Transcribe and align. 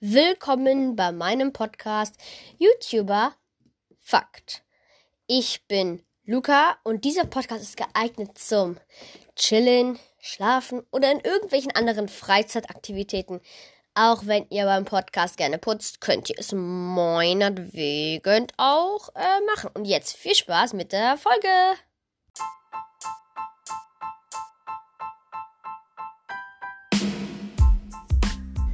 Willkommen 0.00 0.96
bei 0.96 1.12
meinem 1.12 1.52
Podcast 1.52 2.16
YouTuber 2.58 3.34
Fakt. 4.00 4.64
Ich 5.28 5.66
bin 5.68 6.02
Luca 6.24 6.76
und 6.82 7.04
dieser 7.04 7.26
Podcast 7.26 7.62
ist 7.62 7.76
geeignet 7.76 8.36
zum 8.38 8.76
Chillen, 9.36 10.00
Schlafen 10.18 10.82
oder 10.90 11.12
in 11.12 11.20
irgendwelchen 11.20 11.70
anderen 11.72 12.08
Freizeitaktivitäten. 12.08 13.40
Auch 13.94 14.26
wenn 14.26 14.46
ihr 14.50 14.64
beim 14.64 14.84
Podcast 14.84 15.36
gerne 15.36 15.58
putzt, 15.58 16.00
könnt 16.00 16.28
ihr 16.30 16.38
es 16.38 16.52
meinetwegen 16.52 18.48
auch 18.56 19.10
äh, 19.14 19.40
machen. 19.46 19.70
Und 19.74 19.84
jetzt 19.84 20.16
viel 20.16 20.34
Spaß 20.34 20.72
mit 20.72 20.90
der 20.92 21.16
Folge. 21.16 21.48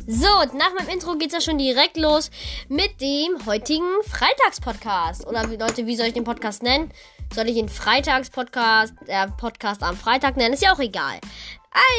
So, 0.06 0.26
nach 0.54 0.74
meinem 0.78 0.90
Intro 0.90 1.16
geht's 1.16 1.32
ja 1.32 1.40
schon 1.40 1.56
direkt 1.56 1.96
los 1.96 2.30
mit 2.68 3.00
dem 3.00 3.46
heutigen 3.46 3.86
Freitagspodcast. 4.02 5.26
Oder 5.26 5.46
Leute, 5.46 5.86
wie 5.86 5.96
soll 5.96 6.08
ich 6.08 6.12
den 6.12 6.24
Podcast 6.24 6.62
nennen? 6.62 6.92
Soll 7.34 7.48
ich 7.48 7.56
ihn 7.56 7.70
Freitagspodcast, 7.70 8.92
der 9.08 9.22
äh, 9.22 9.28
Podcast 9.28 9.82
am 9.82 9.96
Freitag 9.96 10.36
nennen? 10.36 10.52
Ist 10.52 10.62
ja 10.62 10.74
auch 10.74 10.78
egal. 10.78 11.20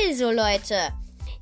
Also, 0.07 0.29
Leute, 0.29 0.75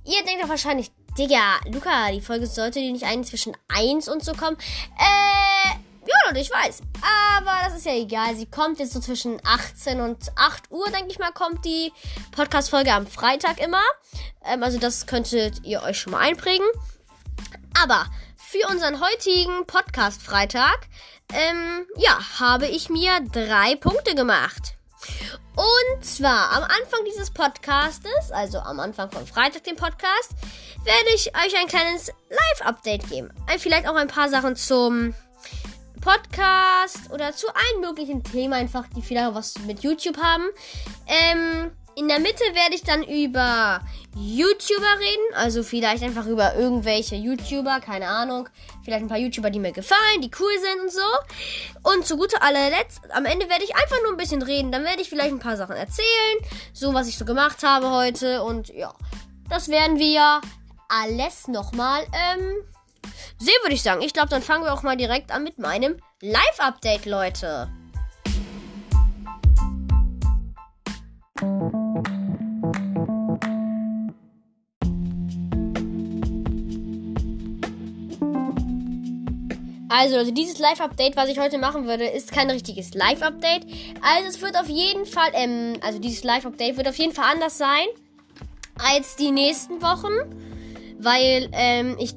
ihr 0.06 0.24
denkt 0.26 0.42
doch 0.42 0.50
wahrscheinlich, 0.50 0.90
Digga, 1.18 1.60
Luca, 1.70 2.12
die 2.12 2.22
Folge 2.22 2.48
sollte 2.48 2.80
die 2.80 2.94
nicht 2.94 3.06
eigentlich 3.06 3.28
zwischen 3.28 3.58
1 3.68 4.08
und 4.08 4.24
so 4.24 4.32
kommen. 4.32 4.58
Äh, 4.98 5.83
ja, 6.06 6.16
Leute, 6.28 6.40
ich 6.40 6.52
weiß. 6.52 6.82
Aber 7.40 7.66
das 7.66 7.78
ist 7.78 7.86
ja 7.86 7.94
egal. 7.94 8.36
Sie 8.36 8.46
kommt 8.46 8.80
jetzt 8.80 8.94
so 8.94 9.00
zwischen 9.00 9.40
18 9.46 10.02
und 10.02 10.32
8 10.36 10.72
Uhr, 10.72 10.90
denke 10.90 11.12
ich 11.12 11.20
mal, 11.20 11.32
kommt 11.32 11.66
die 11.66 11.92
Podcast-Folge 12.32 12.94
am 12.94 13.08
Freitag 13.08 13.60
immer. 13.60 13.84
Ähm, 14.46 14.64
also 14.64 14.80
das 14.80 15.06
könntet 15.06 15.64
ihr 15.64 15.82
euch 15.84 16.00
schon 16.00 16.12
mal 16.12 16.20
einprägen. 16.20 16.66
Aber 17.82 18.06
für 18.38 18.68
unseren 18.70 19.02
heutigen 19.02 19.66
Podcast-Freitag, 19.66 20.88
ähm, 21.34 21.86
ja, 21.98 22.20
habe 22.40 22.68
ich 22.68 22.90
mir 22.90 23.20
drei 23.32 23.76
Punkte 23.76 24.16
gemacht. 24.16 24.76
Und 25.56 26.06
zwar 26.06 26.52
am 26.52 26.64
Anfang 26.64 27.06
dieses 27.08 27.32
Podcastes, 27.32 28.32
also 28.32 28.60
am 28.60 28.80
Anfang 28.80 29.12
von 29.12 29.26
Freitag 29.28 29.64
dem 29.64 29.76
Podcast, 29.76 30.32
werde 30.84 31.10
ich 31.16 31.28
euch 31.36 31.60
ein 31.60 31.68
kleines 31.68 32.12
Live-Update 32.30 33.10
geben. 33.10 33.32
Vielleicht 33.58 33.88
auch 33.88 33.96
ein 33.96 34.08
paar 34.08 34.30
Sachen 34.30 34.56
zum 34.56 35.14
Podcast 36.04 37.12
oder 37.12 37.32
zu 37.32 37.48
allen 37.48 37.82
möglichen 37.82 38.24
Themen 38.24 38.54
einfach, 38.54 38.86
die 38.94 39.02
vielleicht 39.02 39.34
was 39.34 39.58
mit 39.66 39.84
YouTube 39.84 40.18
haben. 40.18 40.44
Ähm, 41.08 41.72
in 41.96 42.10
der 42.10 42.20
Mitte 42.20 42.44
werde 42.54 42.76
ich 42.76 42.84
dann 42.84 43.04
über 43.04 43.80
YouTuber 44.16 45.00
reden, 45.00 45.36
also 45.36 45.64
vielleicht 45.64 46.04
einfach 46.04 46.26
über 46.26 46.56
irgendwelche 46.56 47.16
YouTuber, 47.16 47.80
keine 47.80 48.08
Ahnung, 48.08 48.50
vielleicht 48.84 49.04
ein 49.04 49.08
paar 49.08 49.18
YouTuber, 49.18 49.50
die 49.50 49.60
mir 49.60 49.72
gefallen, 49.72 50.22
die 50.22 50.32
cool 50.40 50.52
sind 50.60 50.82
und 50.82 50.92
so. 50.92 51.92
Und 51.92 52.06
zu 52.06 52.18
guter 52.18 52.44
allerletzt, 52.44 53.00
am 53.12 53.26
Ende 53.26 53.48
werde 53.48 53.64
ich 53.64 53.76
einfach 53.76 53.98
nur 54.04 54.12
ein 54.12 54.18
bisschen 54.18 54.42
reden, 54.42 54.72
dann 54.72 54.84
werde 54.84 55.02
ich 55.02 55.10
vielleicht 55.10 55.32
ein 55.32 55.40
paar 55.40 55.56
Sachen 55.56 55.76
erzählen, 55.76 56.38
so 56.74 56.94
was 56.94 57.08
ich 57.08 57.18
so 57.18 57.24
gemacht 57.24 57.64
habe 57.64 57.92
heute. 57.92 58.44
Und 58.44 58.70
ja, 58.70 58.94
das 59.50 59.70
werden 59.70 60.00
wir 60.00 60.42
alles 60.90 61.48
nochmal 61.48 62.06
ähm, 62.12 62.54
sehen, 63.38 63.56
würde 63.62 63.76
ich 63.76 63.84
sagen. 63.84 64.02
Ich 64.02 64.14
glaube, 64.14 64.30
dann 64.30 64.42
fangen 64.42 64.64
wir 64.64 64.74
auch 64.74 64.84
mal 64.84 64.98
direkt 64.98 65.32
an 65.32 65.44
mit 65.44 65.58
meinem 65.58 65.98
Live-Update, 66.22 67.06
Leute. 67.06 67.70
Also, 79.96 80.18
also 80.18 80.32
dieses 80.32 80.58
Live-Update, 80.58 81.16
was 81.16 81.30
ich 81.30 81.38
heute 81.40 81.60
machen 81.60 81.86
würde, 81.86 82.06
ist 82.06 82.32
kein 82.32 82.50
richtiges 82.50 82.96
Live-Update. 82.96 83.68
Also 84.02 84.28
es 84.28 84.42
wird 84.42 84.58
auf 84.58 84.68
jeden 84.68 85.06
Fall, 85.06 85.30
ähm, 85.34 85.78
also 85.82 86.00
dieses 86.00 86.24
Live-Update 86.24 86.78
wird 86.78 86.88
auf 86.88 86.98
jeden 86.98 87.14
Fall 87.14 87.26
anders 87.32 87.60
sein 87.60 87.86
als 88.84 89.16
die 89.16 89.30
nächsten 89.30 89.84
Wochen, 89.84 90.12
weil 90.98 91.48
ähm, 91.54 91.96
ich 92.00 92.16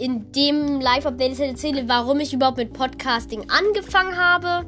in 0.00 0.32
dem 0.32 0.80
Live-Update 0.80 1.38
erzähle, 1.40 1.86
warum 1.86 2.20
ich 2.20 2.32
überhaupt 2.32 2.56
mit 2.56 2.72
Podcasting 2.72 3.50
angefangen 3.50 4.16
habe. 4.16 4.66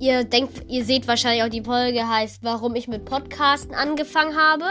Ihr 0.00 0.24
denkt, 0.24 0.64
ihr 0.68 0.84
seht 0.84 1.08
wahrscheinlich 1.08 1.42
auch 1.42 1.48
die 1.48 1.62
Folge 1.62 2.08
heißt, 2.08 2.42
warum 2.42 2.74
ich 2.74 2.88
mit 2.88 3.04
Podcasten 3.04 3.74
angefangen 3.74 4.36
habe. 4.36 4.64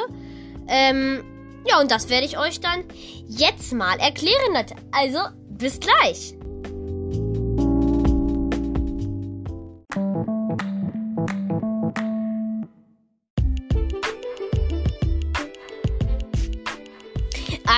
Ähm, 0.67 1.23
ja, 1.67 1.79
und 1.81 1.91
das 1.91 2.09
werde 2.09 2.25
ich 2.25 2.37
euch 2.37 2.59
dann 2.59 2.83
jetzt 3.27 3.73
mal 3.73 3.99
erklären. 3.99 4.65
Also, 4.91 5.19
bis 5.49 5.79
gleich. 5.79 6.36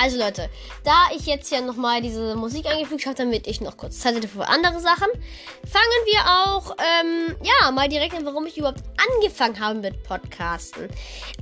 Also 0.02 0.16
Leute, 0.16 0.48
da 0.82 1.08
ich 1.14 1.26
jetzt 1.26 1.52
ja 1.52 1.60
nochmal 1.60 2.00
diese 2.00 2.34
Musik 2.34 2.64
eingefügt 2.64 3.04
habe, 3.04 3.16
damit 3.16 3.46
ich 3.46 3.60
noch 3.60 3.76
kurz 3.76 3.98
Zeit 3.98 4.16
hatte 4.16 4.28
für 4.28 4.48
andere 4.48 4.80
Sachen, 4.80 5.08
fangen 5.70 6.00
wir 6.06 6.20
auch, 6.24 6.74
ähm, 6.78 7.36
ja, 7.42 7.70
mal 7.70 7.86
direkt 7.86 8.14
an, 8.14 8.24
warum 8.24 8.46
ich 8.46 8.56
überhaupt 8.56 8.80
angefangen 9.14 9.60
habe 9.60 9.78
mit 9.78 10.02
Podcasten. 10.02 10.88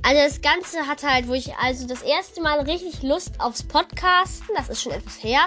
Also 0.03 0.21
das 0.21 0.41
Ganze 0.41 0.87
hat 0.87 1.03
halt, 1.03 1.29
wo 1.29 1.33
ich 1.33 1.55
also 1.55 1.87
das 1.87 2.01
erste 2.01 2.41
Mal 2.41 2.59
richtig 2.59 3.01
Lust 3.01 3.39
aufs 3.39 3.63
Podcasten, 3.63 4.53
das 4.57 4.67
ist 4.67 4.81
schon 4.81 4.91
etwas 4.91 5.23
her. 5.23 5.39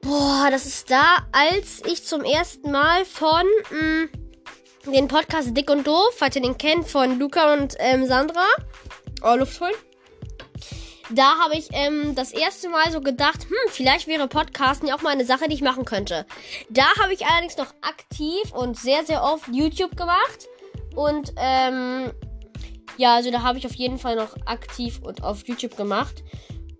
Boah, 0.00 0.46
das 0.48 0.66
ist 0.66 0.92
da, 0.92 1.26
als 1.32 1.82
ich 1.90 2.04
zum 2.04 2.22
ersten 2.22 2.70
Mal 2.70 3.04
von 3.04 3.44
mh, 3.70 4.04
mm, 4.86 4.92
den 4.92 5.08
Podcast 5.08 5.56
Dick 5.56 5.68
und 5.68 5.84
Doof, 5.88 6.14
falls 6.16 6.36
ihr 6.36 6.42
den 6.42 6.56
kennt, 6.56 6.86
von 6.86 7.18
Luca 7.18 7.52
und 7.52 7.74
ähm, 7.80 8.06
Sandra. 8.06 8.46
Oh, 9.24 9.34
Luft 9.34 9.60
holen 9.60 9.74
da 11.10 11.38
habe 11.38 11.56
ich 11.56 11.68
ähm, 11.72 12.14
das 12.14 12.32
erste 12.32 12.68
Mal 12.68 12.90
so 12.90 13.00
gedacht, 13.00 13.44
hm, 13.44 13.70
vielleicht 13.70 14.06
wäre 14.06 14.28
Podcasten 14.28 14.88
ja 14.88 14.94
auch 14.94 15.02
mal 15.02 15.10
eine 15.10 15.24
Sache, 15.24 15.48
die 15.48 15.54
ich 15.54 15.62
machen 15.62 15.84
könnte. 15.84 16.26
Da 16.68 16.84
habe 17.00 17.12
ich 17.12 17.26
allerdings 17.26 17.56
noch 17.56 17.74
aktiv 17.82 18.52
und 18.52 18.78
sehr, 18.78 19.04
sehr 19.04 19.22
oft 19.22 19.48
YouTube 19.50 19.96
gemacht. 19.96 20.48
Und 20.94 21.32
ähm, 21.36 22.12
ja, 22.96 23.14
also 23.16 23.30
da 23.30 23.42
habe 23.42 23.58
ich 23.58 23.66
auf 23.66 23.74
jeden 23.74 23.98
Fall 23.98 24.16
noch 24.16 24.36
aktiv 24.46 25.00
und 25.02 25.22
auf 25.22 25.46
YouTube 25.46 25.76
gemacht. 25.76 26.22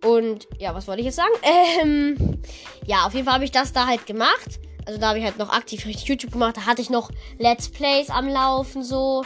Und 0.05 0.49
ja, 0.59 0.75
was 0.75 0.87
wollte 0.87 1.01
ich 1.01 1.07
jetzt 1.07 1.17
sagen? 1.17 1.33
Ähm, 1.83 2.43
ja, 2.87 3.07
auf 3.07 3.15
jeden 3.15 3.25
Fall 3.25 3.35
habe 3.35 3.45
ich 3.45 3.53
das 3.53 3.73
da 3.73 3.87
halt 3.87 4.07
gemacht. 4.07 4.61
Also 4.87 4.99
da 4.99 5.09
habe 5.09 5.19
ich 5.19 5.25
halt 5.25 5.39
noch 5.39 5.51
aktiv 5.51 5.87
richtig 5.87 6.09
YouTube 6.09 6.33
gemacht. 6.33 6.57
Da 6.57 6.67
hatte 6.67 6.83
ich 6.83 6.91
noch 6.91 7.11
Let's 7.39 7.69
Plays 7.69 8.11
am 8.11 8.29
Laufen 8.29 8.83
so. 8.83 9.25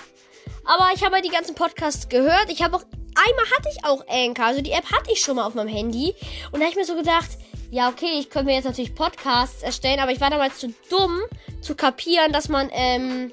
Aber 0.65 0.89
ich 0.95 1.05
habe 1.05 1.17
halt 1.17 1.25
die 1.25 1.31
ganzen 1.31 1.55
Podcasts 1.55 2.09
gehört. 2.09 2.47
Ich 2.49 2.63
habe 2.63 2.77
auch 2.77 2.85
einmal 3.15 3.45
hatte 3.57 3.69
ich 3.71 3.85
auch 3.85 4.05
Anchor. 4.09 4.47
Also 4.47 4.63
die 4.63 4.73
App 4.73 4.91
hatte 4.91 5.13
ich 5.13 5.21
schon 5.21 5.37
mal 5.37 5.47
auf 5.47 5.55
meinem 5.55 5.69
Handy. 5.69 6.15
Und 6.53 6.61
da 6.61 6.67
habe 6.67 6.71
ich 6.71 6.77
mir 6.77 6.85
so 6.85 6.97
gedacht, 6.97 7.31
ja, 7.71 7.89
okay, 7.89 8.19
ich 8.19 8.31
könnte 8.31 8.47
mir 8.47 8.55
jetzt 8.55 8.67
natürlich 8.67 8.95
Podcasts 8.95 9.63
erstellen, 9.63 10.01
aber 10.01 10.13
ich 10.13 10.21
war 10.21 10.31
damals 10.31 10.59
zu 10.59 10.73
dumm 10.91 11.21
zu 11.61 11.75
kapieren, 11.75 12.33
dass 12.33 12.49
man, 12.49 12.71
ähm, 12.73 13.33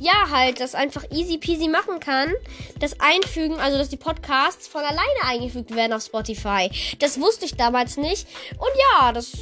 ja, 0.00 0.30
halt, 0.30 0.60
das 0.60 0.74
einfach 0.74 1.04
easy 1.10 1.38
peasy 1.38 1.68
machen 1.68 2.00
kann. 2.00 2.32
Das 2.80 2.98
einfügen, 3.00 3.60
also 3.60 3.78
dass 3.78 3.88
die 3.88 3.96
Podcasts 3.96 4.66
von 4.66 4.80
alleine 4.80 5.22
eingefügt 5.24 5.74
werden 5.74 5.92
auf 5.92 6.02
Spotify. 6.02 6.70
Das 6.98 7.20
wusste 7.20 7.44
ich 7.44 7.56
damals 7.56 7.96
nicht. 7.96 8.26
Und 8.58 8.70
ja, 8.76 9.12
das, 9.12 9.32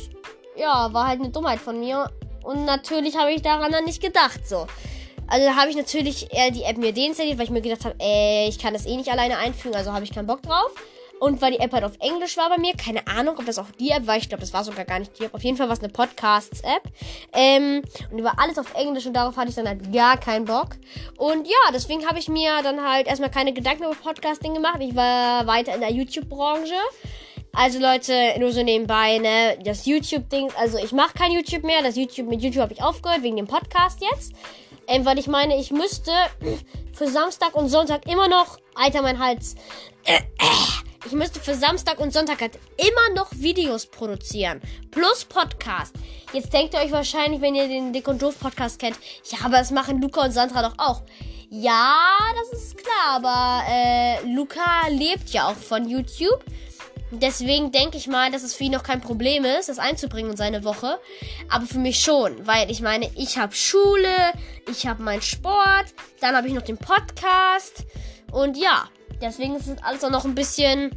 ja, 0.56 0.92
war 0.92 1.06
halt 1.06 1.20
eine 1.20 1.30
Dummheit 1.30 1.60
von 1.60 1.80
mir. 1.80 2.10
Und 2.42 2.64
natürlich 2.64 3.16
habe 3.16 3.32
ich 3.32 3.42
daran 3.42 3.72
dann 3.72 3.84
nicht 3.84 4.02
gedacht, 4.02 4.46
so. 4.46 4.66
Also 5.28 5.48
habe 5.56 5.70
ich 5.70 5.76
natürlich 5.76 6.32
eher 6.32 6.50
die 6.50 6.62
App 6.62 6.76
mir 6.76 6.92
deinstalliert, 6.92 7.38
weil 7.38 7.44
ich 7.44 7.50
mir 7.50 7.62
gedacht 7.62 7.84
habe, 7.84 7.96
ey, 7.98 8.48
ich 8.48 8.58
kann 8.58 8.74
das 8.74 8.86
eh 8.86 8.96
nicht 8.96 9.10
alleine 9.10 9.38
einfügen, 9.38 9.74
also 9.74 9.92
habe 9.92 10.04
ich 10.04 10.12
keinen 10.12 10.26
Bock 10.26 10.42
drauf. 10.42 10.72
Und 11.18 11.40
weil 11.40 11.52
die 11.52 11.60
App 11.60 11.72
halt 11.72 11.84
auf 11.84 11.98
Englisch 12.00 12.36
war 12.36 12.50
bei 12.50 12.58
mir, 12.58 12.74
keine 12.74 13.06
Ahnung, 13.06 13.36
ob 13.38 13.46
das 13.46 13.58
auch 13.58 13.70
die 13.80 13.90
App 13.90 14.06
war. 14.06 14.18
Ich 14.18 14.28
glaube, 14.28 14.42
das 14.42 14.52
war 14.52 14.64
sogar 14.64 14.84
gar 14.84 14.98
nicht 14.98 15.18
die 15.18 15.24
App. 15.24 15.34
Auf 15.34 15.42
jeden 15.42 15.56
Fall 15.56 15.66
war 15.68 15.72
es 15.72 15.80
eine 15.82 15.88
Podcasts-App. 15.88 16.82
Ähm, 17.32 17.82
und 18.10 18.18
die 18.18 18.24
war 18.24 18.38
alles 18.38 18.58
auf 18.58 18.74
Englisch 18.74 19.06
und 19.06 19.14
darauf 19.14 19.36
hatte 19.36 19.48
ich 19.48 19.54
dann 19.54 19.66
halt 19.66 19.92
gar 19.92 20.18
keinen 20.18 20.44
Bock. 20.44 20.76
Und 21.16 21.48
ja, 21.48 21.72
deswegen 21.72 22.06
habe 22.06 22.18
ich 22.18 22.28
mir 22.28 22.62
dann 22.62 22.86
halt 22.86 23.06
erstmal 23.06 23.30
keine 23.30 23.54
Gedanken 23.54 23.84
über 23.84 23.94
Podcasting 23.94 24.52
gemacht. 24.52 24.78
Ich 24.80 24.94
war 24.94 25.46
weiter 25.46 25.74
in 25.74 25.80
der 25.80 25.90
YouTube-Branche. 25.90 26.74
Also 27.52 27.78
Leute, 27.78 28.34
nur 28.38 28.52
so 28.52 28.62
nebenbei, 28.62 29.16
ne, 29.16 29.56
das 29.64 29.86
YouTube-Ding, 29.86 30.50
also 30.58 30.76
ich 30.76 30.92
mache 30.92 31.14
kein 31.14 31.32
YouTube 31.32 31.64
mehr. 31.64 31.82
Das 31.82 31.96
YouTube, 31.96 32.28
mit 32.28 32.42
YouTube 32.42 32.62
habe 32.62 32.74
ich 32.74 32.82
aufgehört, 32.82 33.22
wegen 33.22 33.36
dem 33.36 33.46
Podcast 33.46 34.02
jetzt. 34.12 34.34
Ähm, 34.88 35.04
weil 35.04 35.18
ich 35.18 35.26
meine, 35.26 35.58
ich 35.58 35.70
müsste 35.70 36.12
für 36.92 37.08
Samstag 37.08 37.54
und 37.54 37.68
Sonntag 37.68 38.06
immer 38.06 38.28
noch. 38.28 38.58
Alter, 38.74 39.02
mein 39.02 39.18
Hals. 39.18 39.56
Ich 41.04 41.12
müsste 41.12 41.40
für 41.40 41.54
Samstag 41.54 42.00
und 42.00 42.12
Sonntag 42.12 42.40
halt 42.40 42.58
immer 42.76 43.14
noch 43.14 43.30
Videos 43.32 43.86
produzieren. 43.86 44.60
Plus 44.90 45.24
Podcast. 45.24 45.94
Jetzt 46.32 46.52
denkt 46.52 46.74
ihr 46.74 46.80
euch 46.80 46.90
wahrscheinlich, 46.92 47.40
wenn 47.40 47.54
ihr 47.54 47.68
den 47.68 47.92
Dick 47.92 48.08
und 48.08 48.20
Doof 48.20 48.38
Podcast 48.40 48.78
kennt, 48.80 48.98
ja, 49.30 49.38
aber 49.44 49.58
das 49.58 49.70
machen 49.70 50.00
Luca 50.00 50.24
und 50.24 50.32
Sandra 50.32 50.62
doch 50.68 50.74
auch. 50.78 51.02
Ja, 51.48 51.96
das 52.40 52.60
ist 52.60 52.76
klar, 52.76 53.22
aber 53.22 53.62
äh, 53.70 54.26
Luca 54.34 54.88
lebt 54.88 55.30
ja 55.30 55.48
auch 55.48 55.54
von 55.54 55.88
YouTube. 55.88 56.44
Deswegen 57.20 57.72
denke 57.72 57.96
ich 57.96 58.06
mal, 58.06 58.30
dass 58.30 58.42
es 58.42 58.54
für 58.54 58.64
ihn 58.64 58.72
noch 58.72 58.82
kein 58.82 59.00
Problem 59.00 59.44
ist, 59.44 59.68
das 59.68 59.78
einzubringen 59.78 60.32
in 60.32 60.36
seine 60.36 60.64
Woche. 60.64 60.98
Aber 61.48 61.66
für 61.66 61.78
mich 61.78 62.00
schon, 62.00 62.46
weil 62.46 62.70
ich 62.70 62.80
meine, 62.80 63.10
ich 63.16 63.38
habe 63.38 63.54
Schule, 63.54 64.32
ich 64.70 64.86
habe 64.86 65.02
meinen 65.02 65.22
Sport, 65.22 65.86
dann 66.20 66.36
habe 66.36 66.48
ich 66.48 66.54
noch 66.54 66.62
den 66.62 66.78
Podcast. 66.78 67.84
Und 68.32 68.56
ja, 68.56 68.88
deswegen 69.20 69.56
ist 69.56 69.66
es 69.66 69.82
alles 69.82 70.04
auch 70.04 70.10
noch 70.10 70.24
ein 70.24 70.34
bisschen, 70.34 70.90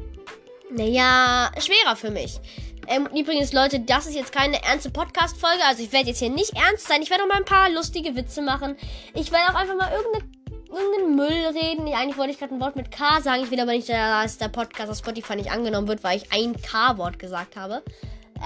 naja, 0.72 1.52
schwerer 1.60 1.96
für 1.96 2.12
mich. 2.12 2.40
Ähm, 2.88 3.08
übrigens, 3.16 3.54
Leute, 3.54 3.80
das 3.80 4.08
ist 4.08 4.16
jetzt 4.16 4.32
keine 4.32 4.64
ernste 4.64 4.90
Podcast-Folge. 4.90 5.64
Also 5.64 5.84
ich 5.84 5.92
werde 5.92 6.10
jetzt 6.10 6.20
hier 6.20 6.32
nicht 6.32 6.56
ernst 6.56 6.88
sein. 6.88 7.04
Ich 7.04 7.12
werde 7.12 7.24
auch 7.24 7.28
mal 7.28 7.38
ein 7.38 7.46
paar 7.46 7.70
lustige 7.70 8.16
Witze 8.16 8.42
machen. 8.42 8.76
Ich 9.14 9.32
werde 9.32 9.54
auch 9.54 9.60
einfach 9.60 9.76
mal 9.76 9.92
irgendeine 9.92 10.29
irgendeinen 10.70 11.16
Müll 11.16 11.62
reden. 11.62 11.88
Eigentlich 11.94 12.18
wollte 12.18 12.32
ich 12.32 12.40
gerade 12.40 12.54
ein 12.54 12.62
Wort 12.62 12.76
mit 12.76 12.92
K 12.92 13.22
sagen. 13.22 13.44
Ich 13.44 13.52
will 13.52 13.60
aber 13.60 13.72
nicht, 13.72 13.90
dass 13.90 14.38
der 14.38 14.50
Podcast 14.50 14.90
auf 14.90 14.98
Spotify 14.98 15.36
nicht 15.36 15.52
angenommen 15.52 15.88
wird, 15.88 16.04
weil 16.04 16.18
ich 16.18 16.32
ein 16.32 16.60
K-Wort 16.62 17.20
gesagt 17.20 17.56
habe. 17.56 17.84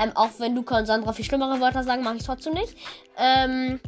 Ähm, 0.02 0.12
auch 0.16 0.30
wenn 0.40 0.56
Luca 0.56 0.78
und 0.78 0.86
Sandra 0.86 1.14
viel 1.14 1.26
schlimmere 1.26 1.60
Wörter 1.60 1.84
sagen, 1.84 2.04
mache 2.04 2.18
ich 2.18 2.24
trotzdem 2.24 2.54
nicht. 2.54 2.76
Ähm, 3.18 3.80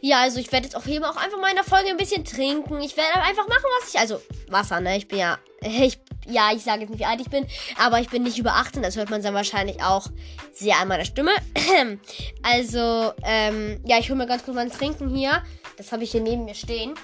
ja, 0.00 0.22
also 0.22 0.40
ich 0.40 0.50
werde 0.50 0.66
jetzt 0.66 0.76
auch 0.76 0.84
hier 0.84 1.00
auch 1.08 1.16
einfach 1.16 1.40
mal 1.40 1.50
in 1.50 1.56
der 1.56 1.64
Folge 1.64 1.90
ein 1.90 1.96
bisschen 1.96 2.24
trinken. 2.24 2.80
Ich 2.80 2.96
werde 2.96 3.22
einfach 3.22 3.46
machen, 3.46 3.64
was 3.80 3.94
ich. 3.94 4.00
Also, 4.00 4.20
Wasser, 4.48 4.80
ne? 4.80 4.96
Ich 4.96 5.08
bin 5.08 5.18
ja. 5.18 5.38
Ich, 5.64 6.00
ja, 6.26 6.50
ich 6.52 6.62
sage 6.62 6.82
jetzt 6.82 6.90
nicht, 6.90 7.00
wie 7.00 7.04
alt 7.04 7.20
ich 7.20 7.30
bin, 7.30 7.46
aber 7.78 8.00
ich 8.00 8.08
bin 8.08 8.22
nicht 8.22 8.38
über 8.38 8.54
18. 8.54 8.82
Das 8.82 8.96
hört 8.96 9.10
man 9.10 9.22
dann 9.22 9.34
wahrscheinlich 9.34 9.82
auch 9.82 10.06
sehr 10.52 10.76
an 10.78 10.88
meiner 10.88 11.04
Stimme. 11.04 11.32
also, 12.42 13.12
ähm, 13.24 13.80
ja, 13.84 13.98
ich 13.98 14.08
hole 14.08 14.18
mir 14.18 14.26
ganz 14.26 14.44
kurz 14.44 14.56
mein 14.56 14.70
Trinken 14.70 15.08
hier. 15.14 15.42
Das 15.76 15.92
habe 15.92 16.04
ich 16.04 16.12
hier 16.12 16.20
neben 16.20 16.44
mir 16.44 16.54
stehen. 16.54 16.94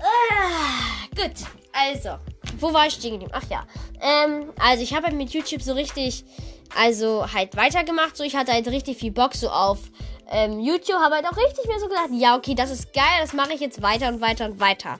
Ah, 0.00 1.06
gut, 1.14 1.34
also, 1.72 2.18
wo 2.58 2.72
war 2.72 2.86
ich 2.86 2.94
stehen 2.94 3.12
geblieben? 3.12 3.32
Ach 3.34 3.44
ja, 3.50 3.66
ähm, 4.00 4.52
also 4.58 4.82
ich 4.82 4.94
habe 4.94 5.06
halt 5.06 5.16
mit 5.16 5.30
YouTube 5.30 5.62
so 5.62 5.72
richtig, 5.72 6.24
also 6.76 7.32
halt 7.32 7.56
weitergemacht. 7.56 8.16
So, 8.16 8.24
ich 8.24 8.36
hatte 8.36 8.52
halt 8.52 8.66
richtig 8.68 8.98
viel 8.98 9.12
Bock 9.12 9.34
so 9.34 9.50
auf 9.50 9.78
ähm, 10.30 10.60
YouTube, 10.60 10.98
habe 10.98 11.16
halt 11.16 11.26
auch 11.26 11.36
richtig 11.36 11.66
mir 11.66 11.78
so 11.78 11.88
gedacht, 11.88 12.10
ja, 12.12 12.36
okay, 12.36 12.54
das 12.54 12.70
ist 12.70 12.92
geil, 12.92 13.04
das 13.20 13.32
mache 13.32 13.54
ich 13.54 13.60
jetzt 13.60 13.82
weiter 13.82 14.08
und 14.08 14.20
weiter 14.20 14.46
und 14.46 14.60
weiter. 14.60 14.98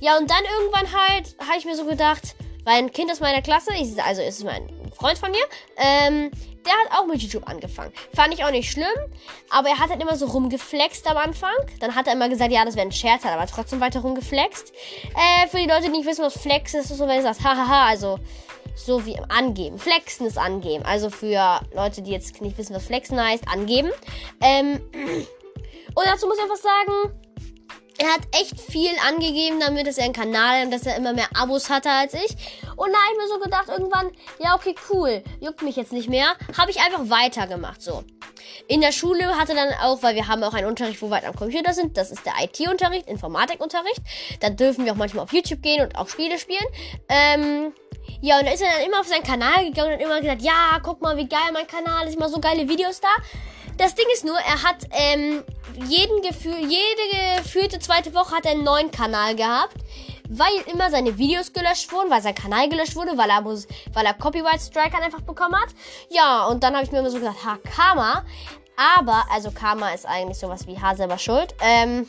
Ja, 0.00 0.16
und 0.18 0.30
dann 0.30 0.42
irgendwann 0.58 0.86
halt 0.92 1.34
habe 1.40 1.58
ich 1.58 1.64
mir 1.64 1.74
so 1.74 1.84
gedacht, 1.84 2.36
weil 2.64 2.74
ein 2.74 2.92
Kind 2.92 3.10
aus 3.10 3.20
meiner 3.20 3.42
Klasse, 3.42 3.70
ich, 3.74 4.02
also 4.02 4.22
ist 4.22 4.44
mein 4.44 4.68
Freund 4.96 5.18
von 5.18 5.30
mir, 5.30 5.44
ähm, 5.76 6.30
der 6.64 6.72
hat 6.72 6.98
auch 6.98 7.06
mit 7.06 7.22
YouTube 7.22 7.48
angefangen. 7.48 7.92
Fand 8.14 8.34
ich 8.34 8.44
auch 8.44 8.50
nicht 8.50 8.70
schlimm, 8.70 8.86
aber 9.50 9.68
er 9.68 9.78
hat 9.78 9.90
halt 9.90 10.02
immer 10.02 10.16
so 10.16 10.26
rumgeflext 10.26 11.06
am 11.08 11.16
Anfang. 11.16 11.54
Dann 11.80 11.94
hat 11.94 12.06
er 12.06 12.14
immer 12.14 12.28
gesagt, 12.28 12.50
ja, 12.50 12.64
das 12.64 12.74
wäre 12.74 12.86
ein 12.86 12.92
Scherz, 12.92 13.24
hat 13.24 13.32
aber 13.32 13.46
trotzdem 13.46 13.80
weiter 13.80 14.00
rumgeflext. 14.00 14.72
Äh, 15.14 15.48
für 15.48 15.58
die 15.58 15.66
Leute, 15.66 15.82
die 15.82 15.90
nicht 15.90 16.06
wissen, 16.06 16.24
was 16.24 16.38
Flex 16.38 16.74
ist, 16.74 16.90
ist 16.90 16.98
so, 16.98 17.06
wenn 17.06 17.18
du 17.18 17.22
sagst, 17.22 17.44
hahaha, 17.44 17.86
also 17.86 18.18
so 18.74 19.06
wie 19.06 19.18
angeben. 19.28 19.78
Flexen 19.78 20.26
ist 20.26 20.38
angeben. 20.38 20.84
Also 20.84 21.10
für 21.10 21.60
Leute, 21.74 22.02
die 22.02 22.10
jetzt 22.10 22.40
nicht 22.40 22.58
wissen, 22.58 22.74
was 22.74 22.84
Flexen 22.84 23.20
heißt, 23.22 23.48
angeben. 23.48 23.90
Ähm, 24.40 24.80
und 25.94 26.06
dazu 26.06 26.26
muss 26.26 26.36
ich 26.36 26.42
einfach 26.42 26.56
sagen, 26.56 27.25
er 27.98 28.08
hat 28.12 28.20
echt 28.32 28.60
viel 28.60 28.92
angegeben 29.06 29.60
damit, 29.60 29.86
dass 29.86 29.98
er 29.98 30.04
einen 30.04 30.12
Kanal 30.12 30.64
und 30.64 30.70
dass 30.70 30.86
er 30.86 30.96
immer 30.96 31.12
mehr 31.12 31.28
Abos 31.34 31.70
hatte 31.70 31.90
als 31.90 32.14
ich. 32.14 32.36
Und 32.76 32.92
da 32.92 32.98
habe 32.98 33.12
ich 33.12 33.18
mir 33.18 33.28
so 33.28 33.38
gedacht, 33.40 33.68
irgendwann, 33.68 34.10
ja, 34.38 34.54
okay, 34.54 34.74
cool, 34.90 35.22
juckt 35.40 35.62
mich 35.62 35.76
jetzt 35.76 35.92
nicht 35.92 36.08
mehr. 36.08 36.34
Habe 36.58 36.70
ich 36.70 36.80
einfach 36.80 37.08
weitergemacht, 37.08 37.80
so. 37.80 38.04
In 38.68 38.80
der 38.80 38.92
Schule 38.92 39.38
hatte 39.38 39.54
dann 39.54 39.72
auch, 39.82 40.02
weil 40.02 40.14
wir 40.14 40.28
haben 40.28 40.42
auch 40.42 40.54
einen 40.54 40.66
Unterricht, 40.66 41.00
wo 41.00 41.08
wir 41.08 41.16
halt 41.16 41.26
am 41.26 41.36
Computer 41.36 41.72
sind, 41.72 41.96
das 41.96 42.10
ist 42.10 42.26
der 42.26 42.34
IT-Unterricht, 42.42 43.08
Informatikunterricht. 43.08 44.00
Da 44.40 44.50
dürfen 44.50 44.84
wir 44.84 44.92
auch 44.92 44.96
manchmal 44.96 45.24
auf 45.24 45.32
YouTube 45.32 45.62
gehen 45.62 45.82
und 45.82 45.96
auch 45.96 46.08
Spiele 46.08 46.38
spielen. 46.38 46.66
Ähm, 47.08 47.72
ja, 48.20 48.38
und 48.38 48.46
da 48.46 48.52
ist 48.52 48.62
er 48.62 48.70
dann 48.72 48.86
immer 48.86 49.00
auf 49.00 49.06
seinen 49.06 49.22
Kanal 49.22 49.64
gegangen 49.64 49.94
und 49.94 50.00
immer 50.00 50.20
gesagt, 50.20 50.42
ja, 50.42 50.80
guck 50.82 51.00
mal, 51.00 51.16
wie 51.16 51.28
geil 51.28 51.50
mein 51.52 51.66
Kanal 51.66 52.06
ist, 52.08 52.16
immer 52.16 52.28
so 52.28 52.40
geile 52.40 52.68
Videos 52.68 53.00
da. 53.00 53.08
Das 53.76 53.94
Ding 53.94 54.06
ist 54.14 54.24
nur, 54.24 54.38
er 54.38 54.62
hat 54.62 54.86
ähm, 54.90 55.44
jeden 55.86 56.22
Gefühl, 56.22 56.58
jede 56.60 57.42
gefühlte 57.42 57.78
zweite 57.78 58.14
Woche 58.14 58.34
hat 58.34 58.46
er 58.46 58.52
einen 58.52 58.64
neuen 58.64 58.90
Kanal 58.90 59.36
gehabt, 59.36 59.76
weil 60.30 60.52
immer 60.72 60.90
seine 60.90 61.18
Videos 61.18 61.52
gelöscht 61.52 61.92
wurden, 61.92 62.10
weil 62.10 62.22
sein 62.22 62.34
Kanal 62.34 62.68
gelöscht 62.70 62.96
wurde, 62.96 63.18
weil 63.18 63.28
er, 63.28 63.44
weil 63.44 64.06
er 64.06 64.14
Copyright 64.14 64.62
Strike 64.62 64.96
einfach 64.96 65.20
bekommen 65.20 65.56
hat. 65.56 65.68
Ja, 66.08 66.46
und 66.46 66.62
dann 66.62 66.74
habe 66.74 66.84
ich 66.84 66.92
mir 66.92 67.00
immer 67.00 67.10
so 67.10 67.18
gesagt, 67.18 67.44
ha, 67.44 67.58
Karma. 67.74 68.24
Aber, 68.98 69.24
also 69.30 69.50
Karma 69.50 69.90
ist 69.90 70.06
eigentlich 70.06 70.38
sowas 70.38 70.66
wie 70.66 70.78
H 70.78 70.96
selber 70.96 71.18
schuld. 71.18 71.54
Ähm, 71.60 72.06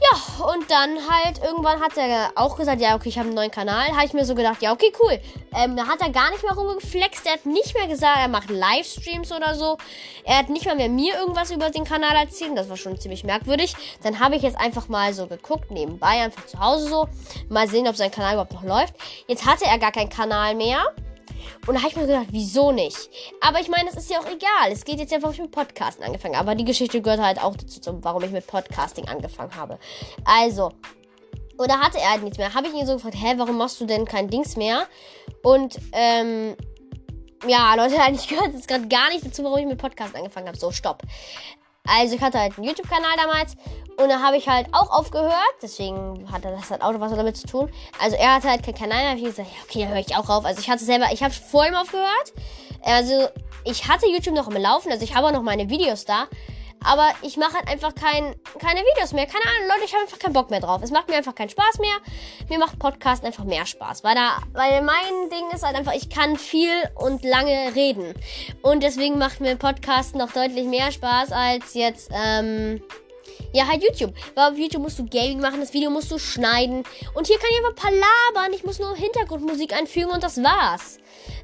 ja, 0.00 0.44
und 0.46 0.70
dann 0.70 0.98
halt 1.08 1.40
irgendwann 1.42 1.80
hat 1.80 1.96
er 1.96 2.32
auch 2.34 2.56
gesagt, 2.56 2.80
ja, 2.80 2.96
okay, 2.96 3.08
ich 3.08 3.18
habe 3.18 3.28
einen 3.28 3.36
neuen 3.36 3.50
Kanal. 3.50 3.88
Habe 3.92 4.04
ich 4.04 4.12
mir 4.12 4.24
so 4.24 4.34
gedacht, 4.34 4.60
ja, 4.60 4.72
okay, 4.72 4.92
cool. 5.00 5.20
Ähm, 5.54 5.76
da 5.76 5.86
hat 5.86 6.00
er 6.00 6.10
gar 6.10 6.30
nicht 6.30 6.42
mehr 6.42 6.52
rumgeflext. 6.52 7.24
Er 7.26 7.34
hat 7.34 7.46
nicht 7.46 7.74
mehr 7.74 7.86
gesagt, 7.86 8.18
er 8.18 8.28
macht 8.28 8.50
Livestreams 8.50 9.30
oder 9.30 9.54
so. 9.54 9.78
Er 10.24 10.38
hat 10.38 10.48
nicht 10.48 10.66
mal 10.66 10.74
mehr 10.74 10.88
mir 10.88 11.14
irgendwas 11.14 11.50
über 11.52 11.70
den 11.70 11.84
Kanal 11.84 12.16
erzählt. 12.16 12.56
Das 12.56 12.68
war 12.68 12.76
schon 12.76 12.98
ziemlich 12.98 13.24
merkwürdig. 13.24 13.74
Dann 14.02 14.18
habe 14.18 14.34
ich 14.36 14.42
jetzt 14.42 14.58
einfach 14.58 14.88
mal 14.88 15.14
so 15.14 15.26
geguckt, 15.26 15.70
nebenbei, 15.70 16.22
einfach 16.22 16.44
zu 16.46 16.58
Hause 16.58 16.88
so. 16.88 17.08
Mal 17.48 17.68
sehen, 17.68 17.86
ob 17.86 17.96
sein 17.96 18.10
Kanal 18.10 18.32
überhaupt 18.34 18.52
noch 18.52 18.64
läuft. 18.64 18.94
Jetzt 19.28 19.46
hatte 19.46 19.64
er 19.64 19.78
gar 19.78 19.92
keinen 19.92 20.10
Kanal 20.10 20.54
mehr. 20.54 20.92
Und 21.66 21.74
da 21.74 21.80
habe 21.80 21.88
ich 21.88 21.96
mir 21.96 22.06
gedacht, 22.06 22.26
wieso 22.30 22.72
nicht? 22.72 23.10
Aber 23.40 23.60
ich 23.60 23.68
meine, 23.68 23.88
es 23.88 23.96
ist 23.96 24.10
ja 24.10 24.18
auch 24.18 24.26
egal. 24.26 24.72
Es 24.72 24.84
geht 24.84 24.98
jetzt 24.98 25.12
einfach, 25.12 25.32
ich 25.32 25.38
mit 25.38 25.50
Podcasten 25.50 26.04
angefangen 26.04 26.34
Aber 26.36 26.54
die 26.54 26.64
Geschichte 26.64 27.00
gehört 27.00 27.20
halt 27.20 27.40
auch 27.40 27.56
dazu, 27.56 27.98
warum 28.02 28.22
ich 28.24 28.30
mit 28.30 28.46
Podcasting 28.46 29.08
angefangen 29.08 29.54
habe. 29.56 29.78
Also, 30.24 30.72
oder 31.58 31.80
hatte 31.80 31.98
er 31.98 32.12
halt 32.12 32.22
nichts 32.22 32.38
mehr. 32.38 32.54
Habe 32.54 32.68
ich 32.68 32.74
ihn 32.74 32.86
so 32.86 32.94
gefragt, 32.94 33.16
hä, 33.18 33.34
warum 33.36 33.56
machst 33.56 33.80
du 33.80 33.86
denn 33.86 34.04
kein 34.04 34.28
Dings 34.28 34.56
mehr? 34.56 34.86
Und, 35.42 35.78
ähm, 35.92 36.56
ja, 37.46 37.74
Leute, 37.74 38.00
eigentlich 38.00 38.28
gehört 38.28 38.54
es 38.54 38.66
gerade 38.66 38.88
gar 38.88 39.10
nicht 39.10 39.24
dazu, 39.24 39.44
warum 39.44 39.58
ich 39.58 39.66
mit 39.66 39.78
Podcast 39.78 40.14
angefangen 40.14 40.48
habe. 40.48 40.58
So, 40.58 40.72
stopp. 40.72 41.02
Also 41.86 42.16
ich 42.16 42.22
hatte 42.22 42.38
halt 42.38 42.56
einen 42.56 42.66
YouTube-Kanal 42.66 43.16
damals 43.16 43.56
und 43.98 44.08
da 44.08 44.20
habe 44.20 44.36
ich 44.36 44.48
halt 44.48 44.68
auch 44.72 44.90
aufgehört. 44.90 45.34
Deswegen 45.62 46.26
hatte 46.32 46.50
das 46.50 46.70
halt 46.70 46.82
auch 46.82 46.98
was 46.98 47.12
damit 47.14 47.36
zu 47.36 47.46
tun. 47.46 47.70
Also 48.00 48.16
er 48.16 48.34
hatte 48.34 48.48
halt 48.48 48.64
keinen 48.64 48.74
Kanal, 48.74 49.02
da 49.02 49.08
habe 49.10 49.18
ich 49.18 49.24
gesagt, 49.24 49.48
ja, 49.50 49.62
okay, 49.64 49.80
dann 49.80 49.88
höre 49.90 50.00
ich 50.00 50.16
auch 50.16 50.28
auf. 50.28 50.44
Also 50.44 50.60
ich 50.60 50.70
hatte 50.70 50.84
selber, 50.84 51.06
ich 51.12 51.22
habe 51.22 51.34
vor 51.34 51.66
ihm 51.66 51.74
aufgehört. 51.74 52.32
Also 52.82 53.28
ich 53.64 53.86
hatte 53.88 54.06
YouTube 54.06 54.34
noch 54.34 54.48
im 54.48 54.56
Laufen, 54.60 54.90
also 54.90 55.04
ich 55.04 55.14
habe 55.14 55.26
auch 55.26 55.32
noch 55.32 55.42
meine 55.42 55.68
Videos 55.68 56.04
da. 56.04 56.26
Aber 56.84 57.12
ich 57.22 57.36
mache 57.36 57.54
halt 57.54 57.66
einfach 57.68 57.94
kein, 57.94 58.34
keine 58.58 58.80
Videos 58.80 59.12
mehr. 59.12 59.26
Keine 59.26 59.44
Ahnung, 59.44 59.68
Leute, 59.68 59.84
ich 59.86 59.92
habe 59.92 60.02
einfach 60.02 60.18
keinen 60.18 60.34
Bock 60.34 60.50
mehr 60.50 60.60
drauf. 60.60 60.82
Es 60.82 60.90
macht 60.90 61.08
mir 61.08 61.16
einfach 61.16 61.34
keinen 61.34 61.48
Spaß 61.48 61.78
mehr. 61.78 61.96
Mir 62.48 62.58
macht 62.58 62.78
Podcast 62.78 63.24
einfach 63.24 63.44
mehr 63.44 63.64
Spaß. 63.64 64.04
Weil, 64.04 64.14
da, 64.14 64.38
weil 64.52 64.82
mein 64.82 65.30
Ding 65.30 65.50
ist 65.54 65.64
halt 65.64 65.76
einfach, 65.76 65.94
ich 65.94 66.10
kann 66.10 66.36
viel 66.36 66.70
und 66.94 67.24
lange 67.24 67.74
reden. 67.74 68.14
Und 68.62 68.82
deswegen 68.82 69.18
macht 69.18 69.40
mir 69.40 69.56
Podcast 69.56 70.14
noch 70.14 70.32
deutlich 70.32 70.66
mehr 70.66 70.92
Spaß 70.92 71.32
als 71.32 71.72
jetzt, 71.72 72.10
ähm, 72.12 72.82
ja, 73.52 73.66
halt 73.66 73.82
YouTube. 73.82 74.12
Weil 74.34 74.52
auf 74.52 74.58
YouTube 74.58 74.82
musst 74.82 74.98
du 74.98 75.06
Gaming 75.06 75.40
machen, 75.40 75.60
das 75.60 75.72
Video 75.72 75.88
musst 75.88 76.10
du 76.10 76.18
schneiden. 76.18 76.84
Und 77.14 77.26
hier 77.26 77.38
kann 77.38 77.48
ich 77.50 77.64
einfach 77.64 77.82
palabern. 77.82 78.52
Ich 78.52 78.64
muss 78.64 78.78
nur 78.78 78.94
Hintergrundmusik 78.94 79.72
einfügen 79.72 80.10
und 80.10 80.22
das 80.22 80.42
war's. 80.42 80.98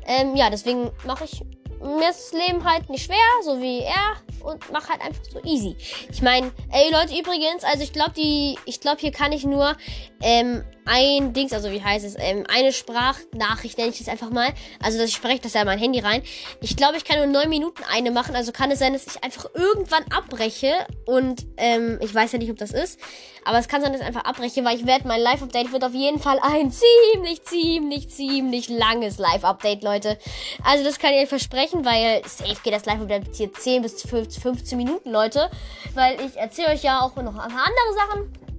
Ähm, 0.07 0.37
ja, 0.37 0.51
deswegen 0.51 0.91
mache 1.07 1.25
ich 1.25 1.41
mir 1.81 2.09
das 2.09 2.33
Leben 2.33 2.65
halt 2.65 2.91
nicht 2.91 3.07
schwer, 3.07 3.17
so 3.43 3.61
wie 3.61 3.81
er 3.81 4.17
und 4.43 4.71
mach 4.73 4.89
halt 4.89 5.01
einfach 5.01 5.23
so 5.25 5.41
easy. 5.45 5.77
Ich 6.11 6.23
meine, 6.23 6.51
ey 6.73 6.91
Leute, 6.93 7.19
übrigens, 7.19 7.65
also 7.65 7.83
ich 7.83 7.93
glaube, 7.93 8.13
die, 8.17 8.59
ich 8.67 8.81
glaube, 8.81 9.01
hier 9.01 9.13
kann 9.13 9.33
ich 9.33 9.45
nur 9.45 9.77
ähm, 10.23 10.65
ein 10.91 11.33
Dings, 11.33 11.53
also 11.53 11.71
wie 11.71 11.83
heißt 11.83 12.05
es, 12.05 12.17
ähm, 12.19 12.45
eine 12.53 12.73
Sprachnachricht 12.73 13.79
nenne 13.79 13.91
ich 13.91 13.99
das 13.99 14.09
einfach 14.09 14.31
mal. 14.31 14.49
Also 14.83 14.99
dass 14.99 15.09
ich 15.09 15.15
spreche 15.15 15.41
das 15.41 15.55
ja 15.55 15.61
in 15.61 15.67
mein 15.67 15.79
Handy 15.79 16.01
rein. 16.01 16.23
Ich 16.61 16.77
glaube, 16.77 16.97
ich 16.97 17.05
kann 17.05 17.19
nur 17.19 17.27
neun 17.27 17.49
Minuten 17.49 17.83
eine 17.89 18.11
machen, 18.11 18.35
also 18.35 18.51
kann 18.51 18.73
es 18.73 18.81
sein, 18.81 18.93
dass 18.93 19.07
ich 19.07 19.23
einfach 19.23 19.47
irgendwann 19.55 20.03
abbreche 20.11 20.73
und 21.07 21.47
ähm, 21.59 21.99
ich 22.03 22.13
weiß 22.13 22.33
ja 22.33 22.39
nicht, 22.39 22.51
ob 22.51 22.59
das 22.59 22.73
ist, 22.73 22.99
aber 23.45 23.59
es 23.59 23.69
kann 23.69 23.83
sein, 23.83 23.93
dass 23.93 24.01
ich 24.01 24.07
einfach 24.07 24.25
abbreche, 24.25 24.65
weil 24.65 24.77
ich 24.77 24.87
werde 24.87 25.07
mein 25.07 25.21
Live-Update 25.21 25.73
wird 25.73 25.85
auf 25.85 25.95
jeden 25.95 26.19
Fall 26.19 26.41
ein 26.43 26.73
ziemlich, 26.73 27.45
ziemlich, 27.45 28.11
ziemlich 28.11 28.69
langes 28.69 29.19
Live-Update, 29.19 29.85
Leute. 29.85 30.19
Also 30.65 30.83
das 30.83 30.99
kann 30.99 31.13
ich 31.13 31.23
euch 31.23 31.29
versprechen, 31.29 31.85
weil 31.85 32.23
safe 32.27 32.57
geht 32.65 32.75
das 32.75 32.85
Live-Update 32.85 33.37
hier 33.37 33.53
10 33.53 33.83
bis 33.83 34.03
15 34.03 34.77
Minuten, 34.77 35.13
Leute, 35.13 35.51
weil 35.95 36.21
ich 36.21 36.37
erzähle 36.37 36.71
euch 36.71 36.83
ja 36.83 37.01
auch 37.01 37.15
noch 37.15 37.39
ein 37.39 37.51
paar 37.51 37.67
andere 37.67 37.95
Sachen. 37.95 38.50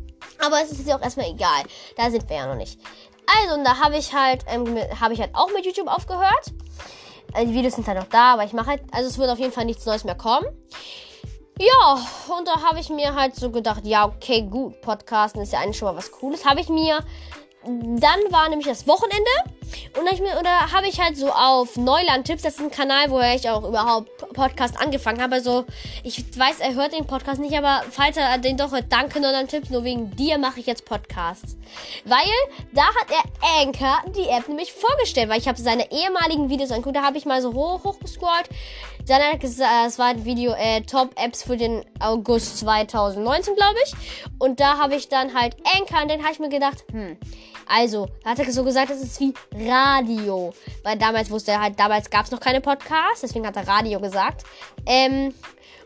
Aber 0.44 0.62
es 0.62 0.72
ist 0.72 0.80
jetzt 0.80 0.94
auch 0.94 1.02
erstmal 1.02 1.30
egal. 1.30 1.64
Da 1.98 2.10
sind 2.10 2.30
wir 2.30 2.38
ja 2.38 2.48
noch 2.48 2.56
nicht. 2.56 2.80
Also, 3.26 3.56
und 3.56 3.64
da 3.64 3.80
habe 3.80 3.98
ich 3.98 4.14
halt, 4.14 4.44
ähm, 4.48 4.78
habe 5.00 5.14
ich 5.14 5.22
halt 5.22 5.34
auch 5.34 5.52
mit 5.54 5.66
YouTube 5.66 5.88
aufgehört. 5.88 6.52
Also, 7.34 7.48
die 7.48 7.56
Videos 7.56 7.76
sind 7.76 7.88
halt 7.88 7.98
noch 7.98 8.10
da, 8.10 8.34
aber 8.34 8.44
ich 8.44 8.54
mache 8.54 8.72
halt, 8.72 8.82
also 8.92 9.08
es 9.08 9.18
wird 9.18 9.30
auf 9.30 9.40
jeden 9.40 9.54
Fall 9.54 9.66
nichts 9.66 9.86
Neues 9.86 10.04
mehr 10.04 10.16
kommen. 10.16 10.46
Ja, 11.60 12.00
und 12.36 12.48
da 12.48 12.64
habe 12.64 12.80
ich 12.80 12.90
mir 12.90 13.14
halt 13.14 13.36
so 13.36 13.52
gedacht, 13.52 13.86
ja, 13.86 14.06
okay, 14.06 14.42
gut, 14.42 14.82
Podcasten 14.82 15.42
ist 15.42 15.54
ja 15.54 15.60
eigentlich 15.60 15.78
schon 15.78 15.88
mal 15.88 15.96
was 15.96 16.12
Cooles. 16.12 16.44
Habe 16.46 16.60
ich 16.60 16.70
mir 16.70 17.00
dann 17.64 18.20
war 18.32 18.50
nämlich 18.50 18.68
das 18.68 18.88
Wochenende 18.88 19.30
und 20.00 20.12
ich 20.12 20.20
mir, 20.20 20.40
oder 20.40 20.72
habe 20.72 20.88
ich 20.88 21.00
halt 21.00 21.18
so 21.18 21.32
auf 21.32 21.78
Neuland-Tipps, 21.78 22.44
das 22.44 22.56
ist 22.56 22.62
ein 22.62 22.72
Kanal, 22.72 23.10
wo 23.10 23.20
ich 23.20 23.50
auch 23.50 23.64
überhaupt 23.64 24.10
Podcast 24.34 24.80
angefangen 24.80 25.22
habe. 25.22 25.36
Also, 25.36 25.66
ich 26.04 26.24
weiß, 26.38 26.60
er 26.60 26.76
hört 26.76 26.94
den 26.94 27.06
Podcast 27.06 27.40
nicht, 27.40 27.58
aber 27.58 27.84
falls 27.90 28.18
er 28.18 28.38
den 28.38 28.58
doch 28.58 28.72
hört, 28.72 28.86
danke 28.90 29.20
Neuland-Tipps, 29.20 29.70
nur 29.70 29.84
wegen 29.84 30.16
dir 30.16 30.38
mache 30.38 30.60
ich 30.60 30.66
jetzt 30.66 30.86
Podcasts. 30.86 31.58
Weil 32.06 32.20
da 32.74 32.84
hat 32.84 33.08
er 33.10 33.62
Anchor, 33.62 34.02
die 34.12 34.28
App, 34.28 34.48
nämlich 34.48 34.74
vorgestellt, 34.74 35.30
weil 35.30 35.40
ich 35.40 35.48
habe 35.48 35.60
seine 35.60 35.92
ehemaligen 35.92 36.50
Videos 36.50 36.72
angeguckt, 36.72 36.96
da 36.96 37.04
habe 37.04 37.18
ich 37.18 37.26
mal 37.26 37.42
so 37.42 37.54
hoch, 37.54 37.84
hoch 37.84 38.00
gescrollt. 38.00 38.50
Dann 39.08 39.18
hat 39.18 39.34
er 39.34 39.38
gesagt, 39.40 39.72
es 39.88 40.00
war 40.00 40.08
ein 40.08 40.26
Video 40.26 40.54
äh, 40.54 40.82
Top 40.82 41.12
Apps 41.16 41.44
für 41.44 41.58
den 41.58 41.84
August 42.00 42.60
2019, 42.60 43.56
glaube 43.56 43.78
ich. 43.86 43.94
Und 44.38 44.60
da 44.60 44.78
habe 44.78 44.96
ich 44.96 45.10
dann 45.10 45.34
halt 45.34 45.56
Anchor 45.76 46.04
und 46.04 46.12
dann 46.12 46.22
habe 46.22 46.34
ich 46.34 46.40
mir 46.40 46.50
gedacht, 46.50 46.84
hm, 46.92 47.18
also, 47.68 48.08
da 48.24 48.32
hat 48.32 48.40
er 48.40 48.52
so 48.52 48.64
gesagt, 48.64 48.90
das 48.92 49.02
ist 49.02 49.20
wie 49.20 49.34
Radio. 49.54 50.54
Weil 50.84 50.98
damals 50.98 51.30
wusste 51.30 51.52
er 51.52 51.62
halt, 51.62 51.80
damals 51.80 52.10
gab 52.10 52.26
es 52.26 52.32
noch 52.32 52.40
keine 52.40 52.62
Podcasts, 52.62 53.22
deswegen 53.22 53.46
hat 53.46 53.56
er 53.56 53.68
Radio 53.68 54.00
gesagt. 54.00 54.44
Ähm, 54.86 55.34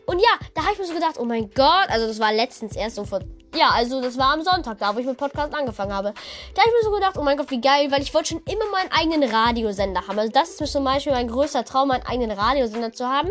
und 0.06 0.20
ja, 0.20 0.46
da 0.54 0.62
habe 0.62 0.72
ich 0.72 0.78
mir 0.78 0.86
so 0.86 0.94
gedacht, 0.94 1.18
oh 1.18 1.24
mein 1.24 1.50
Gott, 1.52 1.88
also 1.88 2.06
das 2.06 2.20
war 2.20 2.32
letztens 2.32 2.76
erst 2.76 2.96
so 2.96 3.04
vor. 3.04 3.20
Ja, 3.56 3.70
also 3.70 4.00
das 4.00 4.16
war 4.18 4.34
am 4.34 4.42
Sonntag, 4.42 4.78
da 4.78 4.94
wo 4.94 4.98
ich 5.00 5.06
mit 5.06 5.16
Podcast 5.16 5.52
angefangen 5.54 5.92
habe. 5.92 6.12
Da 6.54 6.62
habe 6.62 6.70
ich 6.70 6.82
mir 6.82 6.90
so 6.90 6.94
gedacht, 6.94 7.16
oh 7.18 7.22
mein 7.22 7.36
Gott, 7.36 7.50
wie 7.50 7.60
geil, 7.60 7.90
weil 7.90 8.02
ich 8.02 8.14
wollte 8.14 8.28
schon 8.28 8.42
immer 8.44 8.70
meinen 8.70 8.92
eigenen 8.92 9.28
Radiosender 9.28 10.06
haben. 10.06 10.18
Also 10.18 10.30
das 10.30 10.50
ist 10.50 10.60
mir 10.60 10.66
zum 10.66 10.84
Beispiel 10.84 11.12
mein 11.12 11.28
größter 11.28 11.64
Traum, 11.64 11.88
meinen 11.88 12.06
eigenen 12.06 12.38
Radiosender 12.38 12.92
zu 12.92 13.06
haben. 13.06 13.30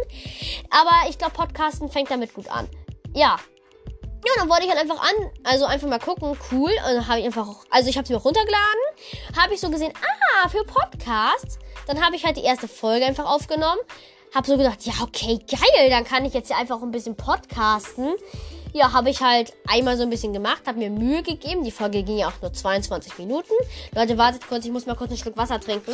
Aber 0.69 1.09
ich 1.09 1.17
glaube, 1.17 1.33
Podcasten 1.33 1.89
fängt 1.89 2.11
damit 2.11 2.33
gut 2.33 2.49
an. 2.49 2.67
Ja, 3.13 3.37
ja, 4.25 4.31
dann 4.37 4.49
wollte 4.49 4.63
ich 4.63 4.69
halt 4.69 4.81
einfach 4.81 5.01
an, 5.01 5.31
also 5.43 5.65
einfach 5.65 5.87
mal 5.87 5.99
gucken, 5.99 6.37
cool. 6.51 6.71
Und 6.71 6.95
dann 6.95 7.07
habe 7.07 7.19
ich 7.19 7.25
einfach, 7.25 7.47
also 7.69 7.89
ich 7.89 7.97
habe 7.97 8.07
sie 8.07 8.13
mir 8.13 8.19
runtergeladen, 8.19 8.81
habe 9.39 9.53
ich 9.53 9.59
so 9.59 9.69
gesehen, 9.69 9.93
ah, 9.95 10.49
für 10.49 10.63
Podcasts. 10.63 11.59
Dann 11.87 12.03
habe 12.03 12.15
ich 12.15 12.25
halt 12.25 12.37
die 12.37 12.43
erste 12.43 12.67
Folge 12.67 13.05
einfach 13.05 13.25
aufgenommen, 13.25 13.79
habe 14.33 14.47
so 14.47 14.57
gedacht, 14.57 14.83
ja, 14.85 14.93
okay, 15.03 15.39
geil, 15.47 15.89
dann 15.89 16.03
kann 16.03 16.25
ich 16.25 16.33
jetzt 16.33 16.49
ja 16.49 16.57
einfach 16.57 16.81
ein 16.81 16.91
bisschen 16.91 17.15
podcasten. 17.15 18.15
Ja, 18.73 18.91
habe 18.91 19.09
ich 19.09 19.21
halt 19.21 19.53
einmal 19.67 19.95
so 19.95 20.03
ein 20.03 20.09
bisschen 20.09 20.33
gemacht, 20.33 20.63
habe 20.65 20.79
mir 20.79 20.89
Mühe 20.89 21.23
gegeben. 21.23 21.63
Die 21.63 21.71
Folge 21.71 22.03
ging 22.03 22.17
ja 22.17 22.27
auch 22.27 22.41
nur 22.41 22.51
22 22.51 23.19
Minuten. 23.19 23.53
Leute, 23.93 24.17
wartet 24.17 24.45
kurz, 24.47 24.65
ich 24.65 24.71
muss 24.71 24.85
mal 24.85 24.95
kurz 24.95 25.11
einen 25.11 25.19
Schluck 25.19 25.37
Wasser 25.37 25.61
trinken. 25.61 25.93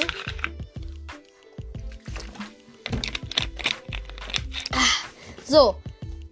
Ah, 4.72 4.78
so, 5.46 5.76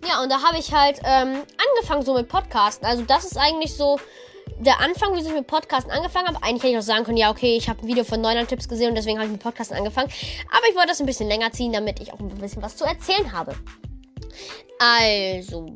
ja, 0.07 0.21
und 0.23 0.29
da 0.29 0.41
habe 0.41 0.57
ich 0.57 0.73
halt 0.73 0.99
ähm, 1.03 1.43
angefangen 1.75 2.03
so 2.03 2.13
mit 2.13 2.27
Podcasten. 2.29 2.85
Also 2.85 3.03
das 3.03 3.25
ist 3.25 3.37
eigentlich 3.37 3.75
so 3.75 3.99
der 4.59 4.79
Anfang, 4.81 5.15
wie 5.15 5.21
ich 5.21 5.33
mit 5.33 5.47
Podcasten 5.47 5.91
angefangen 5.91 6.27
habe. 6.27 6.43
Eigentlich 6.43 6.63
hätte 6.63 6.73
ich 6.73 6.77
auch 6.77 6.83
sagen 6.83 7.05
können, 7.05 7.17
ja, 7.17 7.31
okay, 7.31 7.55
ich 7.55 7.69
habe 7.69 7.81
ein 7.81 7.87
Video 7.87 8.03
von 8.03 8.21
900 8.21 8.49
Tipps 8.49 8.67
gesehen 8.67 8.89
und 8.89 8.95
deswegen 8.95 9.17
habe 9.17 9.27
ich 9.27 9.31
mit 9.31 9.41
Podcasten 9.41 9.77
angefangen. 9.77 10.09
Aber 10.49 10.67
ich 10.69 10.75
wollte 10.75 10.89
das 10.89 10.99
ein 10.99 11.05
bisschen 11.05 11.27
länger 11.27 11.51
ziehen, 11.51 11.71
damit 11.71 11.99
ich 11.99 12.13
auch 12.13 12.19
ein 12.19 12.29
bisschen 12.29 12.61
was 12.61 12.75
zu 12.75 12.83
erzählen 12.83 13.31
habe. 13.31 13.55
Also, 14.79 15.67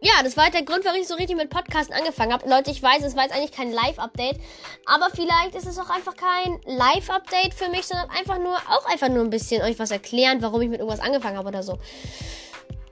ja, 0.00 0.22
das 0.22 0.36
war 0.36 0.44
halt 0.44 0.54
der 0.54 0.62
Grund, 0.62 0.84
warum 0.84 1.00
ich 1.00 1.08
so 1.08 1.14
richtig 1.14 1.36
mit 1.36 1.50
Podcasten 1.50 1.94
angefangen 1.94 2.32
habe. 2.32 2.48
Leute, 2.48 2.70
ich 2.70 2.82
weiß, 2.82 3.02
es 3.02 3.16
war 3.16 3.24
jetzt 3.24 3.34
eigentlich 3.34 3.52
kein 3.52 3.72
Live-Update, 3.72 4.38
aber 4.84 5.08
vielleicht 5.14 5.54
ist 5.54 5.66
es 5.66 5.78
auch 5.78 5.90
einfach 5.90 6.14
kein 6.16 6.60
Live-Update 6.64 7.54
für 7.54 7.68
mich, 7.70 7.86
sondern 7.86 8.10
einfach 8.10 8.38
nur, 8.38 8.56
auch 8.56 8.86
einfach 8.86 9.08
nur 9.08 9.24
ein 9.24 9.30
bisschen 9.30 9.62
euch 9.62 9.78
was 9.78 9.90
erklären, 9.90 10.42
warum 10.42 10.60
ich 10.62 10.68
mit 10.68 10.80
irgendwas 10.80 11.00
angefangen 11.00 11.38
habe 11.38 11.48
oder 11.48 11.62
so. 11.62 11.78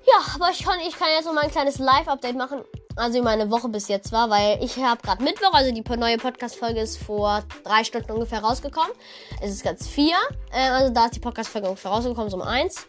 Ja, 0.07 0.35
aber 0.35 0.51
ich 0.51 0.65
kann, 0.65 0.79
ich 0.87 0.99
kann 0.99 1.09
jetzt 1.17 1.25
noch 1.25 1.33
mal 1.33 1.45
ein 1.45 1.51
kleines 1.51 1.79
Live-Update 1.79 2.37
machen. 2.37 2.63
Also 2.97 3.19
wie 3.19 3.23
meine 3.23 3.51
Woche 3.51 3.69
bis 3.69 3.89
jetzt 3.89 4.13
war, 4.13 4.31
weil 4.31 4.63
ich 4.63 4.77
habe 4.77 5.03
gerade 5.03 5.23
Mittwoch, 5.23 5.53
also 5.53 5.73
die 5.73 5.83
neue 5.97 6.17
Podcast-Folge 6.17 6.81
ist 6.81 7.03
vor 7.03 7.43
drei 7.65 7.83
Stunden 7.83 8.13
ungefähr 8.13 8.39
rausgekommen. 8.39 8.93
Es 9.41 9.51
ist 9.51 9.65
ganz 9.65 9.89
vier. 9.89 10.17
Äh, 10.53 10.69
also 10.69 10.93
da 10.93 11.07
ist 11.07 11.17
die 11.17 11.21
Podcast-Folge 11.21 11.69
ungefähr 11.69 11.91
rausgekommen, 11.91 12.31
so 12.31 12.37
um 12.37 12.43
eins. 12.43 12.87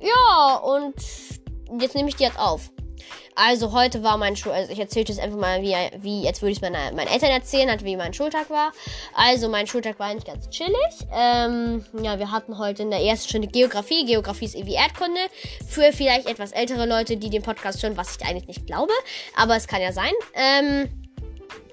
Ja, 0.00 0.56
und 0.56 0.94
jetzt 1.80 1.94
nehme 1.94 2.08
ich 2.08 2.16
die 2.16 2.24
jetzt 2.24 2.38
auf. 2.38 2.70
Also 3.36 3.72
heute 3.72 4.02
war 4.04 4.16
mein 4.16 4.36
Schul, 4.36 4.52
also 4.52 4.72
ich 4.72 4.78
erzähle 4.78 5.06
jetzt 5.08 5.18
einfach 5.18 5.38
mal, 5.38 5.60
wie, 5.60 5.74
wie 5.98 6.22
jetzt 6.22 6.40
würde 6.40 6.52
ich 6.52 6.58
es 6.58 6.62
meinen, 6.62 6.94
meinen 6.94 7.08
Eltern 7.08 7.30
erzählen, 7.30 7.68
halt 7.68 7.84
wie 7.84 7.96
mein 7.96 8.14
Schultag 8.14 8.48
war. 8.48 8.72
Also 9.12 9.48
mein 9.48 9.66
Schultag 9.66 9.98
war 9.98 10.06
eigentlich 10.06 10.26
ganz 10.26 10.48
chillig. 10.50 10.76
Ähm, 11.12 11.84
ja, 12.00 12.18
wir 12.18 12.30
hatten 12.30 12.58
heute 12.58 12.84
in 12.84 12.90
der 12.90 13.00
ersten 13.00 13.28
Stunde 13.28 13.48
Geografie. 13.48 14.04
Geografie 14.06 14.44
ist 14.44 14.54
irgendwie 14.54 14.74
Erdkunde. 14.74 15.20
Für 15.68 15.92
vielleicht 15.92 16.28
etwas 16.28 16.52
ältere 16.52 16.86
Leute, 16.86 17.16
die 17.16 17.28
den 17.28 17.42
Podcast 17.42 17.82
hören, 17.82 17.96
was 17.96 18.16
ich 18.16 18.24
eigentlich 18.24 18.46
nicht 18.46 18.66
glaube. 18.66 18.92
Aber 19.36 19.56
es 19.56 19.66
kann 19.66 19.82
ja 19.82 19.92
sein. 19.92 20.12
Ähm, 20.34 20.88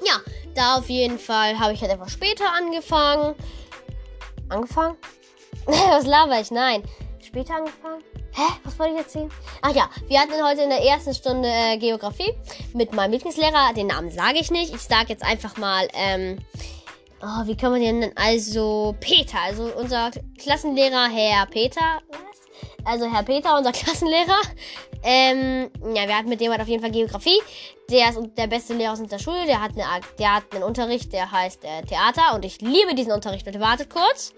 ja, 0.03 0.19
da 0.55 0.77
auf 0.77 0.89
jeden 0.89 1.19
Fall 1.19 1.59
habe 1.59 1.73
ich 1.73 1.81
halt 1.81 1.91
einfach 1.91 2.09
später 2.09 2.51
angefangen. 2.51 3.35
Angefangen? 4.50 4.97
was 5.65 6.07
laber 6.07 6.41
ich? 6.41 6.50
Nein. 6.50 6.81
Später 7.19 7.55
angefangen? 7.55 8.03
Hä? 8.33 8.43
Was 8.63 8.79
wollte 8.79 8.93
ich 8.93 9.00
erzählen? 9.00 9.29
Ach 9.61 9.75
ja, 9.75 9.89
wir 10.07 10.19
hatten 10.19 10.43
heute 10.43 10.61
in 10.61 10.69
der 10.69 10.83
ersten 10.83 11.13
Stunde 11.13 11.50
äh, 11.50 11.77
Geografie 11.77 12.33
mit 12.73 12.93
meinem 12.93 13.11
Lieblingslehrer. 13.11 13.73
Den 13.75 13.88
Namen 13.88 14.09
sage 14.09 14.39
ich 14.39 14.51
nicht. 14.51 14.73
Ich 14.73 14.81
sage 14.81 15.09
jetzt 15.09 15.23
einfach 15.23 15.57
mal, 15.57 15.88
ähm, 15.93 16.39
oh, 17.21 17.45
wie 17.45 17.57
kann 17.57 17.71
man 17.71 17.81
den 17.81 18.00
nennen? 18.00 18.13
Also 18.15 18.95
Peter, 19.01 19.38
also 19.43 19.71
unser 19.77 20.11
Klassenlehrer, 20.38 21.09
Herr 21.09 21.45
Peter. 21.47 22.01
Was? 22.09 22.85
Also 22.85 23.11
Herr 23.11 23.23
Peter, 23.23 23.57
unser 23.57 23.71
Klassenlehrer. 23.73 24.39
Ähm, 25.03 25.69
ja, 25.93 26.07
wir 26.07 26.17
hatten 26.17 26.29
mit 26.29 26.39
dem 26.39 26.51
halt 26.51 26.61
auf 26.61 26.67
jeden 26.67 26.81
Fall 26.81 26.91
Geografie. 26.91 27.39
Der 27.89 28.09
ist 28.09 28.19
der 28.38 28.47
beste 28.47 28.73
Lehrer 28.75 28.93
aus 28.93 29.01
unserer 29.01 29.19
Schule. 29.19 29.45
Der 29.45 29.61
hat, 29.61 29.71
eine, 29.71 29.85
der 30.17 30.35
hat 30.35 30.43
einen 30.53 30.63
Unterricht, 30.63 31.11
der 31.11 31.29
heißt 31.29 31.65
äh, 31.65 31.81
Theater. 31.81 32.33
Und 32.35 32.45
ich 32.45 32.61
liebe 32.61 32.95
diesen 32.95 33.11
Unterricht. 33.11 33.43
Bitte 33.43 33.59
wartet 33.59 33.89
kurz. 33.89 34.33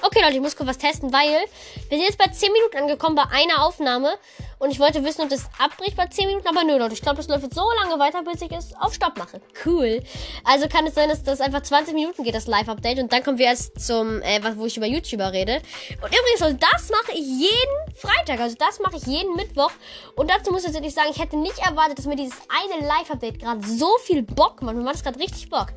Okay, 0.00 0.20
Leute, 0.22 0.34
ich 0.34 0.40
muss 0.40 0.54
kurz 0.56 0.68
was 0.68 0.78
testen, 0.78 1.12
weil 1.12 1.44
wir 1.88 1.98
sind 1.98 2.06
jetzt 2.06 2.18
bei 2.18 2.28
10 2.28 2.52
Minuten 2.52 2.76
angekommen 2.78 3.16
bei 3.16 3.24
einer 3.32 3.64
Aufnahme. 3.64 4.16
Und 4.58 4.70
ich 4.70 4.80
wollte 4.80 5.04
wissen, 5.04 5.22
ob 5.22 5.28
das 5.28 5.48
abbricht 5.58 5.96
bei 5.96 6.06
10 6.06 6.26
Minuten, 6.26 6.48
aber 6.48 6.64
nö, 6.64 6.76
Leute. 6.78 6.94
Ich 6.94 7.02
glaube, 7.02 7.18
das 7.18 7.28
läuft 7.28 7.44
jetzt 7.44 7.54
so 7.54 7.64
lange 7.82 7.98
weiter, 7.98 8.22
bis 8.22 8.42
ich 8.42 8.50
es 8.50 8.74
auf 8.74 8.92
Stopp 8.92 9.16
mache. 9.16 9.40
Cool. 9.64 10.02
Also 10.44 10.68
kann 10.68 10.86
es 10.86 10.94
sein, 10.94 11.08
dass 11.08 11.22
das 11.22 11.40
einfach 11.40 11.62
20 11.62 11.94
Minuten 11.94 12.24
geht, 12.24 12.34
das 12.34 12.46
Live-Update. 12.46 12.98
Und 12.98 13.12
dann 13.12 13.22
kommen 13.22 13.38
wir 13.38 13.46
erst 13.46 13.80
zum, 13.80 14.20
äh, 14.22 14.40
wo 14.56 14.66
ich 14.66 14.76
über 14.76 14.86
YouTuber 14.86 15.32
rede. 15.32 15.62
Und 16.02 16.08
übrigens, 16.08 16.42
also 16.42 16.56
das 16.56 16.90
mache 16.90 17.12
ich 17.12 17.26
jeden 17.26 17.96
Freitag. 17.96 18.40
Also 18.40 18.56
das 18.58 18.80
mache 18.80 18.96
ich 18.96 19.06
jeden 19.06 19.34
Mittwoch. 19.36 19.70
Und 20.16 20.30
dazu 20.30 20.50
muss 20.50 20.60
ich 20.60 20.66
tatsächlich 20.66 20.94
sagen, 20.94 21.08
ich 21.10 21.20
hätte 21.20 21.36
nicht 21.36 21.58
erwartet, 21.58 21.98
dass 21.98 22.06
mir 22.06 22.16
dieses 22.16 22.38
eine 22.48 22.86
Live-Update 22.86 23.38
gerade 23.38 23.66
so 23.66 23.90
viel 24.02 24.22
Bock 24.22 24.62
macht. 24.62 24.74
Mir 24.74 24.82
macht 24.82 24.96
das 24.96 25.04
gerade 25.04 25.18
richtig 25.20 25.48
Bock. 25.50 25.68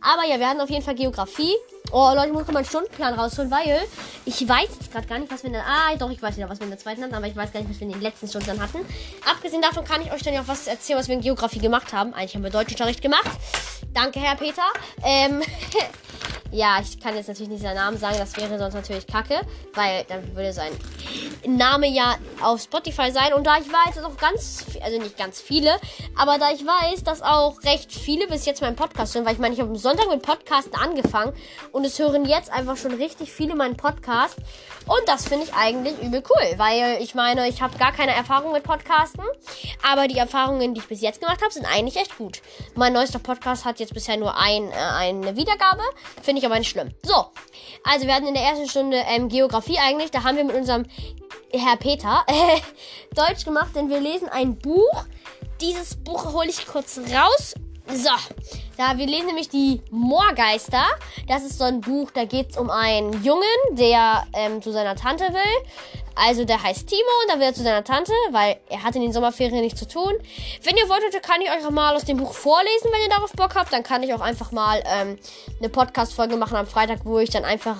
Aber 0.00 0.26
ja, 0.26 0.38
wir 0.38 0.48
hatten 0.48 0.60
auf 0.60 0.70
jeden 0.70 0.82
Fall 0.82 0.94
Geografie. 0.94 1.54
Oh, 1.92 2.10
Leute, 2.14 2.28
ich 2.28 2.32
muss 2.32 2.46
mal 2.48 2.56
einen 2.56 2.66
Stundenplan 2.66 3.14
rausholen, 3.14 3.50
weil 3.50 3.86
ich 4.24 4.48
weiß 4.48 4.68
jetzt 4.80 4.92
gerade 4.92 5.06
gar 5.06 5.18
nicht, 5.18 5.32
was 5.32 5.42
wir 5.42 5.48
in 5.48 5.52
der. 5.54 5.64
Ah, 5.64 5.94
doch, 5.96 6.10
ich 6.10 6.20
weiß 6.20 6.36
wieder, 6.36 6.48
was 6.48 6.58
wir 6.58 6.64
in 6.64 6.70
der 6.70 6.78
zweiten 6.78 7.02
hatten, 7.02 7.14
aber 7.14 7.26
ich 7.26 7.36
weiß 7.36 7.52
gar 7.52 7.60
nicht, 7.60 7.70
was 7.70 7.78
wir 7.78 7.86
in 7.86 7.92
den 7.92 8.02
letzten 8.02 8.25
Stunden 8.28 8.46
dann 8.46 8.60
hatten. 8.60 8.78
Abgesehen 9.30 9.62
davon 9.62 9.84
kann 9.84 10.00
ich 10.02 10.12
euch 10.12 10.22
dann 10.22 10.34
ja 10.34 10.42
auch 10.42 10.48
was 10.48 10.66
erzählen, 10.66 10.98
was 10.98 11.08
wir 11.08 11.14
in 11.14 11.20
Geografie 11.20 11.58
gemacht 11.58 11.92
haben. 11.92 12.14
Eigentlich 12.14 12.34
haben 12.34 12.42
wir 12.42 12.50
Deutschunterricht 12.50 13.02
gemacht. 13.02 13.30
Danke, 13.92 14.20
Herr 14.20 14.36
Peter. 14.36 14.62
Ähm, 15.04 15.42
ja, 16.50 16.78
ich 16.80 17.00
kann 17.00 17.16
jetzt 17.16 17.28
natürlich 17.28 17.50
nicht 17.50 17.62
seinen 17.62 17.76
Namen 17.76 17.98
sagen, 17.98 18.16
das 18.18 18.36
wäre 18.36 18.58
sonst 18.58 18.74
natürlich 18.74 19.06
kacke, 19.06 19.40
weil 19.74 20.04
dann 20.04 20.34
würde 20.34 20.52
sein 20.52 20.72
Name 21.46 21.88
ja 21.88 22.16
auf 22.42 22.60
Spotify 22.60 23.10
sein. 23.10 23.32
Und 23.34 23.46
da 23.46 23.58
ich 23.58 23.66
weiß, 23.66 23.96
dass 23.96 24.04
auch 24.04 24.16
ganz, 24.16 24.64
also 24.82 24.98
nicht 24.98 25.16
ganz 25.16 25.40
viele, 25.40 25.76
aber 26.16 26.38
da 26.38 26.50
ich 26.50 26.64
weiß, 26.64 27.04
dass 27.04 27.22
auch 27.22 27.62
recht 27.64 27.92
viele 27.92 28.26
bis 28.26 28.46
jetzt 28.46 28.60
meinen 28.62 28.76
Podcast 28.76 29.14
hören, 29.14 29.26
weil 29.26 29.34
ich 29.34 29.38
meine, 29.38 29.54
ich 29.54 29.60
habe 29.60 29.70
am 29.70 29.76
Sonntag 29.76 30.08
mit 30.08 30.22
Podcasten 30.22 30.74
angefangen 30.74 31.32
und 31.72 31.84
es 31.84 31.98
hören 31.98 32.24
jetzt 32.24 32.50
einfach 32.52 32.76
schon 32.76 32.94
richtig 32.94 33.32
viele 33.32 33.54
meinen 33.54 33.76
Podcast. 33.76 34.36
Und 34.86 35.02
das 35.06 35.26
finde 35.26 35.44
ich 35.44 35.54
eigentlich 35.54 36.00
übel 36.00 36.22
cool, 36.30 36.58
weil 36.58 37.02
ich 37.02 37.14
meine, 37.14 37.48
ich 37.48 37.60
habe 37.60 37.76
gar 37.76 37.92
keine 37.92 38.12
Erfahrung 38.16 38.52
mit 38.52 38.62
Podcasten, 38.62 39.24
aber 39.88 40.08
die 40.08 40.18
Erfahrungen, 40.18 40.74
die 40.74 40.80
ich 40.80 40.88
bis 40.88 41.02
jetzt 41.02 41.20
gemacht 41.20 41.42
habe, 41.42 41.52
sind 41.52 41.66
eigentlich 41.66 41.96
echt 41.96 42.16
gut. 42.16 42.40
Mein 42.74 42.92
neuester 42.92 43.18
Podcast 43.18 43.64
hat 43.64 43.78
jetzt 43.78 43.94
bisher 43.94 44.16
nur 44.16 44.36
ein, 44.36 44.70
äh, 44.70 44.74
eine 44.74 45.36
Wiedergabe, 45.36 45.82
finde 46.22 46.40
ich 46.40 46.46
aber 46.46 46.58
nicht 46.58 46.70
schlimm. 46.70 46.90
So, 47.02 47.26
also 47.84 48.06
wir 48.06 48.14
hatten 48.14 48.26
in 48.26 48.34
der 48.34 48.42
ersten 48.42 48.68
Stunde 48.68 49.02
ähm, 49.08 49.28
Geografie 49.28 49.78
eigentlich, 49.78 50.10
da 50.10 50.24
haben 50.24 50.36
wir 50.36 50.44
mit 50.44 50.56
unserem 50.56 50.86
Herr 51.52 51.76
Peter 51.76 52.24
Deutsch 53.14 53.44
gemacht, 53.44 53.76
denn 53.76 53.90
wir 53.90 54.00
lesen 54.00 54.28
ein 54.28 54.58
Buch. 54.58 55.04
Dieses 55.60 55.96
Buch 55.96 56.32
hole 56.32 56.48
ich 56.48 56.66
kurz 56.66 56.98
raus. 56.98 57.54
So, 57.88 58.10
da 58.76 58.98
wir 58.98 59.06
lesen 59.06 59.26
nämlich 59.26 59.48
die 59.48 59.80
Moorgeister. 59.90 60.84
Das 61.28 61.44
ist 61.44 61.58
so 61.58 61.64
ein 61.64 61.80
Buch, 61.80 62.10
da 62.10 62.24
geht 62.24 62.50
es 62.50 62.56
um 62.56 62.68
einen 62.68 63.22
Jungen, 63.22 63.44
der 63.72 64.26
ähm, 64.32 64.60
zu 64.60 64.72
seiner 64.72 64.96
Tante 64.96 65.24
will. 65.24 65.70
Also 66.16 66.44
der 66.44 66.62
heißt 66.62 66.88
Timo 66.88 67.02
und 67.22 67.30
dann 67.30 67.38
will 67.38 67.46
er 67.46 67.54
zu 67.54 67.62
seiner 67.62 67.84
Tante, 67.84 68.12
weil 68.30 68.56
er 68.68 68.82
hat 68.82 68.96
in 68.96 69.02
den 69.02 69.12
Sommerferien 69.12 69.60
nichts 69.60 69.78
zu 69.78 69.86
tun. 69.86 70.12
Wenn 70.62 70.76
ihr 70.76 70.88
wollt, 70.88 71.22
kann 71.22 71.40
ich 71.42 71.50
euch 71.50 71.64
auch 71.64 71.70
mal 71.70 71.94
aus 71.94 72.04
dem 72.04 72.16
Buch 72.16 72.32
vorlesen, 72.32 72.90
wenn 72.90 73.02
ihr 73.02 73.10
darauf 73.10 73.32
Bock 73.32 73.54
habt. 73.54 73.72
Dann 73.72 73.82
kann 73.82 74.02
ich 74.02 74.14
auch 74.14 74.20
einfach 74.20 74.50
mal 74.50 74.82
ähm, 74.86 75.18
eine 75.58 75.68
Podcast-Folge 75.68 76.36
machen 76.36 76.56
am 76.56 76.66
Freitag, 76.66 77.00
wo 77.04 77.18
ich 77.18 77.30
dann 77.30 77.44
einfach 77.44 77.76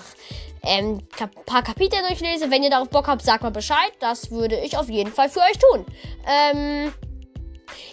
ähm, 0.63 1.01
ein 1.19 1.31
paar 1.47 1.63
Kapitel 1.63 1.99
durchlese. 2.07 2.51
Wenn 2.51 2.63
ihr 2.63 2.71
darauf 2.71 2.91
Bock 2.91 3.07
habt, 3.09 3.23
sagt 3.23 3.43
mal 3.43 3.51
Bescheid. 3.51 3.93
Das 4.01 4.31
würde 4.31 4.61
ich 4.61 4.77
auf 4.77 4.89
jeden 4.91 5.13
Fall 5.13 5.31
für 5.31 5.41
euch 5.41 5.59
tun. 5.59 5.87
Ähm, 6.27 6.93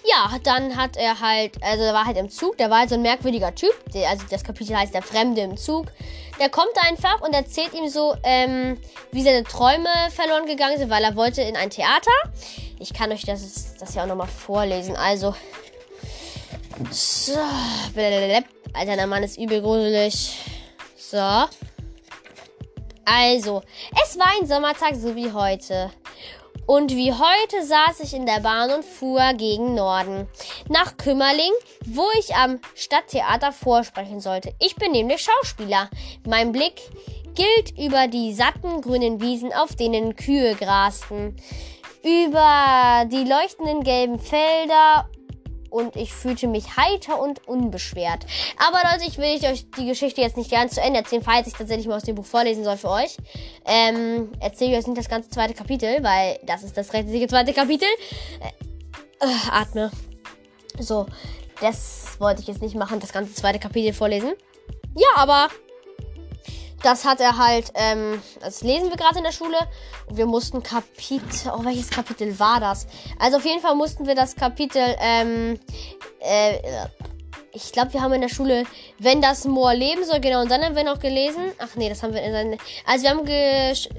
ja, 0.03 0.37
dann 0.43 0.77
hat 0.77 0.97
er 0.97 1.19
halt, 1.19 1.61
also 1.63 1.83
er 1.83 1.93
war 1.93 2.05
halt 2.05 2.17
im 2.17 2.29
Zug, 2.29 2.57
der 2.57 2.69
war 2.69 2.79
halt 2.79 2.89
so 2.89 2.95
ein 2.95 3.01
merkwürdiger 3.01 3.53
Typ. 3.55 3.73
Der, 3.93 4.09
also 4.09 4.25
das 4.29 4.43
Kapitel 4.43 4.75
heißt 4.75 4.93
Der 4.93 5.01
Fremde 5.01 5.41
im 5.41 5.57
Zug. 5.57 5.87
Der 6.39 6.49
kommt 6.49 6.73
einfach 6.81 7.21
und 7.21 7.33
erzählt 7.33 7.73
ihm 7.73 7.87
so, 7.87 8.15
ähm, 8.23 8.79
wie 9.11 9.21
seine 9.21 9.43
Träume 9.43 9.89
verloren 10.09 10.45
gegangen 10.45 10.77
sind, 10.77 10.89
weil 10.89 11.03
er 11.03 11.15
wollte 11.15 11.41
in 11.41 11.55
ein 11.55 11.69
Theater. 11.69 12.11
Ich 12.79 12.93
kann 12.93 13.11
euch 13.11 13.23
das, 13.23 13.75
das 13.77 13.95
ja 13.95 14.03
auch 14.03 14.07
nochmal 14.07 14.27
vorlesen. 14.27 14.95
Also. 14.95 15.35
So. 16.89 17.33
Alter, 18.73 18.95
der 18.95 19.07
Mann 19.07 19.23
ist 19.23 19.37
übel 19.37 19.61
gruselig. 19.61 20.39
So. 20.97 21.45
Also, 23.05 23.61
es 24.03 24.17
war 24.17 24.31
ein 24.39 24.47
Sommertag 24.47 24.95
so 24.95 25.15
wie 25.15 25.31
heute. 25.31 25.91
Und 26.65 26.95
wie 26.95 27.11
heute 27.11 27.65
saß 27.65 27.99
ich 28.01 28.13
in 28.13 28.25
der 28.25 28.39
Bahn 28.39 28.71
und 28.71 28.85
fuhr 28.85 29.33
gegen 29.33 29.75
Norden. 29.75 30.27
Nach 30.69 30.95
Kümmerling, 30.95 31.51
wo 31.85 32.05
ich 32.19 32.35
am 32.35 32.59
Stadttheater 32.75 33.51
vorsprechen 33.51 34.21
sollte. 34.21 34.53
Ich 34.59 34.75
bin 34.75 34.93
nämlich 34.93 35.21
Schauspieler. 35.21 35.89
Mein 36.25 36.51
Blick 36.53 36.81
gilt 37.35 37.77
über 37.77 38.07
die 38.07 38.33
satten 38.33 38.81
grünen 38.81 39.19
Wiesen, 39.19 39.51
auf 39.53 39.75
denen 39.75 40.15
Kühe 40.15 40.55
grasten. 40.55 41.35
Über 42.03 43.05
die 43.11 43.23
leuchtenden 43.23 43.83
gelben 43.83 44.19
Felder 44.19 45.09
und 45.73 45.95
ich 45.95 46.13
fühlte 46.13 46.47
mich 46.47 46.77
heiter 46.77 47.19
und 47.19 47.47
unbeschwert. 47.47 48.25
Aber 48.57 48.79
Leute, 48.91 49.09
ich 49.09 49.17
will 49.17 49.33
euch 49.51 49.69
die 49.71 49.87
Geschichte 49.87 50.21
jetzt 50.21 50.37
nicht 50.37 50.51
ganz 50.51 50.75
zu 50.75 50.81
Ende 50.81 50.99
erzählen, 50.99 51.23
falls 51.23 51.47
ich 51.47 51.53
tatsächlich 51.53 51.87
mal 51.87 51.95
aus 51.95 52.03
dem 52.03 52.15
Buch 52.15 52.25
vorlesen 52.25 52.63
soll 52.63 52.77
für 52.77 52.89
euch. 52.89 53.17
Ähm, 53.65 54.31
erzähle 54.39 54.71
ich 54.71 54.77
euch 54.77 54.87
nicht 54.87 54.99
das 54.99 55.09
ganze 55.09 55.29
zweite 55.29 55.55
Kapitel, 55.55 56.03
weil 56.03 56.39
das 56.43 56.63
ist 56.63 56.77
das 56.77 56.93
richtige 56.93 57.27
zweite 57.27 57.53
Kapitel. 57.53 57.87
Äh, 58.39 59.25
äh, 59.25 59.49
atme. 59.51 59.91
So, 60.79 61.07
das 61.59 62.19
wollte 62.19 62.41
ich 62.41 62.47
jetzt 62.47 62.61
nicht 62.61 62.75
machen, 62.75 62.99
das 62.99 63.11
ganze 63.11 63.33
zweite 63.33 63.59
Kapitel 63.59 63.93
vorlesen. 63.93 64.33
Ja, 64.95 65.07
aber 65.15 65.47
das 66.83 67.05
hat 67.05 67.19
er 67.19 67.37
halt, 67.37 67.71
ähm, 67.75 68.21
das 68.41 68.61
lesen 68.61 68.89
wir 68.89 68.97
gerade 68.97 69.17
in 69.17 69.23
der 69.23 69.31
Schule. 69.31 69.57
Und 70.07 70.17
wir 70.17 70.25
mussten 70.25 70.61
Kapitel, 70.61 71.51
oh, 71.51 71.63
welches 71.63 71.89
Kapitel 71.89 72.37
war 72.39 72.59
das? 72.59 72.87
Also 73.19 73.37
auf 73.37 73.45
jeden 73.45 73.61
Fall 73.61 73.75
mussten 73.75 74.05
wir 74.05 74.15
das 74.15 74.35
Kapitel, 74.35 74.95
ähm, 74.99 75.59
äh, 76.19 76.57
ich 77.55 77.71
glaube, 77.71 77.93
wir 77.93 78.01
haben 78.01 78.13
in 78.13 78.21
der 78.21 78.29
Schule, 78.29 78.65
wenn 78.97 79.21
das 79.21 79.45
Moor 79.45 79.75
leben 79.75 80.03
soll, 80.03 80.19
genau, 80.19 80.41
und 80.41 80.49
dann 80.49 80.63
haben 80.63 80.75
wir 80.75 80.83
noch 80.83 80.99
gelesen. 80.99 81.51
Ach 81.59 81.75
nee, 81.75 81.87
das 81.87 82.01
haben 82.01 82.13
wir 82.13 82.23
in 82.23 82.33
seinen. 82.33 82.57
Also 82.85 83.03
wir 83.03 83.09
haben 83.11 83.25
gesch 83.25 83.89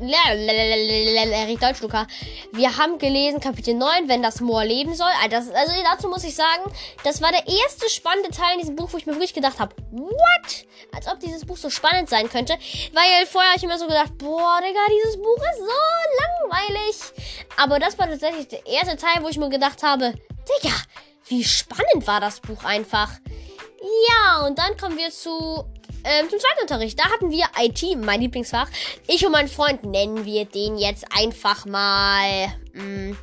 Deutsch, 1.60 1.80
Luca. 1.80 2.06
Wir 2.52 2.76
haben 2.76 2.98
gelesen 2.98 3.38
Kapitel 3.38 3.74
9, 3.74 4.08
wenn 4.08 4.22
das 4.22 4.40
Moor 4.40 4.64
leben 4.64 4.94
soll. 4.94 5.10
Also, 5.22 5.52
also 5.52 5.72
dazu 5.84 6.08
muss 6.08 6.24
ich 6.24 6.34
sagen, 6.34 6.64
das 7.04 7.22
war 7.22 7.30
der 7.30 7.46
erste 7.46 7.88
spannende 7.88 8.30
Teil 8.30 8.54
in 8.54 8.60
diesem 8.60 8.76
Buch, 8.76 8.92
wo 8.92 8.96
ich 8.96 9.06
mir 9.06 9.12
wirklich 9.12 9.34
gedacht 9.34 9.60
habe, 9.60 9.74
what? 9.92 10.66
Als 10.92 11.06
ob 11.06 11.20
dieses 11.20 11.46
Buch 11.46 11.56
so 11.56 11.70
spannend 11.70 12.08
sein 12.08 12.28
könnte. 12.28 12.54
Weil 12.92 13.26
vorher 13.26 13.50
habe 13.50 13.58
ich 13.58 13.64
immer 13.64 13.78
so 13.78 13.86
gedacht, 13.86 14.18
boah, 14.18 14.58
Digga, 14.62 14.80
dieses 15.00 15.16
Buch 15.16 15.36
ist 15.36 15.60
so 15.60 16.50
langweilig. 16.50 16.96
Aber 17.56 17.78
das 17.78 17.96
war 17.98 18.08
tatsächlich 18.08 18.48
der 18.48 18.66
erste 18.66 18.96
Teil, 18.96 19.22
wo 19.22 19.28
ich 19.28 19.38
mir 19.38 19.48
gedacht 19.48 19.84
habe, 19.84 20.12
Digga, 20.62 20.74
wie 21.28 21.44
spannend 21.44 22.06
war 22.06 22.20
das 22.20 22.40
Buch 22.40 22.64
einfach. 22.64 23.10
Ja, 24.08 24.46
und 24.46 24.58
dann 24.58 24.76
kommen 24.76 24.96
wir 24.96 25.10
zu 25.10 25.64
ähm, 26.04 26.28
zum 26.28 26.38
zweiten 26.38 26.62
Unterricht. 26.62 26.98
Da 26.98 27.04
hatten 27.10 27.30
wir 27.30 27.46
IT, 27.58 27.96
mein 27.96 28.20
Lieblingsfach. 28.20 28.68
Ich 29.06 29.24
und 29.24 29.32
mein 29.32 29.48
Freund 29.48 29.84
nennen 29.84 30.24
wir 30.24 30.44
den 30.44 30.76
jetzt 30.76 31.06
einfach 31.16 31.64
mal 31.64 32.48
mh, 32.72 32.82
hm, 32.82 33.16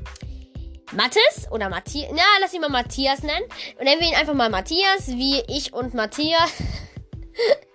Mathis 0.93 1.47
oder 1.51 1.69
Matthias. 1.69 2.11
Na, 2.13 2.23
lass 2.41 2.53
ihn 2.53 2.61
mal 2.61 2.69
Matthias 2.69 3.21
nennen. 3.21 3.45
Und 3.77 3.85
nennen 3.85 4.01
wir 4.01 4.07
ihn 4.07 4.15
einfach 4.15 4.33
mal 4.33 4.49
Matthias, 4.49 5.07
wie 5.07 5.41
ich 5.47 5.73
und 5.73 5.93
Matthias. 5.93 6.51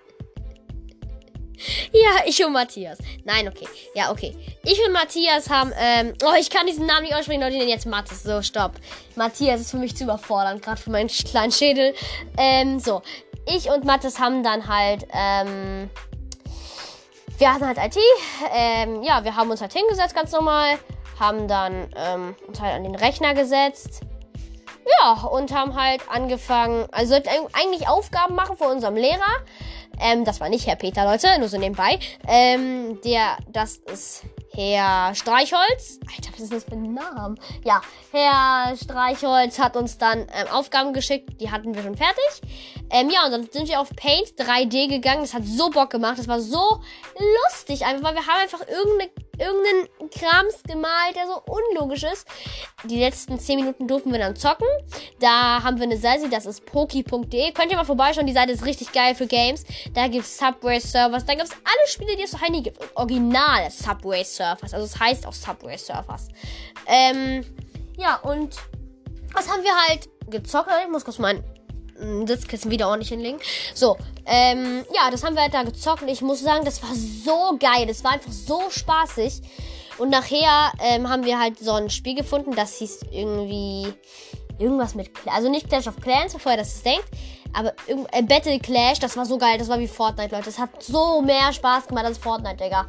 Ja, 1.93 2.25
ich 2.27 2.45
und 2.45 2.53
Matthias. 2.53 2.99
Nein, 3.25 3.49
okay. 3.49 3.67
Ja, 3.95 4.11
okay. 4.11 4.37
Ich 4.65 4.79
und 4.85 4.93
Matthias 4.93 5.49
haben, 5.49 5.73
ähm, 5.79 6.15
oh, 6.25 6.35
ich 6.39 6.51
kann 6.51 6.67
diesen 6.67 6.87
Namen 6.87 7.03
nicht 7.03 7.15
aussprechen, 7.15 7.41
Leute, 7.41 7.59
den 7.59 7.69
jetzt 7.69 7.87
Mathis. 7.87 8.23
So, 8.23 8.43
stopp. 8.43 8.73
Matthias 9.15 9.61
ist 9.61 9.71
für 9.71 9.79
mich 9.79 9.97
zu 9.97 10.05
überfordernd, 10.05 10.63
gerade 10.63 10.81
für 10.81 10.91
meinen 10.91 11.09
kleinen 11.09 11.53
Schädel. 11.53 11.95
Ähm, 12.37 12.79
so. 12.79 13.03
Ich 13.47 13.71
und 13.71 13.85
Mathis 13.85 14.19
haben 14.19 14.43
dann 14.43 14.67
halt, 14.67 15.07
ähm, 15.13 15.89
wir 17.39 17.53
hatten 17.53 17.67
halt 17.67 17.79
IT. 17.79 17.97
Ähm, 18.53 19.03
ja, 19.03 19.23
wir 19.25 19.37
haben 19.37 19.51
uns 19.51 19.61
halt 19.61 19.73
hingesetzt, 19.73 20.15
ganz 20.15 20.33
normal. 20.33 20.79
Haben 21.21 21.49
dann, 21.49 21.89
ähm, 21.97 22.35
uns 22.47 22.61
halt 22.61 22.75
an 22.75 22.83
den 22.83 22.95
Rechner 22.95 23.35
gesetzt. 23.35 24.03
Ja, 25.01 25.13
und 25.25 25.53
haben 25.53 25.75
halt 25.75 26.03
angefangen, 26.09 26.87
also 26.93 27.15
eigentlich 27.15 27.89
Aufgaben 27.89 28.35
machen 28.35 28.57
von 28.57 28.69
unserem 28.69 28.95
Lehrer. 28.95 29.21
Ähm, 30.01 30.25
das 30.25 30.41
war 30.41 30.49
nicht 30.49 30.67
Herr 30.67 30.77
Peter, 30.77 31.05
Leute, 31.05 31.39
nur 31.39 31.49
so 31.49 31.59
nebenbei. 31.59 31.99
Ähm, 32.27 33.01
der, 33.03 33.37
das 33.49 33.77
ist 33.77 34.25
Herr 34.57 35.15
Streichholz. 35.15 36.01
Alter, 36.17 36.33
was 36.33 36.41
ist 36.41 36.53
das 36.53 36.65
für 36.65 36.73
ein 36.73 36.95
Name? 36.95 37.35
Ja, 37.65 37.83
Herr 38.13 38.75
Streichholz 38.77 39.59
hat 39.59 39.77
uns 39.77 39.99
dann 39.99 40.21
ähm, 40.21 40.49
Aufgaben 40.51 40.93
geschickt, 40.93 41.41
die 41.41 41.51
hatten 41.51 41.75
wir 41.75 41.83
schon 41.83 41.97
fertig. 41.97 42.41
Ähm, 42.91 43.11
ja, 43.11 43.27
und 43.27 43.33
dann 43.33 43.49
sind 43.51 43.69
wir 43.69 43.81
auf 43.81 43.91
Paint 43.95 44.29
3D 44.39 44.89
gegangen. 44.89 45.23
Das 45.23 45.35
hat 45.35 45.45
so 45.45 45.71
Bock 45.71 45.91
gemacht. 45.91 46.19
Das 46.19 46.29
war 46.29 46.41
so 46.41 46.81
lustig, 47.45 47.85
einfach, 47.85 48.05
weil 48.05 48.15
wir 48.15 48.27
haben 48.27 48.41
einfach 48.41 48.67
irgendeine, 48.67 49.11
irgendeinen 49.39 50.11
Krams 50.11 50.63
gemalt, 50.67 51.17
der 51.17 51.27
so 51.27 51.43
unlogisch 51.47 52.05
ist. 52.05 52.27
Die 52.85 52.99
letzten 52.99 53.39
10 53.39 53.57
Minuten 53.57 53.89
durften 53.89 54.13
wir 54.13 54.19
dann 54.19 54.37
zocken. 54.37 54.69
Da 55.21 55.63
haben 55.63 55.79
wir 55.79 55.85
eine 55.85 55.97
Seite, 55.97 56.29
das 56.29 56.47
ist 56.47 56.65
poki.de. 56.67 57.53
Könnt 57.53 57.71
ihr 57.71 57.77
mal 57.77 57.85
vorbeischauen, 57.85 58.27
die 58.27 58.33
Seite 58.33 58.53
ist 58.53 58.65
richtig 58.65 58.93
geil 58.93 59.15
für 59.15 59.27
Games. 59.27 59.65
Da 59.93 60.09
gibt 60.09 60.25
es 60.25 60.39
Subway 60.39 60.81
Servers, 60.81 61.25
da 61.25 61.35
gibt 61.35 61.47
es 61.47 61.53
alle 61.53 61.89
Spiele, 61.89 62.17
die 62.17 62.25
es 62.25 62.31
so 62.31 62.41
Heini 62.41 62.63
gibt. 62.63 62.79
Original 62.97 63.71
Subway 63.71 64.25
Surfers, 64.25 64.75
also 64.75 64.87
es 64.87 64.99
heißt 64.99 65.27
auch 65.27 65.33
Subway 65.33 65.77
Surfers. 65.77 66.29
Ähm, 66.87 67.45
ja, 67.97 68.17
und 68.17 68.57
was 69.33 69.51
haben 69.51 69.63
wir 69.63 69.75
halt 69.89 70.09
gezockt? 70.31 70.71
Ich 70.85 70.91
muss 70.91 71.05
kurz 71.05 71.19
meinen 71.19 71.45
Sitzkissen 72.27 72.71
wieder 72.71 72.89
ordentlich 72.89 73.11
hinlegen. 73.11 73.39
So, 73.75 73.97
ähm, 74.27 74.85
ja, 74.95 75.11
das 75.11 75.25
haben 75.25 75.35
wir 75.35 75.43
halt 75.43 75.55
da 75.55 75.63
gezockt 75.63 76.03
und 76.03 76.09
ich 76.09 76.23
muss 76.23 76.41
sagen, 76.41 76.65
das 76.65 76.83
war 76.83 76.91
so 76.95 77.57
geil. 77.59 77.87
Das 77.87 78.05
war 78.05 78.13
einfach 78.13 78.33
so 78.33 78.71
spaßig. 78.71 79.43
Und 79.99 80.11
nachher 80.11 80.73
ähm, 80.81 81.09
haben 81.09 81.25
wir 81.25 81.39
halt 81.39 81.59
so 81.59 81.73
ein 81.73 81.89
Spiel 81.89 82.15
gefunden, 82.15 82.55
das 82.55 82.77
hieß 82.77 83.01
irgendwie 83.11 83.93
irgendwas 84.59 84.95
mit, 84.95 85.11
also 85.27 85.49
nicht 85.49 85.69
Clash 85.69 85.87
of 85.87 85.97
Clans, 86.01 86.35
bevor 86.35 86.53
ihr 86.53 86.59
das 86.59 86.83
denkt, 86.83 87.07
aber 87.53 87.73
äh, 87.87 88.23
Battle 88.23 88.59
Clash, 88.59 88.99
das 88.99 89.17
war 89.17 89.25
so 89.25 89.39
geil, 89.39 89.57
das 89.59 89.69
war 89.69 89.79
wie 89.79 89.89
Fortnite, 89.89 90.35
Leute. 90.35 90.47
Das 90.47 90.59
hat 90.59 90.83
so 90.83 91.23
mehr 91.23 91.53
Spaß 91.53 91.87
gemacht 91.87 92.05
als 92.05 92.19
Fortnite, 92.19 92.63
Digga. 92.63 92.87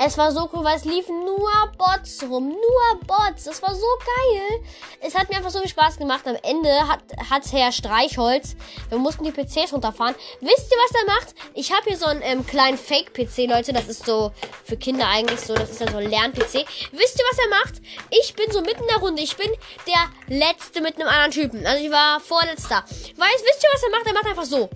Es 0.00 0.16
war 0.16 0.30
so 0.30 0.48
cool, 0.52 0.62
weil 0.62 0.76
es 0.76 0.84
liefen 0.84 1.24
nur 1.24 1.50
Bots 1.76 2.22
rum. 2.22 2.50
Nur 2.50 3.00
Bots. 3.04 3.44
Das 3.44 3.60
war 3.62 3.74
so 3.74 3.86
geil. 3.98 4.60
Es 5.00 5.16
hat 5.16 5.28
mir 5.28 5.36
einfach 5.36 5.50
so 5.50 5.58
viel 5.58 5.68
Spaß 5.68 5.98
gemacht. 5.98 6.24
Am 6.24 6.36
Ende 6.44 6.70
hat, 6.86 7.00
hat 7.28 7.42
Herr 7.50 7.72
Streichholz, 7.72 8.54
wir 8.90 8.98
mussten 8.98 9.24
die 9.24 9.32
PCs 9.32 9.72
runterfahren. 9.72 10.14
Wisst 10.40 10.70
ihr, 10.70 10.78
was 10.78 11.00
er 11.00 11.14
macht? 11.14 11.34
Ich 11.54 11.72
habe 11.72 11.82
hier 11.88 11.96
so 11.96 12.06
einen 12.06 12.22
ähm, 12.22 12.46
kleinen 12.46 12.78
Fake-PC, 12.78 13.48
Leute. 13.48 13.72
Das 13.72 13.88
ist 13.88 14.06
so 14.06 14.30
für 14.64 14.76
Kinder 14.76 15.08
eigentlich 15.08 15.40
so. 15.40 15.54
Das 15.54 15.70
ist 15.70 15.80
ja 15.80 15.90
so 15.90 15.96
ein 15.96 16.08
Lern-PC. 16.08 16.54
Wisst 16.92 17.18
ihr, 17.18 17.24
was 17.30 17.38
er 17.38 17.48
macht? 17.50 17.82
Ich 18.10 18.34
bin 18.34 18.52
so 18.52 18.60
mitten 18.60 18.82
in 18.82 18.88
der 18.88 18.98
Runde. 18.98 19.20
Ich 19.20 19.36
bin 19.36 19.50
der 19.88 20.38
Letzte 20.38 20.80
mit 20.80 20.94
einem 20.94 21.08
anderen 21.08 21.32
Typen. 21.32 21.66
Also 21.66 21.84
ich 21.84 21.90
war 21.90 22.20
vorletzter. 22.20 22.84
Weißt, 22.84 23.16
wisst 23.16 23.64
ihr, 23.64 23.70
was 23.74 23.82
er 23.82 23.90
macht? 23.90 24.06
Er 24.06 24.14
macht 24.14 24.26
einfach 24.26 24.44
so 24.44 24.70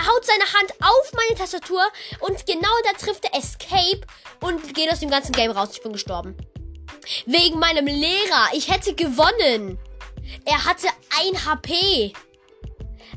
haut 0.00 0.24
seine 0.24 0.44
Hand 0.44 0.72
auf 0.80 1.12
meine 1.14 1.38
Tastatur 1.38 1.82
und 2.20 2.46
genau 2.46 2.68
da 2.84 2.92
trifft 2.98 3.24
er 3.24 3.38
Escape 3.38 4.00
und 4.40 4.74
geht 4.74 4.90
aus 4.90 5.00
dem 5.00 5.10
ganzen 5.10 5.32
Game 5.32 5.50
raus. 5.50 5.70
Ich 5.72 5.82
bin 5.82 5.92
gestorben. 5.92 6.36
Wegen 7.26 7.58
meinem 7.58 7.86
Lehrer. 7.86 8.48
Ich 8.52 8.70
hätte 8.70 8.94
gewonnen. 8.94 9.78
Er 10.44 10.64
hatte 10.64 10.88
ein 11.20 11.44
HP. 11.44 12.12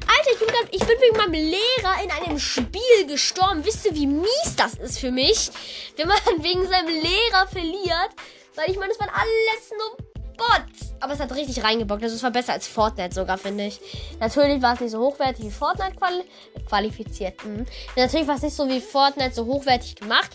Alter, 0.07 0.31
ich 0.33 0.39
bin, 0.39 0.47
grad, 0.47 0.67
ich 0.71 0.83
bin 0.83 1.01
wegen 1.01 1.17
meinem 1.17 1.33
Lehrer 1.33 2.03
in 2.03 2.11
einem 2.11 2.39
Spiel 2.39 3.07
gestorben. 3.07 3.65
Wisst 3.65 3.85
ihr, 3.85 3.95
wie 3.95 4.07
mies 4.07 4.55
das 4.55 4.75
ist 4.75 4.99
für 4.99 5.11
mich? 5.11 5.49
Wenn 5.95 6.07
man 6.07 6.17
wegen 6.39 6.67
seinem 6.67 6.87
Lehrer 6.87 7.47
verliert. 7.47 8.09
Weil 8.55 8.69
ich 8.69 8.77
meine, 8.77 8.89
das 8.89 8.99
waren 8.99 9.09
alles 9.09 9.71
nur 9.77 9.97
Bots. 10.37 10.93
Aber 10.99 11.13
es 11.13 11.19
hat 11.19 11.33
richtig 11.35 11.63
reingebockt. 11.63 12.03
Also 12.03 12.15
es 12.15 12.23
war 12.23 12.31
besser 12.31 12.53
als 12.53 12.67
Fortnite 12.67 13.13
sogar, 13.13 13.37
finde 13.37 13.65
ich. 13.65 13.79
Natürlich 14.19 14.61
war 14.61 14.73
es 14.73 14.79
nicht 14.79 14.91
so 14.91 14.99
hochwertig 14.99 15.45
wie 15.45 15.51
Fortnite 15.51 15.95
quali 15.95 16.23
qualifiziert. 16.67 17.43
Mhm. 17.45 17.65
Natürlich 17.95 18.27
war 18.27 18.35
es 18.35 18.41
nicht 18.41 18.55
so 18.55 18.67
wie 18.67 18.81
Fortnite 18.81 19.33
so 19.33 19.45
hochwertig 19.45 19.95
gemacht. 19.95 20.31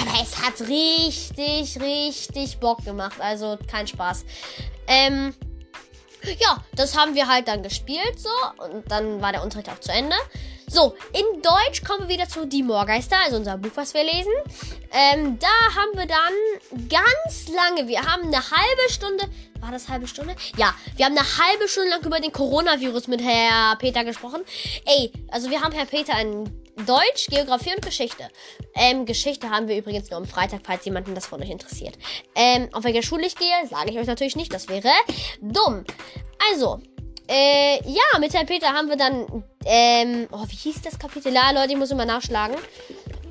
Aber 0.00 0.12
es 0.22 0.40
hat 0.40 0.60
richtig, 0.68 1.80
richtig 1.80 2.58
Bock 2.58 2.84
gemacht. 2.84 3.20
Also 3.20 3.58
kein 3.70 3.86
Spaß. 3.86 4.24
Ähm, 4.86 5.34
ja, 6.38 6.62
das 6.74 6.96
haben 6.96 7.14
wir 7.14 7.28
halt 7.28 7.48
dann 7.48 7.62
gespielt 7.62 8.18
so. 8.18 8.28
Und 8.64 8.90
dann 8.90 9.20
war 9.20 9.32
der 9.32 9.42
Unterricht 9.42 9.68
auch 9.70 9.80
zu 9.80 9.92
Ende. 9.92 10.16
So, 10.68 10.94
in 11.12 11.42
Deutsch 11.42 11.84
kommen 11.84 12.08
wir 12.08 12.16
wieder 12.16 12.28
zu 12.28 12.46
Die 12.46 12.62
Moorgeister, 12.62 13.16
also 13.24 13.36
unser 13.36 13.58
Buch, 13.58 13.72
was 13.74 13.94
wir 13.94 14.04
lesen. 14.04 14.32
Ähm, 14.92 15.38
da 15.38 15.48
haben 15.74 15.92
wir 15.94 16.06
dann 16.06 16.88
ganz 16.88 17.48
lange, 17.48 17.88
wir 17.88 18.00
haben 18.00 18.22
eine 18.22 18.50
halbe 18.50 18.90
Stunde, 18.90 19.24
war 19.60 19.70
das 19.70 19.88
halbe 19.88 20.06
Stunde? 20.06 20.34
Ja, 20.56 20.74
wir 20.96 21.06
haben 21.06 21.16
eine 21.16 21.26
halbe 21.26 21.68
Stunde 21.68 21.90
lang 21.90 22.04
über 22.04 22.20
den 22.20 22.32
Coronavirus 22.32 23.08
mit 23.08 23.22
Herr 23.22 23.76
Peter 23.76 24.04
gesprochen. 24.04 24.42
Ey, 24.84 25.12
also 25.28 25.50
wir 25.50 25.60
haben 25.60 25.72
Herr 25.72 25.86
Peter 25.86 26.18
in 26.20 26.44
Deutsch, 26.86 27.26
Geografie 27.28 27.74
und 27.74 27.84
Geschichte. 27.84 28.28
Ähm, 28.74 29.04
Geschichte 29.04 29.50
haben 29.50 29.68
wir 29.68 29.76
übrigens 29.76 30.10
nur 30.10 30.18
am 30.18 30.26
Freitag, 30.26 30.62
falls 30.64 30.84
jemanden 30.84 31.14
das 31.14 31.26
von 31.26 31.42
euch 31.42 31.50
interessiert. 31.50 31.98
Ähm, 32.34 32.68
auf 32.72 32.84
welcher 32.84 33.02
Schule 33.02 33.26
ich 33.26 33.36
gehe, 33.36 33.66
sage 33.68 33.90
ich 33.90 33.98
euch 33.98 34.06
natürlich 34.06 34.36
nicht, 34.36 34.52
das 34.52 34.68
wäre 34.68 34.90
dumm. 35.40 35.84
Also, 36.50 36.80
äh, 37.28 37.80
ja, 37.86 38.18
mit 38.18 38.34
Herrn 38.34 38.46
Peter 38.46 38.68
haben 38.68 38.88
wir 38.88 38.96
dann, 38.96 39.44
ähm, 39.64 40.28
oh, 40.32 40.44
wie 40.48 40.56
hieß 40.56 40.82
das 40.82 40.98
Kapitel? 40.98 41.32
Ja, 41.32 41.50
Leute, 41.52 41.72
ich 41.72 41.78
muss 41.78 41.90
immer 41.90 42.04
nachschlagen. 42.04 42.56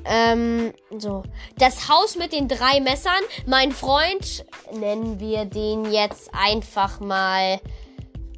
Ähm, 0.04 0.72
so. 0.98 1.22
Das 1.58 1.88
Haus 1.88 2.16
mit 2.16 2.32
den 2.32 2.48
drei 2.48 2.80
Messern. 2.80 3.22
Mein 3.46 3.72
Freund, 3.72 4.44
nennen 4.72 5.20
wir 5.20 5.44
den 5.44 5.90
jetzt 5.92 6.30
einfach 6.34 7.00
mal, 7.00 7.60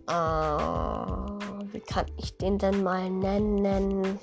äh, 0.08 0.12
wie 1.72 1.80
kann 1.80 2.06
ich 2.18 2.36
den 2.36 2.58
denn 2.58 2.82
mal 2.82 3.08
nennen? 3.08 4.18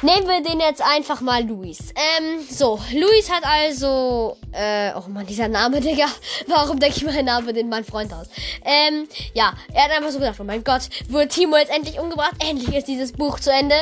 Nehmen 0.00 0.28
wir 0.28 0.40
den 0.42 0.60
jetzt 0.60 0.80
einfach 0.80 1.20
mal 1.20 1.42
Luis. 1.44 1.92
Ähm, 1.96 2.40
so, 2.48 2.78
Luis 2.92 3.28
hat 3.32 3.44
also, 3.44 4.36
äh, 4.52 4.92
oh 4.94 5.08
man, 5.08 5.26
dieser 5.26 5.48
Name, 5.48 5.80
Digga. 5.80 6.06
Warum 6.46 6.78
denke 6.78 6.98
ich 6.98 7.04
meinen 7.04 7.24
Namen 7.24 7.52
den 7.52 7.68
mein 7.68 7.84
Freund 7.84 8.12
aus? 8.12 8.28
Ähm, 8.64 9.08
ja, 9.34 9.54
er 9.74 9.84
hat 9.84 9.90
einfach 9.90 10.10
so 10.10 10.20
gedacht, 10.20 10.38
oh 10.38 10.44
mein 10.44 10.62
Gott, 10.62 10.82
wurde 11.08 11.26
Timo 11.26 11.56
jetzt 11.56 11.74
endlich 11.74 11.98
umgebracht? 11.98 12.34
Endlich 12.48 12.76
ist 12.76 12.86
dieses 12.86 13.10
Buch 13.10 13.40
zu 13.40 13.50
Ende. 13.50 13.74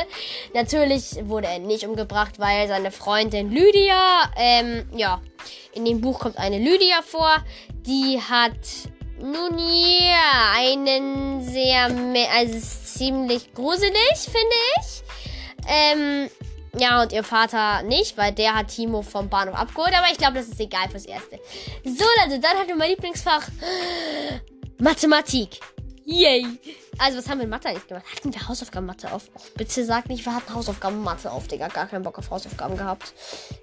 Natürlich 0.55 1.17
wurde 1.21 1.47
er 1.47 1.59
nicht 1.59 1.85
umgebracht, 1.85 2.39
weil 2.39 2.67
seine 2.67 2.89
Freundin 2.89 3.51
Lydia, 3.51 4.31
ähm, 4.37 4.89
ja, 4.95 5.21
in 5.73 5.85
dem 5.85 6.01
Buch 6.01 6.19
kommt 6.19 6.39
eine 6.39 6.57
Lydia 6.57 7.03
vor, 7.03 7.43
die 7.85 8.19
hat 8.19 8.57
nun 9.21 9.59
ja, 9.59 10.53
einen 10.55 11.43
sehr, 11.43 11.91
also 12.35 12.59
ziemlich 12.59 13.53
gruselig, 13.53 14.17
finde 14.17 14.55
ich. 14.79 15.03
Ähm, 15.67 16.29
ja, 16.79 17.01
und 17.01 17.11
ihr 17.11 17.23
Vater 17.23 17.83
nicht, 17.83 18.17
weil 18.17 18.31
der 18.33 18.55
hat 18.55 18.69
Timo 18.69 19.01
vom 19.01 19.29
Bahnhof 19.29 19.55
abgeholt. 19.55 19.93
Aber 19.97 20.07
ich 20.11 20.17
glaube, 20.17 20.35
das 20.35 20.47
ist 20.47 20.59
egal 20.59 20.89
fürs 20.89 21.05
Erste. 21.05 21.39
So, 21.83 22.05
Leute, 22.23 22.39
dann 22.39 22.57
hatten 22.57 22.67
wir 22.67 22.75
mein 22.75 22.91
Lieblingsfach 22.91 23.47
Mathematik. 24.79 25.59
Yay. 26.05 26.45
Also, 26.99 27.17
was 27.17 27.29
haben 27.29 27.39
wir 27.39 27.43
in 27.43 27.49
Mathe 27.49 27.67
eigentlich 27.67 27.85
gemacht? 27.85 28.05
Hatten 28.15 28.33
wir 28.33 28.47
Hausaufgaben 28.47 28.85
Mathe 28.85 29.11
auf? 29.11 29.23
Oh, 29.35 29.41
bitte 29.55 29.83
sag 29.83 30.07
nicht, 30.07 30.25
wir 30.25 30.33
hatten 30.33 30.53
Hausaufgaben 30.53 31.03
Mathe 31.03 31.31
auf, 31.31 31.47
Digga. 31.47 31.67
Gar 31.67 31.87
keinen 31.87 32.03
Bock 32.03 32.17
auf 32.17 32.31
Hausaufgaben 32.31 32.77
gehabt. 32.77 33.13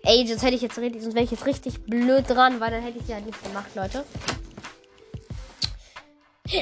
Ey, 0.02 0.26
sonst 0.26 0.42
hätte 0.42 0.54
ich 0.54 0.62
jetzt 0.62 0.78
richtig, 0.78 1.02
sonst 1.02 1.14
wäre 1.14 1.24
ich 1.24 1.30
jetzt 1.30 1.46
richtig 1.46 1.84
blöd 1.84 2.28
dran, 2.28 2.60
weil 2.60 2.70
dann 2.70 2.82
hätte 2.82 2.98
ich 2.98 3.06
sie 3.06 3.14
halt 3.14 3.26
nicht 3.26 3.42
gemacht, 3.42 3.74
Leute. 3.74 4.04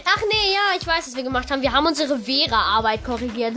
Ach 0.04 0.22
nee, 0.30 0.54
ja, 0.54 0.78
ich 0.78 0.86
weiß, 0.86 1.08
was 1.08 1.16
wir 1.16 1.24
gemacht 1.24 1.50
haben. 1.50 1.62
Wir 1.62 1.72
haben 1.72 1.86
unsere 1.86 2.18
Vera-Arbeit 2.18 3.04
korrigiert. 3.04 3.56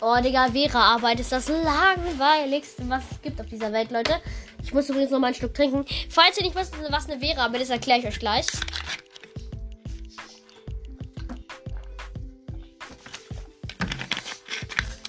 Oh, 0.00 0.16
Digga, 0.22 0.46
Vera-Arbeit 0.52 1.18
ist 1.18 1.32
das 1.32 1.48
langweiligste, 1.48 2.88
was 2.88 3.02
es 3.10 3.20
gibt 3.20 3.40
auf 3.40 3.46
dieser 3.48 3.72
Welt, 3.72 3.90
Leute. 3.90 4.20
Ich 4.62 4.72
muss 4.72 4.88
übrigens 4.88 5.10
noch 5.10 5.18
mal 5.18 5.28
ein 5.28 5.34
Stück 5.34 5.54
trinken. 5.54 5.84
Falls 6.08 6.36
ihr 6.36 6.44
nicht 6.44 6.54
wisst, 6.54 6.72
was 6.88 7.10
eine 7.10 7.18
Vera-Arbeit 7.18 7.62
ist, 7.62 7.70
erkläre 7.70 7.98
ich 7.98 8.06
euch 8.06 8.20
gleich. 8.20 8.46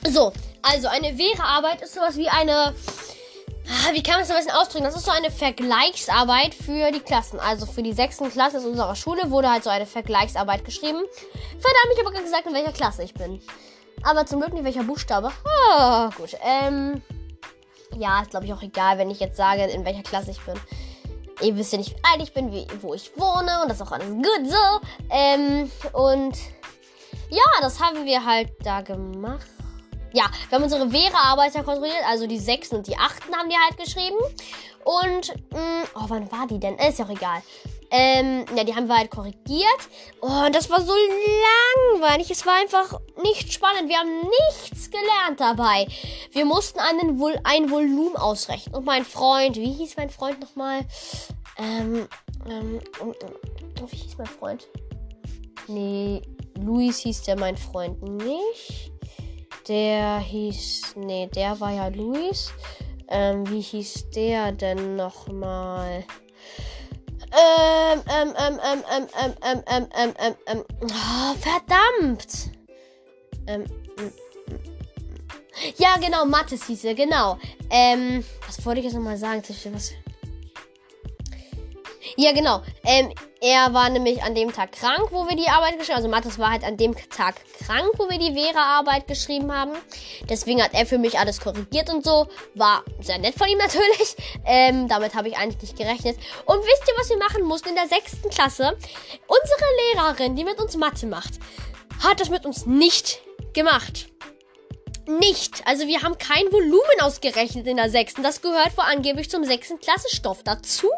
So, 0.08 0.34
also 0.64 0.88
eine 0.88 1.16
Vera-Arbeit 1.16 1.84
ist 1.84 1.94
sowas 1.94 2.18
wie 2.18 2.30
eine. 2.30 2.74
Ah, 3.68 3.94
wie 3.94 4.02
kann 4.02 4.16
man 4.16 4.24
es 4.24 4.32
am 4.32 4.38
besten 4.38 4.52
ausdrücken? 4.54 4.86
Das 4.86 4.96
ist 4.96 5.06
so 5.06 5.12
eine 5.12 5.30
Vergleichsarbeit 5.30 6.56
für 6.56 6.92
die 6.92 7.00
Klassen. 7.00 7.40
Also 7.40 7.68
für 7.68 7.84
die 7.84 7.94
sechsten 7.94 8.32
Klasse 8.32 8.60
unserer 8.68 8.96
Schule 8.96 9.30
wurde 9.30 9.52
halt 9.52 9.64
so 9.64 9.70
eine 9.70 9.86
Vergleichsarbeit 9.86 10.66
geschrieben. 10.66 11.04
Verdammt, 11.60 11.94
ich 11.94 12.00
habe 12.00 12.12
gar 12.12 12.24
gesagt, 12.24 12.48
in 12.48 12.54
welcher 12.56 12.72
Klasse 12.72 13.04
ich 13.04 13.14
bin. 13.14 13.40
Aber 14.04 14.26
zum 14.26 14.40
Glück 14.40 14.54
nicht 14.54 14.64
welcher 14.64 14.84
Buchstabe. 14.84 15.32
Oh, 15.46 16.10
gut. 16.18 16.36
Ähm. 16.44 17.02
Ja, 17.98 18.22
ist 18.22 18.32
glaube 18.32 18.46
ich 18.46 18.54
auch 18.54 18.62
egal, 18.62 18.98
wenn 18.98 19.10
ich 19.10 19.20
jetzt 19.20 19.38
sage, 19.38 19.64
in 19.64 19.84
welcher 19.84 20.04
Klasse 20.04 20.32
ich 20.32 20.42
bin. 20.42 20.56
Ihr 21.42 21.56
wisst 21.56 21.72
ja 21.72 21.78
nicht, 21.78 21.96
wie 21.96 22.04
alt 22.04 22.22
ich 22.22 22.34
bin, 22.34 22.52
wie, 22.52 22.68
wo 22.82 22.94
ich 22.94 23.12
wohne 23.16 23.62
und 23.62 23.70
das 23.70 23.78
ist 23.78 23.82
auch 23.82 23.92
alles 23.92 24.10
gut 24.10 24.46
so. 24.46 24.80
Ähm, 25.10 25.72
und 25.94 26.38
ja, 27.30 27.44
das 27.62 27.80
haben 27.80 28.06
wir 28.06 28.24
halt 28.26 28.52
da 28.64 28.82
gemacht. 28.82 29.48
Ja, 30.12 30.26
wir 30.50 30.58
haben 30.58 30.64
unsere 30.64 30.90
Vera-Arbeiter 30.90 31.64
kontrolliert, 31.64 32.04
also 32.08 32.26
die 32.26 32.40
Sechsten 32.40 32.78
und 32.78 32.88
die 32.88 32.98
Achten 32.98 33.34
haben 33.34 33.50
die 33.50 33.56
halt 33.56 33.78
geschrieben. 33.78 34.18
Und, 34.84 35.34
mh, 35.52 35.60
mm, 35.60 35.84
oh, 35.96 36.06
wann 36.08 36.32
war 36.32 36.48
die 36.48 36.60
denn? 36.60 36.76
Ist 36.78 37.00
ja 37.00 37.06
auch 37.06 37.10
egal. 37.10 37.42
Ähm, 37.92 38.46
ja, 38.56 38.64
die 38.64 38.76
haben 38.76 38.88
wir 38.88 38.98
halt 38.98 39.10
korrigiert. 39.10 39.90
Oh, 40.22 40.46
und 40.46 40.54
das 40.54 40.70
war 40.70 40.82
so 40.82 40.94
langweilig. 40.94 42.30
Es 42.30 42.46
war 42.46 42.54
einfach 42.60 43.00
nicht 43.24 43.52
spannend. 43.52 43.90
Wir 43.90 43.98
haben 43.98 44.22
nichts 44.22 44.92
gelernt 44.92 45.40
dabei. 45.40 45.88
Wir 46.32 46.46
mussten 46.46 46.80
einen 46.80 47.20
Vol 47.20 47.40
ein 47.44 47.72
Volumen 47.72 48.16
ausrechnen. 48.16 48.76
Und 48.76 48.86
mein 48.86 49.06
Freund, 49.06 49.56
wie 49.56 49.72
hieß 49.72 49.98
mein 49.98 50.10
Freund 50.10 50.40
nochmal? 50.40 50.86
Ähm, 51.58 52.08
ähm, 52.48 52.80
wie 53.90 53.96
hieß 53.96 54.18
mein 54.18 54.28
Freund? 54.28 54.68
Nee, 55.68 56.22
Luis 56.60 57.00
hieß 57.00 57.24
der 57.24 57.40
mein 57.40 57.58
Freund 57.58 58.02
nicht. 58.04 58.92
Der 59.68 60.20
hieß, 60.20 60.96
nee, 60.96 61.28
der 61.28 61.60
war 61.60 61.72
ja 61.72 61.88
Luis. 61.88 62.52
Ähm, 63.08 63.50
wie 63.50 63.62
hieß 63.62 64.12
der 64.12 64.52
denn 64.52 64.96
nochmal? 64.96 66.04
Ähm, 67.32 68.02
ähm, 68.10 68.34
ähm, 68.38 68.60
ähm, 68.64 68.84
ähm, 68.92 69.08
ähm, 69.22 69.36
ähm, 69.44 69.64
ähm, 69.68 69.88
ähm, 69.96 70.14
ähm, 70.20 70.36
ähm. 70.48 70.66
Oh, 70.82 71.36
verdammt! 71.40 72.52
Ähm, 73.48 73.66
ja, 75.78 75.96
genau, 75.98 76.26
Mathe 76.26 76.56
hieß 76.56 76.86
er, 76.86 76.96
genau. 76.96 77.38
Ähm, 77.70 78.24
was 78.48 78.66
wollte 78.66 78.80
ich 78.80 78.86
jetzt 78.86 78.96
nochmal 78.96 79.18
sagen? 79.18 79.44
Was? 79.74 79.92
Ja, 82.16 82.32
genau. 82.32 82.62
Ähm, 82.84 83.14
er 83.42 83.74
war 83.74 83.90
nämlich 83.90 84.22
an 84.22 84.36
dem 84.36 84.52
Tag 84.52 84.74
krank, 84.74 85.10
wo 85.12 85.28
wir 85.30 85.36
die 85.36 85.48
Arbeit 85.48 85.78
geschrieben 85.78 85.98
haben. 85.98 86.04
Also 86.04 86.10
Mathis 86.10 86.40
war 86.40 86.52
halt 86.52 86.64
an 86.64 86.76
dem 86.76 86.96
Tag 87.10 87.36
krank, 87.66 87.90
wo 87.98 88.10
wir 88.10 88.20
die 88.20 88.34
Vera-Arbeit 88.34 89.08
geschrieben 89.08 89.54
haben. 89.54 89.72
Deswegen 90.30 90.62
hat 90.62 90.74
er 90.74 90.86
für 90.86 90.98
mich 90.98 91.18
alles 91.18 91.40
korrigiert 91.40 91.90
und 91.90 92.04
so. 92.04 92.28
War 92.56 92.84
sehr 93.00 93.18
nett 93.18 93.36
von 93.36 93.48
ihm 93.48 93.58
natürlich. 93.60 94.16
Ähm, 94.46 94.88
damit 94.88 95.16
habe 95.16 95.30
ich 95.30 95.38
eigentlich 95.38 95.62
nicht 95.62 95.78
gerechnet. 95.78 96.18
Und 96.46 96.60
wisst 96.60 96.84
ihr, 96.88 96.98
was 96.98 97.10
wir 97.10 97.18
machen 97.18 97.44
mussten 97.44 97.70
in 97.70 97.76
der 97.76 97.88
sechsten 97.88 98.30
Klasse? 98.30 98.78
Unsere 99.28 99.66
Lehrerin, 99.94 100.36
die 100.36 100.44
mit 100.44 100.60
uns 100.60 100.76
Mathe 100.76 101.06
macht, 101.06 101.40
hat 102.04 102.20
das 102.20 102.30
mit 102.30 102.46
uns 102.46 102.66
nicht 102.66 103.22
gemacht. 103.54 104.08
Nicht. 105.08 105.66
Also 105.66 105.88
wir 105.88 106.04
haben 106.04 106.18
kein 106.18 106.52
Volumen 106.52 107.02
ausgerechnet 107.02 107.66
in 107.66 107.78
der 107.78 107.90
sechsten. 107.90 108.22
Das 108.22 108.42
gehört 108.42 108.78
wohl 108.78 108.86
angeblich 108.86 109.30
zum 109.30 109.44
sechsten 109.44 109.80
Klassenstoff 109.80 110.44
dazu. 110.44 110.92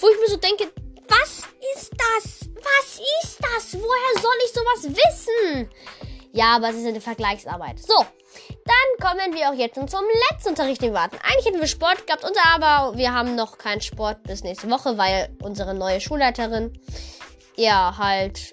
Wo 0.00 0.08
ich 0.08 0.20
mir 0.20 0.28
so 0.28 0.36
denke, 0.36 0.72
was 1.08 1.42
ist 1.76 1.92
das? 1.92 2.48
Was 2.54 3.00
ist 3.22 3.38
das? 3.40 3.74
Woher 3.74 4.22
soll 4.22 4.36
ich 4.44 4.52
sowas 4.52 4.96
wissen? 4.96 5.70
Ja, 6.32 6.56
aber 6.56 6.70
es 6.70 6.76
ist 6.76 6.86
eine 6.86 7.00
Vergleichsarbeit. 7.00 7.80
So, 7.80 7.96
dann 8.64 9.08
kommen 9.08 9.34
wir 9.34 9.50
auch 9.50 9.54
jetzt 9.54 9.74
schon 9.74 9.88
zum 9.88 10.04
letzten 10.30 10.50
Unterricht, 10.50 10.80
den 10.80 10.92
wir 10.92 11.00
warten. 11.00 11.18
Eigentlich 11.22 11.46
hätten 11.46 11.60
wir 11.60 11.66
Sport 11.66 12.06
gehabt, 12.06 12.24
und 12.24 12.36
aber 12.54 12.96
wir 12.96 13.12
haben 13.12 13.34
noch 13.34 13.58
keinen 13.58 13.80
Sport 13.80 14.22
bis 14.22 14.42
nächste 14.42 14.70
Woche, 14.70 14.96
weil 14.96 15.36
unsere 15.42 15.74
neue 15.74 16.00
Schulleiterin 16.00 16.78
ja 17.56 17.94
halt 17.98 18.50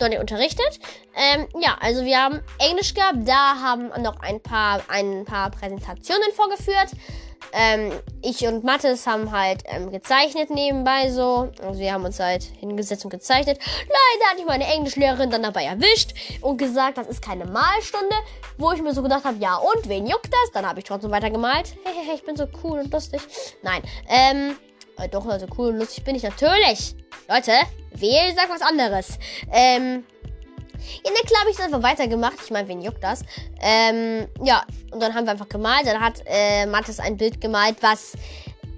noch 0.00 0.08
nicht 0.08 0.20
unterrichtet. 0.20 0.80
Ähm, 1.14 1.46
ja, 1.60 1.76
also 1.80 2.04
wir 2.04 2.18
haben 2.18 2.40
Englisch 2.58 2.94
gehabt, 2.94 3.18
da 3.26 3.60
haben 3.60 3.88
noch 4.02 4.18
ein 4.20 4.40
paar, 4.40 4.82
ein 4.88 5.24
paar 5.24 5.50
Präsentationen 5.50 6.32
vorgeführt. 6.32 6.90
Ähm, 7.52 7.92
ich 8.22 8.46
und 8.46 8.64
Mathis 8.64 9.06
haben 9.06 9.32
halt 9.32 9.62
ähm, 9.66 9.90
gezeichnet 9.90 10.50
nebenbei 10.50 11.10
so. 11.10 11.50
Also 11.62 11.80
wir 11.80 11.92
haben 11.92 12.04
uns 12.04 12.20
halt 12.20 12.44
hingesetzt 12.44 13.04
und 13.04 13.10
gezeichnet. 13.10 13.58
Leider 13.58 14.30
hatte 14.30 14.40
ich 14.40 14.46
meine 14.46 14.66
Englischlehrerin 14.66 15.30
dann 15.30 15.42
dabei 15.42 15.64
erwischt 15.64 16.14
und 16.40 16.58
gesagt, 16.58 16.98
das 16.98 17.08
ist 17.08 17.22
keine 17.22 17.46
Malstunde. 17.46 18.14
Wo 18.58 18.72
ich 18.72 18.82
mir 18.82 18.92
so 18.94 19.02
gedacht 19.02 19.24
habe, 19.24 19.38
ja 19.38 19.56
und, 19.56 19.88
wen 19.88 20.06
juckt 20.06 20.32
das? 20.32 20.52
Dann 20.52 20.66
habe 20.66 20.80
ich 20.80 20.84
trotzdem 20.84 21.10
weiter 21.10 21.30
gemalt. 21.30 21.74
Hehehe, 21.84 22.14
ich 22.14 22.24
bin 22.24 22.36
so 22.36 22.46
cool 22.62 22.80
und 22.80 22.92
lustig. 22.92 23.20
Nein, 23.62 23.82
ähm, 24.08 24.56
äh, 24.98 25.08
doch, 25.08 25.26
also 25.26 25.46
cool 25.56 25.70
und 25.70 25.78
lustig 25.78 26.04
bin 26.04 26.14
ich 26.14 26.22
natürlich. 26.22 26.94
Leute, 27.28 27.52
wer 27.92 28.34
sagt 28.34 28.50
was 28.50 28.62
anderes? 28.62 29.18
Ähm, 29.52 30.04
ja, 31.04 31.10
ne, 31.10 31.18
klar 31.26 31.40
habe 31.40 31.50
ich 31.50 31.58
einfach 31.58 31.82
weitergemacht. 31.82 32.36
Ich 32.42 32.50
meine, 32.50 32.68
wen 32.68 32.80
juckt 32.80 33.02
das? 33.02 33.22
Ähm, 33.60 34.26
ja, 34.42 34.62
und 34.90 35.00
dann 35.00 35.14
haben 35.14 35.24
wir 35.24 35.32
einfach 35.32 35.48
gemalt. 35.48 35.86
Dann 35.86 36.00
hat 36.00 36.22
äh, 36.26 36.66
Mathis 36.66 37.00
ein 37.00 37.16
Bild 37.16 37.40
gemalt, 37.40 37.76
was 37.80 38.12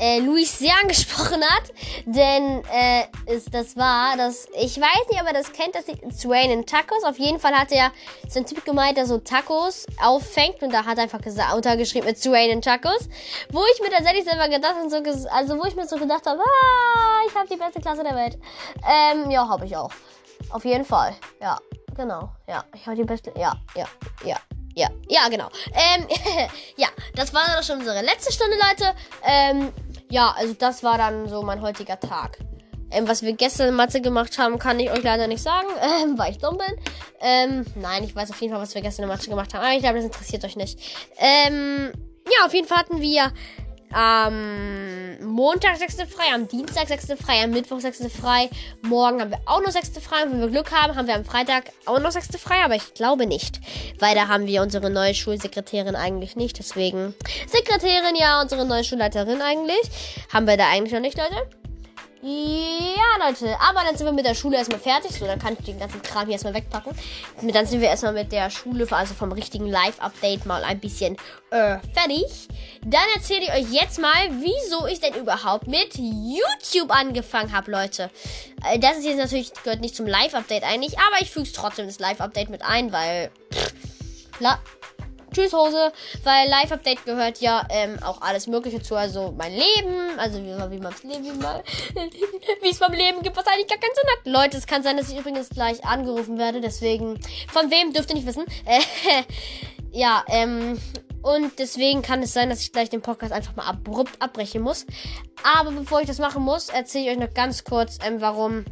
äh, 0.02 0.18
Luis 0.18 0.58
sehr 0.58 0.72
angesprochen 0.82 1.42
hat. 1.44 1.72
Denn 2.04 2.62
äh, 2.72 3.34
ist, 3.34 3.54
das 3.54 3.76
war, 3.76 4.16
dass 4.16 4.48
ich 4.54 4.78
weiß 4.78 5.08
nicht, 5.10 5.20
ob 5.20 5.26
er 5.26 5.32
das 5.32 5.52
kennt, 5.52 5.74
das 5.74 5.86
liegt 5.86 6.02
Rain 6.26 6.50
in 6.50 6.66
Tacos. 6.66 7.04
Auf 7.04 7.18
jeden 7.18 7.38
Fall 7.38 7.52
hat 7.52 7.70
er 7.70 7.92
so 8.28 8.40
ein 8.40 8.46
Typ 8.46 8.64
gemeint, 8.64 8.96
der 8.96 9.06
so 9.06 9.18
Tacos 9.18 9.86
auffängt 10.02 10.62
und 10.62 10.72
da 10.72 10.84
hat 10.84 10.98
er 10.98 11.04
einfach 11.04 11.22
gesagt, 11.22 11.54
untergeschrieben 11.54 12.08
mit 12.08 12.26
Rain 12.26 12.50
in 12.50 12.62
Tacos. 12.62 13.08
Wo 13.50 13.62
ich 13.74 13.80
mir 13.80 13.90
tatsächlich 13.90 14.24
selber 14.24 14.48
gedacht 14.48 14.74
habe, 14.74 14.90
so, 14.90 15.28
also 15.28 15.58
wo 15.58 15.64
ich 15.64 15.76
mir 15.76 15.86
so 15.86 15.96
gedacht 15.96 16.26
habe, 16.26 16.40
ah, 16.40 17.26
ich 17.26 17.34
habe 17.34 17.48
die 17.48 17.56
beste 17.56 17.80
Klasse 17.80 18.02
der 18.02 18.16
Welt. 18.16 18.38
Ähm, 18.88 19.30
ja, 19.30 19.48
habe 19.48 19.66
ich 19.66 19.76
auch. 19.76 19.90
Auf 20.50 20.64
jeden 20.64 20.84
Fall. 20.84 21.14
Ja, 21.40 21.58
genau. 21.94 22.30
Ja, 22.48 22.64
ich 22.74 22.86
habe 22.86 22.96
die 22.96 23.04
beste. 23.04 23.32
Ja, 23.36 23.54
ja, 23.74 23.86
ja. 24.24 24.36
Ja, 24.74 24.88
ja, 25.06 25.28
genau. 25.28 25.48
Ähm, 25.74 26.06
ja, 26.76 26.88
das 27.14 27.34
war 27.34 27.42
dann 27.46 27.62
schon 27.62 27.80
unsere 27.80 28.00
letzte 28.00 28.32
Stunde, 28.32 28.56
Leute. 28.56 28.94
Ähm, 29.22 29.70
ja, 30.10 30.34
also 30.36 30.54
das 30.54 30.82
war 30.82 30.96
dann 30.96 31.28
so 31.28 31.42
mein 31.42 31.60
heutiger 31.60 32.00
Tag. 32.00 32.38
Ähm, 32.90 33.08
was 33.08 33.22
wir 33.22 33.32
gestern 33.32 33.68
in 33.68 33.74
Mathe 33.74 34.00
gemacht 34.00 34.38
haben, 34.38 34.58
kann 34.58 34.78
ich 34.78 34.90
euch 34.90 35.02
leider 35.02 35.26
nicht 35.26 35.42
sagen, 35.42 35.68
ähm, 36.02 36.18
weil 36.18 36.32
ich 36.32 36.38
dumm 36.38 36.58
bin. 36.58 36.76
Ähm, 37.20 37.64
nein, 37.74 38.04
ich 38.04 38.14
weiß 38.14 38.30
auf 38.30 38.40
jeden 38.40 38.52
Fall, 38.52 38.62
was 38.62 38.74
wir 38.74 38.82
gestern 38.82 39.04
in 39.04 39.08
Mathe 39.08 39.28
gemacht 39.28 39.52
haben. 39.54 39.62
Aber 39.62 39.74
ich 39.74 39.80
glaube, 39.80 39.96
das 39.96 40.04
interessiert 40.04 40.44
euch 40.44 40.56
nicht. 40.56 40.78
Ähm, 41.18 41.92
ja, 42.26 42.46
auf 42.46 42.54
jeden 42.54 42.68
Fall 42.68 42.78
hatten 42.78 43.00
wir 43.00 43.32
am 43.92 45.20
Montag 45.20 45.76
6. 45.76 45.96
frei, 46.08 46.34
am 46.34 46.48
Dienstag 46.48 46.88
6. 46.88 47.14
frei, 47.22 47.44
am 47.44 47.50
Mittwoch 47.50 47.80
6. 47.80 48.08
frei. 48.08 48.50
Morgen 48.82 49.20
haben 49.20 49.30
wir 49.30 49.40
auch 49.46 49.60
noch 49.60 49.70
6. 49.70 49.90
frei. 50.00 50.24
Und 50.24 50.32
wenn 50.32 50.40
wir 50.40 50.48
Glück 50.48 50.72
haben, 50.72 50.94
haben 50.96 51.06
wir 51.06 51.14
am 51.14 51.24
Freitag 51.24 51.72
auch 51.86 52.00
noch 52.00 52.10
6. 52.10 52.38
frei. 52.38 52.64
Aber 52.64 52.74
ich 52.74 52.94
glaube 52.94 53.26
nicht. 53.26 53.60
Weil 53.98 54.14
da 54.14 54.28
haben 54.28 54.46
wir 54.46 54.62
unsere 54.62 54.90
neue 54.90 55.14
Schulsekretärin 55.14 55.96
eigentlich 55.96 56.36
nicht. 56.36 56.58
Deswegen 56.58 57.14
Sekretärin, 57.46 58.16
ja, 58.16 58.40
unsere 58.40 58.66
neue 58.66 58.84
Schulleiterin 58.84 59.40
eigentlich. 59.42 59.82
Haben 60.32 60.46
wir 60.46 60.56
da 60.56 60.68
eigentlich 60.68 60.92
noch 60.92 61.00
nicht, 61.00 61.18
Leute. 61.18 61.61
Ja, 62.24 63.26
Leute, 63.26 63.56
aber 63.60 63.80
dann 63.84 63.96
sind 63.96 64.06
wir 64.06 64.12
mit 64.12 64.24
der 64.24 64.36
Schule 64.36 64.56
erstmal 64.56 64.78
fertig. 64.78 65.10
So, 65.10 65.26
dann 65.26 65.40
kann 65.40 65.56
ich 65.58 65.64
den 65.64 65.80
ganzen 65.80 66.00
Kram 66.02 66.26
hier 66.26 66.34
erstmal 66.34 66.54
wegpacken. 66.54 66.92
Und 67.40 67.52
dann 67.52 67.66
sind 67.66 67.80
wir 67.80 67.88
erstmal 67.88 68.12
mit 68.12 68.30
der 68.30 68.48
Schule, 68.48 68.86
also 68.92 69.14
vom 69.14 69.32
richtigen 69.32 69.66
Live-Update, 69.66 70.46
mal 70.46 70.62
ein 70.62 70.78
bisschen 70.78 71.16
äh, 71.50 71.78
fertig. 71.92 72.48
Dann 72.84 73.02
erzähle 73.16 73.42
ich 73.42 73.52
euch 73.52 73.72
jetzt 73.72 73.98
mal, 73.98 74.28
wieso 74.38 74.86
ich 74.86 75.00
denn 75.00 75.14
überhaupt 75.14 75.66
mit 75.66 75.96
YouTube 75.96 76.92
angefangen 76.92 77.52
habe, 77.52 77.72
Leute. 77.72 78.08
Äh, 78.64 78.78
das 78.78 78.98
ist 78.98 79.04
jetzt 79.04 79.18
natürlich, 79.18 79.52
gehört 79.64 79.80
nicht 79.80 79.96
zum 79.96 80.06
Live-Update 80.06 80.62
eigentlich, 80.62 81.00
aber 81.00 81.20
ich 81.20 81.30
füge 81.32 81.46
es 81.46 81.52
trotzdem 81.52 81.86
das 81.86 81.98
Live-Update 81.98 82.50
mit 82.50 82.62
ein, 82.62 82.92
weil. 82.92 83.32
Pff, 83.52 83.72
Tschüss 85.32 85.52
Hose, 85.52 85.92
weil 86.24 86.48
Live-Update 86.48 87.04
gehört 87.04 87.40
ja 87.40 87.66
ähm, 87.70 87.98
auch 88.02 88.20
alles 88.20 88.46
Mögliche 88.46 88.82
zu, 88.82 88.96
also 88.96 89.34
mein 89.36 89.52
Leben, 89.52 90.18
also 90.18 90.38
wie, 90.38 90.46
wie 90.46 90.78
man 90.78 90.92
das 90.92 91.02
Leben, 91.02 91.24
wie 92.62 92.70
es 92.70 92.78
beim 92.78 92.92
Leben 92.92 93.22
gibt, 93.22 93.36
was 93.36 93.46
eigentlich 93.46 93.68
gar 93.68 93.78
keinen 93.78 93.94
Sinn 93.94 94.10
hat. 94.10 94.42
Leute, 94.42 94.56
es 94.58 94.66
kann 94.66 94.82
sein, 94.82 94.96
dass 94.96 95.10
ich 95.10 95.18
übrigens 95.18 95.48
gleich 95.48 95.84
angerufen 95.84 96.38
werde, 96.38 96.60
deswegen, 96.60 97.18
von 97.52 97.70
wem 97.70 97.92
dürft 97.92 98.10
ihr 98.10 98.16
nicht 98.16 98.26
wissen. 98.26 98.44
Äh, 98.64 98.80
ja, 99.90 100.24
ähm, 100.28 100.78
und 101.22 101.58
deswegen 101.58 102.02
kann 102.02 102.22
es 102.22 102.32
sein, 102.32 102.50
dass 102.50 102.60
ich 102.60 102.72
gleich 102.72 102.90
den 102.90 103.00
Podcast 103.00 103.32
einfach 103.32 103.54
mal 103.54 103.66
abrupt 103.66 104.20
abbrechen 104.20 104.60
muss. 104.60 104.86
Aber 105.42 105.70
bevor 105.70 106.00
ich 106.00 106.06
das 106.06 106.18
machen 106.18 106.42
muss, 106.42 106.68
erzähle 106.68 107.04
ich 107.04 107.10
euch 107.12 107.18
noch 107.18 107.32
ganz 107.32 107.64
kurz, 107.64 107.98
ähm, 108.04 108.20
warum 108.20 108.64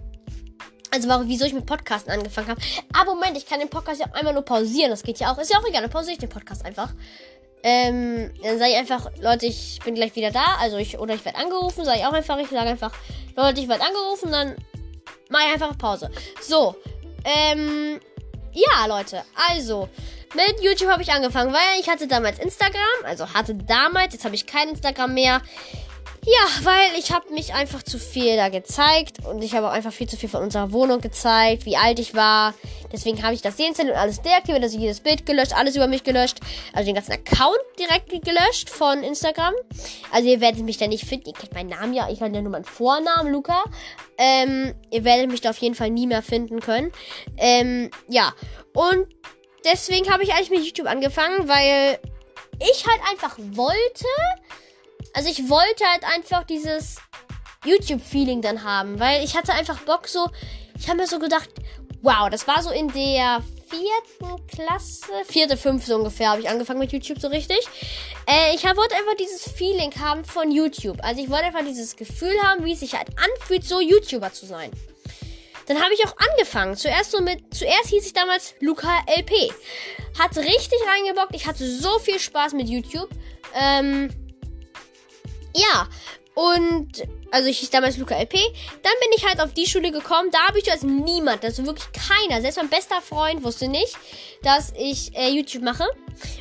also 0.90 1.08
warum, 1.08 1.28
wieso 1.28 1.44
ich 1.44 1.52
mit 1.52 1.66
Podcasten 1.66 2.12
angefangen 2.12 2.48
habe. 2.48 2.60
Aber 2.92 3.14
Moment, 3.14 3.36
ich 3.36 3.46
kann 3.46 3.60
den 3.60 3.68
Podcast 3.68 4.00
ja 4.00 4.06
auch 4.06 4.14
einmal 4.14 4.32
nur 4.32 4.44
pausieren. 4.44 4.90
Das 4.90 5.02
geht 5.02 5.18
ja 5.18 5.32
auch. 5.32 5.38
Ist 5.38 5.52
ja 5.52 5.58
auch 5.58 5.66
egal, 5.66 5.82
dann 5.82 5.90
pausiere 5.90 6.12
ich 6.12 6.18
den 6.18 6.28
Podcast 6.28 6.64
einfach. 6.64 6.90
Ähm, 7.62 8.32
dann 8.42 8.58
sage 8.58 8.70
ich 8.72 8.76
einfach, 8.78 9.10
Leute, 9.20 9.46
ich 9.46 9.80
bin 9.84 9.94
gleich 9.94 10.16
wieder 10.16 10.30
da. 10.30 10.56
Also 10.60 10.78
ich, 10.78 10.98
oder 10.98 11.14
ich 11.14 11.24
werde 11.24 11.38
angerufen, 11.38 11.84
sage 11.84 11.98
ich 11.98 12.06
auch 12.06 12.12
einfach. 12.12 12.38
Ich 12.38 12.48
sage 12.48 12.70
einfach, 12.70 12.92
Leute, 13.36 13.60
ich 13.60 13.68
werde 13.68 13.84
angerufen, 13.84 14.32
dann 14.32 14.56
mache 15.28 15.44
ich 15.46 15.52
einfach 15.52 15.76
Pause. 15.78 16.10
So, 16.40 16.74
ähm, 17.24 18.00
ja, 18.52 18.86
Leute, 18.86 19.22
also, 19.48 19.88
mit 20.34 20.60
YouTube 20.62 20.88
habe 20.88 21.02
ich 21.02 21.12
angefangen, 21.12 21.52
weil 21.52 21.80
ich 21.80 21.88
hatte 21.88 22.06
damals 22.06 22.38
Instagram, 22.38 22.80
also 23.04 23.32
hatte 23.32 23.54
damals, 23.54 24.12
jetzt 24.12 24.24
habe 24.24 24.34
ich 24.34 24.46
kein 24.46 24.70
Instagram 24.70 25.14
mehr. 25.14 25.42
Ja, 26.26 26.64
weil 26.64 26.98
ich 26.98 27.12
habe 27.12 27.32
mich 27.32 27.54
einfach 27.54 27.82
zu 27.82 27.98
viel 27.98 28.36
da 28.36 28.50
gezeigt 28.50 29.24
und 29.26 29.42
ich 29.42 29.54
habe 29.54 29.68
auch 29.68 29.72
einfach 29.72 29.92
viel 29.92 30.08
zu 30.08 30.18
viel 30.18 30.28
von 30.28 30.42
unserer 30.42 30.70
Wohnung 30.70 31.00
gezeigt, 31.00 31.64
wie 31.64 31.78
alt 31.78 31.98
ich 31.98 32.14
war. 32.14 32.52
Deswegen 32.92 33.22
habe 33.22 33.32
ich 33.32 33.40
das 33.40 33.56
deinstalliert 33.56 33.94
und 33.94 34.00
alles 34.00 34.20
deaktiviert, 34.20 34.62
also 34.62 34.78
jedes 34.78 35.00
Bild 35.00 35.24
gelöscht, 35.24 35.54
alles 35.56 35.76
über 35.76 35.86
mich 35.86 36.04
gelöscht. 36.04 36.40
Also 36.74 36.86
den 36.86 36.94
ganzen 36.94 37.12
Account 37.12 37.58
direkt 37.78 38.10
gelöscht 38.10 38.68
von 38.68 39.02
Instagram. 39.02 39.54
Also 40.10 40.28
ihr 40.28 40.42
werdet 40.42 40.62
mich 40.62 40.76
da 40.76 40.86
nicht 40.88 41.06
finden. 41.06 41.28
Ihr 41.28 41.34
kennt 41.34 41.54
meinen 41.54 41.70
Namen 41.70 41.94
ja, 41.94 42.10
ich 42.10 42.20
habe 42.20 42.34
ja 42.34 42.42
nur 42.42 42.52
meinen 42.52 42.64
Vornamen, 42.64 43.32
Luca. 43.32 43.64
Ähm, 44.18 44.74
ihr 44.90 45.04
werdet 45.04 45.30
mich 45.30 45.40
da 45.40 45.50
auf 45.50 45.58
jeden 45.58 45.74
Fall 45.74 45.88
nie 45.88 46.06
mehr 46.06 46.22
finden 46.22 46.60
können. 46.60 46.92
Ähm, 47.38 47.90
ja. 48.08 48.34
Und 48.74 49.06
deswegen 49.64 50.12
habe 50.12 50.22
ich 50.22 50.34
eigentlich 50.34 50.50
mit 50.50 50.64
YouTube 50.64 50.86
angefangen, 50.86 51.48
weil 51.48 51.98
ich 52.60 52.86
halt 52.86 53.00
einfach 53.10 53.38
wollte 53.38 54.06
also 55.14 55.28
ich 55.28 55.48
wollte 55.48 55.84
halt 55.84 56.04
einfach 56.04 56.44
dieses 56.44 56.96
YouTube-Feeling 57.64 58.42
dann 58.42 58.64
haben, 58.64 58.98
weil 59.00 59.24
ich 59.24 59.36
hatte 59.36 59.52
einfach 59.52 59.80
Bock 59.80 60.08
so, 60.08 60.28
ich 60.78 60.88
habe 60.88 60.98
mir 60.98 61.06
so 61.06 61.18
gedacht, 61.18 61.50
wow, 62.02 62.30
das 62.30 62.46
war 62.46 62.62
so 62.62 62.70
in 62.70 62.88
der 62.88 63.42
vierten 63.68 64.46
Klasse, 64.46 65.12
vierte, 65.26 65.56
fünfte 65.56 65.96
ungefähr, 65.96 66.30
habe 66.30 66.40
ich 66.40 66.48
angefangen 66.48 66.80
mit 66.80 66.92
YouTube 66.92 67.20
so 67.20 67.28
richtig. 67.28 67.60
Äh, 68.26 68.54
ich 68.54 68.64
wollte 68.64 68.96
einfach 68.96 69.14
dieses 69.18 69.50
Feeling 69.52 69.92
haben 70.00 70.24
von 70.24 70.50
YouTube. 70.50 70.98
Also 71.02 71.22
ich 71.22 71.30
wollte 71.30 71.46
einfach 71.46 71.64
dieses 71.64 71.96
Gefühl 71.96 72.34
haben, 72.42 72.64
wie 72.64 72.72
es 72.72 72.80
sich 72.80 72.96
halt 72.96 73.08
anfühlt, 73.18 73.64
so 73.64 73.80
YouTuber 73.80 74.32
zu 74.32 74.46
sein. 74.46 74.70
Dann 75.66 75.80
habe 75.80 75.94
ich 75.94 76.04
auch 76.04 76.16
angefangen. 76.16 76.76
Zuerst 76.76 77.12
so 77.12 77.20
mit, 77.20 77.54
zuerst 77.54 77.90
hieß 77.90 78.04
ich 78.04 78.12
damals 78.12 78.54
Luca 78.60 79.04
LP. 79.06 79.52
Hat 80.18 80.36
richtig 80.36 80.78
reingebockt. 80.88 81.34
Ich 81.34 81.46
hatte 81.46 81.64
so 81.64 81.98
viel 82.00 82.18
Spaß 82.18 82.54
mit 82.54 82.68
YouTube. 82.68 83.08
Ähm, 83.54 84.10
ja, 85.54 85.88
und 86.34 87.02
also 87.30 87.48
ich 87.48 87.58
hieß 87.58 87.70
damals 87.70 87.96
Luca 87.96 88.14
LP. 88.14 88.34
Dann 88.34 88.92
bin 89.00 89.10
ich 89.16 89.26
halt 89.26 89.40
auf 89.40 89.52
die 89.52 89.66
Schule 89.66 89.90
gekommen. 89.90 90.30
Da 90.30 90.48
habe 90.48 90.58
ich 90.58 90.70
als 90.70 90.82
niemand, 90.82 91.44
also 91.44 91.66
wirklich 91.66 91.88
keiner, 91.92 92.40
selbst 92.40 92.56
mein 92.56 92.68
bester 92.68 93.00
Freund 93.00 93.44
wusste 93.44 93.68
nicht, 93.68 93.96
dass 94.42 94.72
ich 94.78 95.16
äh, 95.16 95.28
YouTube 95.30 95.62
mache. 95.62 95.84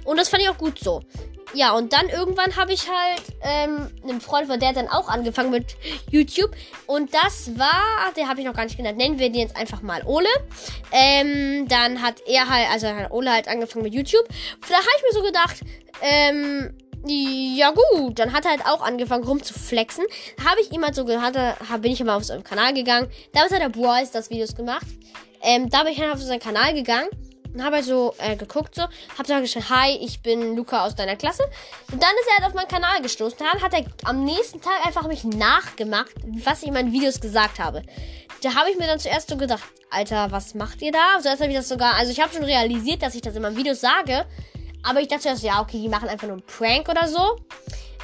Und 0.06 0.18
das 0.18 0.30
fand 0.30 0.44
ich 0.44 0.50
auch 0.50 0.58
gut 0.58 0.80
so. 0.80 1.02
Ja, 1.54 1.74
und 1.74 1.94
dann 1.94 2.10
irgendwann 2.10 2.56
habe 2.56 2.74
ich 2.74 2.88
halt 2.88 3.24
ähm, 3.42 3.90
einen 4.04 4.22
Freund 4.22 4.48
von 4.48 4.60
der 4.60 4.70
hat 4.70 4.76
dann 4.76 4.88
auch 4.88 5.10
angefangen 5.10 5.50
mit 5.50 5.76
YouTube. 6.12 6.56
Und 6.86 7.12
das 7.14 7.58
war, 7.58 8.14
der 8.16 8.28
habe 8.28 8.40
ich 8.40 8.46
noch 8.46 8.54
gar 8.54 8.66
nicht 8.66 8.78
genannt. 8.78 8.98
Nennen 8.98 9.18
wir 9.18 9.32
den 9.32 9.42
jetzt 9.42 9.56
einfach 9.56 9.82
mal 9.82 10.04
Ole. 10.06 10.30
Ähm, 10.92 11.68
dann 11.68 12.02
hat 12.04 12.22
er 12.28 12.48
halt, 12.48 12.70
also 12.70 12.88
hat 12.88 13.12
Ole 13.12 13.32
halt 13.32 13.48
angefangen 13.48 13.84
mit 13.84 13.94
YouTube. 13.94 14.28
Da 14.68 14.76
habe 14.76 14.86
ich 14.98 15.04
mir 15.04 15.20
so 15.20 15.26
gedacht, 15.26 15.62
ähm, 16.02 16.74
ja 17.06 17.72
gut, 17.72 18.20
dann 18.20 18.34
hat 18.34 18.46
er 18.46 18.52
halt 18.52 18.66
auch 18.66 18.82
angefangen 18.82 19.24
rumzuflexen. 19.24 20.06
Habe 20.46 20.62
ich 20.62 20.72
ihm 20.72 20.84
halt 20.84 20.96
so 20.96 21.06
gehört, 21.06 21.36
bin 21.82 21.92
ich 21.92 22.02
immer 22.02 22.16
auf 22.16 22.24
seinem 22.24 22.44
Kanal 22.44 22.74
gegangen. 22.74 23.10
Damals 23.34 23.54
hat 23.54 23.62
der 23.62 23.70
Boys 23.70 24.12
das 24.12 24.30
Videos 24.30 24.56
gemacht. 24.56 24.86
Ähm, 25.42 25.70
da 25.70 25.84
bin 25.84 25.94
ich 25.94 26.00
dann 26.00 26.12
auf 26.12 26.22
seinen 26.22 26.40
Kanal 26.42 26.74
gegangen 26.74 27.10
und 27.54 27.64
habe 27.64 27.78
halt 27.78 27.86
so 27.86 28.14
äh, 28.20 28.36
geguckt 28.36 28.76
so, 28.76 28.84
habe 28.84 29.28
da 29.28 29.40
geschrieben, 29.40 29.70
hi, 29.70 29.98
ich 30.02 30.22
bin 30.22 30.56
Luca 30.56 30.86
aus 30.86 30.96
deiner 30.96 31.16
Klasse. 31.16 31.44
Und 31.92 32.02
dann 32.02 32.12
ist 32.22 32.28
er 32.30 32.38
halt 32.38 32.48
auf 32.48 32.54
meinen 32.54 32.68
Kanal 32.68 33.02
gestoßen. 33.02 33.38
Dann 33.40 33.62
hat 33.62 33.74
er 33.74 33.86
am 34.04 34.24
nächsten 34.24 34.62
Tag 34.62 34.86
einfach 34.86 35.08
mich 35.08 35.24
nachgemacht, 35.24 36.14
was 36.44 36.62
ich 36.62 36.68
in 36.68 36.74
meinen 36.74 36.92
Videos 36.92 37.20
gesagt 37.20 37.60
habe. 37.60 37.84
Da 38.42 38.56
habe 38.56 38.70
ich 38.70 38.78
mir 38.78 38.88
dann 38.88 39.00
zuerst 39.00 39.30
so 39.30 39.38
gedacht, 39.38 39.64
Alter, 39.90 40.32
was 40.32 40.54
macht 40.54 40.82
ihr 40.82 40.92
da? 40.92 41.20
Zuerst 41.22 41.42
habe 41.42 41.52
ich 41.52 41.58
das 41.58 41.68
sogar, 41.68 41.96
also 41.96 42.12
ich 42.12 42.22
habe 42.22 42.34
schon 42.34 42.44
realisiert, 42.44 43.02
dass 43.02 43.16
ich 43.16 43.22
das 43.22 43.36
in 43.36 43.42
meinen 43.42 43.58
Videos 43.58 43.82
sage. 43.82 44.26
Aber 44.90 45.02
ich 45.02 45.08
dachte 45.08 45.28
erst, 45.28 45.44
ja, 45.44 45.62
okay, 45.62 45.80
die 45.80 45.88
machen 45.88 46.10
einfach 46.10 46.28
nur 46.28 46.38
einen 46.38 46.46
Prank 46.46 46.90
oder 46.90 47.08
so. 47.08 47.38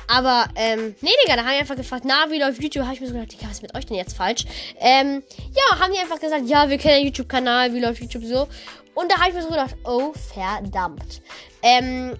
Aber, 0.07 0.45
ähm, 0.55 0.95
nee, 1.01 1.09
Digga, 1.23 1.35
da 1.35 1.43
haben 1.43 1.53
die 1.53 1.59
einfach 1.61 1.75
gefragt, 1.75 2.03
na, 2.05 2.29
wie 2.29 2.37
läuft 2.37 2.61
YouTube? 2.61 2.83
Habe 2.83 2.93
ich 2.93 3.01
mir 3.01 3.07
so 3.07 3.13
gedacht, 3.13 3.31
Digga, 3.31 3.47
was 3.47 3.53
ist 3.53 3.61
mit 3.63 3.75
euch 3.75 3.87
denn 3.87 3.97
jetzt 3.97 4.15
falsch? 4.15 4.45
Ähm, 4.79 5.23
ja, 5.55 5.79
haben 5.79 5.91
die 5.91 5.99
einfach 5.99 6.19
gesagt, 6.19 6.43
ja, 6.45 6.69
wir 6.69 6.77
kennen 6.77 6.97
den 6.97 7.05
YouTube-Kanal, 7.07 7.73
wie 7.73 7.79
läuft 7.79 8.01
YouTube 8.01 8.23
so? 8.23 8.47
Und 8.93 9.11
da 9.11 9.17
habe 9.17 9.29
ich 9.29 9.35
mir 9.35 9.41
so 9.41 9.49
gedacht, 9.49 9.75
oh, 9.83 10.13
verdammt. 10.13 11.21
Ähm, 11.63 12.11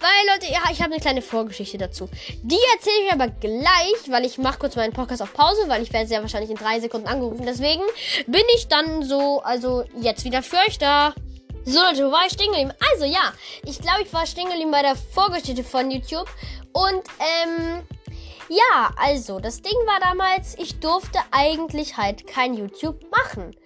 weil, 0.00 0.32
Leute, 0.32 0.50
ja, 0.50 0.60
ich 0.72 0.80
habe 0.80 0.92
eine 0.92 1.00
kleine 1.00 1.20
Vorgeschichte 1.20 1.76
dazu. 1.76 2.08
Die 2.42 2.58
erzähle 2.74 3.06
ich 3.06 3.12
aber 3.12 3.28
gleich, 3.28 4.08
weil 4.08 4.24
ich 4.24 4.38
mache 4.38 4.58
kurz 4.58 4.74
meinen 4.74 4.94
Podcast 4.94 5.20
auf 5.20 5.34
Pause, 5.34 5.68
weil 5.68 5.82
ich 5.82 5.92
werde 5.92 6.08
sehr 6.08 6.22
wahrscheinlich 6.22 6.50
in 6.50 6.56
drei 6.56 6.80
Sekunden 6.80 7.06
angerufen. 7.06 7.44
Deswegen 7.46 7.82
bin 8.26 8.42
ich 8.56 8.68
dann 8.68 9.02
so, 9.02 9.42
also 9.42 9.84
jetzt 10.00 10.24
wieder 10.24 10.42
für 10.42 10.56
euch 10.66 10.78
da. 10.78 11.14
So 11.66 11.80
Leute, 11.80 12.06
wo 12.06 12.12
war 12.12 12.26
ich 12.26 12.32
stehen 12.32 12.48
geblieben? 12.48 12.74
Also 12.92 13.06
ja, 13.06 13.32
ich 13.64 13.80
glaube, 13.80 14.02
ich 14.02 14.12
war 14.12 14.26
stehen 14.26 14.48
geblieben 14.48 14.70
bei 14.70 14.82
der 14.82 14.96
Vorgeschichte 14.96 15.64
von 15.64 15.90
YouTube. 15.90 16.28
Und 16.72 17.02
ähm, 17.18 17.82
ja, 18.50 18.90
also 18.98 19.40
das 19.40 19.62
Ding 19.62 19.72
war 19.86 19.98
damals, 19.98 20.58
ich 20.58 20.78
durfte 20.80 21.20
eigentlich 21.30 21.96
halt 21.96 22.26
kein 22.26 22.52
YouTube 22.52 23.10
machen. 23.10 23.56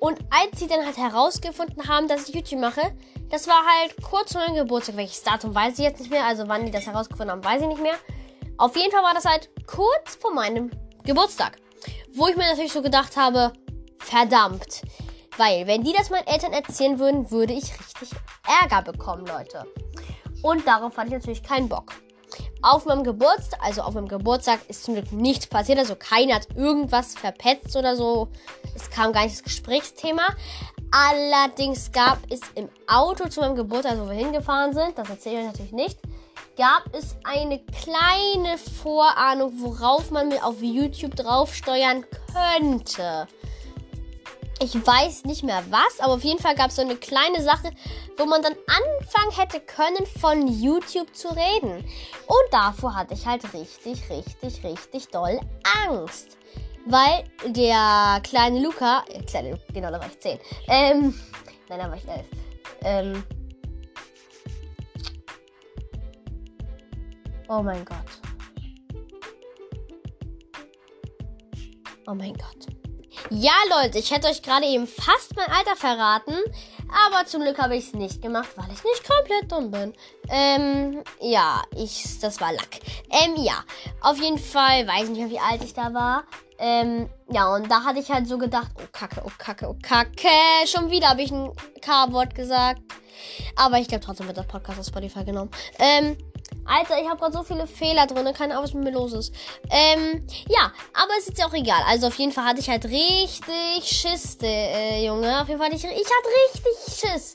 Und 0.00 0.18
als 0.30 0.60
sie 0.60 0.66
dann 0.66 0.84
halt 0.86 0.96
herausgefunden 0.96 1.88
haben, 1.88 2.08
dass 2.08 2.26
ich 2.26 2.34
YouTube 2.34 2.58
mache, 2.58 2.96
das 3.30 3.46
war 3.46 3.62
halt 3.66 4.02
kurz 4.02 4.32
vor 4.32 4.40
meinem 4.40 4.56
Geburtstag. 4.56 4.96
Welches 4.96 5.22
Datum 5.22 5.54
weiß 5.54 5.74
ich 5.74 5.84
jetzt 5.84 6.00
nicht 6.00 6.10
mehr. 6.10 6.24
Also 6.24 6.48
wann 6.48 6.64
die 6.64 6.72
das 6.72 6.86
herausgefunden 6.86 7.32
haben, 7.32 7.44
weiß 7.44 7.60
ich 7.60 7.68
nicht 7.68 7.82
mehr. 7.82 7.96
Auf 8.56 8.74
jeden 8.76 8.90
Fall 8.90 9.02
war 9.02 9.14
das 9.14 9.26
halt 9.26 9.50
kurz 9.66 10.16
vor 10.18 10.32
meinem 10.32 10.70
Geburtstag. 11.04 11.58
Wo 12.14 12.28
ich 12.28 12.36
mir 12.36 12.48
natürlich 12.48 12.72
so 12.72 12.80
gedacht 12.80 13.14
habe, 13.18 13.52
verdammt. 13.98 14.82
Weil, 15.36 15.66
wenn 15.66 15.82
die 15.82 15.92
das 15.92 16.10
meinen 16.10 16.26
Eltern 16.26 16.52
erzählen 16.52 16.98
würden, 16.98 17.30
würde 17.30 17.52
ich 17.52 17.72
richtig 17.78 18.10
Ärger 18.62 18.82
bekommen, 18.82 19.26
Leute. 19.26 19.66
Und 20.42 20.66
darauf 20.66 20.96
hatte 20.96 21.08
ich 21.08 21.14
natürlich 21.14 21.42
keinen 21.42 21.68
Bock. 21.68 21.92
Auf 22.62 22.84
meinem 22.86 23.02
Geburtstag, 23.02 23.60
also 23.62 23.82
auf 23.82 23.94
meinem 23.94 24.08
Geburtstag 24.08 24.60
ist 24.68 24.84
zum 24.84 24.94
Glück 24.94 25.10
nichts 25.12 25.46
passiert. 25.46 25.78
Also 25.78 25.96
keiner 25.96 26.36
hat 26.36 26.48
irgendwas 26.54 27.14
verpetzt 27.14 27.76
oder 27.76 27.96
so. 27.96 28.28
Es 28.74 28.90
kam 28.90 29.12
gar 29.12 29.24
nicht 29.24 29.36
das 29.36 29.42
Gesprächsthema. 29.42 30.22
Allerdings 30.92 31.90
gab 31.90 32.18
es 32.28 32.40
im 32.54 32.68
Auto 32.86 33.28
zu 33.28 33.40
meinem 33.40 33.56
Geburtstag, 33.56 33.98
wo 33.98 34.08
wir 34.08 34.14
hingefahren 34.14 34.74
sind, 34.74 34.98
das 34.98 35.08
erzähle 35.08 35.36
ich 35.36 35.40
euch 35.40 35.46
natürlich 35.46 35.72
nicht, 35.72 35.98
gab 36.58 36.84
es 36.92 37.16
eine 37.24 37.60
kleine 37.60 38.58
Vorahnung, 38.58 39.52
worauf 39.62 40.10
man 40.10 40.28
mit 40.28 40.42
auf 40.44 40.60
YouTube 40.60 41.16
draufsteuern 41.16 42.04
könnte. 42.34 43.26
Ich 44.62 44.74
weiß 44.74 45.24
nicht 45.24 45.42
mehr 45.42 45.60
was, 45.70 45.98
aber 45.98 46.12
auf 46.12 46.22
jeden 46.22 46.38
Fall 46.38 46.54
gab 46.54 46.70
es 46.70 46.76
so 46.76 46.82
eine 46.82 46.94
kleine 46.94 47.42
Sache, 47.42 47.72
wo 48.16 48.26
man 48.26 48.42
dann 48.42 48.52
anfangen 48.52 49.32
hätte 49.36 49.58
können, 49.58 50.06
von 50.20 50.46
YouTube 50.46 51.12
zu 51.16 51.30
reden. 51.30 51.84
Und 52.26 52.52
davor 52.52 52.94
hatte 52.94 53.14
ich 53.14 53.26
halt 53.26 53.42
richtig, 53.52 54.08
richtig, 54.08 54.62
richtig 54.62 55.08
doll 55.08 55.40
Angst. 55.84 56.38
Weil 56.86 57.24
der 57.44 58.20
kleine 58.22 58.62
Luca, 58.62 59.02
äh, 59.08 59.20
kleine, 59.24 59.58
genau, 59.72 59.90
da 59.90 59.98
war 59.98 60.06
ich 60.06 60.20
10. 60.20 60.38
Ähm, 60.68 61.20
nein, 61.68 61.80
da 61.80 61.88
war 61.90 61.96
ich 61.96 62.06
11. 62.06 62.26
Ähm, 62.84 63.24
oh 67.48 67.62
mein 67.64 67.84
Gott. 67.84 67.96
Oh 72.06 72.14
mein 72.14 72.34
Gott. 72.34 72.81
Ja, 73.30 73.54
Leute, 73.70 73.98
ich 73.98 74.10
hätte 74.10 74.28
euch 74.28 74.42
gerade 74.42 74.66
eben 74.66 74.86
fast 74.86 75.36
mein 75.36 75.50
Alter 75.50 75.76
verraten. 75.76 76.34
Aber 77.06 77.24
zum 77.26 77.42
Glück 77.42 77.58
habe 77.58 77.76
ich 77.76 77.86
es 77.86 77.94
nicht 77.94 78.20
gemacht, 78.20 78.50
weil 78.56 78.66
ich 78.66 78.84
nicht 78.84 79.08
komplett 79.08 79.50
dumm 79.50 79.70
bin. 79.70 79.94
Ähm, 80.28 81.02
ja, 81.20 81.62
ich, 81.74 82.18
das 82.20 82.40
war 82.40 82.52
Lack. 82.52 82.80
Ähm, 83.10 83.36
ja, 83.36 83.64
auf 84.02 84.20
jeden 84.20 84.38
Fall, 84.38 84.86
weiß 84.86 85.08
nicht 85.08 85.20
mehr, 85.20 85.30
wie 85.30 85.38
alt 85.38 85.64
ich 85.64 85.72
da 85.72 85.94
war. 85.94 86.24
Ähm, 86.58 87.08
ja, 87.30 87.52
und 87.54 87.70
da 87.70 87.82
hatte 87.82 87.98
ich 87.98 88.10
halt 88.10 88.28
so 88.28 88.36
gedacht, 88.36 88.70
oh 88.76 88.86
Kacke, 88.92 89.22
oh 89.24 89.32
Kacke, 89.38 89.68
oh 89.68 89.76
Kacke. 89.82 90.28
Schon 90.66 90.90
wieder 90.90 91.08
habe 91.08 91.22
ich 91.22 91.30
ein 91.30 91.50
K-Wort 91.80 92.34
gesagt. 92.34 92.82
Aber 93.56 93.78
ich 93.78 93.88
glaube 93.88 94.04
trotzdem 94.04 94.26
wird 94.26 94.36
das 94.36 94.46
Podcast 94.46 94.78
auf 94.78 94.86
Spotify 94.86 95.24
genommen. 95.24 95.50
Ähm, 95.78 96.16
Alter, 96.64 97.00
ich 97.00 97.08
habe 97.08 97.18
gerade 97.18 97.32
so 97.32 97.42
viele 97.42 97.66
Fehler 97.66 98.06
drin. 98.06 98.32
Keine 98.32 98.54
Ahnung, 98.54 98.64
was 98.64 98.74
mit 98.74 98.84
mir 98.84 98.92
los 98.92 99.12
ist. 99.12 99.34
Ähm, 99.70 100.26
ja, 100.48 100.72
aber 100.94 101.12
es 101.18 101.28
ist 101.28 101.38
ja 101.38 101.46
auch 101.46 101.54
egal. 101.54 101.82
Also 101.86 102.06
auf 102.06 102.18
jeden 102.18 102.32
Fall 102.32 102.44
hatte 102.44 102.60
ich 102.60 102.68
halt 102.68 102.84
richtig 102.84 103.84
Schiss, 103.84 104.38
äh, 104.42 105.04
Junge. 105.04 105.40
Auf 105.40 105.48
jeden 105.48 105.60
Fall 105.60 105.70
hatte 105.70 105.76
ich, 105.76 105.84
ich 105.84 105.90
hatte 105.90 106.28
richtig 106.54 106.94
Schiss, 106.94 107.34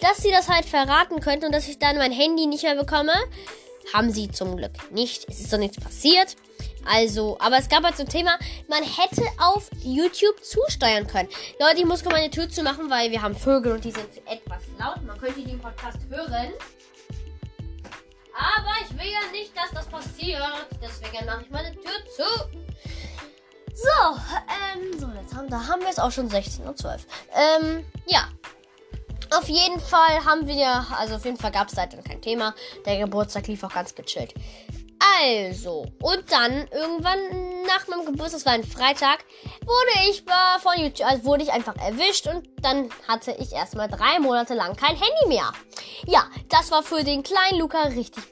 dass 0.00 0.18
sie 0.18 0.30
das 0.30 0.48
halt 0.48 0.64
verraten 0.64 1.20
könnten 1.20 1.46
und 1.46 1.52
dass 1.52 1.68
ich 1.68 1.78
dann 1.78 1.96
mein 1.96 2.12
Handy 2.12 2.46
nicht 2.46 2.62
mehr 2.62 2.76
bekomme. 2.76 3.12
Haben 3.92 4.10
sie 4.10 4.30
zum 4.30 4.56
Glück 4.56 4.72
nicht. 4.90 5.26
Es 5.28 5.40
ist 5.40 5.52
doch 5.52 5.58
nichts 5.58 5.80
passiert. 5.80 6.36
Also, 6.90 7.36
aber 7.40 7.58
es 7.58 7.68
gab 7.68 7.84
halt 7.84 7.96
so 7.96 8.02
ein 8.02 8.08
Thema, 8.08 8.38
man 8.68 8.82
hätte 8.82 9.22
auf 9.38 9.68
YouTube 9.82 10.42
zusteuern 10.42 11.06
können. 11.06 11.28
Leute, 11.60 11.80
ich 11.80 11.84
muss 11.84 12.02
gerade 12.02 12.16
meine 12.16 12.30
Tür 12.30 12.48
zu 12.48 12.62
machen, 12.62 12.88
weil 12.88 13.10
wir 13.10 13.20
haben 13.20 13.34
Vögel 13.34 13.72
und 13.72 13.84
die 13.84 13.90
sind 13.90 14.08
etwas 14.26 14.62
laut. 14.78 15.02
Man 15.04 15.18
könnte 15.18 15.40
den 15.42 15.60
Podcast 15.60 15.98
hören. 16.08 16.52
Aber 18.38 18.70
ich 18.82 18.96
will 18.96 19.10
ja 19.10 19.30
nicht, 19.32 19.56
dass 19.56 19.70
das 19.72 19.86
passiert. 19.86 20.40
Deswegen 20.80 21.26
mache 21.26 21.42
ich 21.42 21.50
meine 21.50 21.72
Tür 21.72 22.04
zu. 22.14 22.22
So, 23.74 24.16
ähm, 24.48 24.98
so, 24.98 25.08
jetzt 25.20 25.34
haben, 25.34 25.48
da 25.48 25.66
haben 25.66 25.80
wir 25.82 25.88
es 25.88 25.98
auch 25.98 26.12
schon 26.12 26.30
16.12 26.30 26.84
Uhr. 26.84 26.96
Ähm, 27.34 27.84
ja. 28.06 28.28
Auf 29.36 29.48
jeden 29.48 29.78
Fall 29.78 30.24
haben 30.24 30.46
wir, 30.46 30.86
also 30.96 31.16
auf 31.16 31.24
jeden 31.24 31.36
Fall 31.36 31.52
gab 31.52 31.68
es 31.68 31.74
seitdem 31.74 32.02
kein 32.02 32.22
Thema. 32.22 32.54
Der 32.86 32.98
Geburtstag 32.98 33.46
lief 33.46 33.62
auch 33.62 33.74
ganz 33.74 33.94
gechillt. 33.94 34.32
Also, 35.20 35.86
und 36.02 36.30
dann 36.30 36.68
irgendwann 36.68 37.18
nach 37.66 37.88
meinem 37.88 38.06
Geburtstag, 38.06 38.40
das 38.40 38.46
war 38.46 38.52
ein 38.52 38.64
Freitag, 38.64 39.24
wurde 39.62 40.08
ich 40.10 40.22
von 40.60 40.80
YouTube, 40.80 41.06
also 41.06 41.24
wurde 41.24 41.42
ich 41.42 41.52
einfach 41.52 41.76
erwischt 41.76 42.26
und 42.26 42.48
dann 42.62 42.88
hatte 43.06 43.32
ich 43.38 43.52
erstmal 43.52 43.88
drei 43.88 44.18
Monate 44.20 44.54
lang 44.54 44.76
kein 44.76 44.96
Handy 44.96 45.28
mehr. 45.28 45.52
Ja, 46.06 46.24
das 46.48 46.70
war 46.70 46.82
für 46.82 47.02
den 47.02 47.22
kleinen 47.22 47.58
Luca 47.58 47.82
richtig 47.82 48.24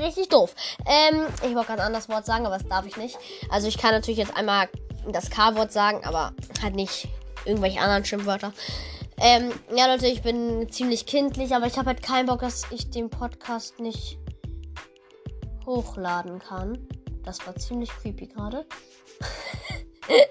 richtig 0.00 0.28
doof. 0.28 0.54
Ähm, 0.86 1.26
ich 1.36 1.54
wollte 1.54 1.68
gerade 1.68 1.82
ein 1.82 1.86
anderes 1.86 2.08
Wort 2.08 2.26
sagen, 2.26 2.46
aber 2.46 2.58
das 2.58 2.68
darf 2.68 2.86
ich 2.86 2.96
nicht. 2.96 3.18
Also 3.50 3.68
ich 3.68 3.78
kann 3.78 3.92
natürlich 3.92 4.18
jetzt 4.18 4.36
einmal 4.36 4.68
das 5.10 5.30
K-Wort 5.30 5.72
sagen, 5.72 6.04
aber 6.04 6.32
halt 6.62 6.74
nicht 6.74 7.08
irgendwelche 7.44 7.80
anderen 7.80 8.04
Schimpfwörter. 8.04 8.52
Ähm, 9.20 9.52
ja, 9.74 9.86
Leute, 9.86 10.06
ich 10.06 10.22
bin 10.22 10.70
ziemlich 10.70 11.06
kindlich, 11.06 11.54
aber 11.54 11.66
ich 11.66 11.76
habe 11.76 11.86
halt 11.86 12.02
keinen 12.02 12.26
Bock, 12.26 12.40
dass 12.40 12.66
ich 12.70 12.90
den 12.90 13.10
Podcast 13.10 13.80
nicht 13.80 14.18
hochladen 15.68 16.38
kann. 16.40 16.78
Das 17.24 17.46
war 17.46 17.54
ziemlich 17.56 17.90
creepy 17.90 18.26
gerade. 18.26 18.66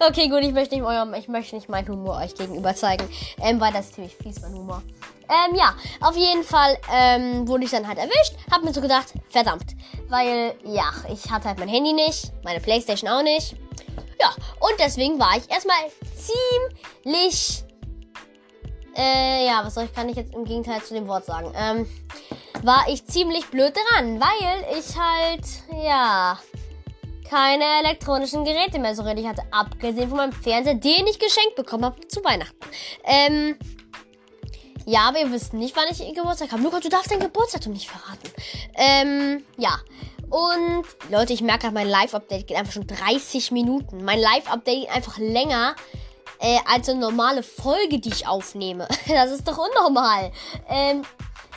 okay, 0.00 0.28
gut, 0.28 0.42
ich 0.42 0.52
möchte 0.52 0.74
nicht 0.74 0.84
eurem, 0.84 1.14
ich 1.14 1.28
möchte 1.28 1.54
nicht 1.54 1.68
meinen 1.68 1.88
Humor 1.88 2.16
euch 2.16 2.34
gegenüber 2.34 2.74
zeigen, 2.74 3.08
ähm, 3.40 3.60
weil 3.60 3.72
das 3.72 3.86
ist 3.86 3.94
ziemlich 3.94 4.16
fies, 4.16 4.42
mein 4.42 4.52
Humor. 4.54 4.82
Ähm, 5.28 5.54
ja, 5.54 5.74
auf 6.00 6.16
jeden 6.16 6.42
Fall 6.42 6.76
ähm, 6.92 7.46
wurde 7.46 7.64
ich 7.64 7.70
dann 7.70 7.86
halt 7.86 7.98
erwischt. 7.98 8.34
Hab 8.50 8.64
mir 8.64 8.72
so 8.74 8.80
gedacht, 8.80 9.14
verdammt. 9.28 9.76
Weil, 10.08 10.56
ja, 10.64 10.92
ich 11.12 11.30
hatte 11.30 11.48
halt 11.48 11.60
mein 11.60 11.68
Handy 11.68 11.92
nicht, 11.92 12.32
meine 12.42 12.58
Playstation 12.58 13.08
auch 13.08 13.22
nicht. 13.22 13.54
Ja, 14.20 14.34
und 14.58 14.74
deswegen 14.80 15.20
war 15.20 15.36
ich 15.36 15.48
erstmal 15.48 15.76
ziemlich. 16.16 17.64
Äh, 18.96 19.46
ja, 19.46 19.64
was 19.64 19.74
soll 19.74 19.84
ich, 19.84 19.94
kann 19.94 20.08
ich 20.08 20.16
jetzt 20.16 20.34
im 20.34 20.44
Gegenteil 20.44 20.82
zu 20.82 20.94
dem 20.94 21.06
Wort 21.06 21.24
sagen? 21.24 21.52
Ähm, 21.54 21.86
war 22.62 22.86
ich 22.88 23.04
ziemlich 23.06 23.46
blöd 23.46 23.74
dran, 23.74 24.20
weil 24.20 24.78
ich 24.78 24.96
halt, 24.96 25.44
ja, 25.82 26.38
keine 27.28 27.64
elektronischen 27.84 28.44
Geräte 28.44 28.78
mehr 28.78 28.94
so 28.94 29.02
richtig 29.02 29.26
hatte. 29.26 29.42
Abgesehen 29.52 30.08
von 30.08 30.18
meinem 30.18 30.32
Fernseher, 30.32 30.74
den 30.74 31.06
ich 31.06 31.18
geschenkt 31.18 31.54
bekommen 31.54 31.84
habe 31.84 32.06
zu 32.08 32.24
Weihnachten. 32.24 32.56
Ähm, 33.04 33.56
ja, 34.84 35.08
aber 35.08 35.20
ihr 35.20 35.30
wisst 35.30 35.52
nicht, 35.52 35.76
wann 35.76 35.86
ich 35.90 35.98
Geburtstag 36.14 36.50
habe. 36.50 36.62
Luca, 36.62 36.80
du 36.80 36.88
darfst 36.88 37.12
dein 37.12 37.20
Geburtsdatum 37.20 37.72
nicht 37.72 37.88
verraten. 37.88 38.28
Ähm, 38.74 39.44
ja. 39.56 39.78
Und 40.28 40.84
Leute, 41.10 41.32
ich 41.32 41.42
merke, 41.42 41.70
mein 41.70 41.88
Live-Update 41.88 42.46
geht 42.46 42.56
einfach 42.56 42.72
schon 42.72 42.86
30 42.86 43.50
Minuten. 43.52 44.04
Mein 44.04 44.20
Live-Update 44.20 44.80
geht 44.80 44.90
einfach 44.90 45.18
länger 45.18 45.74
äh, 46.40 46.58
als 46.66 46.88
eine 46.88 47.00
normale 47.00 47.42
Folge, 47.42 47.98
die 47.98 48.08
ich 48.08 48.26
aufnehme. 48.26 48.88
Das 49.08 49.30
ist 49.30 49.46
doch 49.46 49.58
unnormal. 49.58 50.32
Ähm, 50.68 51.02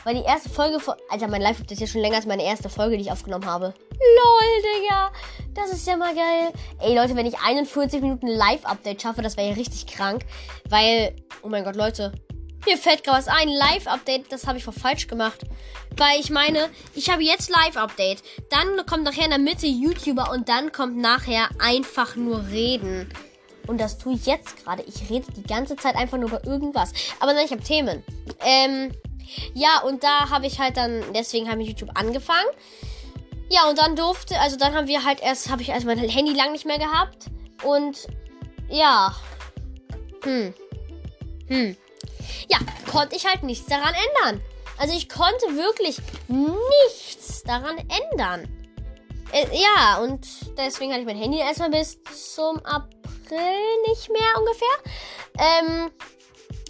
weil 0.04 0.14
die 0.14 0.22
erste 0.22 0.48
Folge 0.48 0.78
von. 0.80 0.94
Alter, 1.08 1.28
mein 1.28 1.42
Live 1.42 1.60
ist 1.68 1.80
ja 1.80 1.86
schon 1.86 2.00
länger 2.00 2.16
als 2.16 2.26
meine 2.26 2.44
erste 2.44 2.68
Folge, 2.68 2.96
die 2.96 3.02
ich 3.02 3.12
aufgenommen 3.12 3.46
habe. 3.46 3.74
LOL, 3.92 4.82
Digga. 4.82 5.12
Das 5.54 5.70
ist 5.70 5.86
ja 5.86 5.96
mal 5.96 6.14
geil. 6.14 6.52
Ey, 6.80 6.94
Leute, 6.94 7.16
wenn 7.16 7.26
ich 7.26 7.38
41 7.38 8.00
Minuten 8.00 8.26
Live-Update 8.26 9.02
schaffe, 9.02 9.22
das 9.22 9.36
wäre 9.36 9.48
ja 9.48 9.54
richtig 9.54 9.86
krank. 9.86 10.24
Weil. 10.68 11.16
Oh 11.42 11.48
mein 11.48 11.64
Gott, 11.64 11.76
Leute. 11.76 12.12
Mir 12.66 12.78
fällt 12.78 13.04
gerade 13.04 13.18
was 13.18 13.28
ein. 13.28 13.48
Live-Update, 13.48 14.32
das 14.32 14.46
habe 14.46 14.58
ich 14.58 14.64
voll 14.64 14.74
falsch 14.74 15.06
gemacht. 15.06 15.40
Weil 15.96 16.20
ich 16.20 16.30
meine, 16.30 16.70
ich 16.94 17.10
habe 17.10 17.22
jetzt 17.22 17.50
Live-Update. 17.50 18.22
Dann 18.50 18.86
kommt 18.86 19.04
nachher 19.04 19.24
in 19.24 19.30
der 19.30 19.38
Mitte 19.38 19.66
YouTuber 19.66 20.30
und 20.30 20.48
dann 20.48 20.72
kommt 20.72 20.96
nachher 20.96 21.48
einfach 21.58 22.16
nur 22.16 22.46
reden. 22.48 23.08
Und 23.66 23.80
das 23.80 23.98
tue 23.98 24.14
ich 24.14 24.26
jetzt 24.26 24.62
gerade. 24.62 24.82
Ich 24.82 25.08
rede 25.08 25.26
die 25.32 25.42
ganze 25.42 25.76
Zeit 25.76 25.96
einfach 25.96 26.18
nur 26.18 26.28
über 26.28 26.44
irgendwas. 26.44 26.92
Aber 27.20 27.32
nein, 27.32 27.46
ich 27.46 27.52
habe 27.52 27.62
Themen. 27.62 28.02
Ähm, 28.44 28.92
ja, 29.54 29.80
und 29.82 30.02
da 30.02 30.30
habe 30.30 30.46
ich 30.46 30.58
halt 30.58 30.76
dann, 30.76 31.02
deswegen 31.14 31.50
habe 31.50 31.62
ich 31.62 31.68
YouTube 31.68 31.90
angefangen. 31.94 32.48
Ja, 33.50 33.68
und 33.68 33.78
dann 33.78 33.94
durfte, 33.94 34.38
also 34.40 34.56
dann 34.56 34.74
haben 34.74 34.88
wir 34.88 35.04
halt 35.04 35.20
erst, 35.20 35.50
habe 35.50 35.62
ich 35.62 35.72
also 35.72 35.86
mein 35.86 35.98
Handy 35.98 36.32
lang 36.32 36.52
nicht 36.52 36.64
mehr 36.64 36.78
gehabt. 36.78 37.26
Und 37.62 38.06
ja. 38.68 39.14
Hm. 40.22 40.54
Hm. 41.48 41.76
Ja, 42.48 42.58
konnte 42.90 43.16
ich 43.16 43.26
halt 43.26 43.42
nichts 43.42 43.66
daran 43.66 43.94
ändern. 43.94 44.42
Also 44.78 44.96
ich 44.96 45.08
konnte 45.08 45.56
wirklich 45.56 45.98
nichts 46.28 47.42
daran 47.42 47.78
ändern. 47.78 48.48
Äh, 49.32 49.46
ja, 49.52 49.98
und 49.98 50.26
deswegen 50.56 50.92
hatte 50.92 51.00
ich 51.00 51.06
mein 51.06 51.18
Handy 51.18 51.38
erstmal 51.38 51.70
bis 51.70 51.98
zum 52.34 52.64
April 52.64 53.82
nicht 53.88 54.10
mehr 54.10 54.38
ungefähr. 54.38 54.92
Ähm, 55.38 55.90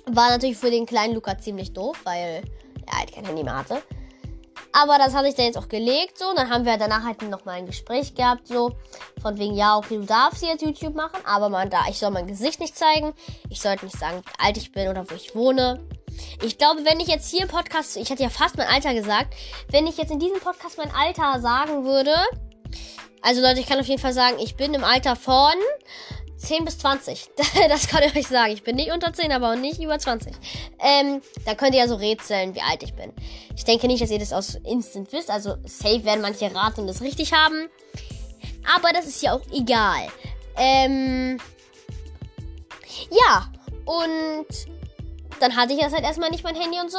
war 0.06 0.30
natürlich 0.30 0.56
für 0.56 0.70
den 0.70 0.86
kleinen 0.86 1.14
Luca 1.14 1.38
ziemlich 1.38 1.72
doof, 1.72 1.98
weil 2.04 2.42
er 2.86 2.98
halt 2.98 3.12
kein 3.12 3.24
Handy 3.24 3.42
mehr 3.42 3.56
hatte. 3.56 3.82
Aber 4.76 4.98
das 4.98 5.14
hatte 5.14 5.28
ich 5.28 5.36
dann 5.36 5.46
jetzt 5.46 5.56
auch 5.56 5.68
gelegt, 5.68 6.18
so. 6.18 6.28
Und 6.28 6.36
dann 6.36 6.50
haben 6.50 6.64
wir 6.64 6.76
danach 6.76 7.04
halt 7.04 7.22
nochmal 7.22 7.58
ein 7.58 7.66
Gespräch 7.66 8.14
gehabt, 8.14 8.48
so. 8.48 8.72
Von 9.22 9.38
wegen, 9.38 9.54
ja, 9.54 9.76
okay, 9.76 9.98
du 9.98 10.04
darfst 10.04 10.42
jetzt 10.42 10.62
YouTube 10.62 10.96
machen, 10.96 11.20
aber 11.24 11.48
man 11.48 11.70
da, 11.70 11.82
ich 11.88 11.98
soll 11.98 12.10
mein 12.10 12.26
Gesicht 12.26 12.58
nicht 12.58 12.76
zeigen. 12.76 13.14
Ich 13.50 13.60
sollte 13.60 13.84
nicht 13.84 13.96
sagen, 13.96 14.20
wie 14.24 14.44
alt 14.44 14.56
ich 14.56 14.72
bin 14.72 14.88
oder 14.88 15.08
wo 15.08 15.14
ich 15.14 15.34
wohne. 15.36 15.86
Ich 16.42 16.58
glaube, 16.58 16.84
wenn 16.84 16.98
ich 16.98 17.06
jetzt 17.06 17.30
hier 17.30 17.42
im 17.42 17.48
Podcast, 17.48 17.96
ich 17.96 18.10
hatte 18.10 18.24
ja 18.24 18.30
fast 18.30 18.56
mein 18.56 18.66
Alter 18.66 18.94
gesagt, 18.94 19.34
wenn 19.70 19.86
ich 19.86 19.96
jetzt 19.96 20.10
in 20.10 20.18
diesem 20.18 20.40
Podcast 20.40 20.76
mein 20.76 20.92
Alter 20.92 21.40
sagen 21.40 21.84
würde, 21.84 22.14
also 23.22 23.40
Leute, 23.40 23.60
ich 23.60 23.66
kann 23.66 23.80
auf 23.80 23.86
jeden 23.86 24.02
Fall 24.02 24.12
sagen, 24.12 24.38
ich 24.40 24.56
bin 24.56 24.74
im 24.74 24.84
Alter 24.84 25.16
von 25.16 25.54
10 26.44 26.64
bis 26.64 26.78
20. 26.78 27.30
Das 27.68 27.88
kann 27.88 28.02
ich 28.02 28.14
euch 28.14 28.26
sagen. 28.26 28.52
Ich 28.52 28.62
bin 28.62 28.76
nicht 28.76 28.92
unter 28.92 29.12
10, 29.12 29.32
aber 29.32 29.52
auch 29.52 29.56
nicht 29.56 29.80
über 29.80 29.98
20. 29.98 30.32
Ähm, 30.78 31.20
da 31.44 31.54
könnt 31.54 31.74
ihr 31.74 31.80
ja 31.80 31.88
so 31.88 31.96
rätseln, 31.96 32.54
wie 32.54 32.60
alt 32.60 32.82
ich 32.82 32.94
bin. 32.94 33.12
Ich 33.56 33.64
denke 33.64 33.86
nicht, 33.86 34.02
dass 34.02 34.10
ihr 34.10 34.18
das 34.18 34.32
aus 34.32 34.56
Instant 34.64 35.12
wisst. 35.12 35.30
Also 35.30 35.56
safe 35.64 36.04
werden 36.04 36.20
manche 36.20 36.54
raten 36.54 36.82
und 36.82 36.86
das 36.86 37.00
richtig 37.00 37.32
haben. 37.32 37.68
Aber 38.76 38.92
das 38.92 39.06
ist 39.06 39.22
ja 39.22 39.34
auch 39.34 39.42
egal. 39.52 40.08
Ähm, 40.56 41.38
ja, 43.10 43.48
und 43.84 44.46
dann 45.40 45.56
hatte 45.56 45.72
ich 45.72 45.80
das 45.80 45.92
halt 45.92 46.04
erstmal 46.04 46.30
nicht 46.30 46.44
mein 46.44 46.54
Handy 46.54 46.78
und 46.80 46.90
so. 46.90 46.98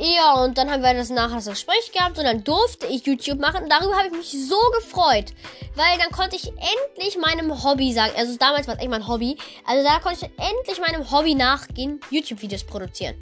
Ja, 0.00 0.34
und 0.44 0.56
dann 0.56 0.70
haben 0.70 0.82
wir 0.84 0.94
das 0.94 1.10
nachher 1.10 1.36
das 1.36 1.46
Gespräch 1.46 1.90
gehabt 1.92 2.18
und 2.18 2.24
dann 2.24 2.44
durfte 2.44 2.86
ich 2.86 3.04
YouTube 3.04 3.40
machen. 3.40 3.68
Darüber 3.68 3.96
habe 3.96 4.06
ich 4.06 4.12
mich 4.12 4.48
so 4.48 4.56
gefreut, 4.76 5.32
weil 5.74 5.98
dann 5.98 6.12
konnte 6.12 6.36
ich 6.36 6.46
endlich 6.46 7.18
meinem 7.18 7.64
Hobby 7.64 7.92
sagen. 7.92 8.12
Also 8.16 8.36
damals 8.36 8.68
war 8.68 8.74
es 8.76 8.80
echt 8.80 8.90
mein 8.90 9.08
Hobby. 9.08 9.36
Also 9.66 9.82
da 9.82 9.98
konnte 9.98 10.24
ich 10.24 10.30
endlich 10.38 10.78
meinem 10.78 11.10
Hobby 11.10 11.34
nachgehen, 11.34 12.00
YouTube-Videos 12.10 12.62
produzieren. 12.62 13.16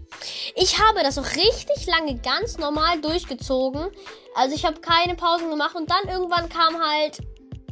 Ich 0.55 0.79
habe 0.79 1.03
das 1.03 1.17
auch 1.17 1.25
richtig 1.25 1.87
lange 1.87 2.17
ganz 2.19 2.59
normal 2.59 3.01
durchgezogen. 3.01 3.89
Also 4.35 4.55
ich 4.55 4.67
habe 4.67 4.79
keine 4.81 5.15
Pausen 5.15 5.49
gemacht 5.49 5.77
und 5.77 5.91
dann 5.91 6.13
irgendwann 6.13 6.51
kam 6.51 6.79
halt 6.79 7.21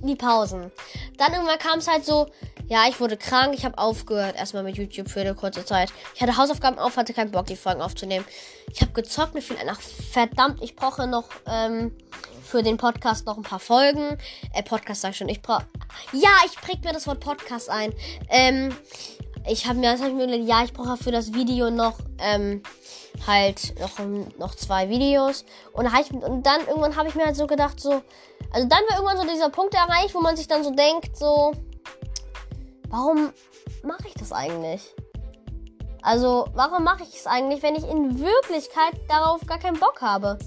die 0.06 0.16
Pausen. 0.16 0.70
Dann 1.16 1.32
irgendwann 1.32 1.58
kam 1.58 1.78
es 1.78 1.88
halt 1.88 2.04
so, 2.04 2.26
ja, 2.68 2.86
ich 2.88 2.98
wurde 3.00 3.16
krank, 3.16 3.54
ich 3.54 3.64
habe 3.64 3.76
aufgehört 3.78 4.36
erstmal 4.36 4.62
mit 4.62 4.76
YouTube 4.76 5.08
für 5.08 5.20
eine 5.20 5.34
kurze 5.34 5.64
Zeit. 5.64 5.92
Ich 6.14 6.22
hatte 6.22 6.36
Hausaufgaben 6.36 6.78
auf, 6.78 6.96
hatte 6.96 7.12
keinen 7.12 7.30
Bock, 7.30 7.46
die 7.46 7.56
Folgen 7.56 7.82
aufzunehmen. 7.82 8.24
Ich 8.72 8.80
habe 8.80 8.92
gezockt, 8.92 9.34
mir 9.34 9.42
fiel 9.42 9.58
einfach 9.58 9.80
verdammt, 9.80 10.62
ich 10.62 10.74
brauche 10.74 11.06
noch 11.06 11.28
ähm, 11.46 11.94
für 12.42 12.62
den 12.62 12.76
Podcast 12.76 13.26
noch 13.26 13.36
ein 13.36 13.42
paar 13.42 13.60
Folgen. 13.60 14.18
Äh, 14.54 14.62
Podcast 14.62 15.02
sag 15.02 15.10
ich 15.10 15.16
schon, 15.16 15.28
ich 15.28 15.42
brauche. 15.42 15.66
Ja, 16.12 16.30
ich 16.46 16.54
präg 16.60 16.82
mir 16.84 16.92
das 16.92 17.06
Wort 17.06 17.20
Podcast 17.20 17.68
ein. 17.68 17.92
Ähm, 18.28 18.74
ich 19.46 19.66
habe 19.66 19.78
mir, 19.78 19.92
das 19.92 20.00
hab 20.00 20.08
ich 20.08 20.14
mir 20.14 20.26
gedacht, 20.26 20.48
ja, 20.48 20.64
ich 20.64 20.72
brauche 20.72 20.96
für 20.96 21.12
das 21.12 21.34
Video 21.34 21.70
noch 21.70 21.98
ähm, 22.18 22.62
halt 23.26 23.78
noch, 23.80 23.98
noch 24.38 24.54
zwei 24.54 24.88
Videos. 24.88 25.44
Und, 25.72 25.86
und 25.86 26.46
dann 26.46 26.66
irgendwann 26.66 26.96
habe 26.96 27.08
ich 27.08 27.14
mir 27.14 27.26
halt 27.26 27.36
so 27.36 27.46
gedacht, 27.46 27.80
so, 27.80 28.02
also 28.52 28.68
dann 28.68 28.80
war 28.88 28.96
irgendwann 28.96 29.16
so 29.16 29.24
dieser 29.24 29.50
Punkt 29.50 29.74
erreicht, 29.74 30.14
wo 30.14 30.20
man 30.20 30.36
sich 30.36 30.48
dann 30.48 30.64
so 30.64 30.70
denkt, 30.70 31.16
so, 31.16 31.52
warum 32.88 33.32
mache 33.82 34.08
ich 34.08 34.14
das 34.14 34.32
eigentlich? 34.32 34.94
Also, 36.02 36.46
warum 36.52 36.84
mache 36.84 37.02
ich 37.02 37.14
es 37.14 37.26
eigentlich, 37.26 37.62
wenn 37.62 37.76
ich 37.76 37.84
in 37.84 38.20
Wirklichkeit 38.20 38.92
darauf 39.08 39.46
gar 39.46 39.58
keinen 39.58 39.80
Bock 39.80 40.02
habe? 40.02 40.38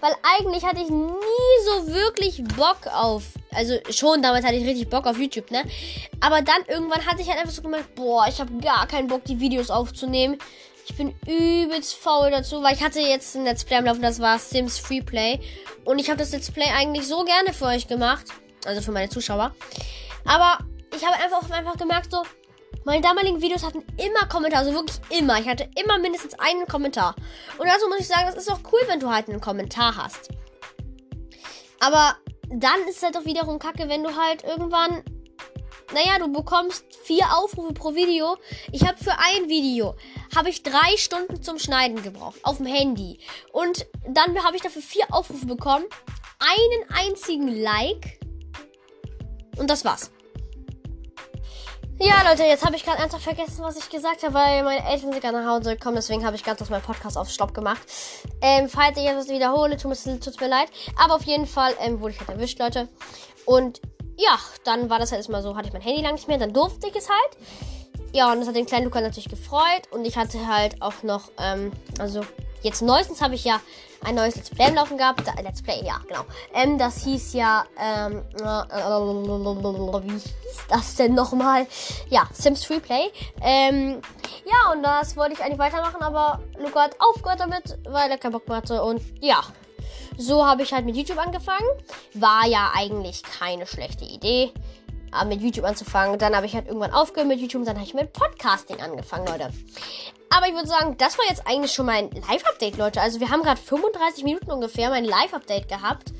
Weil 0.00 0.14
eigentlich 0.22 0.64
hatte 0.64 0.80
ich 0.80 0.88
nie 0.88 1.12
so 1.64 1.88
wirklich 1.92 2.42
Bock 2.56 2.86
auf. 2.92 3.24
Also 3.52 3.74
schon 3.90 4.22
damals 4.22 4.44
hatte 4.44 4.54
ich 4.54 4.66
richtig 4.66 4.88
Bock 4.88 5.06
auf 5.06 5.18
YouTube, 5.18 5.50
ne? 5.50 5.64
Aber 6.20 6.42
dann 6.42 6.62
irgendwann 6.68 7.04
hatte 7.04 7.20
ich 7.20 7.28
halt 7.28 7.38
einfach 7.38 7.52
so 7.52 7.62
gemerkt, 7.62 7.94
boah, 7.96 8.26
ich 8.28 8.40
habe 8.40 8.52
gar 8.58 8.86
keinen 8.86 9.08
Bock, 9.08 9.24
die 9.24 9.40
Videos 9.40 9.70
aufzunehmen. 9.70 10.38
Ich 10.88 10.96
bin 10.96 11.14
übelst 11.26 11.94
faul 11.94 12.30
dazu, 12.30 12.62
weil 12.62 12.74
ich 12.74 12.82
hatte 12.82 13.00
jetzt 13.00 13.36
ein 13.36 13.44
Let's 13.44 13.64
Play 13.64 13.76
am 13.76 13.84
Laufen, 13.84 14.02
das 14.02 14.20
war 14.20 14.38
Sims 14.38 14.78
Freeplay. 14.78 15.38
Und 15.84 15.98
ich 15.98 16.08
habe 16.08 16.18
das 16.18 16.32
Let's 16.32 16.50
Play 16.50 16.66
eigentlich 16.74 17.06
so 17.06 17.24
gerne 17.24 17.52
für 17.52 17.66
euch 17.66 17.86
gemacht. 17.86 18.26
Also 18.64 18.80
für 18.80 18.92
meine 18.92 19.08
Zuschauer. 19.08 19.54
Aber 20.24 20.58
ich 20.96 21.04
habe 21.04 21.16
einfach, 21.22 21.50
einfach 21.50 21.76
gemerkt, 21.76 22.10
so, 22.10 22.22
meine 22.84 23.02
damaligen 23.02 23.40
Videos 23.40 23.64
hatten 23.64 23.84
immer 23.98 24.26
Kommentare, 24.28 24.64
also 24.64 24.74
wirklich 24.74 24.98
immer. 25.10 25.38
Ich 25.38 25.46
hatte 25.46 25.68
immer 25.80 25.98
mindestens 25.98 26.38
einen 26.38 26.66
Kommentar. 26.66 27.14
Und 27.58 27.66
dazu 27.66 27.86
muss 27.88 28.00
ich 28.00 28.08
sagen, 28.08 28.26
das 28.26 28.36
ist 28.36 28.50
auch 28.50 28.60
cool, 28.72 28.80
wenn 28.86 28.98
du 28.98 29.10
halt 29.10 29.28
einen 29.28 29.40
Kommentar 29.40 29.96
hast. 29.96 30.30
Aber 31.80 32.16
dann 32.48 32.80
ist 32.88 32.96
es 32.96 33.02
halt 33.02 33.16
auch 33.16 33.24
wiederum 33.24 33.58
kacke, 33.58 33.88
wenn 33.88 34.02
du 34.02 34.16
halt 34.16 34.42
irgendwann. 34.42 35.02
Naja, 35.92 36.18
du 36.18 36.30
bekommst 36.30 36.84
vier 37.04 37.24
Aufrufe 37.36 37.72
pro 37.72 37.94
Video. 37.94 38.36
Ich 38.72 38.86
habe 38.86 39.02
für 39.02 39.12
ein 39.12 39.48
Video 39.48 39.94
habe 40.36 40.50
ich 40.50 40.62
drei 40.62 40.96
Stunden 40.96 41.42
zum 41.42 41.58
Schneiden 41.58 42.02
gebraucht 42.02 42.38
auf 42.42 42.58
dem 42.58 42.66
Handy 42.66 43.18
und 43.52 43.86
dann 44.06 44.44
habe 44.44 44.56
ich 44.56 44.62
dafür 44.62 44.82
vier 44.82 45.06
Aufrufe 45.10 45.46
bekommen, 45.46 45.86
einen 46.38 47.08
einzigen 47.08 47.48
Like 47.62 48.20
und 49.56 49.70
das 49.70 49.84
war's. 49.84 50.10
Ja, 52.00 52.22
Leute, 52.30 52.44
jetzt 52.44 52.64
habe 52.64 52.76
ich 52.76 52.84
gerade 52.84 52.98
ernsthaft 52.98 53.24
vergessen, 53.24 53.64
was 53.64 53.76
ich 53.76 53.90
gesagt 53.90 54.22
habe, 54.22 54.34
weil 54.34 54.62
meine 54.62 54.88
Eltern 54.88 55.10
sind 55.10 55.20
gerade 55.20 55.42
nach 55.42 55.50
Hause 55.50 55.74
gekommen. 55.74 55.96
Deswegen 55.96 56.24
habe 56.24 56.36
ich 56.36 56.44
ganz 56.44 56.62
aus 56.62 56.70
meinem 56.70 56.82
Podcast 56.82 57.18
auf 57.18 57.28
Stopp 57.28 57.52
gemacht. 57.52 57.82
Ähm, 58.40 58.68
falls 58.68 58.96
ich 58.98 59.04
etwas 59.04 59.28
wiederhole, 59.28 59.76
tut 59.76 59.90
mir, 60.40 60.48
leid. 60.48 60.68
Aber 60.96 61.16
auf 61.16 61.24
jeden 61.24 61.46
Fall 61.46 61.74
ähm, 61.80 62.00
wurde 62.00 62.14
ich 62.14 62.20
halt 62.20 62.28
erwischt, 62.28 62.60
Leute. 62.60 62.88
Und 63.46 63.80
ja, 64.18 64.38
dann 64.64 64.90
war 64.90 64.98
das 64.98 65.12
halt 65.12 65.20
erstmal 65.20 65.42
so, 65.42 65.56
hatte 65.56 65.68
ich 65.68 65.72
mein 65.72 65.82
Handy 65.82 66.02
lang 66.02 66.14
nicht 66.14 66.28
mehr. 66.28 66.38
Dann 66.38 66.52
durfte 66.52 66.88
ich 66.88 66.96
es 66.96 67.08
halt. 67.08 67.46
Ja, 68.12 68.32
und 68.32 68.40
das 68.40 68.48
hat 68.48 68.56
den 68.56 68.66
kleinen 68.66 68.84
Luca 68.84 69.00
natürlich 69.00 69.28
gefreut. 69.28 69.82
Und 69.90 70.04
ich 70.04 70.16
hatte 70.16 70.46
halt 70.46 70.82
auch 70.82 71.02
noch, 71.02 71.30
ähm, 71.38 71.72
also 71.98 72.22
jetzt 72.62 72.82
neuestens 72.82 73.22
habe 73.22 73.36
ich 73.36 73.44
ja 73.44 73.60
ein 74.04 74.14
neues 74.14 74.36
Let's 74.36 74.50
Play 74.50 74.70
Laufen 74.70 74.98
gehabt. 74.98 75.22
Da, 75.26 75.40
Let's 75.40 75.62
Play, 75.62 75.84
ja, 75.84 76.00
genau. 76.06 76.24
Ähm, 76.52 76.78
das 76.78 77.04
hieß 77.04 77.32
ja, 77.34 77.64
ähm, 77.78 78.24
äh, 78.34 78.42
wie 78.42 80.12
hieß 80.12 80.24
das 80.68 80.96
denn 80.96 81.14
nochmal? 81.14 81.66
Ja, 82.08 82.28
Sims 82.32 82.64
Free 82.64 82.80
Play. 82.80 83.12
Ähm, 83.40 84.00
ja, 84.44 84.72
und 84.72 84.82
das 84.82 85.16
wollte 85.16 85.34
ich 85.34 85.42
eigentlich 85.42 85.58
weitermachen, 85.58 86.02
aber 86.02 86.40
Luca 86.58 86.82
hat 86.82 86.96
aufgehört 86.98 87.40
damit, 87.40 87.78
weil 87.84 88.10
er 88.10 88.18
keinen 88.18 88.32
Bock 88.32 88.48
mehr 88.48 88.56
hatte. 88.56 88.82
Und 88.82 89.00
ja, 89.20 89.42
so 90.18 90.44
habe 90.44 90.62
ich 90.62 90.72
halt 90.72 90.84
mit 90.84 90.96
YouTube 90.96 91.18
angefangen. 91.18 91.66
War 92.12 92.46
ja 92.46 92.72
eigentlich 92.74 93.22
keine 93.22 93.66
schlechte 93.66 94.04
Idee. 94.04 94.52
Äh, 95.18 95.24
mit 95.24 95.40
YouTube 95.40 95.64
anzufangen. 95.64 96.18
Dann 96.18 96.36
habe 96.36 96.46
ich 96.46 96.54
halt 96.54 96.66
irgendwann 96.66 96.92
aufgehört 96.92 97.28
mit 97.28 97.40
YouTube 97.40 97.60
und 97.60 97.66
dann 97.66 97.76
habe 97.76 97.86
ich 97.86 97.94
mit 97.94 98.12
Podcasting 98.12 98.80
angefangen, 98.80 99.26
Leute. 99.26 99.50
Aber 100.30 100.46
ich 100.46 100.52
würde 100.52 100.68
sagen, 100.68 100.96
das 100.98 101.16
war 101.16 101.24
jetzt 101.28 101.46
eigentlich 101.46 101.72
schon 101.72 101.86
mein 101.86 102.10
Live-Update, 102.10 102.76
Leute. 102.76 103.00
Also 103.00 103.18
wir 103.18 103.30
haben 103.30 103.42
gerade 103.42 103.60
35 103.60 104.24
Minuten 104.24 104.50
ungefähr 104.50 104.90
mein 104.90 105.04
Live-Update 105.04 105.68
gehabt. 105.68 106.12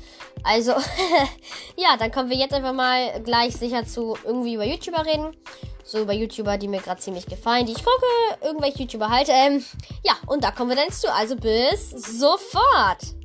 Also, 0.43 0.71
ja, 1.75 1.97
dann 1.97 2.11
kommen 2.11 2.29
wir 2.29 2.37
jetzt 2.37 2.53
einfach 2.53 2.73
mal 2.73 3.21
gleich 3.21 3.55
sicher 3.55 3.85
zu 3.85 4.17
irgendwie 4.23 4.55
über 4.55 4.65
YouTuber 4.65 5.05
reden. 5.05 5.35
So 5.83 5.99
über 5.99 6.13
YouTuber, 6.13 6.57
die 6.57 6.67
mir 6.67 6.81
gerade 6.81 7.01
ziemlich 7.01 7.25
gefallen, 7.25 7.65
die 7.65 7.73
ich 7.73 7.83
gucke, 7.83 8.05
irgendwelche 8.41 8.79
YouTuber 8.79 9.09
halt. 9.09 9.27
Ähm, 9.29 9.63
ja, 10.03 10.13
und 10.27 10.43
da 10.43 10.51
kommen 10.51 10.69
wir 10.69 10.77
dann 10.77 10.91
zu. 10.91 11.11
Also 11.11 11.35
bis 11.35 11.91
sofort. 11.91 13.18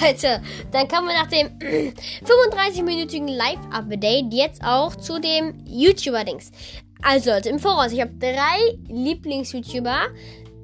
Leute, 0.00 0.42
dann 0.70 0.88
kommen 0.88 1.08
wir 1.08 1.14
nach 1.14 1.28
dem 1.28 1.48
35-minütigen 2.24 3.28
Live-Update 3.28 4.32
jetzt 4.32 4.62
auch 4.64 4.94
zu 4.96 5.20
dem 5.20 5.64
YouTuber-Dings. 5.66 6.50
Also 7.02 7.30
Leute, 7.30 7.48
im 7.48 7.58
Voraus, 7.58 7.92
ich 7.92 8.00
habe 8.00 8.12
drei 8.18 8.78
Lieblings-YouTuber. 8.88 10.08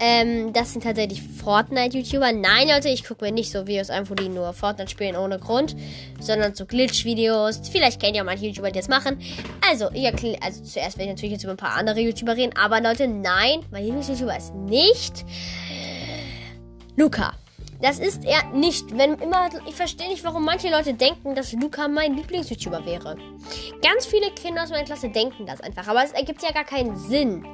Ähm, 0.00 0.52
das 0.52 0.72
sind 0.72 0.84
tatsächlich 0.84 1.20
Fortnite-YouTuber. 1.22 2.32
Nein, 2.32 2.68
Leute, 2.68 2.88
ich 2.88 3.04
gucke 3.04 3.24
mir 3.24 3.32
nicht 3.32 3.50
so 3.50 3.66
Videos 3.66 3.90
an, 3.90 4.08
wo 4.08 4.14
die 4.14 4.28
nur 4.28 4.52
Fortnite 4.52 4.90
spielen 4.90 5.16
ohne 5.16 5.40
Grund, 5.40 5.74
sondern 6.20 6.54
so 6.54 6.64
Glitch-Videos. 6.66 7.68
Vielleicht 7.68 8.00
kennt 8.00 8.14
ihr 8.14 8.22
auch 8.22 8.26
manche 8.26 8.46
YouTuber, 8.46 8.70
die 8.70 8.78
das 8.78 8.88
machen. 8.88 9.18
Also, 9.68 9.90
ich 9.92 10.06
also 10.42 10.62
zuerst 10.62 10.98
werde 10.98 11.10
ich 11.10 11.16
natürlich 11.16 11.32
jetzt 11.32 11.42
über 11.42 11.54
ein 11.54 11.56
paar 11.56 11.74
andere 11.76 11.98
YouTuber 12.00 12.36
reden, 12.36 12.56
aber 12.56 12.80
Leute, 12.80 13.08
nein, 13.08 13.60
mein 13.72 13.84
Lieblings-YouTuber 13.84 14.36
ist 14.36 14.54
nicht 14.54 15.24
Luca. 16.96 17.34
Das 17.80 18.00
ist 18.00 18.24
er 18.24 18.44
nicht. 18.52 18.96
Wenn 18.96 19.14
immer, 19.14 19.48
ich 19.66 19.74
verstehe 19.74 20.08
nicht, 20.08 20.24
warum 20.24 20.44
manche 20.44 20.68
Leute 20.68 20.94
denken, 20.94 21.34
dass 21.34 21.52
Luca 21.52 21.86
mein 21.86 22.16
Lieblings-YouTuber 22.16 22.84
wäre. 22.84 23.16
Ganz 23.82 24.06
viele 24.06 24.30
Kinder 24.32 24.64
aus 24.64 24.70
meiner 24.70 24.84
Klasse 24.84 25.08
denken 25.10 25.46
das 25.46 25.60
einfach, 25.60 25.86
aber 25.86 26.02
es 26.02 26.12
ergibt 26.12 26.42
ja 26.42 26.50
gar 26.50 26.64
keinen 26.64 26.96
Sinn. 26.96 27.46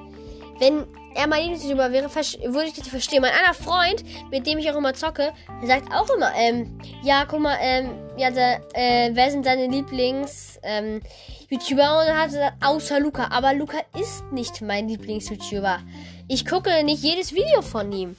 Wenn 0.59 0.87
er 1.15 1.27
mein 1.27 1.43
Lieblings-YouTuber 1.43 1.93
wäre, 1.93 2.09
würde 2.15 2.69
ich 2.69 2.75
das 2.75 2.89
verstehen. 2.89 3.21
Mein 3.21 3.33
einer 3.33 3.53
Freund, 3.53 4.03
mit 4.31 4.47
dem 4.47 4.59
ich 4.59 4.71
auch 4.71 4.77
immer 4.77 4.95
zocke, 4.95 5.33
sagt 5.63 5.93
auch 5.93 6.09
immer, 6.09 6.33
ähm, 6.35 6.79
ja, 7.03 7.27
guck 7.29 7.41
mal, 7.41 7.59
ähm, 7.61 7.91
ja, 8.17 8.31
der, 8.31 8.63
äh, 8.73 9.11
wer 9.13 9.31
sind 9.31 9.45
deine 9.45 9.67
Lieblings, 9.67 10.59
ähm, 10.63 11.03
YouTuber? 11.51 12.01
Und 12.01 12.07
dann 12.07 12.17
hat 12.17 12.27
er 12.27 12.29
gesagt, 12.29 12.57
außer 12.65 13.01
Luca. 13.01 13.29
Aber 13.31 13.53
Luca 13.53 13.79
ist 14.01 14.25
nicht 14.33 14.63
mein 14.63 14.89
Lieblings-YouTuber. 14.89 15.81
Ich 16.29 16.47
gucke 16.47 16.83
nicht 16.83 17.03
jedes 17.03 17.35
Video 17.35 17.61
von 17.61 17.93
ihm. 17.93 18.17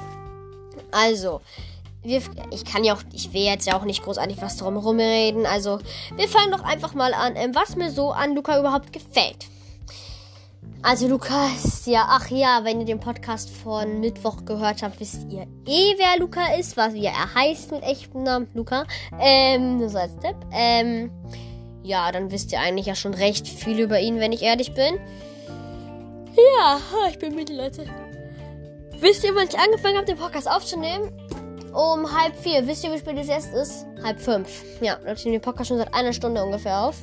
Also, 0.91 1.41
wir, 2.06 2.22
ich 2.51 2.66
kann 2.66 2.84
ja 2.84 2.93
auch, 2.93 3.01
ich 3.14 3.34
will 3.34 3.43
jetzt 3.43 3.68
ja 3.68 3.78
auch 3.78 3.84
nicht 3.84 4.03
großartig 4.03 4.41
was 4.41 4.58
drum 4.58 4.78
reden. 4.78 5.45
Also, 5.45 5.80
wir 6.16 6.28
fangen 6.28 6.51
doch 6.51 6.64
einfach 6.64 6.93
mal 6.93 7.14
an, 7.14 7.36
ähm, 7.36 7.53
was 7.53 7.76
mir 7.76 7.91
so 7.91 8.12
an 8.12 8.36
Luca 8.36 8.60
überhaupt 8.60 8.93
gefällt. 8.93 9.47
Also 10.88 11.08
Lukas, 11.08 11.88
ja, 11.88 12.06
ach 12.08 12.30
ja, 12.30 12.60
wenn 12.64 12.80
ihr 12.80 12.86
den 12.86 12.99
Podcast 12.99 13.49
von 13.49 14.01
Mittwoch 14.01 14.45
gehört 14.45 14.84
habt, 14.84 14.99
wisst 14.99 15.26
ihr 15.32 15.47
eh, 15.66 15.95
wer 15.97 16.20
Luca 16.20 16.53
ist, 16.53 16.78
was 16.78 16.93
wie 16.93 17.06
er 17.06 17.34
heißt 17.34 17.72
mit 17.72 17.82
echtem 17.82 18.22
Namen, 18.22 18.47
Luca. 18.53 18.86
Ähm, 19.20 19.80
nur 19.80 19.89
so 19.89 19.97
als 19.97 20.16
Tipp. 20.20 20.36
Ähm, 20.51 21.10
ja, 21.82 22.12
dann 22.12 22.32
wisst 22.32 22.51
ihr 22.51 22.60
eigentlich 22.60 22.86
ja 22.86 22.93
schon 22.93 23.16
recht 23.16 23.47
viel 23.47 23.80
über 23.80 23.99
ihn, 23.99 24.20
wenn 24.20 24.32
ich 24.32 24.43
ehrlich 24.43 24.76
bin. 24.76 24.99
Ja, 26.58 26.80
ich 27.10 27.18
bin 27.18 27.34
müde, 27.34 27.56
Leute. 27.56 27.86
Wisst 28.99 29.24
ihr, 29.24 29.34
wann 29.36 29.47
ich 29.47 29.58
angefangen 29.58 29.97
habe, 29.97 30.06
den 30.06 30.18
Podcast 30.18 30.49
aufzunehmen? 30.49 31.12
Um 31.76 32.09
halb 32.09 32.34
vier. 32.38 32.65
Wisst 32.65 32.86
ihr, 32.86 32.93
wie 32.93 32.99
spät 32.99 33.17
es 33.17 33.28
jetzt 33.28 33.53
ist? 33.53 33.86
Halb 34.01 34.17
fünf. 34.21 34.63
Ja, 34.80 34.97
ich 35.13 35.26
nehme 35.26 35.39
den 35.39 35.41
Podcast 35.41 35.67
schon 35.67 35.78
seit 35.78 35.93
einer 35.93 36.13
Stunde 36.13 36.41
ungefähr 36.41 36.80
auf. 36.80 37.01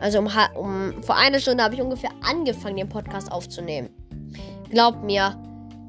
Also 0.00 0.18
um, 0.18 0.28
um 0.56 1.02
vor 1.04 1.14
einer 1.14 1.38
Stunde 1.38 1.62
habe 1.62 1.76
ich 1.76 1.80
ungefähr 1.80 2.10
angefangen, 2.28 2.78
den 2.78 2.88
Podcast 2.88 3.30
aufzunehmen. 3.30 3.90
Glaubt 4.70 5.04
mir, 5.04 5.40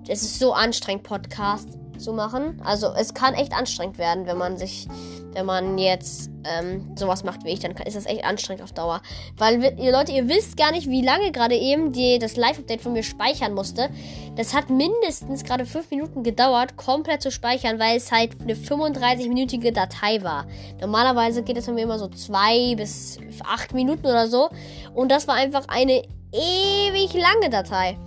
es 0.07 0.21
ist 0.21 0.37
so 0.37 0.53
anstrengend, 0.53 1.03
Podcast 1.03 1.78
zu 1.99 2.13
machen. 2.13 2.61
Also 2.63 2.93
es 2.95 3.13
kann 3.13 3.33
echt 3.33 3.53
anstrengend 3.53 3.97
werden, 3.97 4.25
wenn 4.25 4.37
man 4.37 4.57
sich, 4.57 4.87
wenn 5.33 5.45
man 5.45 5.77
jetzt 5.77 6.29
ähm, 6.43 6.95
sowas 6.95 7.23
macht 7.23 7.43
wie 7.43 7.49
ich, 7.49 7.59
dann 7.59 7.71
ist 7.71 7.95
das 7.95 8.05
echt 8.05 8.23
anstrengend 8.23 8.63
auf 8.63 8.71
Dauer. 8.71 9.01
Weil 9.37 9.61
ihr 9.79 9.91
Leute, 9.91 10.11
ihr 10.11 10.27
wisst 10.27 10.57
gar 10.57 10.71
nicht, 10.71 10.89
wie 10.89 11.01
lange 11.01 11.31
gerade 11.31 11.55
eben 11.55 11.91
die, 11.91 12.19
das 12.19 12.35
Live-Update 12.35 12.81
von 12.81 12.93
mir 12.93 13.03
speichern 13.03 13.53
musste. 13.53 13.89
Das 14.35 14.53
hat 14.53 14.69
mindestens 14.69 15.43
gerade 15.43 15.65
5 15.65 15.91
Minuten 15.91 16.23
gedauert, 16.23 16.77
komplett 16.77 17.21
zu 17.21 17.31
speichern, 17.31 17.79
weil 17.79 17.97
es 17.97 18.11
halt 18.11 18.39
eine 18.41 18.53
35-minütige 18.53 19.71
Datei 19.71 20.23
war. 20.23 20.45
Normalerweise 20.79 21.43
geht 21.43 21.57
es 21.57 21.65
bei 21.65 21.73
mir 21.73 21.83
immer 21.83 21.99
so 21.99 22.07
2 22.07 22.75
bis 22.75 23.19
8 23.43 23.73
Minuten 23.73 24.05
oder 24.05 24.27
so. 24.27 24.49
Und 24.93 25.11
das 25.11 25.27
war 25.27 25.35
einfach 25.35 25.65
eine 25.67 26.03
ewig 26.31 27.13
lange 27.13 27.49
Datei. 27.49 27.97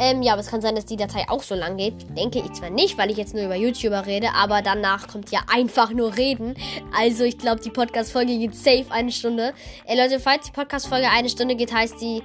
Ähm, 0.00 0.22
ja, 0.22 0.32
aber 0.32 0.40
es 0.40 0.48
kann 0.48 0.62
sein, 0.62 0.74
dass 0.74 0.86
die 0.86 0.96
Datei 0.96 1.26
auch 1.28 1.42
so 1.42 1.54
lang 1.54 1.76
geht. 1.76 2.16
Denke 2.16 2.38
ich 2.38 2.52
zwar 2.54 2.70
nicht, 2.70 2.96
weil 2.96 3.10
ich 3.10 3.18
jetzt 3.18 3.34
nur 3.34 3.44
über 3.44 3.54
YouTuber 3.54 4.06
rede, 4.06 4.28
aber 4.34 4.62
danach 4.62 5.08
kommt 5.08 5.30
ja 5.30 5.40
einfach 5.52 5.90
nur 5.90 6.16
Reden. 6.16 6.54
Also 6.96 7.24
ich 7.24 7.36
glaube, 7.36 7.60
die 7.60 7.68
Podcast-Folge 7.68 8.38
geht 8.38 8.54
safe 8.54 8.86
eine 8.88 9.12
Stunde. 9.12 9.52
Ey 9.84 10.00
Leute, 10.00 10.18
falls 10.18 10.46
die 10.46 10.52
Podcast-Folge 10.52 11.06
eine 11.10 11.28
Stunde 11.28 11.54
geht, 11.54 11.74
heißt 11.74 12.00
die 12.00 12.22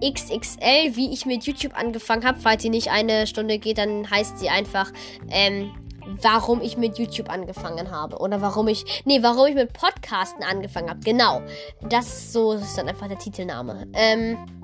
XXL, 0.00 0.94
wie 0.94 1.12
ich 1.12 1.26
mit 1.26 1.44
YouTube 1.44 1.76
angefangen 1.76 2.24
habe. 2.24 2.38
Falls 2.40 2.62
sie 2.62 2.70
nicht 2.70 2.92
eine 2.92 3.26
Stunde 3.26 3.58
geht, 3.58 3.78
dann 3.78 4.08
heißt 4.08 4.38
sie 4.38 4.48
einfach, 4.48 4.92
ähm, 5.28 5.74
warum 6.22 6.60
ich 6.60 6.76
mit 6.76 6.98
YouTube 6.98 7.30
angefangen 7.30 7.90
habe. 7.90 8.18
Oder 8.18 8.40
warum 8.40 8.68
ich. 8.68 9.02
Nee, 9.04 9.24
warum 9.24 9.48
ich 9.48 9.56
mit 9.56 9.72
Podcasten 9.72 10.44
angefangen 10.44 10.88
habe. 10.88 11.00
Genau. 11.00 11.42
Das 11.88 12.32
so 12.32 12.52
ist 12.52 12.78
dann 12.78 12.88
einfach 12.88 13.08
der 13.08 13.18
Titelname. 13.18 13.88
Ähm. 13.92 14.57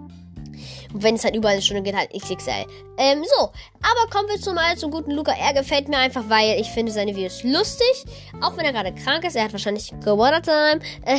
Und 0.92 1.02
wenn 1.02 1.14
es 1.14 1.24
halt 1.24 1.36
überall 1.36 1.54
eine 1.54 1.62
Stunde 1.62 1.82
geht, 1.82 1.96
halt 1.96 2.12
XXL. 2.12 2.66
Ähm, 2.98 3.24
so. 3.24 3.50
Aber 3.82 4.10
kommen 4.10 4.28
wir 4.28 4.40
zum, 4.40 4.54
mal 4.54 4.76
zum 4.76 4.90
guten 4.90 5.10
Luca. 5.10 5.32
Er 5.32 5.52
gefällt 5.52 5.88
mir 5.88 5.98
einfach, 5.98 6.24
weil 6.28 6.60
ich 6.60 6.68
finde 6.68 6.92
seine 6.92 7.14
Videos 7.14 7.42
lustig. 7.42 8.04
Auch 8.40 8.56
wenn 8.56 8.64
er 8.64 8.72
gerade 8.72 8.94
krank 8.94 9.24
ist. 9.24 9.36
Er 9.36 9.44
hat 9.44 9.52
wahrscheinlich 9.52 9.92
Corona-Time. 10.02 10.80
Äh, 11.04 11.18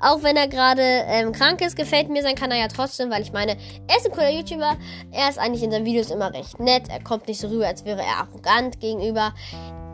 auch 0.00 0.22
wenn 0.22 0.36
er 0.36 0.48
gerade 0.48 0.82
ähm, 0.82 1.32
krank 1.32 1.60
ist, 1.60 1.76
gefällt 1.76 2.08
mir 2.08 2.22
sein 2.22 2.34
Kanal 2.34 2.58
ja 2.58 2.68
trotzdem, 2.68 3.10
weil 3.10 3.22
ich 3.22 3.32
meine, 3.32 3.56
er 3.88 3.96
ist 3.96 4.06
ein 4.06 4.12
cooler 4.12 4.30
YouTuber. 4.30 4.76
Er 5.12 5.28
ist 5.28 5.38
eigentlich 5.38 5.62
in 5.62 5.70
seinen 5.70 5.84
Videos 5.84 6.10
immer 6.10 6.32
recht 6.32 6.58
nett. 6.58 6.88
Er 6.88 7.02
kommt 7.02 7.28
nicht 7.28 7.40
so 7.40 7.48
rüber, 7.48 7.66
als 7.66 7.84
wäre 7.84 8.00
er 8.00 8.18
arrogant 8.18 8.80
gegenüber. 8.80 9.34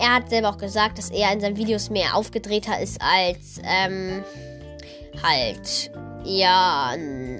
Er 0.00 0.14
hat 0.14 0.30
selber 0.30 0.50
auch 0.50 0.58
gesagt, 0.58 0.98
dass 0.98 1.10
er 1.10 1.32
in 1.32 1.40
seinen 1.40 1.56
Videos 1.56 1.90
mehr 1.90 2.14
aufgedrehter 2.14 2.78
ist 2.80 3.00
als, 3.02 3.60
ähm, 3.64 4.22
halt 5.22 5.90
ja, 6.24 6.94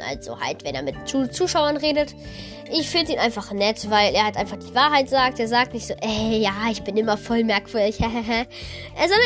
also 0.08 0.40
halt, 0.40 0.64
wenn 0.64 0.74
er 0.74 0.82
mit 0.82 0.96
Zuschauern 1.06 1.76
redet. 1.76 2.14
Ich 2.70 2.90
finde 2.90 3.12
ihn 3.12 3.18
einfach 3.18 3.50
nett, 3.52 3.90
weil 3.90 4.14
er 4.14 4.24
halt 4.24 4.36
einfach 4.36 4.58
die 4.58 4.74
Wahrheit 4.74 5.08
sagt. 5.08 5.40
Er 5.40 5.48
sagt 5.48 5.72
nicht 5.72 5.86
so, 5.86 5.94
ey, 6.00 6.38
ja, 6.42 6.52
ich 6.70 6.82
bin 6.82 6.96
immer 6.96 7.16
voll 7.16 7.42
merkwürdig, 7.44 7.96
sondern 7.96 8.48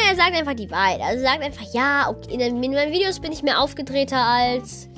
er 0.08 0.16
sagt 0.16 0.34
einfach 0.34 0.54
die 0.54 0.70
Wahrheit. 0.70 1.00
Also 1.00 1.22
sagt 1.22 1.42
einfach, 1.42 1.64
ja, 1.72 2.08
okay, 2.08 2.34
in 2.34 2.60
meinen 2.60 2.92
Videos 2.92 3.18
bin 3.18 3.32
ich 3.32 3.42
mehr 3.42 3.60
aufgedrehter 3.60 4.24
als 4.24 4.88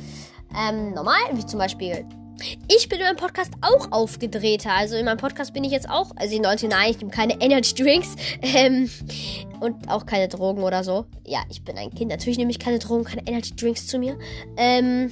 ähm, 0.56 0.92
normal, 0.92 1.20
wie 1.32 1.46
zum 1.46 1.58
Beispiel 1.58 2.06
ich 2.68 2.88
bin 2.88 2.98
in 2.98 3.06
meinem 3.06 3.16
Podcast 3.16 3.52
auch 3.60 3.92
aufgedrehter. 3.92 4.72
Also 4.72 4.96
in 4.96 5.04
meinem 5.04 5.18
Podcast 5.18 5.52
bin 5.52 5.64
ich 5.64 5.72
jetzt 5.72 5.88
auch. 5.88 6.12
Also 6.16 6.36
in 6.36 6.42
19, 6.42 6.70
nein, 6.70 6.90
ich 6.90 6.98
nehme 6.98 7.10
keine 7.10 7.34
Energy 7.40 7.74
Drinks. 7.74 8.16
Ähm, 8.42 8.90
und 9.60 9.88
auch 9.88 10.06
keine 10.06 10.28
Drogen 10.28 10.62
oder 10.62 10.84
so. 10.84 11.06
Ja, 11.26 11.42
ich 11.50 11.62
bin 11.62 11.78
ein 11.78 11.90
Kind. 11.90 12.10
Natürlich 12.10 12.38
nehme 12.38 12.50
ich 12.50 12.58
keine 12.58 12.78
Drogen, 12.78 13.04
keine 13.04 13.26
Energy 13.26 13.54
Drinks 13.56 13.86
zu 13.86 13.98
mir. 13.98 14.18
Ähm, 14.56 15.10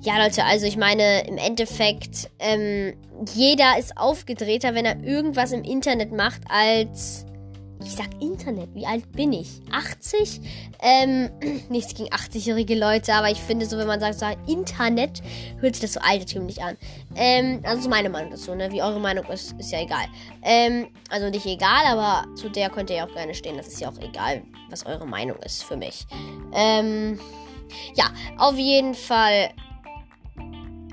ja, 0.00 0.22
Leute, 0.22 0.44
also 0.44 0.66
ich 0.66 0.76
meine, 0.76 1.26
im 1.26 1.38
Endeffekt, 1.38 2.30
ähm, 2.38 2.94
jeder 3.34 3.78
ist 3.78 3.96
aufgedrehter, 3.96 4.74
wenn 4.74 4.84
er 4.84 5.02
irgendwas 5.02 5.52
im 5.52 5.62
Internet 5.62 6.12
macht, 6.12 6.42
als 6.48 7.24
ich 7.84 7.96
sag 7.96 8.08
Internet, 8.20 8.74
wie 8.74 8.86
alt 8.86 9.10
bin 9.12 9.32
ich? 9.32 9.60
80? 9.70 10.40
Ähm, 10.80 11.30
nichts 11.68 11.94
gegen 11.94 12.08
80-jährige 12.08 12.74
Leute, 12.74 13.12
aber 13.14 13.30
ich 13.30 13.38
finde 13.38 13.66
so, 13.66 13.76
wenn 13.78 13.86
man 13.86 14.00
sagt, 14.00 14.18
so 14.18 14.26
Internet, 14.46 15.22
hört 15.58 15.74
sich 15.74 15.82
das 15.82 15.92
so 15.92 16.00
altertümlich 16.00 16.62
an. 16.62 16.76
Ähm, 17.14 17.60
also 17.64 17.88
meine 17.88 18.08
Meinung 18.08 18.30
dazu, 18.30 18.54
ne? 18.54 18.70
Wie 18.72 18.82
eure 18.82 19.00
Meinung 19.00 19.24
ist, 19.26 19.52
ist 19.58 19.70
ja 19.70 19.82
egal. 19.82 20.06
Ähm, 20.42 20.88
also 21.10 21.28
nicht 21.28 21.46
egal, 21.46 21.84
aber 21.86 22.26
zu 22.34 22.48
der 22.48 22.70
könnt 22.70 22.90
ihr 22.90 22.96
ja 22.96 23.06
auch 23.06 23.14
gerne 23.14 23.34
stehen. 23.34 23.56
Das 23.56 23.68
ist 23.68 23.80
ja 23.80 23.88
auch 23.88 23.98
egal, 24.00 24.42
was 24.70 24.86
eure 24.86 25.06
Meinung 25.06 25.36
ist 25.44 25.64
für 25.64 25.76
mich. 25.76 26.06
Ähm, 26.54 27.18
ja, 27.94 28.06
auf 28.38 28.56
jeden 28.56 28.94
Fall 28.94 29.50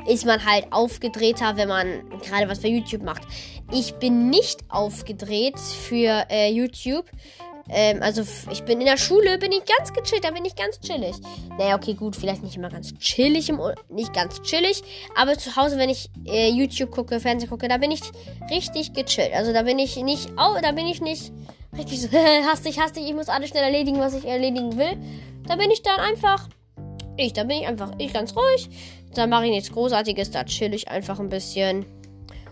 ist 0.07 0.25
man 0.25 0.43
halt 0.43 0.65
aufgedrehter, 0.71 1.57
wenn 1.57 1.67
man 1.67 2.09
gerade 2.21 2.47
was 2.49 2.59
für 2.59 2.67
YouTube 2.67 3.03
macht. 3.03 3.21
Ich 3.73 3.93
bin 3.95 4.29
nicht 4.29 4.59
aufgedreht 4.69 5.57
für 5.57 6.25
äh, 6.29 6.51
YouTube. 6.51 7.05
Ähm, 7.69 8.01
also 8.01 8.23
ich 8.51 8.63
bin 8.63 8.81
in 8.81 8.85
der 8.85 8.97
Schule, 8.97 9.37
bin 9.37 9.51
ich 9.53 9.63
ganz 9.65 9.93
gechillt, 9.93 10.25
da 10.25 10.31
bin 10.31 10.43
ich 10.43 10.55
ganz 10.55 10.79
chillig. 10.81 11.15
Naja, 11.57 11.75
okay, 11.75 11.93
gut, 11.93 12.17
vielleicht 12.17 12.43
nicht 12.43 12.57
immer 12.57 12.69
ganz 12.69 12.93
chillig, 12.97 13.47
im, 13.47 13.61
nicht 13.89 14.13
ganz 14.13 14.41
chillig, 14.41 14.83
aber 15.15 15.37
zu 15.37 15.55
Hause, 15.55 15.77
wenn 15.77 15.89
ich 15.89 16.09
äh, 16.25 16.49
YouTube 16.49 16.91
gucke, 16.91 17.21
Fernsehen 17.21 17.49
gucke, 17.49 17.69
da 17.69 17.77
bin 17.77 17.91
ich 17.91 18.01
richtig 18.49 18.91
gechillt. 18.93 19.33
Also 19.33 19.53
da 19.53 19.61
bin 19.61 19.79
ich 19.79 19.95
nicht, 19.97 20.31
oh, 20.31 20.57
da 20.61 20.73
bin 20.73 20.87
ich 20.87 20.99
nicht 20.99 21.31
richtig 21.77 22.01
so 22.01 22.09
hastig, 22.51 22.77
hastig, 22.77 23.05
ich 23.07 23.13
muss 23.13 23.29
alles 23.29 23.49
schnell 23.49 23.63
erledigen, 23.63 23.99
was 23.99 24.15
ich 24.15 24.25
erledigen 24.25 24.77
will. 24.77 24.97
Da 25.47 25.55
bin 25.55 25.71
ich 25.71 25.81
dann 25.81 25.99
einfach 25.99 26.49
ich, 27.17 27.33
da 27.33 27.43
bin 27.43 27.61
ich 27.61 27.67
einfach 27.67 27.91
ich 27.99 28.11
ganz 28.11 28.35
ruhig. 28.35 28.69
Da 29.13 29.27
mache 29.27 29.45
ich 29.45 29.51
nichts 29.51 29.71
Großartiges, 29.71 30.31
da 30.31 30.43
chill 30.43 30.73
ich 30.73 30.87
einfach 30.87 31.19
ein 31.19 31.29
bisschen 31.29 31.85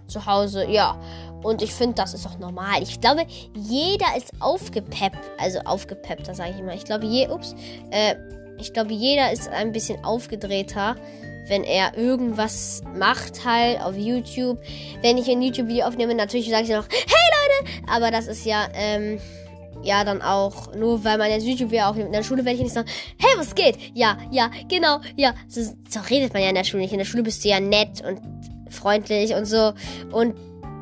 zu 0.10 0.26
Hause. 0.26 0.66
Ja, 0.70 0.99
und 1.43 1.62
ich 1.62 1.74
finde, 1.74 1.95
das 1.95 2.14
ist 2.14 2.28
auch 2.28 2.38
normal. 2.38 2.84
Ich 2.84 2.99
glaube, 2.99 3.26
jeder 3.55 4.18
ist 4.18 4.32
aufgepeppt. 4.39 5.20
Also 5.38 5.60
aufgepeppt, 5.60 6.28
das 6.28 6.38
sage 6.38 6.51
ich 6.51 6.60
immer. 6.60 6.74
Ich 6.74 6.86
glaube, 6.86 7.05
je, 7.05 7.30
ups, 7.30 7.55
äh, 7.91 8.16
ich 8.57 8.74
glaube, 8.74 8.93
jeder 8.93 9.32
ist 9.32 9.47
ein 9.47 9.72
bisschen 9.72 10.03
aufgedrehter, 10.03 10.95
wenn 11.47 11.64
er 11.64 11.97
irgendwas 11.97 12.82
macht 12.93 13.45
halt 13.45 13.82
auf 13.82 13.95
YouTube. 13.95 14.60
Wenn 15.01 15.18
ich 15.18 15.30
ein 15.30 15.41
YouTube-Video 15.41 15.86
aufnehme, 15.86 16.14
natürlich 16.14 16.49
sage 16.49 16.64
ich 16.64 16.70
noch, 16.70 16.86
hey 16.89 17.64
Leute! 17.64 17.89
Aber 17.89 18.12
das 18.12 18.28
ist 18.28 18.45
ja, 18.45 18.68
ähm, 18.74 19.20
ja 19.82 20.03
dann 20.03 20.22
auch, 20.22 20.76
nur 20.76 21.03
weil 21.05 21.18
man 21.18 21.32
jetzt 21.32 21.45
YouTube-Video 21.45 21.86
aufnimmt. 21.86 22.07
In 22.07 22.14
der 22.14 22.24
Schule 22.24 22.43
werde 22.43 22.57
ich 22.57 22.64
nicht 22.64 22.74
sagen, 22.74 22.89
hey, 23.18 23.32
was 23.38 23.55
geht? 23.55 23.78
Ja, 23.93 24.18
ja, 24.30 24.51
genau, 24.68 24.99
ja. 25.16 25.34
So, 25.47 25.62
so 25.89 25.99
redet 26.10 26.34
man 26.34 26.43
ja 26.43 26.49
in 26.49 26.55
der 26.55 26.66
Schule 26.66 26.84
nicht. 26.84 26.91
In 26.91 26.99
der 26.99 27.05
Schule 27.05 27.24
bist 27.24 27.43
du 27.45 27.49
ja 27.49 27.60
nett 27.60 28.03
und 28.05 28.20
freundlich 28.70 29.34
und 29.34 29.45
so. 29.45 29.74
Und 30.11 30.36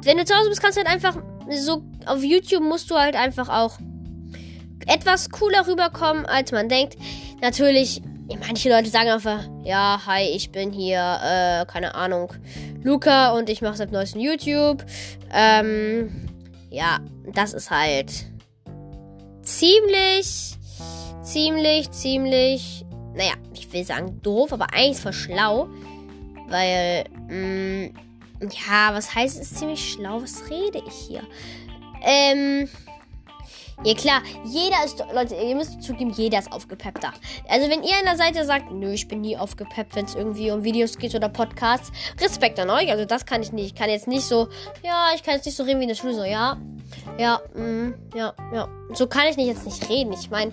wenn 0.03 0.17
du 0.17 0.25
zu 0.25 0.35
Hause 0.35 0.49
bist, 0.49 0.61
kannst 0.61 0.77
du 0.77 0.83
halt 0.83 0.91
einfach 0.91 1.17
so, 1.49 1.83
auf 2.05 2.23
YouTube 2.23 2.63
musst 2.63 2.89
du 2.91 2.95
halt 2.95 3.15
einfach 3.15 3.49
auch 3.49 3.77
etwas 4.85 5.29
cooler 5.29 5.67
rüberkommen, 5.67 6.25
als 6.25 6.51
man 6.51 6.69
denkt. 6.69 6.97
Natürlich, 7.41 8.01
manche 8.47 8.69
Leute 8.69 8.89
sagen 8.89 9.09
einfach, 9.09 9.43
ja, 9.63 10.01
hi, 10.05 10.23
ich 10.23 10.51
bin 10.51 10.71
hier, 10.71 11.19
äh, 11.23 11.65
keine 11.65 11.95
Ahnung, 11.95 12.33
Luca 12.83 13.31
und 13.31 13.49
ich 13.49 13.61
mache 13.61 13.77
seit 13.77 13.91
neuestem 13.91 14.21
YouTube. 14.21 14.83
Ähm, 15.33 16.29
ja, 16.69 16.99
das 17.33 17.53
ist 17.53 17.69
halt 17.69 18.11
ziemlich, 19.41 20.57
ziemlich, 21.23 21.91
ziemlich, 21.91 22.85
naja, 23.13 23.33
ich 23.53 23.71
will 23.71 23.83
sagen 23.83 24.21
doof, 24.21 24.53
aber 24.53 24.67
eigentlich 24.73 24.99
voll 24.99 25.13
schlau. 25.13 25.69
Weil, 26.47 27.05
mh, 27.27 27.89
mm, 27.89 27.93
ja, 28.41 28.93
was 28.93 29.13
heißt 29.13 29.39
es 29.39 29.53
ziemlich 29.55 29.93
schlau? 29.93 30.21
Was 30.21 30.49
rede 30.49 30.81
ich 30.85 30.93
hier? 30.93 31.21
Ähm, 32.03 32.69
ja 33.83 33.93
klar, 33.93 34.21
jeder 34.43 34.83
ist, 34.85 35.03
Leute, 35.13 35.35
ihr 35.35 35.55
müsst 35.55 35.83
zugeben, 35.83 36.11
jeder 36.11 36.39
ist 36.39 36.51
aufgepeppter. 36.51 37.13
Also 37.47 37.69
wenn 37.69 37.83
ihr 37.83 37.95
an 37.97 38.05
der 38.05 38.15
Seite 38.15 38.43
sagt, 38.43 38.71
nö, 38.71 38.91
ich 38.91 39.07
bin 39.07 39.21
nie 39.21 39.37
aufgepeppt, 39.37 39.95
wenn 39.95 40.05
es 40.05 40.15
irgendwie 40.15 40.49
um 40.49 40.63
Videos 40.63 40.97
geht 40.97 41.13
oder 41.13 41.29
Podcasts, 41.29 41.91
Respekt 42.19 42.59
an 42.59 42.71
euch. 42.71 42.89
Also 42.89 43.05
das 43.05 43.25
kann 43.25 43.43
ich 43.43 43.51
nicht. 43.51 43.67
Ich 43.67 43.75
kann 43.75 43.89
jetzt 43.89 44.07
nicht 44.07 44.23
so, 44.23 44.47
ja, 44.83 45.09
ich 45.15 45.21
kann 45.21 45.35
jetzt 45.35 45.45
nicht 45.45 45.55
so 45.55 45.63
reden 45.63 45.79
wie 45.79 45.83
in 45.83 45.89
der 45.89 45.95
Schule, 45.95 46.15
so, 46.15 46.23
ja, 46.23 46.57
ja, 47.19 47.39
mh, 47.53 47.93
ja, 48.15 48.33
ja. 48.51 48.67
So 48.93 49.05
kann 49.05 49.27
ich 49.29 49.37
nicht 49.37 49.47
jetzt 49.47 49.65
nicht 49.65 49.87
reden. 49.89 50.11
Ich 50.13 50.31
meine, 50.31 50.51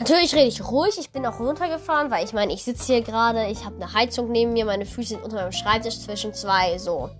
Natürlich 0.00 0.34
rede 0.34 0.48
ich 0.48 0.64
ruhig. 0.64 0.96
Ich 0.98 1.10
bin 1.10 1.26
auch 1.26 1.38
runtergefahren, 1.38 2.10
weil 2.10 2.24
ich 2.24 2.32
meine, 2.32 2.54
ich 2.54 2.64
sitze 2.64 2.94
hier 2.94 3.02
gerade, 3.02 3.48
ich 3.48 3.66
habe 3.66 3.76
eine 3.76 3.92
Heizung 3.92 4.32
neben 4.32 4.54
mir, 4.54 4.64
meine 4.64 4.86
Füße 4.86 5.10
sind 5.10 5.22
unter 5.22 5.36
meinem 5.36 5.52
Schreibtisch 5.52 6.00
zwischen 6.00 6.32
zwei 6.32 6.78
so 6.78 7.10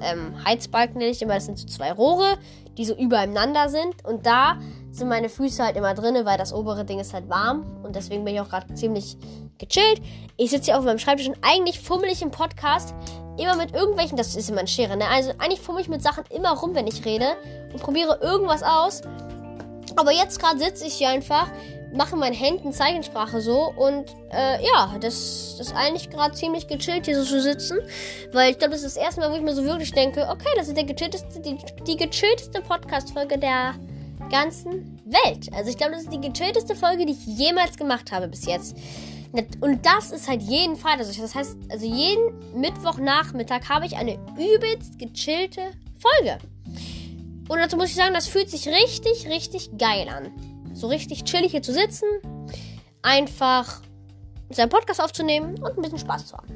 ähm, 0.00 0.34
Heizbalken, 0.42 0.96
nenne 0.96 1.10
ich 1.10 1.20
immer. 1.20 1.34
Das 1.34 1.44
sind 1.44 1.58
so 1.58 1.66
zwei 1.66 1.92
Rohre, 1.92 2.38
die 2.78 2.86
so 2.86 2.94
übereinander 2.94 3.68
sind. 3.68 3.94
Und 4.04 4.24
da 4.24 4.58
sind 4.90 5.08
meine 5.08 5.28
Füße 5.28 5.62
halt 5.62 5.76
immer 5.76 5.92
drin, 5.92 6.24
weil 6.24 6.38
das 6.38 6.54
obere 6.54 6.86
Ding 6.86 6.98
ist 6.98 7.12
halt 7.12 7.28
warm. 7.28 7.62
Und 7.82 7.94
deswegen 7.94 8.24
bin 8.24 8.34
ich 8.34 8.40
auch 8.40 8.48
gerade 8.48 8.72
ziemlich 8.72 9.18
gechillt. 9.58 10.00
Ich 10.38 10.48
sitze 10.48 10.72
hier 10.72 10.78
auf 10.78 10.84
meinem 10.86 10.98
Schreibtisch 10.98 11.28
und 11.28 11.36
eigentlich 11.42 11.78
fummel 11.78 12.08
ich 12.08 12.22
im 12.22 12.30
Podcast 12.30 12.94
immer 13.36 13.54
mit 13.56 13.74
irgendwelchen, 13.74 14.16
das 14.16 14.34
ist 14.34 14.48
immer 14.48 14.60
ein 14.60 14.66
Schere, 14.66 14.96
ne? 14.96 15.04
Also 15.08 15.32
eigentlich 15.38 15.60
fummel 15.60 15.82
ich 15.82 15.88
mit 15.88 16.02
Sachen 16.02 16.24
immer 16.30 16.52
rum, 16.56 16.74
wenn 16.74 16.86
ich 16.86 17.04
rede 17.04 17.36
und 17.70 17.82
probiere 17.82 18.18
irgendwas 18.22 18.62
aus. 18.62 19.02
Aber 19.96 20.12
jetzt 20.12 20.40
gerade 20.40 20.58
sitze 20.58 20.86
ich 20.86 20.94
hier 20.94 21.10
einfach, 21.10 21.48
mache 21.92 22.16
meinen 22.16 22.34
Händen 22.34 22.72
Zeichensprache 22.72 23.40
so 23.40 23.72
und 23.76 24.14
äh, 24.30 24.64
ja, 24.64 24.96
das, 25.00 25.56
das 25.58 25.68
ist 25.68 25.74
eigentlich 25.74 26.10
gerade 26.10 26.34
ziemlich 26.34 26.68
gechillt, 26.68 27.06
hier 27.06 27.16
so 27.16 27.24
zu 27.24 27.40
sitzen. 27.40 27.78
Weil 28.32 28.52
ich 28.52 28.58
glaube, 28.58 28.72
das 28.72 28.82
ist 28.82 28.96
das 28.96 29.02
erste 29.02 29.20
Mal, 29.20 29.32
wo 29.32 29.36
ich 29.36 29.42
mir 29.42 29.54
so 29.54 29.64
wirklich 29.64 29.92
denke, 29.92 30.26
okay, 30.30 30.48
das 30.56 30.68
ist 30.68 30.76
der 30.76 30.84
gechillteste, 30.84 31.40
die, 31.40 31.56
die 31.86 31.96
gechillteste 31.96 32.60
Podcast-Folge 32.60 33.38
der 33.38 33.74
ganzen 34.30 35.00
Welt. 35.04 35.48
Also 35.52 35.70
ich 35.70 35.76
glaube, 35.76 35.92
das 35.92 36.02
ist 36.02 36.12
die 36.12 36.20
gechillteste 36.20 36.74
Folge, 36.74 37.06
die 37.06 37.12
ich 37.12 37.26
jemals 37.26 37.76
gemacht 37.76 38.12
habe 38.12 38.28
bis 38.28 38.46
jetzt. 38.46 38.76
Und 39.60 39.86
das 39.86 40.10
ist 40.10 40.28
halt 40.28 40.42
jeden 40.42 40.76
Fall. 40.76 40.98
Also 40.98 41.20
das 41.20 41.34
heißt, 41.34 41.56
also 41.70 41.86
jeden 41.86 42.60
Mittwochnachmittag 42.60 43.68
habe 43.68 43.86
ich 43.86 43.96
eine 43.96 44.14
übelst 44.36 44.98
gechillte 44.98 45.62
Folge. 45.98 46.38
Und 47.48 47.58
dazu 47.58 47.76
muss 47.76 47.88
ich 47.90 47.96
sagen, 47.96 48.14
das 48.14 48.28
fühlt 48.28 48.50
sich 48.50 48.68
richtig, 48.68 49.28
richtig 49.28 49.70
geil 49.76 50.08
an. 50.08 50.32
So 50.72 50.88
richtig 50.88 51.24
chillig 51.24 51.50
hier 51.52 51.62
zu 51.62 51.72
sitzen, 51.72 52.06
einfach 53.02 53.80
seinen 54.50 54.68
Podcast 54.68 55.02
aufzunehmen 55.02 55.54
und 55.62 55.76
ein 55.76 55.82
bisschen 55.82 55.98
Spaß 55.98 56.26
zu 56.26 56.36
haben. 56.36 56.48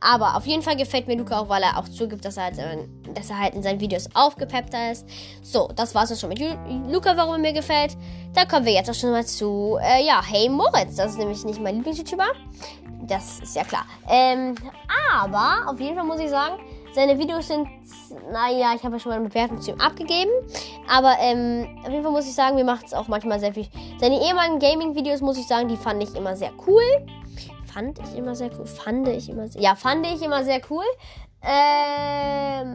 Aber 0.00 0.36
auf 0.36 0.46
jeden 0.46 0.62
Fall 0.62 0.76
gefällt 0.76 1.08
mir 1.08 1.16
Luca 1.16 1.40
auch, 1.40 1.48
weil 1.48 1.62
er 1.62 1.78
auch 1.78 1.88
zugibt, 1.88 2.24
dass 2.24 2.36
er 2.36 2.44
halt, 2.44 2.58
dass 3.14 3.30
er 3.30 3.40
halt 3.40 3.54
in 3.54 3.62
seinen 3.62 3.80
Videos 3.80 4.08
aufgepeppter 4.14 4.92
ist. 4.92 5.06
So, 5.42 5.68
das 5.74 5.94
war's 5.94 6.10
dann 6.10 6.18
schon 6.18 6.28
mit 6.28 6.40
Luca, 6.92 7.16
warum 7.16 7.34
er 7.34 7.38
mir 7.38 7.52
gefällt. 7.52 7.96
Da 8.34 8.44
kommen 8.44 8.66
wir 8.66 8.72
jetzt 8.72 8.90
auch 8.90 8.94
schon 8.94 9.10
mal 9.10 9.24
zu, 9.24 9.78
äh, 9.82 10.04
ja, 10.04 10.22
Hey 10.22 10.48
Moritz. 10.48 10.96
Das 10.96 11.12
ist 11.12 11.18
nämlich 11.18 11.44
nicht 11.44 11.60
mein 11.60 11.76
Lieblings-YouTuber. 11.76 12.26
Das 13.02 13.40
ist 13.40 13.56
ja 13.56 13.64
klar. 13.64 13.86
Ähm, 14.08 14.54
aber 15.12 15.70
auf 15.70 15.80
jeden 15.80 15.96
Fall 15.96 16.04
muss 16.04 16.20
ich 16.20 16.30
sagen, 16.30 16.58
seine 16.94 17.18
Videos 17.18 17.48
sind, 17.48 17.68
naja, 18.30 18.72
ich 18.74 18.82
habe 18.84 18.94
ja 18.94 19.00
schon 19.00 19.10
mal 19.10 19.18
eine 19.18 19.28
Bewertung 19.28 19.60
zu 19.60 19.72
ihm 19.72 19.80
abgegeben. 19.80 20.30
Aber 20.88 21.16
ähm, 21.20 21.78
auf 21.82 21.90
jeden 21.90 22.02
Fall 22.02 22.12
muss 22.12 22.26
ich 22.26 22.34
sagen, 22.34 22.56
mir 22.56 22.64
macht 22.64 22.86
es 22.86 22.94
auch 22.94 23.08
manchmal 23.08 23.40
sehr 23.40 23.52
viel. 23.52 23.66
Seine 23.98 24.20
ehemaligen 24.24 24.58
Gaming-Videos, 24.58 25.20
muss 25.20 25.36
ich 25.38 25.46
sagen, 25.46 25.68
die 25.68 25.76
fand 25.76 26.02
ich 26.02 26.14
immer 26.14 26.36
sehr 26.36 26.52
cool. 26.66 26.82
Fand 27.72 27.98
ich 27.98 28.16
immer 28.16 28.34
sehr 28.34 28.50
cool. 28.58 28.66
Fand 28.66 29.08
ich 29.08 29.28
immer 29.28 29.48
sehr, 29.48 29.60
Ja, 29.60 29.74
fand 29.74 30.06
ich 30.06 30.22
immer 30.22 30.44
sehr 30.44 30.60
cool. 30.70 30.84
Ähm, 31.42 32.74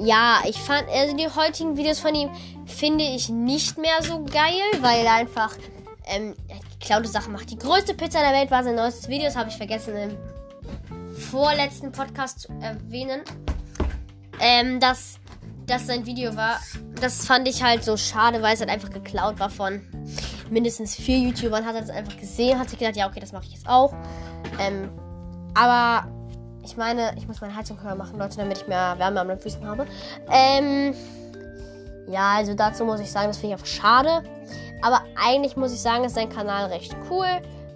ja, 0.00 0.40
ich 0.46 0.60
fand, 0.60 0.84
also 0.88 1.16
die 1.16 1.28
heutigen 1.28 1.76
Videos 1.76 1.98
von 2.00 2.14
ihm 2.14 2.30
finde 2.66 3.04
ich 3.04 3.30
nicht 3.30 3.78
mehr 3.78 4.02
so 4.02 4.24
geil, 4.24 4.62
weil 4.80 5.06
einfach 5.06 5.56
ähm, 6.06 6.34
geklaute 6.78 7.08
Sachen 7.08 7.32
macht. 7.32 7.50
Die 7.50 7.58
größte 7.58 7.94
Pizza 7.94 8.20
der 8.20 8.32
Welt 8.32 8.50
war 8.50 8.62
sein 8.62 8.76
neuestes 8.76 9.08
Video, 9.08 9.24
das 9.26 9.36
habe 9.36 9.48
ich 9.48 9.56
vergessen 9.56 9.96
im 9.96 10.39
vorletzten 11.20 11.92
Podcast 11.92 12.40
zu 12.40 12.52
erwähnen, 12.60 13.22
ähm, 14.40 14.80
dass 14.80 15.18
das 15.66 15.86
sein 15.86 16.06
Video 16.06 16.34
war. 16.34 16.58
Das 17.00 17.26
fand 17.26 17.46
ich 17.46 17.62
halt 17.62 17.84
so 17.84 17.96
schade, 17.96 18.42
weil 18.42 18.54
es 18.54 18.60
halt 18.60 18.70
einfach 18.70 18.90
geklaut 18.90 19.38
war 19.38 19.50
von 19.50 19.80
mindestens 20.50 20.96
vier 20.96 21.18
YouTubern. 21.18 21.64
Hat 21.64 21.74
er 21.74 21.82
das 21.82 21.90
einfach 21.90 22.16
gesehen, 22.16 22.58
hat 22.58 22.70
sich 22.70 22.78
gedacht, 22.78 22.96
ja, 22.96 23.06
okay, 23.06 23.20
das 23.20 23.32
mache 23.32 23.44
ich 23.44 23.52
jetzt 23.52 23.68
auch. 23.68 23.94
Ähm, 24.58 24.90
aber 25.54 26.08
ich 26.64 26.76
meine, 26.76 27.14
ich 27.16 27.28
muss 27.28 27.40
meine 27.40 27.54
Heizung 27.54 27.80
höher 27.82 27.94
machen, 27.94 28.18
Leute, 28.18 28.36
damit 28.36 28.58
ich 28.58 28.66
mehr 28.66 28.98
Wärme 28.98 29.20
an 29.20 29.26
meinen 29.26 29.38
Füßen 29.38 29.64
habe. 29.64 29.86
Ähm, 30.30 30.94
ja, 32.08 32.34
also 32.36 32.54
dazu 32.54 32.84
muss 32.84 33.00
ich 33.00 33.10
sagen, 33.10 33.28
das 33.28 33.38
finde 33.38 33.54
ich 33.54 33.60
einfach 33.60 33.72
schade. 33.72 34.22
Aber 34.82 35.02
eigentlich 35.22 35.56
muss 35.56 35.72
ich 35.72 35.80
sagen, 35.80 36.04
ist 36.04 36.14
sein 36.14 36.28
Kanal 36.28 36.66
recht 36.66 36.96
cool, 37.08 37.26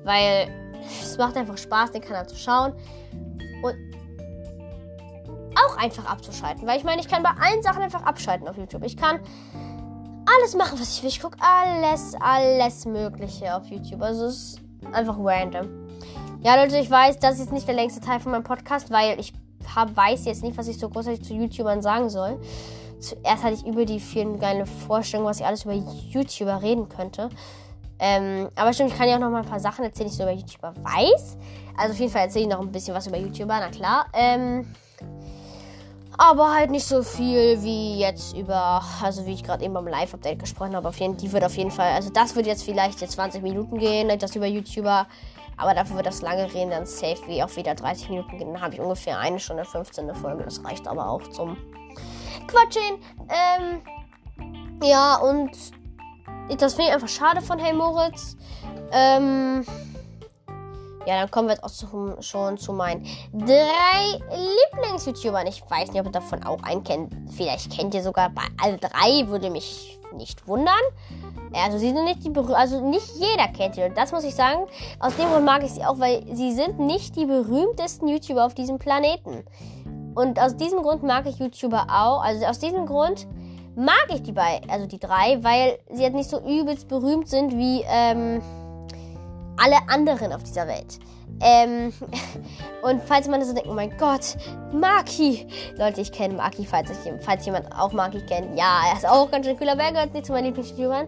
weil 0.04 0.48
es 1.02 1.16
macht 1.16 1.36
einfach 1.36 1.56
Spaß, 1.56 1.92
den 1.92 2.02
Kanal 2.02 2.26
zu 2.28 2.36
schauen 2.36 2.74
auch 5.66 5.76
einfach 5.76 6.06
abzuschalten. 6.06 6.66
Weil 6.66 6.78
ich 6.78 6.84
meine, 6.84 7.00
ich 7.00 7.08
kann 7.08 7.22
bei 7.22 7.30
allen 7.30 7.62
Sachen 7.62 7.82
einfach 7.82 8.02
abschalten 8.02 8.48
auf 8.48 8.56
YouTube. 8.56 8.84
Ich 8.84 8.96
kann 8.96 9.20
alles 10.26 10.54
machen, 10.54 10.78
was 10.80 10.96
ich 10.96 11.02
will. 11.02 11.10
Ich 11.10 11.20
gucke 11.20 11.36
alles, 11.40 12.14
alles 12.20 12.84
Mögliche 12.86 13.54
auf 13.54 13.66
YouTube. 13.66 14.02
Also 14.02 14.26
es 14.26 14.36
ist 14.36 14.60
einfach 14.92 15.16
random. 15.18 15.68
Ja, 16.42 16.56
Leute, 16.56 16.78
ich 16.78 16.90
weiß, 16.90 17.18
das 17.18 17.34
ist 17.34 17.40
jetzt 17.40 17.52
nicht 17.52 17.66
der 17.66 17.74
längste 17.74 18.00
Teil 18.00 18.20
von 18.20 18.32
meinem 18.32 18.44
Podcast, 18.44 18.90
weil 18.90 19.18
ich 19.18 19.32
hab, 19.74 19.96
weiß 19.96 20.26
jetzt 20.26 20.42
nicht, 20.42 20.56
was 20.58 20.68
ich 20.68 20.78
so 20.78 20.88
großartig 20.88 21.24
zu 21.24 21.34
YouTubern 21.34 21.82
sagen 21.82 22.10
soll. 22.10 22.38
Zuerst 23.00 23.42
hatte 23.44 23.54
ich 23.54 23.66
über 23.66 23.84
die 23.84 24.00
vielen 24.00 24.38
geile 24.38 24.66
Vorstellungen, 24.66 25.28
was 25.28 25.40
ich 25.40 25.46
alles 25.46 25.64
über 25.64 25.74
YouTuber 25.74 26.62
reden 26.62 26.88
könnte. 26.88 27.28
Ähm, 27.98 28.48
aber 28.56 28.72
stimmt, 28.72 28.90
ich 28.92 28.98
kann 28.98 29.08
ja 29.08 29.16
auch 29.16 29.20
noch 29.20 29.30
mal 29.30 29.42
ein 29.42 29.48
paar 29.48 29.60
Sachen 29.60 29.84
erzählen, 29.84 30.08
die 30.08 30.12
ich 30.12 30.18
so 30.18 30.24
über 30.24 30.32
YouTuber 30.32 30.74
weiß. 30.82 31.36
Also 31.76 31.92
auf 31.92 31.98
jeden 31.98 32.12
Fall 32.12 32.22
erzähle 32.22 32.44
ich 32.44 32.50
noch 32.50 32.60
ein 32.60 32.72
bisschen 32.72 32.94
was 32.94 33.06
über 33.06 33.16
YouTuber, 33.16 33.58
na 33.60 33.68
klar. 33.68 34.06
Ähm, 34.12 34.66
aber 36.18 36.54
halt 36.54 36.70
nicht 36.70 36.86
so 36.86 37.02
viel 37.02 37.62
wie 37.62 37.98
jetzt 37.98 38.36
über, 38.36 38.82
also 39.02 39.26
wie 39.26 39.32
ich 39.32 39.42
gerade 39.42 39.64
eben 39.64 39.74
beim 39.74 39.86
Live-Update 39.86 40.38
gesprochen 40.38 40.76
habe. 40.76 40.88
Auf 40.88 40.98
jeden, 40.98 41.16
die 41.16 41.32
wird 41.32 41.44
auf 41.44 41.56
jeden 41.56 41.70
Fall, 41.70 41.92
also 41.92 42.10
das 42.10 42.36
wird 42.36 42.46
jetzt 42.46 42.64
vielleicht 42.64 43.00
jetzt 43.00 43.12
20 43.12 43.42
Minuten 43.42 43.78
gehen, 43.78 44.16
das 44.18 44.36
über 44.36 44.46
YouTuber. 44.46 45.06
Aber 45.56 45.74
dafür 45.74 45.96
wird 45.96 46.06
das 46.06 46.20
lange 46.20 46.52
reden, 46.52 46.70
dann 46.70 46.86
safe 46.86 47.20
wie 47.26 47.42
auch 47.42 47.54
wieder 47.56 47.74
30 47.74 48.08
Minuten 48.10 48.38
gehen. 48.38 48.52
Dann 48.52 48.62
habe 48.62 48.74
ich 48.74 48.80
ungefähr 48.80 49.18
eine 49.18 49.38
Stunde 49.38 49.64
15 49.64 50.04
eine 50.04 50.14
Folge. 50.14 50.44
Das 50.44 50.64
reicht 50.64 50.88
aber 50.88 51.08
auch 51.08 51.22
zum 51.28 51.56
Quatschen. 52.48 52.98
Ähm, 53.28 53.82
ja, 54.82 55.16
und 55.16 55.50
das 56.58 56.74
finde 56.74 56.88
ich 56.88 56.94
einfach 56.94 57.08
schade 57.08 57.40
von 57.40 57.58
Hey 57.58 57.72
Moritz. 57.72 58.36
Ähm, 58.92 59.64
ja, 61.06 61.20
dann 61.20 61.30
kommen 61.30 61.48
wir 61.48 61.54
jetzt 61.54 61.64
auch 61.64 61.70
zu, 61.70 62.16
schon 62.20 62.58
zu 62.58 62.72
meinen 62.72 63.04
drei 63.32 64.18
Lieblings-YouTubern. 64.30 65.46
Ich 65.46 65.62
weiß 65.68 65.92
nicht, 65.92 66.00
ob 66.00 66.06
ihr 66.06 66.12
davon 66.12 66.44
auch 66.44 66.62
einen 66.62 66.82
kennt. 66.84 67.12
Vielleicht 67.36 67.70
kennt 67.72 67.94
ihr 67.94 68.02
sogar 68.02 68.30
bei 68.30 68.42
alle 68.62 68.78
drei, 68.78 69.26
würde 69.28 69.50
mich 69.50 69.98
nicht 70.14 70.46
wundern. 70.46 70.74
Also 71.52 71.78
sie 71.78 71.90
sind 71.90 72.04
nicht 72.04 72.24
die 72.24 72.30
Berüh 72.30 72.52
also 72.52 72.80
nicht 72.80 73.08
jeder 73.16 73.48
kennt 73.48 73.74
sie. 73.74 73.90
Das 73.94 74.12
muss 74.12 74.24
ich 74.24 74.34
sagen. 74.34 74.66
Aus 75.00 75.16
dem 75.16 75.28
Grund 75.28 75.44
mag 75.44 75.62
ich 75.62 75.72
sie 75.72 75.84
auch, 75.84 75.98
weil 75.98 76.24
sie 76.32 76.52
sind 76.52 76.78
nicht 76.78 77.16
die 77.16 77.26
berühmtesten 77.26 78.08
YouTuber 78.08 78.44
auf 78.44 78.54
diesem 78.54 78.78
Planeten. 78.78 79.44
Und 80.14 80.40
aus 80.40 80.56
diesem 80.56 80.82
Grund 80.82 81.02
mag 81.02 81.26
ich 81.26 81.38
YouTuber 81.38 81.86
auch. 81.90 82.22
Also 82.22 82.46
aus 82.46 82.58
diesem 82.58 82.86
Grund 82.86 83.26
mag 83.76 84.06
ich 84.12 84.22
die 84.22 84.32
beiden, 84.32 84.70
also 84.70 84.86
die 84.86 85.00
drei, 85.00 85.42
weil 85.42 85.78
sie 85.90 86.04
halt 86.04 86.14
nicht 86.14 86.30
so 86.30 86.40
übelst 86.40 86.88
berühmt 86.88 87.28
sind 87.28 87.56
wie 87.56 87.84
ähm, 87.88 88.40
alle 89.56 89.76
anderen 89.88 90.32
auf 90.32 90.42
dieser 90.42 90.66
Welt. 90.66 90.98
Ähm, 91.40 91.92
und 92.82 93.02
falls 93.02 93.28
man 93.28 93.44
so 93.44 93.52
denkt, 93.52 93.68
oh 93.68 93.74
mein 93.74 93.96
Gott, 93.98 94.36
Maki. 94.72 95.46
Leute, 95.76 96.00
ich 96.00 96.12
kenne 96.12 96.34
Maki, 96.34 96.64
falls, 96.64 96.90
ich, 96.90 97.12
falls 97.20 97.44
jemand 97.46 97.72
auch 97.76 97.92
Maki 97.92 98.20
kennt. 98.20 98.56
Ja, 98.56 98.82
er 98.90 98.96
ist 98.96 99.06
auch 99.06 99.30
ganz 99.30 99.46
schön 99.46 99.56
cooler. 99.58 99.76
Wer 99.76 99.92
gehört 99.92 100.14
nicht 100.14 100.26
zu 100.26 100.32
meinen 100.32 100.46
Lieblings-YouTubern? 100.46 101.06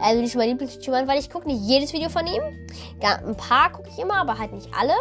Also 0.00 0.20
nicht 0.20 0.32
zu 0.32 0.38
meinen 0.38 0.50
Lieblings-YouTubern, 0.50 1.08
weil 1.08 1.18
ich 1.18 1.30
gucke 1.30 1.48
nicht 1.48 1.62
jedes 1.62 1.92
Video 1.92 2.08
von 2.08 2.26
ihm. 2.26 2.42
Ein 3.02 3.36
paar 3.36 3.72
gucke 3.72 3.88
ich 3.88 3.98
immer, 3.98 4.16
aber 4.16 4.38
halt 4.38 4.52
nicht 4.52 4.68
alle. 4.78 4.94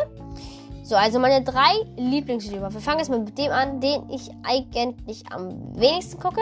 So, 0.83 0.95
also 0.95 1.19
meine 1.19 1.43
drei 1.43 1.73
Lieblings-YouTuber. 1.97 2.73
Wir 2.73 2.79
fangen 2.81 2.99
jetzt 2.99 3.09
mal 3.09 3.19
mit 3.19 3.37
dem 3.37 3.51
an, 3.51 3.81
den 3.81 4.09
ich 4.09 4.31
eigentlich 4.43 5.23
am 5.31 5.75
wenigsten 5.75 6.17
gucke. 6.17 6.41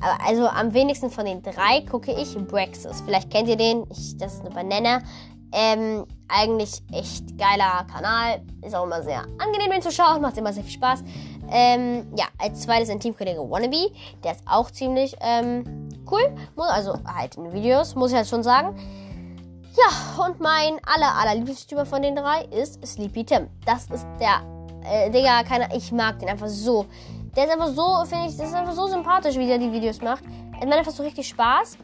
Also 0.00 0.46
am 0.46 0.74
wenigsten 0.74 1.10
von 1.10 1.24
den 1.24 1.42
drei 1.42 1.82
gucke 1.90 2.12
ich 2.12 2.36
Brexis. 2.36 3.02
Vielleicht 3.04 3.30
kennt 3.30 3.48
ihr 3.48 3.56
den. 3.56 3.84
Ich, 3.90 4.16
das 4.16 4.34
ist 4.34 4.40
eine 4.40 4.50
Banane. 4.50 5.02
Ähm, 5.52 6.04
eigentlich 6.28 6.82
echt 6.92 7.38
geiler 7.38 7.86
Kanal. 7.92 8.42
Ist 8.62 8.74
auch 8.74 8.84
immer 8.84 9.02
sehr 9.02 9.20
angenehm, 9.38 9.70
den 9.70 9.82
zu 9.82 9.90
schauen. 9.90 10.20
Macht 10.20 10.36
immer 10.36 10.52
sehr 10.52 10.64
viel 10.64 10.74
Spaß. 10.74 11.02
Ähm, 11.50 12.06
ja, 12.16 12.26
als 12.38 12.62
zweites 12.62 12.90
ein 12.90 13.00
Teamkollege 13.00 13.38
Wannabe. 13.38 13.90
Der 14.24 14.32
ist 14.32 14.42
auch 14.46 14.70
ziemlich 14.70 15.16
ähm, 15.20 15.88
cool. 16.10 16.36
Also 16.56 16.94
halt 17.06 17.36
in 17.36 17.52
Videos, 17.52 17.94
muss 17.94 18.10
ich 18.10 18.16
halt 18.16 18.26
schon 18.26 18.42
sagen. 18.42 18.76
Ja, 19.76 20.24
und 20.24 20.40
mein 20.40 20.80
aller, 20.86 21.14
aller 21.14 21.34
Lieblingstyp 21.34 21.86
von 21.86 22.02
den 22.02 22.16
drei 22.16 22.44
ist 22.46 22.84
Sleepy 22.86 23.24
Tim. 23.24 23.48
Das 23.66 23.84
ist 23.90 24.06
der, 24.18 24.42
äh, 24.84 25.10
Digga, 25.10 25.42
keine, 25.42 25.74
ich 25.76 25.92
mag 25.92 26.18
den 26.18 26.28
einfach 26.28 26.48
so. 26.48 26.86
Der 27.36 27.44
ist 27.44 27.52
einfach 27.52 27.68
so, 27.68 28.04
finde 28.06 28.28
ich, 28.28 28.36
das 28.36 28.48
ist 28.48 28.54
einfach 28.54 28.72
so 28.72 28.86
sympathisch, 28.86 29.36
wie 29.36 29.46
der 29.46 29.58
die 29.58 29.70
Videos 29.70 30.00
macht. 30.00 30.24
Er 30.58 30.66
macht 30.66 30.78
einfach 30.78 30.92
so 30.92 31.02
richtig 31.02 31.28
Spaß. 31.28 31.76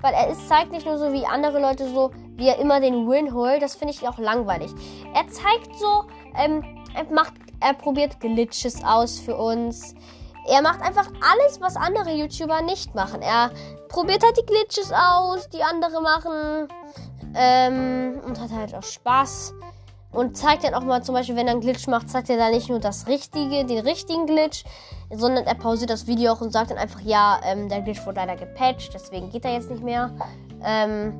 Weil 0.00 0.14
er 0.14 0.28
ist, 0.28 0.48
zeigt 0.48 0.72
nicht 0.72 0.86
nur 0.86 0.98
so 0.98 1.12
wie 1.12 1.26
andere 1.26 1.60
Leute 1.60 1.88
so, 1.88 2.10
wie 2.36 2.48
er 2.48 2.58
immer 2.58 2.80
den 2.80 3.08
Win 3.08 3.32
holt. 3.32 3.62
Das 3.62 3.74
finde 3.74 3.94
ich 3.94 4.06
auch 4.06 4.18
langweilig. 4.18 4.70
Er 5.14 5.26
zeigt 5.28 5.78
so, 5.78 6.04
ähm, 6.36 6.62
er 6.94 7.04
macht, 7.12 7.34
er 7.60 7.74
probiert 7.74 8.20
Glitches 8.20 8.82
aus 8.84 9.18
für 9.18 9.36
uns. 9.36 9.94
Er 10.46 10.62
macht 10.62 10.80
einfach 10.80 11.06
alles, 11.06 11.60
was 11.60 11.76
andere 11.76 12.12
YouTuber 12.12 12.62
nicht 12.62 12.94
machen. 12.94 13.20
Er 13.20 13.50
probiert 13.88 14.22
halt 14.22 14.36
die 14.36 14.46
Glitches 14.46 14.92
aus, 14.92 15.48
die 15.48 15.62
andere 15.62 16.00
machen. 16.00 16.68
Ähm, 17.34 18.20
und 18.24 18.40
hat 18.40 18.50
halt 18.50 18.74
auch 18.74 18.82
Spaß. 18.82 19.54
Und 20.16 20.34
zeigt 20.34 20.64
dann 20.64 20.72
auch 20.72 20.82
mal 20.82 21.02
zum 21.02 21.14
Beispiel, 21.14 21.36
wenn 21.36 21.46
er 21.46 21.52
einen 21.52 21.60
Glitch 21.60 21.86
macht, 21.88 22.08
zeigt 22.08 22.30
er 22.30 22.38
dann 22.38 22.52
nicht 22.52 22.70
nur 22.70 22.80
das 22.80 23.06
Richtige, 23.06 23.66
den 23.66 23.80
richtigen 23.80 24.24
Glitch, 24.24 24.64
sondern 25.10 25.44
er 25.44 25.54
pausiert 25.54 25.90
das 25.90 26.06
Video 26.06 26.32
auch 26.32 26.40
und 26.40 26.52
sagt 26.52 26.70
dann 26.70 26.78
einfach, 26.78 27.02
ja, 27.02 27.38
ähm, 27.44 27.68
der 27.68 27.82
Glitch 27.82 28.04
wurde 28.06 28.16
leider 28.16 28.34
gepatcht, 28.36 28.94
deswegen 28.94 29.28
geht 29.28 29.44
er 29.44 29.52
jetzt 29.52 29.70
nicht 29.70 29.82
mehr. 29.82 30.10
Ähm, 30.64 31.12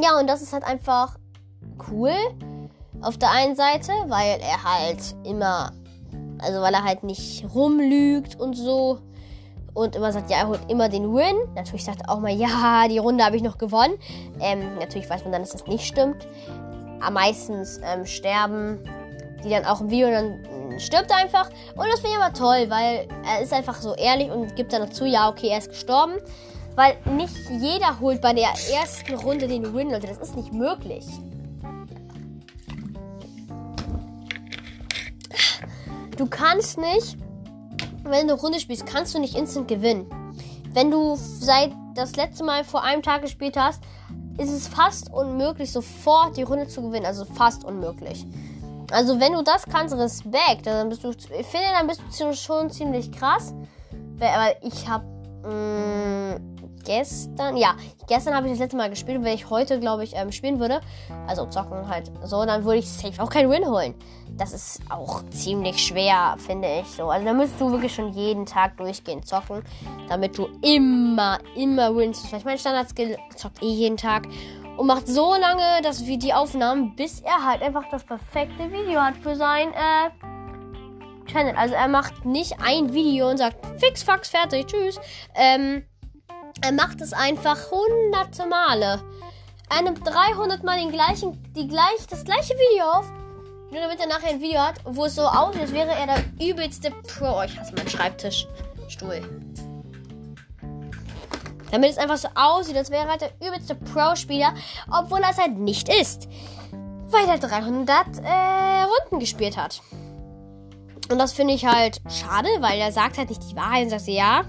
ja, 0.00 0.16
und 0.16 0.28
das 0.28 0.42
ist 0.42 0.52
halt 0.52 0.62
einfach 0.62 1.16
cool 1.90 2.14
auf 3.00 3.18
der 3.18 3.32
einen 3.32 3.56
Seite, 3.56 3.90
weil 4.06 4.38
er 4.40 4.62
halt 4.62 5.16
immer, 5.24 5.72
also 6.38 6.60
weil 6.60 6.74
er 6.74 6.84
halt 6.84 7.02
nicht 7.02 7.44
rumlügt 7.52 8.38
und 8.38 8.54
so 8.54 9.00
und 9.74 9.96
immer 9.96 10.12
sagt, 10.12 10.30
ja, 10.30 10.38
er 10.38 10.48
holt 10.48 10.60
immer 10.70 10.88
den 10.88 11.12
Win. 11.14 11.36
Natürlich 11.54 11.84
sagt 11.84 12.02
er 12.02 12.10
auch 12.10 12.20
mal, 12.20 12.32
ja, 12.32 12.86
die 12.88 12.98
Runde 12.98 13.24
habe 13.24 13.36
ich 13.36 13.42
noch 13.42 13.58
gewonnen. 13.58 13.94
Ähm, 14.40 14.74
natürlich 14.78 15.08
weiß 15.08 15.22
man 15.24 15.32
dann, 15.32 15.42
dass 15.42 15.52
das 15.52 15.66
nicht 15.66 15.86
stimmt. 15.86 16.28
Am 17.02 17.14
meisten 17.14 17.66
ähm, 17.84 18.06
sterben 18.06 18.78
die 19.44 19.50
dann 19.50 19.64
auch 19.64 19.80
im 19.80 19.90
Video 19.90 20.10
dann 20.10 20.44
äh, 20.44 20.80
stirbt 20.80 21.12
einfach. 21.12 21.48
Und 21.74 21.86
das 21.90 22.00
finde 22.00 22.16
ich 22.16 22.22
aber 22.22 22.34
toll, 22.34 22.70
weil 22.70 23.08
er 23.24 23.40
ist 23.42 23.52
einfach 23.52 23.80
so 23.80 23.94
ehrlich 23.94 24.30
und 24.30 24.54
gibt 24.56 24.72
dann 24.72 24.82
dazu, 24.82 25.04
ja, 25.04 25.28
okay, 25.28 25.48
er 25.48 25.58
ist 25.58 25.70
gestorben. 25.70 26.14
Weil 26.74 26.96
nicht 27.04 27.34
jeder 27.50 28.00
holt 28.00 28.22
bei 28.22 28.32
der 28.32 28.48
ersten 28.72 29.14
Runde 29.14 29.46
den 29.46 29.74
Win, 29.74 29.90
Leute. 29.90 30.06
Das 30.06 30.18
ist 30.18 30.36
nicht 30.36 30.52
möglich. 30.52 31.04
Du 36.16 36.26
kannst 36.26 36.78
nicht, 36.78 37.18
wenn 38.04 38.28
du 38.28 38.34
eine 38.34 38.40
Runde 38.40 38.60
spielst, 38.60 38.86
kannst 38.86 39.14
du 39.14 39.18
nicht 39.18 39.36
instant 39.36 39.68
gewinnen. 39.68 40.06
Wenn 40.72 40.90
du 40.90 41.16
seit 41.16 41.72
das 41.94 42.16
letzte 42.16 42.44
Mal 42.44 42.64
vor 42.64 42.82
einem 42.82 43.02
Tag 43.02 43.22
gespielt 43.22 43.56
hast, 43.58 43.82
ist 44.38 44.50
es 44.50 44.68
fast 44.68 45.12
unmöglich, 45.12 45.72
sofort 45.72 46.36
die 46.36 46.42
Runde 46.42 46.68
zu 46.68 46.82
gewinnen. 46.82 47.06
Also 47.06 47.24
fast 47.24 47.64
unmöglich. 47.64 48.26
Also 48.90 49.18
wenn 49.20 49.32
du 49.32 49.42
das 49.42 49.64
kannst, 49.64 49.94
Respekt. 49.96 50.66
Dann 50.66 50.88
bist 50.88 51.04
du, 51.04 51.10
ich 51.10 51.46
finde, 51.46 51.66
dann 51.78 51.86
bist 51.86 52.02
du 52.18 52.34
schon 52.34 52.70
ziemlich 52.70 53.10
krass. 53.10 53.54
Aber 54.20 54.54
ich 54.62 54.88
habe 54.88 55.04
mm, 55.44 56.51
gestern, 56.84 57.56
ja, 57.56 57.76
gestern 58.06 58.34
habe 58.34 58.46
ich 58.46 58.52
das 58.52 58.60
letzte 58.60 58.76
Mal 58.76 58.90
gespielt. 58.90 59.18
Und 59.18 59.24
wenn 59.24 59.34
ich 59.34 59.50
heute, 59.50 59.78
glaube 59.80 60.04
ich, 60.04 60.14
ähm, 60.14 60.32
spielen 60.32 60.60
würde, 60.60 60.80
also 61.26 61.46
zocken 61.46 61.88
halt 61.88 62.10
so, 62.24 62.44
dann 62.44 62.64
würde 62.64 62.78
ich 62.78 62.90
safe 62.90 63.22
auch 63.22 63.30
keinen 63.30 63.50
Win 63.50 63.66
holen. 63.66 63.94
Das 64.36 64.52
ist 64.52 64.80
auch 64.88 65.22
ziemlich 65.30 65.78
schwer, 65.78 66.36
finde 66.38 66.80
ich 66.80 66.86
so. 66.88 67.10
Also 67.10 67.26
da 67.26 67.32
müsstest 67.32 67.60
du 67.60 67.70
wirklich 67.70 67.94
schon 67.94 68.12
jeden 68.12 68.46
Tag 68.46 68.76
durchgehend 68.76 69.26
zocken, 69.26 69.62
damit 70.08 70.38
du 70.38 70.48
immer, 70.62 71.38
immer 71.54 71.94
wins. 71.94 72.26
Vielleicht 72.26 72.46
mein 72.46 72.58
Standard-Skill 72.58 73.18
zockt 73.36 73.62
eh 73.62 73.66
jeden 73.66 73.96
Tag 73.96 74.26
und 74.76 74.86
macht 74.86 75.06
so 75.06 75.34
lange 75.34 75.82
das, 75.82 76.02
die 76.02 76.32
Aufnahmen, 76.32 76.96
bis 76.96 77.20
er 77.20 77.44
halt 77.44 77.62
einfach 77.62 77.84
das 77.90 78.04
perfekte 78.04 78.70
Video 78.72 79.00
hat 79.00 79.16
für 79.16 79.36
sein 79.36 79.68
äh, 79.72 80.10
Channel. 81.26 81.54
Also 81.56 81.74
er 81.74 81.88
macht 81.88 82.24
nicht 82.24 82.56
ein 82.60 82.92
Video 82.92 83.28
und 83.28 83.38
sagt 83.38 83.56
fix, 83.78 84.02
fax, 84.02 84.30
fertig, 84.30 84.66
tschüss. 84.66 85.00
Ähm, 85.34 85.84
er 86.60 86.72
macht 86.72 87.00
es 87.00 87.12
einfach 87.12 87.58
hunderte 87.70 88.46
Male. 88.46 89.02
Er 89.70 89.82
nimmt 89.82 90.06
300 90.06 90.62
Mal 90.64 90.78
den 90.78 90.92
gleichen, 90.92 91.42
die 91.54 91.66
gleich, 91.66 92.06
das 92.10 92.24
gleiche 92.24 92.54
Video 92.54 92.84
auf. 92.84 93.10
Nur 93.70 93.80
damit 93.80 94.00
er 94.00 94.06
nachher 94.06 94.28
ein 94.28 94.40
Video 94.42 94.60
hat, 94.60 94.80
wo 94.84 95.06
es 95.06 95.14
so 95.14 95.22
aussieht, 95.22 95.62
als 95.62 95.72
wäre 95.72 95.92
er 95.92 96.06
der 96.06 96.24
übelste 96.46 96.90
Pro. 96.90 97.38
Oh, 97.38 97.42
ich 97.42 97.58
hasse 97.58 97.74
meinen 97.74 97.88
Schreibtischstuhl. 97.88 99.22
Damit 101.72 101.90
es 101.90 101.96
einfach 101.96 102.18
so 102.18 102.28
aussieht, 102.34 102.76
als 102.76 102.90
wäre 102.90 103.04
er 103.04 103.10
halt 103.10 103.22
der 103.22 103.32
übelste 103.40 103.74
Pro-Spieler, 103.74 104.52
obwohl 104.90 105.20
er 105.20 105.30
es 105.30 105.38
halt 105.38 105.56
nicht 105.56 105.88
ist. 105.88 106.28
Weil 107.08 107.26
er 107.26 107.38
300 107.38 108.18
äh, 108.18 108.82
Runden 108.82 109.18
gespielt 109.18 109.56
hat. 109.56 109.80
Und 111.10 111.18
das 111.18 111.32
finde 111.32 111.54
ich 111.54 111.64
halt 111.64 112.02
schade, 112.10 112.48
weil 112.60 112.78
er 112.78 112.92
sagt 112.92 113.16
halt 113.16 113.30
nicht 113.30 113.50
die 113.50 113.56
Wahrheit 113.56 113.84
und 113.84 113.90
sagt, 113.90 114.06
ja, 114.06 114.44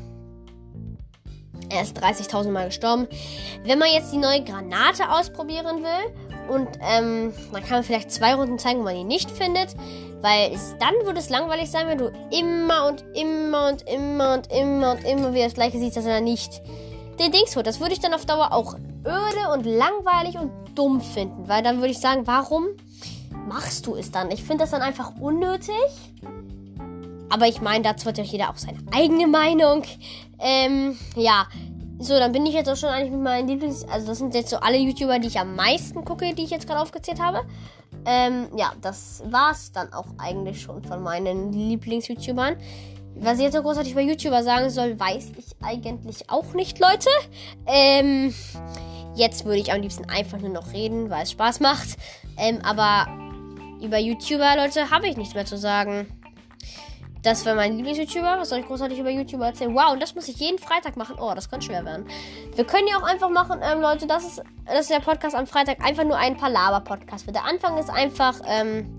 er 1.74 1.82
ist 1.82 1.97
30.000 1.97 2.51
Mal 2.51 2.67
gestorben. 2.67 3.07
Wenn 3.63 3.80
man 3.80 3.89
jetzt 3.91 4.13
die 4.13 4.17
neue 4.17 4.43
Granate 4.43 5.09
ausprobieren 5.09 5.84
will 5.84 6.49
und 6.49 6.67
ähm, 6.82 7.34
dann 7.51 7.61
kann 7.61 7.78
man 7.78 7.84
vielleicht 7.84 8.11
zwei 8.11 8.36
Runden 8.36 8.59
zeigen, 8.59 8.80
wo 8.80 8.84
man 8.84 8.95
die 8.95 9.03
nicht 9.03 9.32
findet, 9.32 9.76
weil 10.21 10.53
es, 10.53 10.76
dann 10.80 10.93
würde 11.05 11.19
es 11.19 11.30
langweilig 11.30 11.69
sein, 11.69 11.88
wenn 11.88 11.97
du 11.97 12.11
immer 12.32 12.88
und 12.88 13.03
immer 13.13 13.69
und 13.69 13.82
immer 13.88 14.34
und 14.36 14.51
immer 14.51 14.91
und 14.91 15.03
immer 15.03 15.34
wieder 15.34 15.45
das 15.45 15.53
gleiche 15.53 15.80
siehst, 15.80 15.97
dass 15.97 16.05
er 16.05 16.21
nicht 16.21 16.61
den 17.19 17.32
Dings 17.32 17.55
holt. 17.55 17.67
Das 17.67 17.80
würde 17.80 17.93
ich 17.93 17.99
dann 17.99 18.13
auf 18.13 18.26
Dauer 18.26 18.53
auch 18.53 18.76
öde 19.05 19.51
und 19.51 19.65
langweilig 19.65 20.38
und 20.39 20.51
dumm 20.76 21.01
finden. 21.01 21.47
Weil 21.47 21.63
dann 21.63 21.78
würde 21.78 21.89
ich 21.89 21.99
sagen, 21.99 22.26
warum 22.26 22.67
machst 23.47 23.86
du 23.86 23.95
es 23.95 24.11
dann? 24.11 24.32
Ich 24.32 24.43
finde 24.43 24.63
das 24.63 24.71
dann 24.71 24.82
einfach 24.82 25.11
unnötig. 25.19 25.76
Aber 27.30 27.47
ich 27.47 27.61
meine, 27.61 27.84
dazu 27.84 28.07
hat 28.07 28.17
ja 28.17 28.24
jeder 28.24 28.49
auch 28.49 28.57
seine 28.57 28.78
eigene 28.91 29.28
Meinung. 29.28 29.84
Ähm, 30.44 30.98
ja. 31.16 31.48
So, 32.00 32.20
dann 32.20 32.34
bin 32.34 32.46
ich 32.46 32.54
jetzt 32.54 32.70
auch 32.70 32.76
schon 32.76 32.89
eigentlich 32.89 33.12
mit 33.12 33.22
meinen 33.22 33.48
Lieblings... 33.48 33.86
Also 33.86 34.08
das 34.08 34.18
sind 34.18 34.36
jetzt 34.36 34.50
so 34.50 34.58
alle 34.58 34.78
YouTuber, 34.78 35.20
die 35.20 35.28
ich 35.28 35.39
am 35.39 35.56
meisten 35.56 36.04
gucke, 36.04 36.36
die 36.36 36.44
ich 36.44 36.50
jetzt 36.50 36.68
gerade 36.68 36.82
aufgezählt 36.82 37.22
habe. 37.22 37.46
Ähm, 38.06 38.50
ja, 38.58 38.74
das 38.82 39.24
war's 39.26 39.72
dann 39.72 39.94
auch 39.94 40.08
eigentlich 40.18 40.62
schon 40.62 40.84
von 40.84 41.02
meinen 41.02 41.54
Lieblings-YouTubern. 41.54 42.58
Was 43.16 43.38
ich 43.38 43.44
jetzt 43.46 43.54
so 43.54 43.62
großartig 43.62 43.94
über 43.94 44.02
YouTuber 44.02 44.44
sagen 44.44 44.70
soll, 44.70 45.00
weiß 45.00 45.32
ich 45.38 45.46
eigentlich 45.62 46.30
auch 46.30 46.54
nicht, 46.54 46.80
Leute. 46.80 47.10
Ähm, 47.66 48.34
jetzt 49.16 49.46
würde 49.46 49.60
ich 49.60 49.72
am 49.72 49.82
liebsten 49.82 50.10
einfach 50.10 50.39
nur 50.39 50.50
noch 50.50 50.74
reden, 50.74 51.10
weil 51.10 51.24
es 51.24 51.32
Spaß 51.32 51.62
macht. 51.62 51.96
Ähm, 52.38 52.60
aber 52.64 53.08
über 53.82 54.00
YouTuber, 54.00 54.58
Leute, 54.58 54.89
habe 54.89 55.08
ich 55.08 55.16
nichts 55.16 55.36
mehr 55.36 55.46
zu 55.46 55.58
sagen. 55.58 56.08
Das 57.24 57.45
war 57.45 57.55
mein 57.55 57.78
Lieblings-YouTuber. 57.78 58.39
Was 58.39 58.49
soll 58.49 58.59
ich 58.59 58.67
großartig 58.67 58.99
über 58.99 59.09
YouTuber 59.09 59.47
erzählen? 59.47 59.74
Wow, 59.74 59.93
und 59.93 60.03
das 60.03 60.13
muss 60.13 60.28
ich 60.28 60.36
jeden 60.36 60.59
Freitag 60.59 60.97
machen. 60.97 61.15
Oh, 61.19 61.32
das 61.34 61.49
kann 61.49 61.61
schwer 61.61 61.86
werden. 61.86 62.05
Wir 62.55 62.65
können 62.65 62.86
ja 62.88 62.97
auch 62.97 63.03
einfach 63.03 63.30
machen, 63.30 63.61
ähm, 63.63 63.80
Leute, 63.80 64.07
das 64.07 64.26
ist, 64.26 64.43
das 64.65 64.82
ist 64.82 64.89
der 64.89 64.99
Podcast 64.99 65.34
am 65.34 65.47
Freitag. 65.47 65.84
Einfach 65.84 66.03
nur 66.03 66.17
ein 66.17 66.36
Palaver-Podcast. 66.36 67.26
Der 67.34 67.45
Anfang 67.45 67.78
ist 67.78 67.89
einfach 67.89 68.41
ähm, 68.45 68.97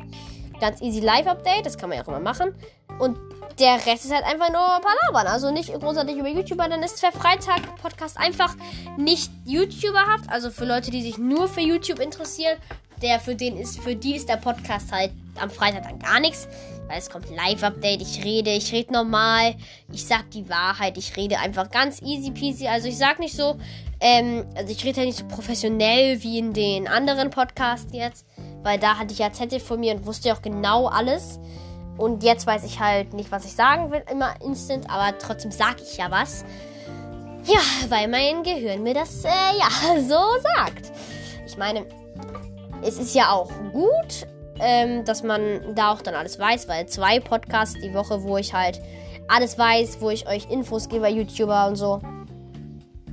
ganz 0.59 0.81
easy 0.81 1.01
Live-Update. 1.01 1.67
Das 1.67 1.77
kann 1.77 1.91
man 1.91 1.99
ja 1.99 2.05
auch 2.05 2.09
immer 2.09 2.21
machen. 2.21 2.55
Und 2.99 3.19
der 3.59 3.75
Rest 3.87 4.07
ist 4.07 4.13
halt 4.15 4.25
einfach 4.25 4.51
nur 4.51 4.63
Palabern. 4.81 5.27
Also 5.27 5.51
nicht 5.51 5.75
großartig 5.75 6.17
über 6.17 6.29
YouTuber. 6.29 6.67
Dann 6.67 6.83
ist 6.83 7.03
der 7.03 7.13
Freitag-Podcast 7.13 8.17
einfach 8.17 8.55
nicht 8.97 9.31
YouTuberhaft. 9.45 10.31
Also 10.31 10.51
für 10.51 10.65
Leute, 10.65 10.91
die 10.91 11.03
sich 11.03 11.19
nur 11.19 11.47
für 11.47 11.61
YouTube 11.61 11.99
interessieren. 11.99 12.57
Der 13.03 13.21
für 13.21 13.35
den 13.35 13.59
ist, 13.59 13.81
für 13.81 13.95
die 13.95 14.17
ist 14.17 14.31
der 14.31 14.37
Podcast 14.37 14.93
halt 14.93 15.13
am 15.39 15.51
Freitag 15.51 15.83
dann 15.83 15.99
gar 15.99 16.21
nichts. 16.21 16.49
Weil 16.87 16.99
es 16.99 17.09
kommt 17.09 17.31
Live-Update, 17.31 18.03
ich 18.03 18.25
rede, 18.25 18.51
ich 18.51 18.73
rede 18.73 18.93
normal, 18.93 19.55
ich 19.93 20.05
sag 20.05 20.31
die 20.31 20.49
Wahrheit, 20.49 20.99
ich 20.99 21.17
rede 21.17 21.39
einfach 21.39 21.71
ganz 21.71 22.03
easy 22.03 22.31
peasy. 22.31 22.67
Also 22.67 22.89
ich 22.89 22.99
sag 22.99 23.19
nicht 23.19 23.35
so, 23.35 23.57
ähm, 24.01 24.45
also 24.55 24.71
ich 24.71 24.85
rede 24.85 25.01
ja 25.01 25.07
nicht 25.07 25.19
so 25.19 25.27
professionell 25.27 26.23
wie 26.23 26.39
in 26.39 26.53
den 26.53 26.87
anderen 26.87 27.31
Podcasts 27.31 27.93
jetzt. 27.93 28.27
Weil 28.63 28.79
da 28.79 28.99
hatte 28.99 29.13
ich 29.13 29.19
ja 29.19 29.33
Zettel 29.33 29.61
von 29.61 29.81
mir 29.81 29.95
und 29.95 30.07
wusste 30.07 30.29
ja 30.29 30.35
auch 30.35 30.43
genau 30.43 30.87
alles. 30.87 31.39
Und 31.97 32.23
jetzt 32.23 32.47
weiß 32.47 32.65
ich 32.65 32.81
halt 32.81 33.15
nicht, 33.15 33.31
was 33.31 33.45
ich 33.45 33.53
sagen 33.53 33.91
will, 33.91 34.03
immer 34.11 34.35
instant, 34.43 34.91
aber 34.91 35.17
trotzdem 35.19 35.53
sage 35.53 35.83
ich 35.83 35.97
ja 35.97 36.11
was. 36.11 36.45
Ja, 37.45 37.61
weil 37.89 38.09
mein 38.09 38.43
Gehirn 38.43 38.83
mir 38.83 38.95
das, 38.95 39.25
äh, 39.25 39.29
ja, 39.29 40.01
so 40.01 40.21
sagt. 40.57 40.93
Ich 41.47 41.57
meine, 41.57 41.87
es 42.83 42.99
ist 42.99 43.15
ja 43.15 43.31
auch 43.31 43.51
gut, 43.73 44.27
ähm, 44.61 45.05
dass 45.05 45.23
man 45.23 45.75
da 45.75 45.93
auch 45.93 46.03
dann 46.03 46.15
alles 46.15 46.39
weiß, 46.39 46.69
weil 46.69 46.87
zwei 46.87 47.21
Podcasts 47.21 47.79
die 47.81 47.95
Woche, 47.95 48.23
wo 48.23 48.37
ich 48.37 48.55
halt 48.55 48.81
alles 49.29 49.59
weiß, 49.59 50.01
wo 50.01 50.11
ich 50.11 50.29
euch 50.29 50.51
Infos 50.51 50.89
gebe 50.89 51.09
YouTuber 51.09 51.67
und 51.69 51.77
so. 51.77 52.01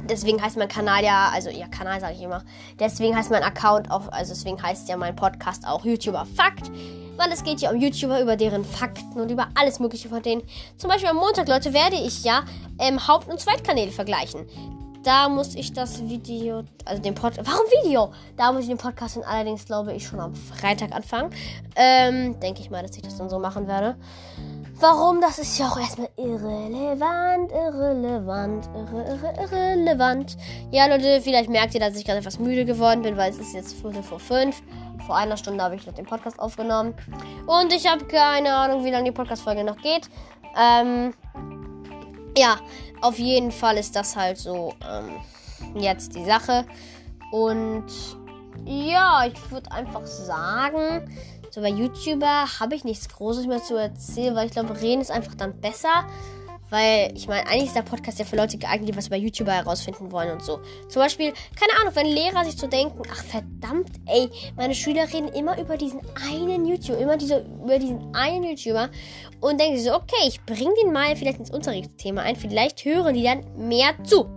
Deswegen 0.09 0.41
heißt 0.41 0.57
mein 0.57 0.67
Kanal 0.67 1.03
ja, 1.03 1.31
also 1.33 1.49
ja, 1.49 1.67
Kanal 1.67 1.99
sage 2.01 2.15
ich 2.15 2.21
immer. 2.21 2.43
Deswegen 2.79 3.15
heißt 3.15 3.31
mein 3.31 3.43
Account 3.43 3.91
auch, 3.91 4.11
also 4.11 4.33
deswegen 4.33 4.61
heißt 4.61 4.89
ja 4.89 4.97
mein 4.97 5.15
Podcast 5.15 5.65
auch 5.65 5.85
YouTuber 5.85 6.25
Fakt 6.35 6.69
weil 7.21 7.31
es 7.31 7.43
geht 7.43 7.59
ja 7.61 7.69
um 7.69 7.79
YouTuber, 7.79 8.21
über 8.21 8.35
deren 8.35 8.65
Fakten 8.65 9.19
und 9.19 9.29
über 9.29 9.49
alles 9.53 9.79
Mögliche 9.79 10.09
von 10.09 10.23
denen. 10.23 10.41
Zum 10.77 10.89
Beispiel 10.89 11.09
am 11.09 11.17
Montag, 11.17 11.47
Leute, 11.47 11.71
werde 11.73 11.95
ich 11.95 12.23
ja 12.23 12.43
ähm, 12.79 13.07
Haupt- 13.07 13.29
und 13.29 13.39
Zweitkanäle 13.39 13.91
vergleichen. 13.91 14.47
Da 15.03 15.29
muss 15.29 15.55
ich 15.55 15.73
das 15.73 16.07
Video, 16.07 16.63
also 16.85 17.01
den 17.01 17.15
Podcast, 17.15 17.49
warum 17.49 17.65
Video? 17.83 18.11
Da 18.37 18.51
muss 18.51 18.63
ich 18.63 18.67
den 18.67 18.77
Podcast 18.77 19.17
dann 19.17 19.23
allerdings, 19.23 19.65
glaube 19.65 19.93
ich, 19.93 20.05
schon 20.05 20.19
am 20.19 20.35
Freitag 20.35 20.91
anfangen. 20.91 21.31
Ähm, 21.75 22.39
denke 22.39 22.61
ich 22.61 22.69
mal, 22.69 22.83
dass 22.83 22.95
ich 22.95 23.01
das 23.01 23.17
dann 23.17 23.29
so 23.29 23.39
machen 23.39 23.67
werde. 23.67 23.95
Warum? 24.79 25.19
Das 25.19 25.39
ist 25.39 25.57
ja 25.57 25.69
auch 25.69 25.79
erstmal 25.79 26.09
irrelevant, 26.17 27.51
irrelevant, 27.51 28.69
irre, 28.75 29.05
irre, 29.07 29.33
irrelevant. 29.41 30.37
Ja, 30.71 30.85
Leute, 30.87 31.21
vielleicht 31.21 31.49
merkt 31.49 31.73
ihr, 31.73 31.79
dass 31.79 31.95
ich 31.95 32.05
gerade 32.05 32.19
etwas 32.19 32.37
müde 32.37 32.65
geworden 32.65 33.01
bin, 33.01 33.17
weil 33.17 33.31
es 33.31 33.39
ist 33.39 33.53
jetzt 33.53 33.73
Viertel 33.73 34.03
vor 34.03 34.19
fünf. 34.19 34.61
Vor 35.07 35.15
einer 35.15 35.37
Stunde 35.37 35.63
habe 35.63 35.75
ich 35.75 35.87
noch 35.87 35.95
den 35.95 36.05
Podcast 36.05 36.39
aufgenommen. 36.39 36.93
Und 37.47 37.73
ich 37.73 37.87
habe 37.87 38.05
keine 38.05 38.53
Ahnung, 38.53 38.85
wie 38.85 38.91
lange 38.91 39.05
die 39.05 39.11
Podcast-Folge 39.11 39.63
noch 39.63 39.77
geht. 39.77 40.09
Ähm, 40.55 41.13
ja, 42.37 42.59
auf 43.01 43.19
jeden 43.19 43.51
Fall 43.51 43.77
ist 43.77 43.95
das 43.95 44.15
halt 44.15 44.37
so 44.37 44.73
ähm, 44.87 45.81
jetzt 45.81 46.15
die 46.15 46.25
Sache. 46.25 46.65
Und 47.31 47.85
ja, 48.65 49.25
ich 49.25 49.51
würde 49.51 49.71
einfach 49.71 50.05
sagen, 50.05 51.09
so 51.49 51.61
bei 51.61 51.69
YouTuber 51.69 52.59
habe 52.59 52.75
ich 52.75 52.83
nichts 52.83 53.09
Großes 53.09 53.47
mehr 53.47 53.61
zu 53.61 53.75
erzählen, 53.75 54.35
weil 54.35 54.47
ich 54.47 54.53
glaube, 54.53 54.79
reden 54.79 55.01
ist 55.01 55.11
einfach 55.11 55.35
dann 55.35 55.59
besser. 55.59 56.05
Weil, 56.71 57.11
ich 57.15 57.27
meine, 57.27 57.45
eigentlich 57.47 57.65
ist 57.65 57.75
der 57.75 57.81
Podcast 57.81 58.17
ja 58.17 58.23
für 58.23 58.37
Leute 58.37 58.57
geeignet, 58.57 58.89
die 58.89 58.95
was 58.95 59.07
über 59.07 59.17
YouTuber 59.17 59.51
herausfinden 59.51 60.09
wollen 60.11 60.31
und 60.31 60.41
so. 60.41 60.61
Zum 60.87 61.01
Beispiel, 61.01 61.33
keine 61.59 61.79
Ahnung, 61.81 61.93
wenn 61.95 62.07
Lehrer 62.07 62.45
sich 62.45 62.55
so 62.55 62.65
denken, 62.65 63.01
ach 63.11 63.23
verdammt, 63.25 63.91
ey, 64.07 64.29
meine 64.55 64.73
Schüler 64.73 65.03
reden 65.11 65.27
immer 65.27 65.59
über 65.59 65.75
diesen 65.75 65.99
einen 66.31 66.65
YouTuber, 66.65 66.97
immer 66.97 67.17
diese, 67.17 67.45
über 67.61 67.77
diesen 67.77 68.15
einen 68.15 68.45
YouTuber 68.45 68.89
und 69.41 69.59
denken 69.59 69.75
sich 69.75 69.85
so, 69.85 69.95
okay, 69.95 70.27
ich 70.27 70.41
bring 70.45 70.69
den 70.81 70.93
mal 70.93 71.13
vielleicht 71.17 71.39
ins 71.39 71.51
Unterrichtsthema 71.51 72.21
ein, 72.21 72.37
vielleicht 72.37 72.85
hören 72.85 73.15
die 73.15 73.23
dann 73.23 73.43
mehr 73.57 73.91
zu. 74.05 74.29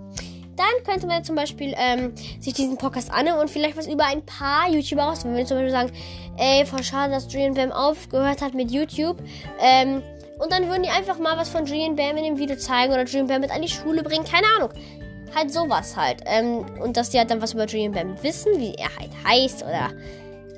Dann 0.57 0.85
könnte 0.85 1.07
man 1.07 1.25
zum 1.25 1.37
Beispiel 1.37 1.75
ähm, 1.77 2.15
sich 2.41 2.55
diesen 2.55 2.79
Podcast 2.79 3.11
anhören 3.13 3.41
und 3.41 3.51
vielleicht 3.51 3.77
was 3.77 3.87
über 3.87 4.07
ein 4.07 4.25
paar 4.25 4.69
YouTuber 4.71 5.03
raus. 5.03 5.25
Wenn 5.25 5.37
wir 5.37 5.47
zum 5.47 5.57
Beispiel 5.57 5.73
sagen, 5.73 5.93
ey, 6.37 6.65
voll 6.65 6.83
schade, 6.83 7.13
dass 7.13 7.33
Julian 7.33 7.55
Bam 7.55 7.73
aufgehört 7.73 8.41
hat 8.41 8.55
mit 8.55 8.71
YouTube. 8.71 9.19
Ähm, 9.61 10.03
und 10.45 10.53
dann 10.53 10.69
würden 10.69 10.83
die 10.83 10.91
einfach 10.91 11.19
mal 11.19 11.39
was 11.39 11.49
von 11.49 11.65
Julian 11.65 11.97
Bam 11.97 12.19
in 12.19 12.25
dem 12.25 12.39
Video 12.39 12.57
zeigen 12.57 12.93
oder 12.93 13.05
Julian 13.05 13.27
Bam 13.27 13.41
mit 13.41 13.51
an 13.51 13.63
die 13.63 13.69
Schule 13.69 14.03
bringen. 14.03 14.25
Keine 14.25 14.47
Ahnung. 14.59 14.69
Halt 15.35 15.51
sowas 15.51 15.97
halt. 15.97 16.23
Ähm, 16.27 16.67
und 16.83 16.99
dass 16.99 17.11
die 17.11 17.19
halt 17.19 17.31
dann 17.31 17.41
was 17.41 17.55
über 17.55 17.65
Julian 17.65 17.93
Bam 17.93 18.23
wissen, 18.23 18.53
wie 18.59 18.75
er 18.75 18.95
halt 18.99 19.11
heißt 19.27 19.63
oder 19.63 19.91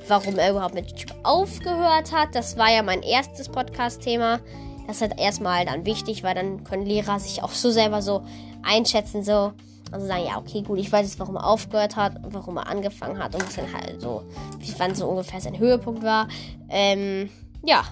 warum 0.08 0.38
er 0.38 0.50
überhaupt 0.50 0.74
mit 0.74 0.90
YouTube 0.90 1.16
aufgehört 1.22 2.10
hat. 2.10 2.34
Das 2.34 2.56
war 2.56 2.72
ja 2.72 2.82
mein 2.82 3.02
erstes 3.02 3.48
Podcast-Thema. 3.48 4.40
Das 4.88 4.96
ist 4.96 5.02
halt 5.02 5.20
erstmal 5.20 5.64
dann 5.64 5.84
wichtig, 5.84 6.24
weil 6.24 6.34
dann 6.34 6.64
können 6.64 6.84
Lehrer 6.84 7.20
sich 7.20 7.42
auch 7.44 7.52
so 7.52 7.70
selber 7.70 8.02
so 8.02 8.24
einschätzen, 8.64 9.22
so. 9.22 9.52
Also 9.92 10.04
sagen, 10.08 10.24
ja, 10.26 10.36
okay, 10.36 10.62
gut, 10.62 10.80
ich 10.80 10.90
weiß 10.90 11.06
jetzt, 11.06 11.20
warum 11.20 11.36
er 11.36 11.46
aufgehört 11.46 11.94
hat 11.94 12.24
und 12.24 12.34
warum 12.34 12.56
er 12.56 12.66
angefangen 12.66 13.22
hat 13.22 13.36
und 13.36 13.46
was 13.46 13.54
dann 13.54 13.72
halt 13.72 14.00
so, 14.00 14.24
wie 14.58 14.74
wann 14.78 14.96
so 14.96 15.06
ungefähr 15.06 15.40
sein 15.40 15.56
Höhepunkt 15.56 16.02
war. 16.02 16.26
Ähm, 16.68 17.30
ja. 17.62 17.84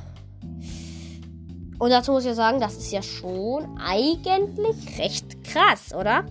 Und 1.78 1.90
dazu 1.90 2.12
muss 2.12 2.22
ich 2.22 2.28
ja 2.28 2.34
sagen, 2.34 2.60
das 2.60 2.76
ist 2.76 2.92
ja 2.92 3.02
schon 3.02 3.78
eigentlich 3.78 4.98
recht 4.98 5.44
krass, 5.44 5.92
oder? 5.94 6.24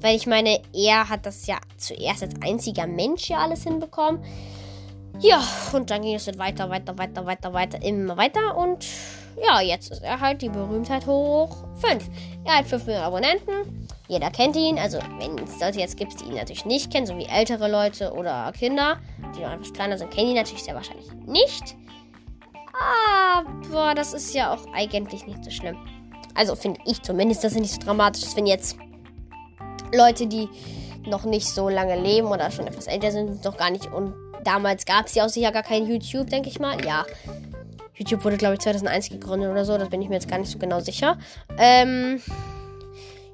Weil 0.00 0.16
ich 0.16 0.26
meine, 0.26 0.60
er 0.72 1.08
hat 1.08 1.26
das 1.26 1.46
ja 1.46 1.58
zuerst 1.76 2.22
als 2.22 2.34
einziger 2.42 2.86
Mensch 2.86 3.28
ja 3.28 3.38
alles 3.38 3.64
hinbekommen. 3.64 4.22
Ja, 5.20 5.42
und 5.72 5.90
dann 5.90 6.02
ging 6.02 6.14
es 6.14 6.26
dann 6.26 6.38
weiter, 6.38 6.70
weiter, 6.70 6.96
weiter, 6.96 7.26
weiter, 7.26 7.52
weiter, 7.52 7.82
immer 7.82 8.16
weiter. 8.16 8.56
Und 8.56 8.86
ja, 9.44 9.60
jetzt 9.60 9.90
ist 9.90 10.02
er 10.02 10.20
halt 10.20 10.42
die 10.42 10.48
Berühmtheit 10.48 11.06
hoch 11.06 11.64
5. 11.80 12.08
Er 12.44 12.58
hat 12.58 12.66
5 12.66 12.86
Millionen 12.86 13.06
Abonnenten. 13.06 13.88
Jeder 14.06 14.30
kennt 14.30 14.56
ihn. 14.56 14.78
Also, 14.78 14.98
wenn 15.18 15.38
es 15.38 15.60
Leute 15.60 15.80
jetzt 15.80 15.96
gibt, 15.96 16.20
die 16.20 16.26
ihn 16.26 16.34
natürlich 16.34 16.64
nicht 16.64 16.92
kennen, 16.92 17.06
so 17.06 17.16
wie 17.16 17.26
ältere 17.26 17.68
Leute 17.68 18.12
oder 18.12 18.52
Kinder, 18.52 18.98
die 19.36 19.42
noch 19.42 19.52
etwas 19.52 19.72
kleiner 19.72 19.98
sind, 19.98 20.10
kennen 20.12 20.30
ihn 20.30 20.36
natürlich 20.36 20.62
sehr 20.62 20.74
wahrscheinlich 20.74 21.10
nicht. 21.26 21.76
Aber 22.80 23.94
das 23.94 24.12
ist 24.12 24.34
ja 24.34 24.52
auch 24.52 24.66
eigentlich 24.72 25.26
nicht 25.26 25.44
so 25.44 25.50
schlimm. 25.50 25.76
Also 26.34 26.54
finde 26.54 26.80
ich 26.84 27.02
zumindest, 27.02 27.42
dass 27.44 27.52
es 27.52 27.58
nicht 27.58 27.74
so 27.74 27.80
dramatisch 27.80 28.22
ist, 28.22 28.36
wenn 28.36 28.46
jetzt 28.46 28.76
Leute, 29.92 30.26
die 30.26 30.48
noch 31.06 31.24
nicht 31.24 31.48
so 31.48 31.68
lange 31.68 32.00
leben 32.00 32.28
oder 32.28 32.50
schon 32.50 32.66
etwas 32.66 32.86
älter 32.86 33.10
sind, 33.10 33.44
noch 33.44 33.56
gar 33.56 33.70
nicht. 33.70 33.86
Und 33.92 34.14
damals 34.44 34.84
gab 34.84 35.06
es 35.06 35.14
ja 35.14 35.24
auch 35.24 35.28
sicher 35.28 35.52
gar 35.52 35.62
kein 35.62 35.86
YouTube, 35.86 36.28
denke 36.30 36.48
ich 36.48 36.60
mal. 36.60 36.84
Ja. 36.84 37.04
YouTube 37.94 38.24
wurde, 38.24 38.36
glaube 38.36 38.54
ich, 38.54 38.60
2001 38.60 39.10
gegründet 39.10 39.50
oder 39.50 39.64
so. 39.64 39.76
Das 39.76 39.88
bin 39.88 40.00
ich 40.02 40.08
mir 40.08 40.14
jetzt 40.14 40.28
gar 40.28 40.38
nicht 40.38 40.50
so 40.50 40.58
genau 40.58 40.80
sicher. 40.80 41.18
Ähm. 41.58 42.20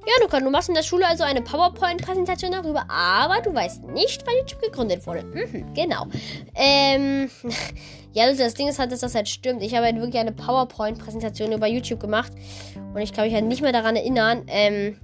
Ja, 0.07 0.13
Luca, 0.23 0.39
du 0.39 0.51
machst 0.51 0.69
in 0.69 0.75
der 0.75 0.83
Schule 0.83 1.07
also 1.07 1.25
eine 1.25 1.41
PowerPoint-Präsentation 1.41 2.53
darüber, 2.53 2.85
aber 2.91 3.41
du 3.41 3.55
weißt 3.55 3.85
nicht, 3.85 4.23
wann 4.27 4.35
YouTube 4.37 4.61
gegründet 4.61 5.07
wurde. 5.07 5.25
Mhm, 5.25 5.73
genau. 5.73 6.07
Ähm, 6.55 7.31
ja, 8.13 8.25
also 8.25 8.43
das 8.43 8.53
Ding 8.53 8.69
ist 8.69 8.79
halt, 8.79 8.93
dass 8.93 9.01
das 9.01 9.15
halt 9.15 9.29
stimmt. 9.31 9.63
Ich 9.63 9.75
habe 9.75 9.87
halt 9.87 9.97
wirklich 9.97 10.19
eine 10.19 10.33
PowerPoint-Präsentation 10.33 11.53
über 11.53 11.67
YouTube 11.67 12.01
gemacht 12.01 12.33
und 12.95 13.01
ich 13.01 13.15
kann 13.15 13.25
mich 13.25 13.35
halt 13.35 13.47
nicht 13.47 13.63
mehr 13.63 13.73
daran 13.73 13.97
erinnern, 13.97 14.43
ähm, 14.49 14.99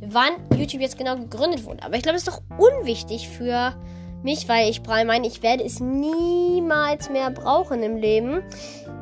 wann 0.00 0.34
YouTube 0.56 0.80
jetzt 0.80 0.96
genau 0.96 1.16
gegründet 1.16 1.64
wurde. 1.64 1.82
Aber 1.82 1.96
ich 1.96 2.02
glaube, 2.02 2.14
das 2.16 2.22
ist 2.22 2.28
doch 2.28 2.42
unwichtig 2.56 3.28
für 3.28 3.74
mich, 4.22 4.48
weil 4.48 4.70
ich 4.70 4.80
meine, 4.86 5.26
ich 5.26 5.42
werde 5.42 5.64
es 5.64 5.80
niemals 5.80 7.10
mehr 7.10 7.30
brauchen 7.32 7.82
im 7.82 7.96
Leben. 7.96 8.42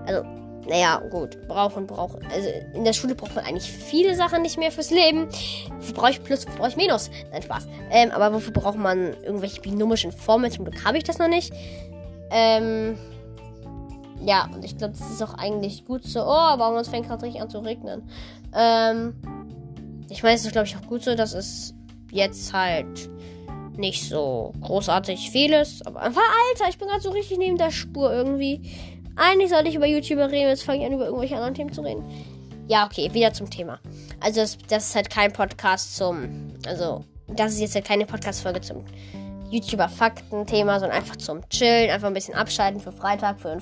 Also, 0.07 0.23
naja, 0.69 0.99
gut, 1.11 1.47
brauchen, 1.47 1.87
brauchen. 1.87 2.21
Also 2.33 2.49
in 2.73 2.85
der 2.85 2.93
Schule 2.93 3.15
braucht 3.15 3.35
man 3.35 3.45
eigentlich 3.45 3.71
viele 3.71 4.15
Sachen 4.15 4.43
nicht 4.43 4.59
mehr 4.59 4.73
fürs 4.73 4.91
Leben. 4.91 5.29
Wofür 5.79 5.95
brauche 5.95 6.11
ich 6.11 6.25
Plus, 6.25 6.47
wofür 6.47 6.59
brauche 6.59 6.69
ich 6.71 6.77
Minus? 6.77 7.11
Nein, 7.31 7.43
Spaß. 7.43 7.69
Ähm, 7.91 8.11
aber 8.11 8.35
wofür 8.35 8.53
braucht 8.53 8.79
man 8.79 9.15
irgendwelche 9.23 9.61
binomischen 9.61 10.13
Formeln? 10.13 10.53
Zum 10.53 10.65
Glück 10.65 10.85
habe 10.85 10.99
ich 10.99 11.05
das 11.05 11.19
noch 11.19 11.29
nicht. 11.29 11.53
Ähm, 12.31 12.97
ja, 14.25 14.49
und 14.55 14.65
ich 14.65 14.77
glaube, 14.79 14.95
das 14.99 15.11
ist 15.11 15.23
auch 15.23 15.35
eigentlich 15.35 15.85
gut 15.85 16.05
so. 16.05 16.21
Oh, 16.21 16.31
aber 16.31 16.81
es 16.81 16.89
fängt 16.89 17.09
gerade 17.09 17.23
richtig 17.25 17.43
an 17.43 17.51
zu 17.51 17.59
regnen. 17.59 18.09
Ähm, 18.55 19.15
ich 20.09 20.23
meine, 20.23 20.37
es 20.37 20.45
ist, 20.45 20.53
glaube 20.53 20.67
ich, 20.67 20.77
auch 20.77 20.87
gut 20.87 21.03
so, 21.03 21.15
dass 21.15 21.35
es 21.35 21.75
jetzt 22.11 22.53
halt 22.53 23.11
nicht 23.77 24.09
so 24.09 24.53
großartig 24.61 25.31
viel 25.31 25.53
ist. 25.53 25.87
Aber 25.87 26.01
einfach, 26.01 26.23
Alter, 26.51 26.71
ich 26.71 26.79
bin 26.79 26.89
gerade 26.89 27.03
so 27.03 27.11
richtig 27.11 27.39
neben 27.39 27.59
der 27.59 27.71
Spur 27.71 28.13
irgendwie. 28.13 28.63
Eigentlich 29.17 29.51
sollte 29.51 29.69
ich 29.69 29.75
über 29.75 29.87
YouTuber 29.87 30.31
reden, 30.31 30.49
jetzt 30.49 30.65
fange 30.65 30.81
ich 30.81 30.87
an, 30.87 30.93
über 30.93 31.07
irgendwelche 31.07 31.37
anderen 31.37 31.55
Themen 31.55 31.73
zu 31.73 31.83
reden. 31.83 32.05
Ja, 32.67 32.87
okay, 32.87 33.13
wieder 33.13 33.33
zum 33.33 33.51
Thema. 33.51 33.79
Also, 34.21 34.41
das, 34.41 34.59
das 34.69 34.89
ist 34.89 34.95
halt 34.95 35.11
kein 35.11 35.33
Podcast 35.33 35.97
zum. 35.97 36.49
Also, 36.67 37.05
das 37.29 37.53
ist 37.55 37.61
jetzt 37.61 37.75
halt 37.75 37.85
keine 37.85 38.07
Podcast-Folge 38.07 38.61
zum 38.61 38.85
YouTuber-Fakten-Thema, 39.51 40.81
sondern 40.81 40.99
einfach 40.99 41.17
zum 41.17 41.49
Chillen, 41.49 41.91
einfach 41.91 42.09
ein 42.09 42.15
bisschen 42.15 42.35
abschalten 42.35 42.81
für 42.81 42.93
Freitag, 42.93 43.41
für 43.41 43.59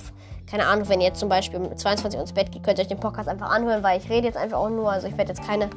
keine 0.49 0.65
Ahnung, 0.67 0.87
wenn 0.89 1.01
ihr 1.01 1.07
jetzt 1.07 1.19
zum 1.19 1.29
Beispiel 1.29 1.59
um 1.59 1.75
22 1.75 2.17
Uhr 2.17 2.21
ins 2.21 2.33
Bett 2.33 2.51
geht, 2.51 2.63
könnt 2.63 2.77
ihr 2.77 2.83
euch 2.83 2.89
den 2.89 2.99
Podcast 2.99 3.29
einfach 3.29 3.49
anhören, 3.49 3.81
weil 3.81 3.99
ich 3.99 4.09
rede 4.09 4.27
jetzt 4.27 4.37
einfach 4.37 4.57
auch 4.57 4.69
nur. 4.69 4.91
Also 4.91 5.07
ich 5.07 5.17
werde 5.17 5.33
jetzt 5.33 5.45
keine 5.45 5.69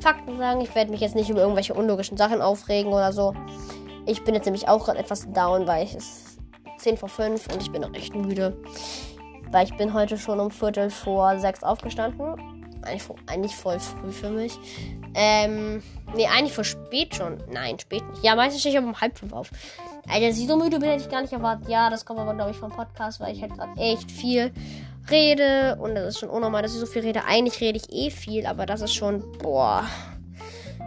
Fakten 0.00 0.38
sagen, 0.38 0.60
ich 0.60 0.74
werde 0.74 0.90
mich 0.90 1.00
jetzt 1.00 1.14
nicht 1.14 1.30
über 1.30 1.40
irgendwelche 1.40 1.74
unlogischen 1.74 2.16
Sachen 2.16 2.40
aufregen 2.40 2.92
oder 2.92 3.12
so. 3.12 3.34
Ich 4.06 4.24
bin 4.24 4.34
jetzt 4.34 4.46
nämlich 4.46 4.68
auch 4.68 4.84
gerade 4.84 4.98
etwas 4.98 5.30
down, 5.32 5.66
weil 5.66 5.84
es 5.84 5.94
ist 5.94 6.38
10 6.78 6.96
vor 6.96 7.08
5 7.08 7.52
und 7.52 7.62
ich 7.62 7.70
bin 7.70 7.82
noch 7.82 7.94
echt 7.94 8.14
müde. 8.14 8.56
Weil 9.50 9.66
ich 9.66 9.76
bin 9.76 9.94
heute 9.94 10.18
schon 10.18 10.40
um 10.40 10.50
Viertel 10.50 10.90
vor 10.90 11.38
6 11.38 11.62
aufgestanden. 11.62 12.34
Eigentlich, 12.82 13.02
eigentlich 13.26 13.54
voll 13.54 13.80
früh 13.80 14.12
für 14.12 14.30
mich. 14.30 14.58
Ähm, 15.14 15.82
nee, 16.14 16.26
eigentlich 16.26 16.52
voll 16.52 16.64
spät 16.64 17.14
schon. 17.14 17.42
Nein, 17.50 17.78
spät 17.78 18.08
nicht. 18.10 18.22
Ja, 18.22 18.36
meistens 18.36 18.60
stehe 18.60 18.74
ich 18.74 18.78
aber 18.78 18.88
um 18.88 19.00
halb 19.00 19.18
fünf 19.18 19.32
auf. 19.32 19.50
Alter, 20.08 20.28
dass 20.28 20.36
so 20.36 20.56
müde 20.56 20.78
bin, 20.78 20.88
hätte 20.90 21.02
ich 21.02 21.10
gar 21.10 21.22
nicht 21.22 21.32
erwartet. 21.32 21.68
Ja, 21.68 21.90
das 21.90 22.04
kommt 22.04 22.20
aber, 22.20 22.34
glaube 22.34 22.52
ich, 22.52 22.56
vom 22.56 22.70
Podcast, 22.70 23.18
weil 23.20 23.34
ich 23.34 23.42
halt 23.42 23.54
gerade 23.54 23.80
echt 23.80 24.10
viel 24.10 24.52
rede. 25.10 25.76
Und 25.80 25.94
das 25.94 26.08
ist 26.08 26.20
schon 26.20 26.28
unnormal, 26.28 26.62
dass 26.62 26.74
ich 26.74 26.80
so 26.80 26.86
viel 26.86 27.02
rede. 27.02 27.24
Eigentlich 27.24 27.60
rede 27.60 27.78
ich 27.78 27.92
eh 27.92 28.10
viel, 28.10 28.46
aber 28.46 28.66
das 28.66 28.82
ist 28.82 28.94
schon, 28.94 29.24
boah, 29.38 29.84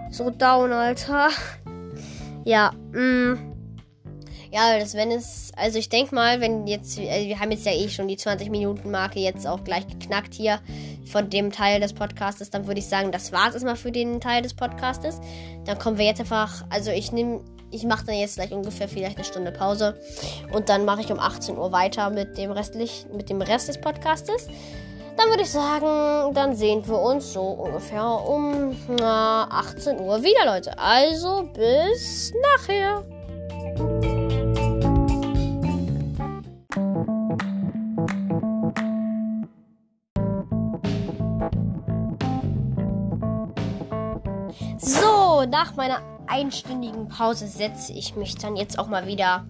so 0.10 0.30
down, 0.30 0.72
Alter. 0.72 1.30
Ja, 2.46 2.72
mh. 2.92 3.49
Ja, 4.52 4.80
das 4.80 4.96
wenn 4.96 5.12
es, 5.12 5.52
also 5.56 5.78
ich 5.78 5.90
denke 5.90 6.16
mal, 6.16 6.42
wenn 6.42 6.66
jetzt, 6.66 6.98
also 6.98 7.28
wir 7.28 7.40
haben 7.40 7.52
jetzt 7.52 7.66
ja 7.66 7.72
eh 7.72 7.88
schon 7.88 8.08
die 8.08 8.18
20 8.18 8.50
Minuten 8.50 8.90
Marke 8.90 9.20
jetzt 9.20 9.46
auch 9.46 9.64
gleich 9.64 9.86
geknackt 9.88 10.34
hier 10.34 10.60
von 11.06 11.30
dem 11.30 11.52
Teil 11.52 11.80
des 11.80 11.94
Podcastes, 11.94 12.50
dann 12.50 12.66
würde 12.66 12.80
ich 12.80 12.88
sagen, 12.88 13.12
das 13.12 13.32
war 13.32 13.50
es 13.50 13.54
erstmal 13.54 13.76
für 13.76 13.92
den 13.92 14.20
Teil 14.20 14.42
des 14.42 14.56
Podcastes. 14.56 15.22
Dann 15.66 15.78
kommen 15.78 16.00
wir 16.00 16.06
jetzt 16.06 16.20
einfach, 16.20 16.66
also 16.72 16.90
ich 16.90 17.12
nehme, 17.12 17.42
ich 17.70 17.84
mache 17.84 18.08
dann 18.08 18.16
jetzt 18.16 18.36
gleich 18.36 18.52
ungefähr 18.52 18.90
vielleicht 18.90 19.18
eine 19.18 19.26
Stunde 19.26 19.52
Pause 19.52 20.00
und 20.52 20.70
dann 20.70 20.84
mache 20.84 21.02
ich 21.02 21.12
um 21.12 21.20
18 21.20 21.56
Uhr 21.56 21.72
weiter 21.72 22.10
mit 22.10 22.36
dem 22.40 22.50
restlich, 22.52 23.06
mit 23.16 23.30
dem 23.30 23.44
Rest 23.44 23.68
des 23.68 23.80
Podcastes. 23.80 24.48
Dann 25.16 25.30
würde 25.30 25.44
ich 25.44 25.52
sagen, 25.52 26.34
dann 26.34 26.56
sehen 26.56 26.88
wir 26.88 26.98
uns 26.98 27.34
so 27.34 27.42
ungefähr 27.42 28.04
um 28.04 28.76
na, 29.00 29.48
18 29.52 30.00
Uhr 30.00 30.24
wieder, 30.24 30.46
Leute. 30.46 30.80
Also 30.80 31.48
bis 31.54 32.34
nachher. 32.58 33.04
So, 44.90 45.46
nach 45.46 45.76
meiner 45.76 46.02
einstündigen 46.26 47.10
Pause 47.10 47.48
setze 47.48 47.94
ich 47.94 48.16
mich 48.16 48.34
dann 48.36 48.56
jetzt 48.56 48.80
auch 48.80 48.88
mal 48.88 49.06
wieder 49.06 49.46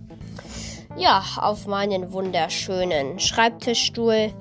ja, 0.97 1.23
auf 1.37 1.65
meinen 1.65 2.11
wunderschönen 2.11 3.19
Schreibtischstuhl. 3.19 4.33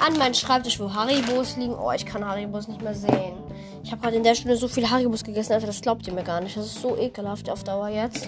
An 0.00 0.16
meinen 0.16 0.32
Schreibtisch, 0.32 0.80
wo 0.80 0.94
Haribos 0.94 1.58
liegen. 1.58 1.74
Oh, 1.74 1.92
ich 1.92 2.06
kann 2.06 2.24
Haribos 2.24 2.66
nicht 2.66 2.80
mehr 2.80 2.94
sehen. 2.94 3.34
Ich 3.84 3.92
habe 3.92 4.00
gerade 4.00 4.16
in 4.16 4.22
der 4.22 4.34
Stunde 4.34 4.56
so 4.56 4.68
viel 4.68 4.88
Haribos 4.88 5.22
gegessen, 5.22 5.52
Alter, 5.52 5.66
das 5.66 5.82
glaubt 5.82 6.06
ihr 6.06 6.14
mir 6.14 6.24
gar 6.24 6.40
nicht. 6.40 6.56
Das 6.56 6.64
ist 6.64 6.80
so 6.80 6.96
ekelhaft 6.96 7.50
auf 7.50 7.62
Dauer 7.62 7.90
jetzt. 7.90 8.26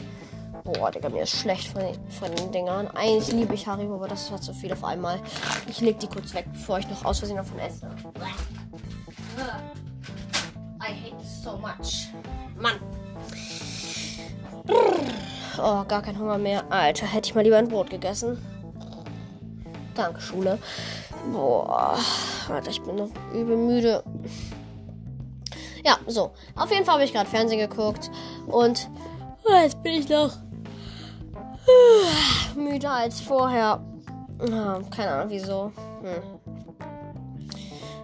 Boah, 0.62 0.91
Digga, 0.91 1.09
mir 1.09 1.23
ist 1.23 1.39
schlecht 1.39 1.68
von 1.68 1.81
den, 1.81 2.11
von 2.11 2.31
den 2.35 2.53
Dingern. 2.53 2.89
Eigentlich 2.89 3.33
liebe 3.33 3.55
ich 3.55 3.66
Haribo, 3.66 3.95
aber 3.95 4.09
das 4.09 4.31
hat 4.31 4.45
so 4.45 4.53
viel 4.53 4.75
auf 4.75 4.85
einmal. 4.85 5.18
Ich 5.71 5.81
leg 5.81 5.99
die 5.99 6.07
kurz 6.07 6.35
weg, 6.35 6.45
bevor 6.53 6.81
ich 6.81 6.89
noch 6.91 7.03
aus 7.07 7.21
Versehen 7.21 7.39
davon 7.39 7.59
esse. 7.61 7.89
I 10.91 10.93
hate 10.93 11.18
this 11.20 11.45
so 11.45 11.57
much. 11.57 12.09
Mann. 12.59 12.80
Oh, 15.57 15.84
gar 15.84 16.03
kein 16.03 16.18
Hunger 16.18 16.38
mehr. 16.38 16.64
Alter, 16.68 17.07
hätte 17.07 17.28
ich 17.28 17.34
mal 17.36 17.45
lieber 17.45 17.59
ein 17.59 17.68
Brot 17.68 17.91
gegessen. 17.91 18.38
Danke, 19.95 20.20
Schule. 20.20 20.59
Boah, 21.32 21.97
Alter, 22.49 22.70
ich 22.70 22.82
bin 22.82 22.97
noch 22.97 23.11
übel 23.32 23.57
müde. 23.57 24.03
Ja, 25.84 25.99
so. 26.09 26.32
Auf 26.57 26.72
jeden 26.72 26.84
Fall 26.84 26.95
habe 26.95 27.05
ich 27.05 27.12
gerade 27.12 27.30
Fernsehen 27.30 27.61
geguckt. 27.61 28.11
Und 28.49 28.91
jetzt 29.62 29.80
bin 29.84 29.93
ich 29.93 30.09
noch 30.09 30.32
müder 32.57 32.91
als 32.91 33.20
vorher. 33.20 33.80
keine 34.91 35.11
Ahnung 35.12 35.30
wieso. 35.30 35.72
Hm. 36.03 36.39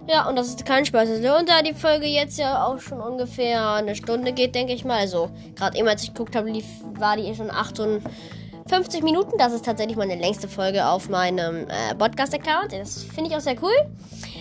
Ja, 0.09 0.27
und 0.27 0.37
das 0.37 0.47
ist 0.47 0.65
kein 0.65 0.85
Spaß. 0.85 1.09
Und 1.09 1.23
da 1.49 1.61
die 1.61 1.73
Folge 1.73 2.05
jetzt 2.05 2.39
ja 2.39 2.65
auch 2.65 2.79
schon 2.79 3.01
ungefähr 3.01 3.73
eine 3.73 3.93
Stunde 3.93 4.31
geht, 4.31 4.55
denke 4.55 4.73
ich 4.73 4.85
mal. 4.85 4.99
Also, 4.99 5.29
gerade 5.55 5.77
eben, 5.77 5.87
als 5.87 6.03
ich 6.03 6.13
geguckt 6.13 6.35
habe, 6.35 6.49
lief, 6.49 6.65
war 6.95 7.17
die 7.17 7.35
schon 7.35 7.51
58 7.51 9.03
Minuten. 9.03 9.37
Das 9.37 9.51
ist 9.51 9.65
tatsächlich 9.65 9.97
meine 9.97 10.15
längste 10.15 10.47
Folge 10.47 10.85
auf 10.85 11.09
meinem 11.09 11.67
äh, 11.67 11.93
Podcast-Account. 11.97 12.71
Das 12.71 13.03
finde 13.03 13.29
ich 13.29 13.35
auch 13.35 13.41
sehr 13.41 13.61
cool, 13.61 13.75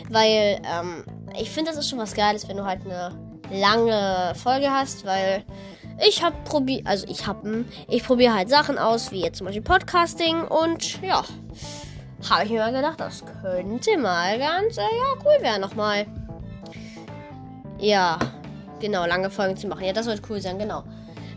weil 0.09 0.61
ähm, 0.65 1.05
ich 1.37 1.51
finde, 1.51 1.73
das 1.73 1.81
ist 1.81 1.91
schon 1.91 1.99
was 1.99 2.15
Geiles, 2.15 2.49
wenn 2.49 2.59
du 2.59 2.65
halt 2.65 2.83
eine 2.85 3.11
lange 3.51 4.35
Folge 4.37 4.71
hast, 4.71 5.05
weil 5.05 5.45
ich 6.07 6.23
habe 6.23 6.37
probiert, 6.45 6.87
also 6.87 7.07
ich 7.09 7.27
habe, 7.27 7.65
ich 7.89 8.05
probiere 8.05 8.35
halt 8.35 8.51
Sachen 8.51 8.79
aus, 8.79 9.11
wie 9.11 9.23
jetzt 9.23 9.39
zum 9.39 9.47
Beispiel 9.47 9.63
Podcasting 9.63 10.43
und 10.43 11.03
ja 11.03 11.25
habe 12.31 12.45
ich 12.45 12.51
mir 12.51 12.61
mal 12.61 12.73
gedacht, 12.73 13.01
das 13.01 13.25
könnte 13.43 13.97
mal 13.99 14.39
ganz, 14.39 14.79
äh, 14.79 14.83
ja, 14.83 15.23
cool 15.25 15.43
werden 15.43 15.61
nochmal. 15.61 16.07
Ja, 17.79 18.19
genau, 18.81 19.07
lange 19.07 19.31
Folgen 19.31 19.57
zu 19.57 19.67
machen. 19.67 19.85
Ja, 19.85 19.93
das 19.93 20.07
wird 20.07 20.23
cool 20.31 20.41
sein, 20.41 20.59
genau. 20.59 20.83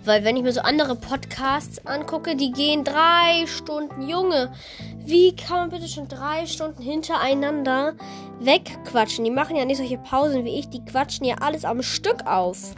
Weil 0.05 0.23
wenn 0.23 0.37
ich 0.37 0.43
mir 0.43 0.53
so 0.53 0.61
andere 0.61 0.95
Podcasts 0.95 1.85
angucke, 1.85 2.35
die 2.35 2.51
gehen 2.51 2.83
drei 2.83 3.45
Stunden. 3.45 4.07
Junge, 4.07 4.51
wie 4.99 5.35
kann 5.35 5.57
man 5.57 5.69
bitte 5.69 5.87
schon 5.87 6.07
drei 6.07 6.45
Stunden 6.45 6.81
hintereinander 6.81 7.93
wegquatschen? 8.39 9.25
Die 9.25 9.31
machen 9.31 9.57
ja 9.57 9.65
nicht 9.65 9.77
solche 9.77 9.97
Pausen 9.97 10.45
wie 10.45 10.57
ich, 10.57 10.69
die 10.69 10.83
quatschen 10.85 11.25
ja 11.25 11.35
alles 11.41 11.65
am 11.65 11.81
Stück 11.81 12.25
auf. 12.25 12.73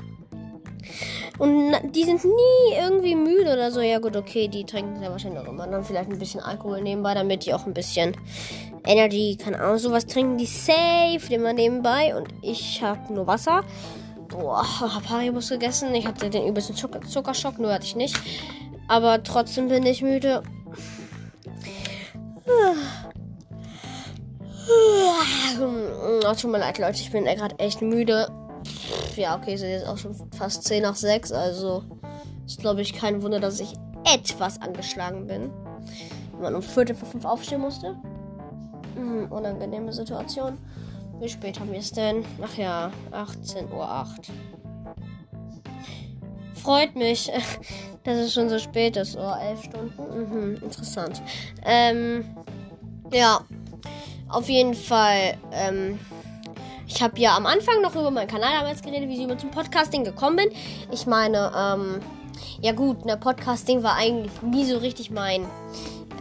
Und 1.37 1.73
die 1.95 2.03
sind 2.03 2.23
nie 2.23 2.75
irgendwie 2.77 3.15
müde 3.15 3.53
oder 3.53 3.71
so. 3.71 3.81
Ja 3.81 3.99
gut, 3.99 4.15
okay, 4.15 4.47
die 4.47 4.65
trinken 4.65 5.01
ja 5.01 5.09
wahrscheinlich 5.09 5.39
auch 5.39 5.47
immer 5.47 5.67
dann 5.67 5.83
vielleicht 5.83 6.09
ein 6.09 6.19
bisschen 6.19 6.41
Alkohol 6.41 6.81
nebenbei, 6.81 7.13
damit 7.13 7.45
die 7.45 7.53
auch 7.53 7.65
ein 7.65 7.73
bisschen 7.73 8.15
Energy, 8.85 9.37
keine 9.41 9.59
Ahnung, 9.59 9.77
sowas 9.77 10.05
trinken 10.05 10.37
die 10.37 10.45
safe 10.45 11.33
immer 11.33 11.53
nebenbei. 11.53 12.15
Und 12.15 12.29
ich 12.41 12.81
habe 12.81 13.13
nur 13.13 13.27
Wasser. 13.27 13.63
Boah, 14.29 14.65
hab 14.79 15.09
Haribus 15.09 15.49
gegessen. 15.49 15.93
Ich 15.93 16.07
hatte 16.07 16.29
den 16.29 16.47
übelsten 16.47 16.75
Zuckerschock, 16.75 17.59
nur 17.59 17.73
hatte 17.73 17.85
ich 17.85 17.95
nicht. 17.95 18.15
Aber 18.87 19.21
trotzdem 19.23 19.67
bin 19.67 19.85
ich 19.85 20.01
müde. 20.01 20.43
Oh, 25.59 26.33
tut 26.33 26.51
mir 26.51 26.59
leid, 26.59 26.79
Leute. 26.79 27.01
Ich 27.01 27.11
bin 27.11 27.25
gerade 27.25 27.59
echt 27.59 27.81
müde 27.81 28.27
ja, 29.15 29.35
okay, 29.35 29.53
ist 29.53 29.61
jetzt 29.61 29.87
auch 29.87 29.97
schon 29.97 30.15
fast 30.35 30.63
10 30.63 30.83
nach 30.83 30.95
6. 30.95 31.31
Also 31.31 31.83
ist, 32.45 32.59
glaube 32.59 32.81
ich, 32.81 32.93
kein 32.93 33.21
Wunder, 33.21 33.39
dass 33.39 33.59
ich 33.59 33.73
etwas 34.05 34.61
angeschlagen 34.61 35.27
bin. 35.27 35.51
Wenn 36.33 36.41
man 36.41 36.55
um 36.55 36.61
Viertel 36.61 36.95
vor 36.95 37.07
5 37.09 37.25
aufstehen 37.25 37.61
musste. 37.61 37.95
Hm, 38.95 39.31
unangenehme 39.31 39.93
Situation. 39.93 40.57
Wie 41.19 41.29
spät 41.29 41.59
haben 41.59 41.71
wir 41.71 41.79
es 41.79 41.91
denn? 41.91 42.25
Ach 42.41 42.57
ja, 42.57 42.91
18.08 43.11 43.71
Uhr. 43.71 44.07
Freut 46.55 46.95
mich, 46.95 47.31
dass 48.03 48.17
es 48.17 48.33
schon 48.33 48.49
so 48.49 48.59
spät 48.59 48.97
ist. 48.97 49.15
Oh, 49.15 49.33
11 49.39 49.63
Stunden. 49.63 49.93
Mhm, 49.97 50.55
interessant. 50.63 51.21
Ähm, 51.63 52.25
ja, 53.11 53.41
auf 54.29 54.49
jeden 54.49 54.73
Fall. 54.73 55.37
Ähm, 55.51 55.99
ich 56.93 57.01
habe 57.01 57.17
ja 57.19 57.35
am 57.37 57.45
Anfang 57.45 57.81
noch 57.81 57.95
über 57.95 58.11
meinen 58.11 58.27
Kanal 58.27 58.51
damals 58.51 58.81
geredet, 58.81 59.07
wie 59.07 59.15
ich 59.15 59.23
über 59.23 59.37
zum 59.37 59.49
Podcasting 59.49 60.03
gekommen 60.03 60.35
bin. 60.35 60.49
Ich 60.91 61.05
meine, 61.05 61.51
ähm, 61.57 61.99
ja 62.61 62.73
gut, 62.73 63.05
ne, 63.05 63.17
Podcasting 63.17 63.81
war 63.81 63.95
eigentlich 63.95 64.41
nie 64.41 64.65
so 64.65 64.77
richtig 64.77 65.09
mein. 65.09 65.43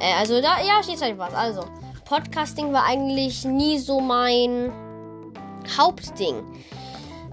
Äh, 0.01 0.14
also 0.18 0.41
da, 0.41 0.61
ja, 0.62 0.83
steht 0.83 1.03
halt 1.03 1.18
was. 1.18 1.35
Also, 1.35 1.64
Podcasting 2.05 2.73
war 2.73 2.85
eigentlich 2.85 3.45
nie 3.45 3.79
so 3.79 4.01
mein 4.01 4.73
Hauptding. 5.77 6.37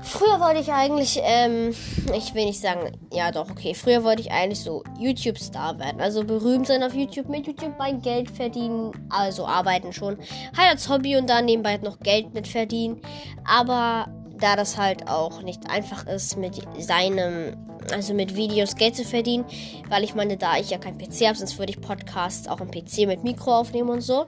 Früher 0.01 0.39
wollte 0.39 0.59
ich 0.61 0.71
eigentlich, 0.71 1.19
ähm, 1.23 1.73
ich 2.15 2.33
will 2.35 2.45
nicht 2.45 2.59
sagen, 2.59 2.91
ja 3.11 3.31
doch, 3.31 3.49
okay. 3.49 3.73
Früher 3.73 4.03
wollte 4.03 4.21
ich 4.21 4.31
eigentlich 4.31 4.61
so 4.61 4.83
YouTube-Star 4.99 5.79
werden. 5.79 6.01
Also 6.01 6.23
berühmt 6.23 6.67
sein 6.67 6.83
auf 6.83 6.93
YouTube, 6.93 7.29
mit 7.29 7.47
YouTube 7.47 7.77
bei 7.77 7.91
Geld 7.91 8.29
verdienen. 8.29 8.91
Also 9.09 9.45
arbeiten 9.45 9.93
schon. 9.93 10.17
Halt 10.55 10.71
als 10.71 10.87
Hobby 10.87 11.17
und 11.17 11.29
dann 11.29 11.45
nebenbei 11.45 11.71
halt 11.71 11.83
noch 11.83 11.99
Geld 11.99 12.33
mit 12.33 12.47
verdienen. 12.47 13.01
Aber 13.45 14.07
da 14.39 14.55
das 14.55 14.77
halt 14.77 15.07
auch 15.09 15.41
nicht 15.41 15.69
einfach 15.69 16.05
ist, 16.05 16.37
mit 16.37 16.61
seinem, 16.77 17.55
also 17.91 18.13
mit 18.13 18.35
Videos 18.35 18.75
Geld 18.75 18.95
zu 18.95 19.03
verdienen, 19.03 19.45
weil 19.89 20.03
ich 20.03 20.13
meine, 20.13 20.37
da 20.37 20.57
ich 20.57 20.69
ja 20.69 20.77
kein 20.77 20.97
PC 20.97 21.27
habe, 21.27 21.37
sonst 21.37 21.57
würde 21.57 21.71
ich 21.71 21.81
Podcasts 21.81 22.47
auch 22.47 22.61
am 22.61 22.69
PC 22.69 23.07
mit 23.07 23.23
Mikro 23.23 23.57
aufnehmen 23.57 23.89
und 23.89 24.01
so. 24.01 24.25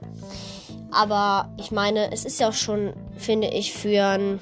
Aber 0.90 1.52
ich 1.56 1.70
meine, 1.70 2.12
es 2.12 2.24
ist 2.24 2.40
ja 2.40 2.48
auch 2.48 2.54
schon, 2.54 2.92
finde 3.16 3.48
ich, 3.48 3.72
für 3.72 4.04
ein 4.04 4.40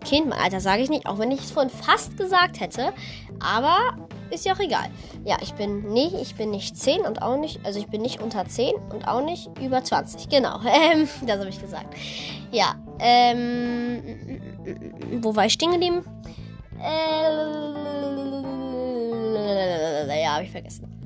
Kind. 0.00 0.28
Mein 0.28 0.38
Alter 0.38 0.60
sage 0.60 0.82
ich 0.82 0.90
nicht, 0.90 1.06
auch 1.06 1.18
wenn 1.18 1.30
ich 1.30 1.40
es 1.40 1.50
vorhin 1.50 1.70
fast 1.70 2.16
gesagt 2.16 2.60
hätte. 2.60 2.92
Aber 3.40 3.76
ist 4.30 4.44
ja 4.44 4.54
auch 4.54 4.60
egal. 4.60 4.86
Ja, 5.24 5.36
ich 5.42 5.54
bin 5.54 5.92
nicht, 5.92 6.14
ich 6.14 6.34
bin 6.34 6.50
nicht 6.50 6.76
10 6.76 7.00
und 7.02 7.22
auch 7.22 7.36
nicht, 7.36 7.60
also 7.64 7.78
ich 7.78 7.86
bin 7.86 8.02
nicht 8.02 8.20
unter 8.20 8.46
10 8.46 8.74
und 8.92 9.08
auch 9.08 9.24
nicht 9.24 9.50
über 9.60 9.82
20. 9.82 10.28
Genau, 10.28 10.60
ähm, 10.92 11.08
das 11.26 11.38
habe 11.38 11.48
ich 11.48 11.60
gesagt. 11.60 11.94
Ja, 12.52 12.74
ähm, 12.98 14.40
wo 15.20 15.34
war 15.34 15.46
ich 15.46 15.54
stehen 15.54 15.72
geblieben? 15.72 16.04
Äh, 16.78 17.30
ja, 20.22 20.34
habe 20.34 20.44
ich 20.44 20.50
vergessen. 20.50 20.99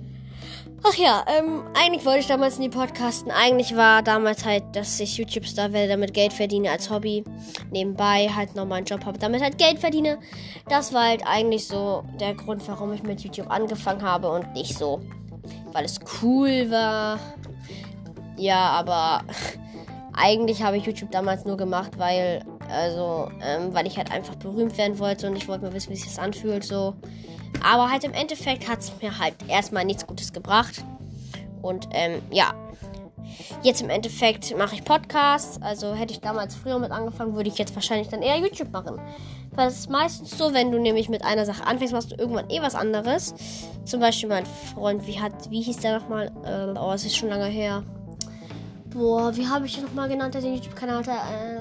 Ach 0.87 0.95
ja, 0.97 1.25
ähm, 1.27 1.63
eigentlich 1.73 2.05
wollte 2.05 2.21
ich 2.21 2.27
damals 2.27 2.59
nie 2.59 2.69
podcasten. 2.69 3.33
Eigentlich 3.33 3.75
war 3.75 4.03
damals 4.03 4.45
halt, 4.45 4.65
dass 4.77 5.01
ich 5.01 5.17
YouTube-Star 5.17 5.73
werde, 5.73 5.89
damit 5.89 6.13
Geld 6.13 6.35
verdiene 6.35 6.71
als 6.71 6.91
Hobby. 6.91 7.25
Nebenbei 7.71 8.29
halt 8.29 8.55
nochmal 8.55 8.79
einen 8.79 8.87
Job 8.87 9.07
habe, 9.07 9.19
damit 9.19 9.41
halt 9.41 9.57
Geld 9.57 9.79
verdiene. 9.79 10.19
Das 10.69 10.93
war 10.93 11.05
halt 11.05 11.23
eigentlich 11.27 11.67
so 11.67 12.05
der 12.21 12.35
Grund, 12.35 12.69
warum 12.69 12.93
ich 12.93 13.03
mit 13.03 13.23
YouTube 13.23 13.51
angefangen 13.51 14.03
habe 14.03 14.31
und 14.31 14.53
nicht 14.53 14.77
so, 14.77 15.01
weil 15.73 15.87
es 15.87 15.99
cool 16.23 16.71
war. 16.71 17.19
Ja, 18.37 18.69
aber 18.69 19.23
eigentlich 20.13 20.63
habe 20.63 20.77
ich 20.77 20.85
YouTube 20.85 21.11
damals 21.13 21.47
nur 21.47 21.57
gemacht, 21.57 21.93
weil, 21.97 22.45
also, 22.75 23.31
ähm, 23.43 23.73
weil 23.73 23.87
ich 23.87 23.97
halt 23.97 24.11
einfach 24.11 24.35
berühmt 24.35 24.77
werden 24.77 24.99
wollte 24.99 25.29
und 25.29 25.37
ich 25.37 25.49
wollte 25.49 25.65
mal 25.65 25.73
wissen, 25.73 25.91
wie 25.91 25.97
sich 25.97 26.07
das 26.07 26.19
anfühlt, 26.19 26.65
so. 26.65 26.95
Aber 27.63 27.91
halt 27.91 28.05
im 28.05 28.13
Endeffekt 28.13 28.69
hat 28.69 28.81
es 28.81 28.93
mir 29.01 29.19
halt 29.19 29.35
erstmal 29.49 29.85
nichts 29.85 30.07
Gutes 30.07 30.33
gebracht. 30.33 30.85
Und 31.63 31.89
ähm, 31.93 32.21
ja. 32.31 32.55
Jetzt 33.63 33.81
im 33.81 33.91
Endeffekt 33.91 34.57
mache 34.57 34.75
ich 34.75 34.85
Podcasts. 34.85 35.61
Also 35.63 35.95
hätte 35.95 36.13
ich 36.13 36.21
damals 36.21 36.55
früher 36.55 36.79
mit 36.79 36.91
angefangen, 36.91 37.35
würde 37.35 37.49
ich 37.49 37.59
jetzt 37.59 37.75
wahrscheinlich 37.75 38.09
dann 38.09 38.23
eher 38.23 38.37
YouTube 38.39 38.71
machen. 38.71 39.01
Weil 39.53 39.69
es 39.69 39.81
ist 39.81 39.91
meistens 39.91 40.37
so, 40.37 40.53
wenn 40.53 40.73
du 40.73 40.79
nämlich 40.79 41.09
mit 41.09 41.25
einer 41.25 41.47
Sache 41.47 41.67
anfängst, 41.67 41.95
machst 41.95 42.13
du 42.13 42.17
irgendwann 42.17 42.51
eh 42.51 42.61
was 42.61 42.75
anderes. 42.75 43.35
Zum 43.85 44.01
Beispiel 44.01 44.29
mein 44.29 44.47
Freund, 44.47 45.07
wie 45.07 45.21
hat, 45.21 45.51
wie 45.51 45.63
hieß 45.63 45.79
der 45.79 45.99
nochmal? 46.01 46.33
Äh, 46.45 46.79
oh, 46.79 46.93
es 46.93 47.05
ist 47.05 47.17
schon 47.17 47.29
lange 47.29 47.47
her. 47.47 47.83
Boah, 48.95 49.37
wie 49.37 49.47
habe 49.49 49.67
ich 49.67 49.75
den 49.75 49.85
nochmal 49.85 50.09
genannt, 50.09 50.35
der 50.35 50.41
den 50.41 50.55
YouTube-Kanal? 50.55 51.03
Äh, 51.03 51.59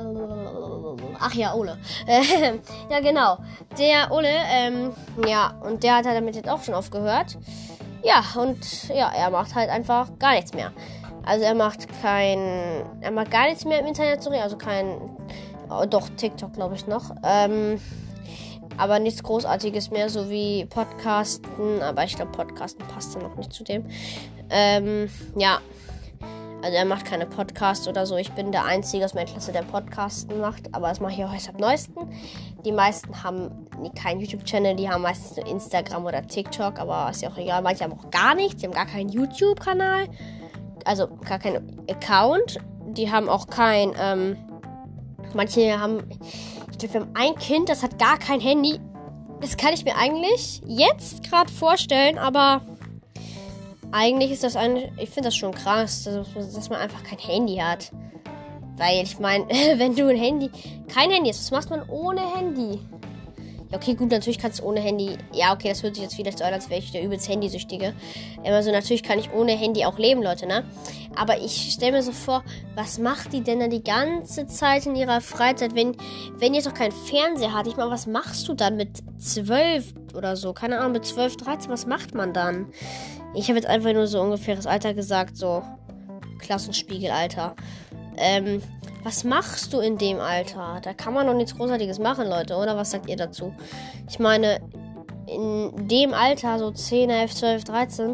ach 1.19 1.33
ja, 1.33 1.55
Ole. 1.55 1.79
Äh, 2.05 2.21
ja, 2.91 2.99
genau. 2.99 3.39
Der 3.77 4.11
Ole, 4.11 4.29
ähm, 4.29 4.93
ja, 5.27 5.55
und 5.61 5.81
der 5.81 5.97
hat 5.97 6.05
halt 6.05 6.15
damit 6.15 6.35
jetzt 6.35 6.47
auch 6.47 6.61
schon 6.61 6.75
aufgehört. 6.75 7.39
Ja, 8.03 8.23
und 8.39 8.87
ja, 8.89 9.11
er 9.15 9.31
macht 9.31 9.55
halt 9.55 9.71
einfach 9.71 10.09
gar 10.19 10.35
nichts 10.35 10.53
mehr. 10.53 10.71
Also 11.25 11.43
er 11.43 11.55
macht 11.55 11.87
kein, 12.03 12.85
er 13.01 13.11
macht 13.11 13.31
gar 13.31 13.47
nichts 13.47 13.65
mehr 13.65 13.79
im 13.79 13.87
Internet, 13.87 14.21
sorry, 14.21 14.37
also 14.37 14.55
kein, 14.55 14.99
oh, 15.71 15.85
doch, 15.89 16.09
TikTok 16.09 16.53
glaube 16.53 16.75
ich 16.75 16.85
noch. 16.85 17.15
Ähm, 17.23 17.79
aber 18.77 18.99
nichts 18.99 19.23
Großartiges 19.23 19.89
mehr, 19.89 20.09
so 20.09 20.29
wie 20.29 20.65
Podcasten. 20.65 21.81
Aber 21.81 22.03
ich 22.03 22.15
glaube, 22.15 22.31
Podcasten 22.31 22.85
passt 22.87 23.15
dann 23.15 23.23
noch 23.23 23.35
nicht 23.37 23.53
zu 23.53 23.63
dem. 23.63 23.85
Ähm, 24.49 25.09
ja, 25.35 25.59
also 26.63 26.77
er 26.77 26.85
macht 26.85 27.03
keine 27.03 27.25
Podcasts 27.25 27.89
oder 27.89 28.05
so. 28.05 28.15
Ich 28.15 28.31
bin 28.31 28.53
der 28.53 28.63
Einzige 28.63 29.03
aus 29.03 29.13
meiner 29.13 29.29
Klasse, 29.29 29.51
der 29.51 29.63
Podcasten 29.63 30.39
macht. 30.39 30.73
Aber 30.73 30.87
das 30.87 31.01
mache 31.01 31.11
ich 31.11 31.25
auch 31.25 31.33
erst 31.33 31.49
am 31.49 31.57
neuesten. 31.57 32.09
Die 32.65 32.71
meisten 32.71 33.21
haben 33.21 33.67
keinen 34.01 34.21
YouTube-Channel, 34.21 34.73
die 34.77 34.89
haben 34.89 35.01
meistens 35.01 35.35
nur 35.35 35.45
Instagram 35.45 36.05
oder 36.05 36.25
TikTok. 36.25 36.79
Aber 36.79 37.09
ist 37.11 37.21
ja 37.21 37.29
auch 37.29 37.37
egal. 37.37 37.61
Manche 37.61 37.83
haben 37.83 37.91
auch 37.91 38.09
gar 38.11 38.33
nichts. 38.33 38.61
Die 38.61 38.67
haben 38.67 38.73
gar 38.73 38.85
keinen 38.85 39.09
YouTube-Kanal. 39.09 40.07
Also 40.85 41.09
gar 41.27 41.39
keinen 41.39 41.85
Account. 41.89 42.59
Die 42.87 43.11
haben 43.11 43.27
auch 43.27 43.47
kein... 43.47 43.91
Ähm, 43.99 44.37
manche 45.33 45.77
haben... 45.77 46.09
Ich 46.81 46.93
Wir 46.93 47.01
haben 47.01 47.11
ein 47.13 47.35
Kind, 47.35 47.67
das 47.67 47.83
hat 47.83 47.99
gar 47.99 48.17
kein 48.17 48.39
Handy. 48.39 48.79
Das 49.41 49.57
kann 49.57 49.73
ich 49.73 49.83
mir 49.83 49.97
eigentlich 49.97 50.61
jetzt 50.65 51.29
gerade 51.29 51.51
vorstellen, 51.51 52.17
aber 52.17 52.61
eigentlich 53.93 54.31
ist 54.31 54.43
das 54.43 54.55
ein. 54.55 54.91
Ich 54.97 55.11
finde 55.11 55.27
das 55.27 55.35
schon 55.35 55.53
krass, 55.53 56.03
dass, 56.03 56.69
man 56.69 56.79
einfach 56.79 57.03
kein 57.03 57.19
Handy 57.19 57.57
hat. 57.57 57.91
Weil 58.75 59.03
ich 59.03 59.19
meine, 59.19 59.45
wenn 59.77 59.95
du 59.95 60.07
ein 60.07 60.17
Handy, 60.17 60.49
kein 60.93 61.11
Handy 61.11 61.29
hast, 61.29 61.51
was 61.51 61.51
macht 61.51 61.69
man 61.69 61.87
ohne 61.89 62.21
Handy? 62.35 62.79
Ja, 63.69 63.77
okay, 63.77 63.93
gut, 63.93 64.11
natürlich 64.11 64.39
kannst 64.39 64.59
du 64.59 64.65
ohne 64.65 64.79
Handy. 64.79 65.17
Ja, 65.31 65.53
okay, 65.53 65.69
das 65.69 65.83
hört 65.83 65.95
sich 65.95 66.03
jetzt 66.03 66.15
vielleicht 66.15 66.39
so 66.39 66.43
an, 66.43 66.53
als 66.53 66.69
wäre 66.69 66.79
ich 66.79 66.91
der 66.91 67.03
übelst 67.03 67.29
Handysüchtige. 67.29 67.93
Also 68.43 68.71
natürlich 68.71 69.03
kann 69.03 69.19
ich 69.19 69.31
ohne 69.31 69.51
Handy 69.51 69.85
auch 69.85 69.99
leben, 69.99 70.23
Leute, 70.23 70.47
ne? 70.47 70.63
Aber 71.15 71.37
ich 71.37 71.71
stelle 71.73 71.93
mir 71.93 72.03
so 72.03 72.11
vor, 72.11 72.43
was 72.75 72.97
macht 72.97 73.31
die 73.33 73.41
denn 73.41 73.59
dann 73.59 73.69
die 73.69 73.83
ganze 73.83 74.47
Zeit 74.47 74.87
in 74.87 74.95
ihrer 74.95 75.21
Freizeit, 75.21 75.75
wenn, 75.75 75.95
wenn 76.37 76.55
ihr 76.55 76.63
doch 76.63 76.73
keinen 76.73 76.91
Fernseher 76.91 77.53
hat? 77.53 77.67
Ich 77.67 77.77
meine, 77.77 77.91
was 77.91 78.07
machst 78.07 78.47
du 78.47 78.55
dann 78.55 78.75
mit 78.75 79.03
zwölf 79.19 79.93
oder 80.15 80.35
so? 80.35 80.53
Keine 80.53 80.79
Ahnung, 80.79 80.93
mit 80.93 81.05
zwölf, 81.05 81.37
dreizehn, 81.37 81.71
was 81.71 81.85
macht 81.85 82.15
man 82.15 82.33
dann? 82.33 82.67
Ich 83.35 83.47
habe 83.47 83.57
jetzt 83.57 83.67
einfach 83.67 83.93
nur 83.93 84.07
so 84.07 84.21
ungefähres 84.21 84.67
Alter 84.67 84.93
gesagt, 84.93 85.37
so 85.37 85.63
Klassenspiegelalter. 86.39 87.55
Ähm, 88.17 88.61
was 89.03 89.23
machst 89.23 89.73
du 89.73 89.79
in 89.79 89.97
dem 89.97 90.19
Alter? 90.19 90.79
Da 90.81 90.93
kann 90.93 91.13
man 91.13 91.27
doch 91.27 91.33
nichts 91.33 91.55
Großartiges 91.55 91.99
machen, 91.99 92.27
Leute, 92.27 92.55
oder? 92.55 92.77
Was 92.77 92.91
sagt 92.91 93.09
ihr 93.09 93.17
dazu? 93.17 93.53
Ich 94.09 94.19
meine, 94.19 94.61
in 95.25 95.87
dem 95.87 96.13
Alter, 96.13 96.59
so 96.59 96.71
10, 96.71 97.09
11, 97.09 97.35
12, 97.35 97.63
13, 97.63 98.13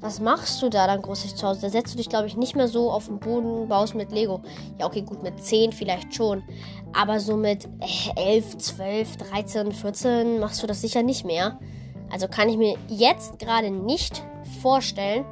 was 0.00 0.20
machst 0.20 0.60
du 0.60 0.68
da 0.68 0.86
dann 0.86 1.02
großartig 1.02 1.36
zu 1.36 1.46
Hause? 1.46 1.60
Da 1.62 1.70
setzt 1.70 1.94
du 1.94 1.98
dich, 1.98 2.08
glaube 2.08 2.26
ich, 2.26 2.36
nicht 2.36 2.56
mehr 2.56 2.68
so 2.68 2.90
auf 2.90 3.06
den 3.06 3.20
Boden, 3.20 3.68
baust 3.68 3.94
mit 3.94 4.12
Lego. 4.12 4.42
Ja, 4.78 4.86
okay, 4.86 5.02
gut, 5.02 5.22
mit 5.22 5.42
10 5.42 5.72
vielleicht 5.72 6.14
schon. 6.14 6.42
Aber 6.92 7.20
so 7.20 7.36
mit 7.36 7.68
11, 8.16 8.58
12, 8.58 9.16
13, 9.16 9.72
14 9.72 10.40
machst 10.40 10.62
du 10.62 10.66
das 10.66 10.80
sicher 10.80 11.02
nicht 11.02 11.24
mehr. 11.24 11.58
Also 12.10 12.28
kann 12.28 12.48
ich 12.48 12.56
mir 12.56 12.76
jetzt 12.88 13.38
gerade 13.38 13.70
nicht 13.70 14.22
vorstellen, 14.64 15.26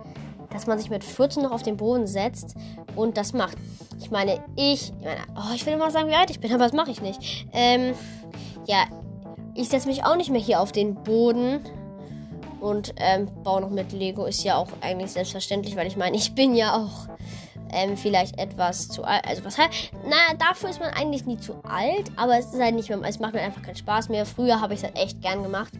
dass 0.51 0.67
man 0.67 0.79
sich 0.79 0.91
mit 0.91 1.03
14 1.03 1.43
noch 1.43 1.53
auf 1.53 1.63
den 1.63 1.79
Boden 1.79 2.07
setzt 2.07 2.55
und 2.97 3.17
das 3.17 3.33
macht. 3.33 3.57
Ich 3.99 4.11
meine, 4.11 4.45
ich, 4.57 4.91
ich, 4.91 5.05
meine, 5.05 5.21
oh, 5.35 5.55
ich 5.55 5.65
will 5.65 5.73
immer 5.73 5.91
sagen, 5.91 6.11
wie 6.11 6.15
alt 6.15 6.29
ich 6.29 6.39
bin, 6.39 6.53
aber 6.53 6.65
das 6.65 6.75
mache 6.75 6.91
ich 6.91 7.01
nicht. 7.01 7.47
Ähm, 7.55 7.95
ja, 8.67 8.85
ich 9.55 9.71
setze 9.71 9.89
mich 9.89 10.05
auch 10.05 10.17
nicht 10.17 10.29
mehr 10.29 10.41
hier 10.41 10.61
auf 10.61 10.71
den 10.71 10.95
Boden 10.97 11.61
und 12.61 12.93
ähm, 12.99 13.27
baue 13.43 13.63
noch 13.63 13.71
mit 13.71 13.93
Lego. 13.93 14.27
Ist 14.27 14.45
ja 14.45 14.57
auch 14.57 14.69
eigentlich 14.83 15.13
selbstverständlich, 15.13 15.77
weil 15.77 15.87
ich 15.87 15.97
meine, 15.97 16.15
ich 16.15 16.35
bin 16.35 16.55
ja 16.55 16.77
auch 16.77 17.09
ähm, 17.73 17.97
vielleicht 17.97 18.39
etwas 18.39 18.89
zu 18.89 19.05
alt. 19.05 19.27
Also 19.27 19.45
was 19.45 19.59
heißt, 19.59 19.93
naja, 20.05 20.35
dafür 20.39 20.71
ist 20.71 20.81
man 20.81 20.91
eigentlich 20.91 21.27
nie 21.27 21.39
zu 21.39 21.55
alt, 21.65 22.11
aber 22.17 22.39
es 22.39 22.53
ist 22.53 22.61
halt 22.61 22.75
nicht 22.75 22.89
mehr, 22.89 23.01
es 23.05 23.19
macht 23.19 23.35
mir 23.35 23.41
einfach 23.41 23.63
keinen 23.63 23.77
Spaß 23.77 24.09
mehr. 24.09 24.27
Früher 24.27 24.61
habe 24.61 24.75
ich 24.75 24.81
es 24.81 24.85
halt 24.85 24.97
echt 24.97 25.21
gern 25.23 25.43
gemacht. 25.43 25.73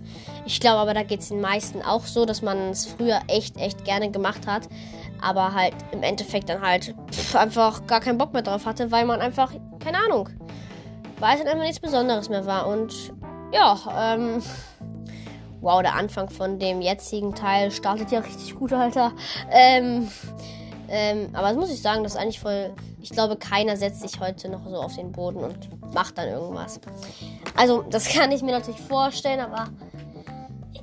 Ich 0.47 0.59
glaube 0.61 0.79
aber, 0.79 0.95
da 0.95 1.03
geht 1.03 1.21
es 1.21 1.29
den 1.29 1.41
meisten 1.41 1.83
auch 1.83 2.05
so, 2.05 2.25
dass 2.25 2.43
man 2.43 2.71
es 2.71 2.87
früher 2.87 3.21
echt, 3.29 3.57
echt 3.59 3.85
gerne 3.85 4.11
gemacht 4.11 4.47
hat. 4.47 4.69
Aber 5.21 5.55
halt 5.55 5.75
im 5.93 6.03
Endeffekt 6.03 6.49
dann 6.49 6.63
halt 6.63 6.95
pff, 7.13 7.37
einfach 7.37 7.87
gar 7.87 8.01
keinen 8.01 8.19
Bock 8.19 8.33
mehr 8.33 8.43
drauf 8.43 8.67
hatte, 8.67 8.91
weil 8.91 9.05
man 9.05 9.21
einfach, 9.21 9.53
keine 9.79 9.99
Ahnung, 9.99 10.29
weil 11.21 11.35
es 11.35 11.41
halt 11.41 11.49
einfach 11.49 11.65
nichts 11.65 11.81
Besonderes 11.81 12.29
mehr 12.29 12.47
war. 12.47 12.67
Und 12.67 13.13
ja, 13.53 13.79
ähm, 13.97 14.43
wow, 15.61 15.81
der 15.81 15.95
Anfang 15.95 16.29
von 16.29 16.59
dem 16.59 16.81
jetzigen 16.81 17.35
Teil 17.35 17.71
startet 17.71 18.11
ja 18.11 18.21
richtig 18.21 18.57
gut, 18.57 18.73
Alter. 18.73 19.13
Ähm, 19.51 20.09
ähm, 20.95 21.31
aber 21.33 21.49
das 21.49 21.57
muss 21.57 21.73
ich 21.73 21.81
sagen, 21.81 22.03
das 22.03 22.13
ist 22.13 22.19
eigentlich 22.19 22.39
voll. 22.39 22.75
Ich 23.01 23.09
glaube, 23.09 23.37
keiner 23.37 23.79
setzt 23.79 24.03
sich 24.03 24.21
heute 24.21 24.51
noch 24.51 24.69
so 24.69 24.77
auf 24.77 24.95
den 24.95 25.11
Boden 25.11 25.39
und 25.39 25.95
macht 25.95 26.19
dann 26.19 26.29
irgendwas. 26.29 26.81
Also, 27.57 27.83
das 27.89 28.09
kann 28.13 28.31
ich 28.31 28.43
mir 28.43 28.53
natürlich 28.53 28.81
vorstellen, 28.81 29.41
aber 29.41 29.69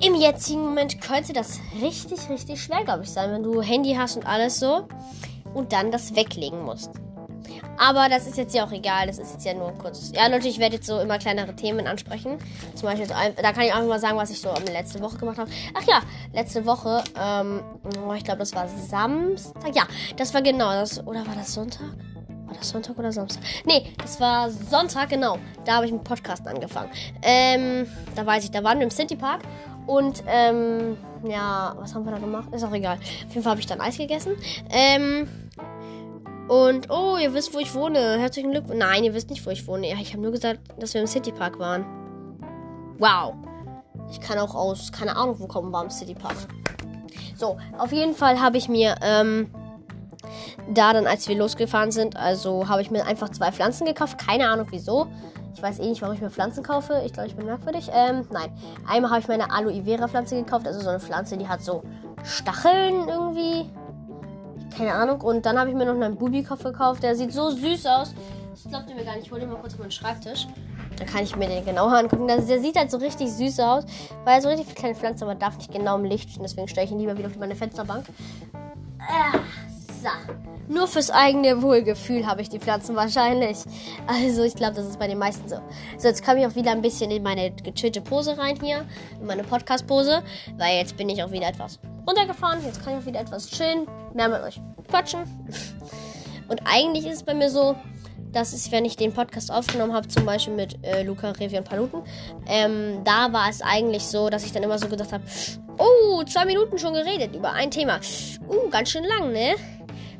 im 0.01 0.16
jetzigen 0.16 0.62
Moment 0.62 0.99
könnte 0.99 1.32
das 1.32 1.60
richtig, 1.80 2.28
richtig 2.28 2.60
schwer, 2.60 2.84
glaube 2.86 3.03
ich, 3.03 3.12
sein, 3.12 3.32
wenn 3.32 3.43
du 3.43 3.62
Handy 3.62 3.93
hast 3.93 4.18
und 4.18 4.26
alles 4.26 4.60
so 4.60 4.88
und 5.53 5.74
dann 5.74 5.91
das 5.91 6.16
weglegen 6.16 6.64
musst. 6.64 6.89
Aber 7.80 8.10
das 8.10 8.28
ist 8.28 8.38
jetzt 8.38 8.54
ja 8.54 8.66
auch 8.66 8.72
egal. 8.72 9.08
Das 9.08 9.18
ist 9.18 9.32
jetzt 9.32 9.46
ja 9.46 9.54
nur 9.54 9.72
kurz. 9.78 10.12
Ja, 10.14 10.28
Leute, 10.28 10.50
ich 10.50 10.60
werde 10.60 10.76
jetzt 10.76 10.88
so 10.88 11.00
immer 11.00 11.18
kleinere 11.18 11.56
Themen 11.56 11.88
ansprechen. 11.88 12.38
Zum 12.76 12.90
Beispiel, 12.90 13.08
da 13.08 13.54
kann 13.54 13.64
ich 13.64 13.74
einfach 13.74 13.88
mal 13.88 14.00
sagen, 14.00 14.18
was 14.18 14.30
ich 14.30 14.42
so 14.42 14.50
letzte 14.72 15.00
Woche 15.02 15.18
gemacht 15.18 15.38
habe. 15.38 15.50
Ach 15.74 15.88
ja, 15.88 16.02
letzte 16.34 16.66
Woche, 16.66 17.04
ähm, 17.20 17.64
oh, 18.06 18.14
ich 18.14 18.26
glaube, 18.26 18.40
das 18.40 18.54
war 18.54 18.68
Samstag. 18.68 19.74
Ja, 19.74 19.84
das 20.18 20.34
war 20.34 20.42
genau 20.42 20.72
das. 20.72 21.06
Oder 21.08 21.26
war 21.26 21.36
das 21.36 21.54
Sonntag? 21.54 21.88
War 22.48 22.58
das 22.58 22.70
Sonntag 22.70 22.98
oder 22.98 23.12
Samstag? 23.14 23.44
Nee, 23.66 23.94
das 23.98 24.20
war 24.20 24.50
Sonntag, 24.50 25.10
genau. 25.10 25.38
Da 25.66 25.76
habe 25.76 25.86
ich 25.86 25.92
mit 25.94 26.04
Podcast 26.04 26.46
angefangen. 26.48 26.90
Ähm, 27.22 27.88
da 28.16 28.26
weiß 28.26 28.44
ich, 28.44 28.52
da 28.52 28.62
waren 28.64 28.80
wir 28.80 28.86
im 28.86 28.92
City 28.92 29.16
Park. 29.16 29.44
Und, 29.88 30.24
ähm, 30.28 30.98
ja, 31.24 31.74
was 31.78 31.96
haben 31.96 32.06
wir 32.06 32.12
da 32.12 32.20
gemacht? 32.20 32.54
Ist 32.54 32.64
auch 32.64 32.74
egal. 32.74 32.98
Auf 32.98 33.30
jeden 33.30 33.44
Fall 33.44 33.52
habe 33.52 33.62
ich 33.62 33.68
dann 33.68 33.82
Eis 33.82 33.98
gegessen. 33.98 34.36
Ähm, 34.70 35.28
und, 36.50 36.89
oh, 36.89 37.18
ihr 37.22 37.34
wisst, 37.34 37.54
wo 37.54 37.60
ich 37.60 37.74
wohne. 37.76 38.18
Herzlichen 38.20 38.52
Glückwunsch. 38.52 38.80
Nein, 38.80 39.04
ihr 39.04 39.14
wisst 39.14 39.30
nicht, 39.30 39.45
wo 39.45 39.52
ich 39.52 39.68
wohne. 39.68 39.88
Ja, 39.88 39.95
ich 40.02 40.14
habe 40.14 40.24
nur 40.24 40.32
gesagt, 40.32 40.60
dass 40.80 40.93
wir 40.93 41.02
im 41.02 41.08
Citypark 41.08 41.60
waren. 41.60 41.86
Wow. 42.97 43.36
Ich 44.10 44.20
kann 44.20 44.39
auch 44.39 44.56
aus, 44.56 44.91
keine 44.91 45.16
Ahnung, 45.16 45.39
wo 45.39 45.47
kommen 45.47 45.72
wir 45.72 45.84
im 45.84 45.91
Citypark. 45.91 46.36
So, 47.38 47.58
auf 47.78 47.91
jeden 47.91 48.16
Fall 48.16 48.41
habe 48.41 48.58
ich 48.58 48.68
mir, 48.68 48.95
ähm, 49.04 49.52
da 50.74 50.91
dann, 50.91 51.06
als 51.06 51.28
wir 51.28 51.38
losgefahren 51.38 51.91
sind, 51.91 52.16
also 52.16 52.68
habe 52.68 52.82
ich 52.82 52.89
mir 52.89 53.06
einfach 53.06 53.30
zwei 53.30 53.52
Pflanzen 53.52 53.86
gekauft. 53.86 54.18
Keine 54.18 54.50
Ahnung 54.50 54.68
wieso. 54.72 55.08
Ich 55.54 55.62
weiß 55.62 55.80
eh 55.80 55.88
nicht, 55.88 56.02
warum 56.02 56.16
ich 56.16 56.22
mir 56.22 56.32
Pflanzen 56.32 56.64
kaufe. 56.64 57.02
Ich 57.06 57.14
glaube, 57.14 57.28
ich 57.28 57.36
bin 57.36 57.45
merkwürdig. 57.45 57.91
Ähm, 57.93 58.26
nein. 58.32 58.52
Einmal 58.88 59.12
habe 59.12 59.22
ich 59.22 59.28
mir 59.28 59.36
eine 59.36 59.52
Aloe 59.52 59.84
Vera 59.84 60.08
Pflanze 60.08 60.36
gekauft. 60.36 60.66
Also 60.66 60.80
so 60.80 60.89
eine 60.89 61.00
Pflanze, 61.00 61.38
die 61.38 61.47
hat 61.47 61.62
so 61.62 61.84
Stacheln 62.24 63.08
irgendwie. 63.08 63.70
Keine 64.76 64.94
Ahnung. 64.94 65.22
Und 65.22 65.46
dann 65.46 65.58
habe 65.58 65.70
ich 65.70 65.76
mir 65.76 65.86
noch 65.86 65.94
einen 65.94 66.16
Bubi-Kopf 66.16 66.64
gekauft. 66.64 67.04
Der 67.04 67.16
sieht 67.16 67.34
so 67.34 67.50
süß 67.50 67.86
aus. 67.86 68.14
Das 68.52 68.64
glaubt 68.70 68.90
ihr 68.90 68.96
mir 68.96 69.06
gar 69.06 69.16
nicht. 69.16 69.26
Ich 69.26 69.32
hole 69.32 69.42
den 69.42 69.50
mal 69.50 69.58
kurz 69.58 69.74
auf 69.74 69.80
meinen 69.80 69.92
Schreibtisch. 69.92 70.48
Dann 70.98 71.08
kann 71.08 71.24
ich 71.24 71.36
mir 71.36 71.48
den 71.48 71.66
genauer 71.66 71.94
angucken. 71.94 72.28
Der, 72.28 72.42
sieht 72.42 72.76
halt 72.76 72.92
so 72.92 72.98
richtig 72.98 73.32
süß 73.32 73.60
aus. 73.62 73.86
Weil 74.26 74.36
er 74.36 74.42
so 74.42 74.50
richtig 74.50 74.76
kleine 74.76 74.96
Pflanzen, 74.96 75.24
aber 75.24 75.36
darf 75.36 75.58
nicht 75.58 75.72
genau 75.72 75.98
im 75.98 76.06
Licht 76.06 76.30
stehen. 76.30 76.44
Deswegen 76.44 76.68
stelle 76.68 76.86
ich 76.86 76.92
ihn 76.92 77.00
lieber 77.00 77.18
wieder 77.18 77.28
auf 77.28 77.38
meine 77.38 77.56
Fensterbank. 77.56 78.06
Ah, 79.00 79.40
so. 80.02 80.10
Nur 80.68 80.88
fürs 80.88 81.10
eigene 81.10 81.64
Wohlgefühl 81.64 82.28
habe 82.28 82.42
ich 82.42 82.50
die 82.50 82.60
Pflanzen 82.60 82.96
wahrscheinlich. 82.96 83.58
Also 84.06 84.44
ich 84.44 84.54
glaube, 84.54 84.76
das 84.76 84.86
ist 84.86 85.00
bei 85.00 85.08
den 85.08 85.18
meisten 85.18 85.50
so. 85.50 85.56
So, 85.98 86.08
jetzt 86.08 86.24
komme 86.24 86.42
ich 86.42 86.46
auch 86.46 86.56
wieder 86.56 86.72
ein 86.72 86.82
bisschen 86.82 87.10
in 87.10 87.24
meine 87.24 87.52
gechillte 87.52 88.02
Pose 88.02 88.38
rein 88.38 88.56
hier. 88.62 88.86
In 89.20 89.26
meine 89.26 89.44
Podcast-Pose. 89.44 90.22
Weil 90.58 90.78
jetzt 90.78 90.96
bin 90.96 91.10
ich 91.10 91.24
auch 91.24 91.32
wieder 91.32 91.48
etwas 91.48 91.80
runtergefahren. 92.10 92.64
Jetzt 92.66 92.84
kann 92.84 92.93
ich 92.93 92.99
auch 92.99 93.05
wieder 93.05 93.20
etwas 93.20 93.49
chillen. 93.49 93.88
Mehr 94.14 94.30
mit 94.30 94.41
euch 94.41 94.60
quatschen. 94.89 95.22
Und 96.47 96.62
eigentlich 96.66 97.05
ist 97.05 97.18
es 97.18 97.24
bei 97.24 97.34
mir 97.34 97.49
so, 97.49 97.76
dass 98.32 98.53
es, 98.53 98.72
wenn 98.72 98.86
ich 98.86 98.95
den 98.95 99.14
Podcast 99.14 99.51
aufgenommen 99.51 99.93
habe, 99.93 100.07
zum 100.07 100.26
Beispiel 100.26 100.53
mit 100.53 100.84
äh, 100.86 101.03
Luca, 101.03 101.32
Revi 101.32 101.57
und 101.57 101.68
Paluten, 101.68 102.03
ähm, 102.47 103.01
da 103.03 103.32
war 103.34 103.49
es 103.49 103.62
eigentlich 103.62 104.03
so, 104.03 104.30
dass 104.30 104.45
ich 104.45 104.51
dann 104.51 104.64
immer 104.64 104.78
so 104.78 104.88
gedacht 104.88 105.12
habe, 105.12 105.24
oh, 105.78 106.24
zwei 106.24 106.45
Minuten 106.45 106.78
schon 106.78 106.93
geredet 106.93 107.36
über 107.36 107.53
ein 107.53 107.72
Thema. 107.72 107.99
Uh, 108.47 108.70
ganz 108.70 108.89
schön 108.91 109.03
lang, 109.03 109.32
ne? 109.32 109.55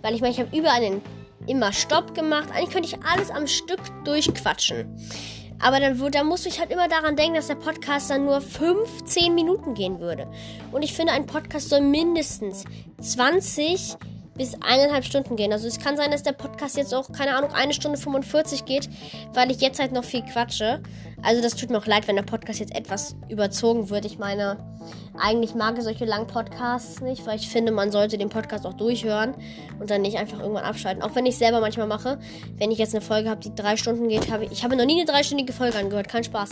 Weil 0.02 0.16
ich 0.16 0.22
meine, 0.22 0.34
ich 0.34 0.40
habe 0.40 0.56
überall 0.56 0.84
einen 0.84 1.02
immer 1.46 1.74
Stopp 1.74 2.16
gemacht. 2.16 2.50
Eigentlich 2.54 2.70
könnte 2.72 2.90
ich 2.90 3.04
alles 3.04 3.30
am 3.32 3.48
Stück 3.48 3.80
durchquatschen. 4.06 4.96
Aber 5.60 5.80
dann, 5.80 6.00
dann 6.12 6.28
musste 6.28 6.50
ich 6.50 6.60
halt 6.60 6.72
immer 6.72 6.88
daran 6.88 7.16
denken, 7.16 7.36
dass 7.36 7.48
der 7.48 7.56
Podcast 7.56 8.10
dann 8.10 8.26
nur 8.26 8.42
15 8.42 9.36
Minuten 9.36 9.74
gehen 9.74 10.00
würde. 10.00 10.28
Und 10.72 10.84
ich 10.84 10.94
finde, 10.94 11.14
ein 11.14 11.26
Podcast 11.26 11.70
soll 11.70 11.82
mindestens 11.82 12.64
20 13.02 13.98
bis 14.40 14.54
eineinhalb 14.62 15.04
Stunden 15.04 15.36
gehen. 15.36 15.52
Also 15.52 15.68
es 15.68 15.80
kann 15.80 15.98
sein, 15.98 16.12
dass 16.12 16.24
der 16.24 16.32
Podcast 16.32 16.78
jetzt 16.78 16.96
auch, 16.96 17.12
keine 17.12 17.36
Ahnung, 17.36 17.52
eine 17.52 17.74
Stunde 17.74 17.98
45 17.98 18.64
geht, 18.64 18.90
weil 19.34 19.52
ich 19.52 19.60
jetzt 19.60 19.80
halt 19.80 19.92
noch 19.92 20.06
viel 20.06 20.24
quatsche. 20.24 20.82
Also 21.22 21.42
das 21.42 21.56
tut 21.56 21.70
mir 21.70 21.78
auch 21.78 21.86
leid, 21.86 22.08
wenn 22.08 22.16
der 22.16 22.24
Podcast 22.24 22.60
jetzt 22.60 22.76
etwas 22.76 23.16
überzogen 23.28 23.90
wird. 23.90 24.06
Ich 24.06 24.18
meine, 24.20 24.58
eigentlich 25.18 25.54
mag 25.54 25.78
ich 25.78 25.84
solche 25.84 26.06
langen 26.06 26.28
Podcasts 26.28 27.02
nicht, 27.02 27.26
weil 27.26 27.38
ich 27.38 27.50
finde, 27.50 27.72
man 27.72 27.92
sollte 27.92 28.18
den 28.18 28.30
Podcast 28.30 28.66
auch 28.66 28.74
durchhören 28.74 29.34
und 29.80 29.90
dann 29.90 30.02
nicht 30.02 30.18
einfach 30.18 30.40
irgendwann 30.40 30.64
abschalten. 30.64 31.04
Auch 31.04 31.16
wenn 31.16 31.26
ich 31.26 31.38
selber 31.38 31.60
manchmal 31.60 31.88
mache, 31.88 32.20
wenn 32.58 32.72
ich 32.72 32.78
jetzt 32.78 32.96
eine 32.96 33.02
Folge 33.02 33.30
habe, 33.30 33.42
die 33.42 33.54
drei 33.54 33.76
Stunden 33.76 34.08
geht, 34.08 34.32
habe 34.32 34.46
ich, 34.46 34.52
ich 34.52 34.64
habe 34.64 34.76
noch 34.76 34.86
nie 34.86 35.02
eine 35.02 35.12
dreistündige 35.12 35.52
Folge 35.52 35.78
angehört, 35.78 36.08
kein 36.08 36.24
Spaß. 36.24 36.52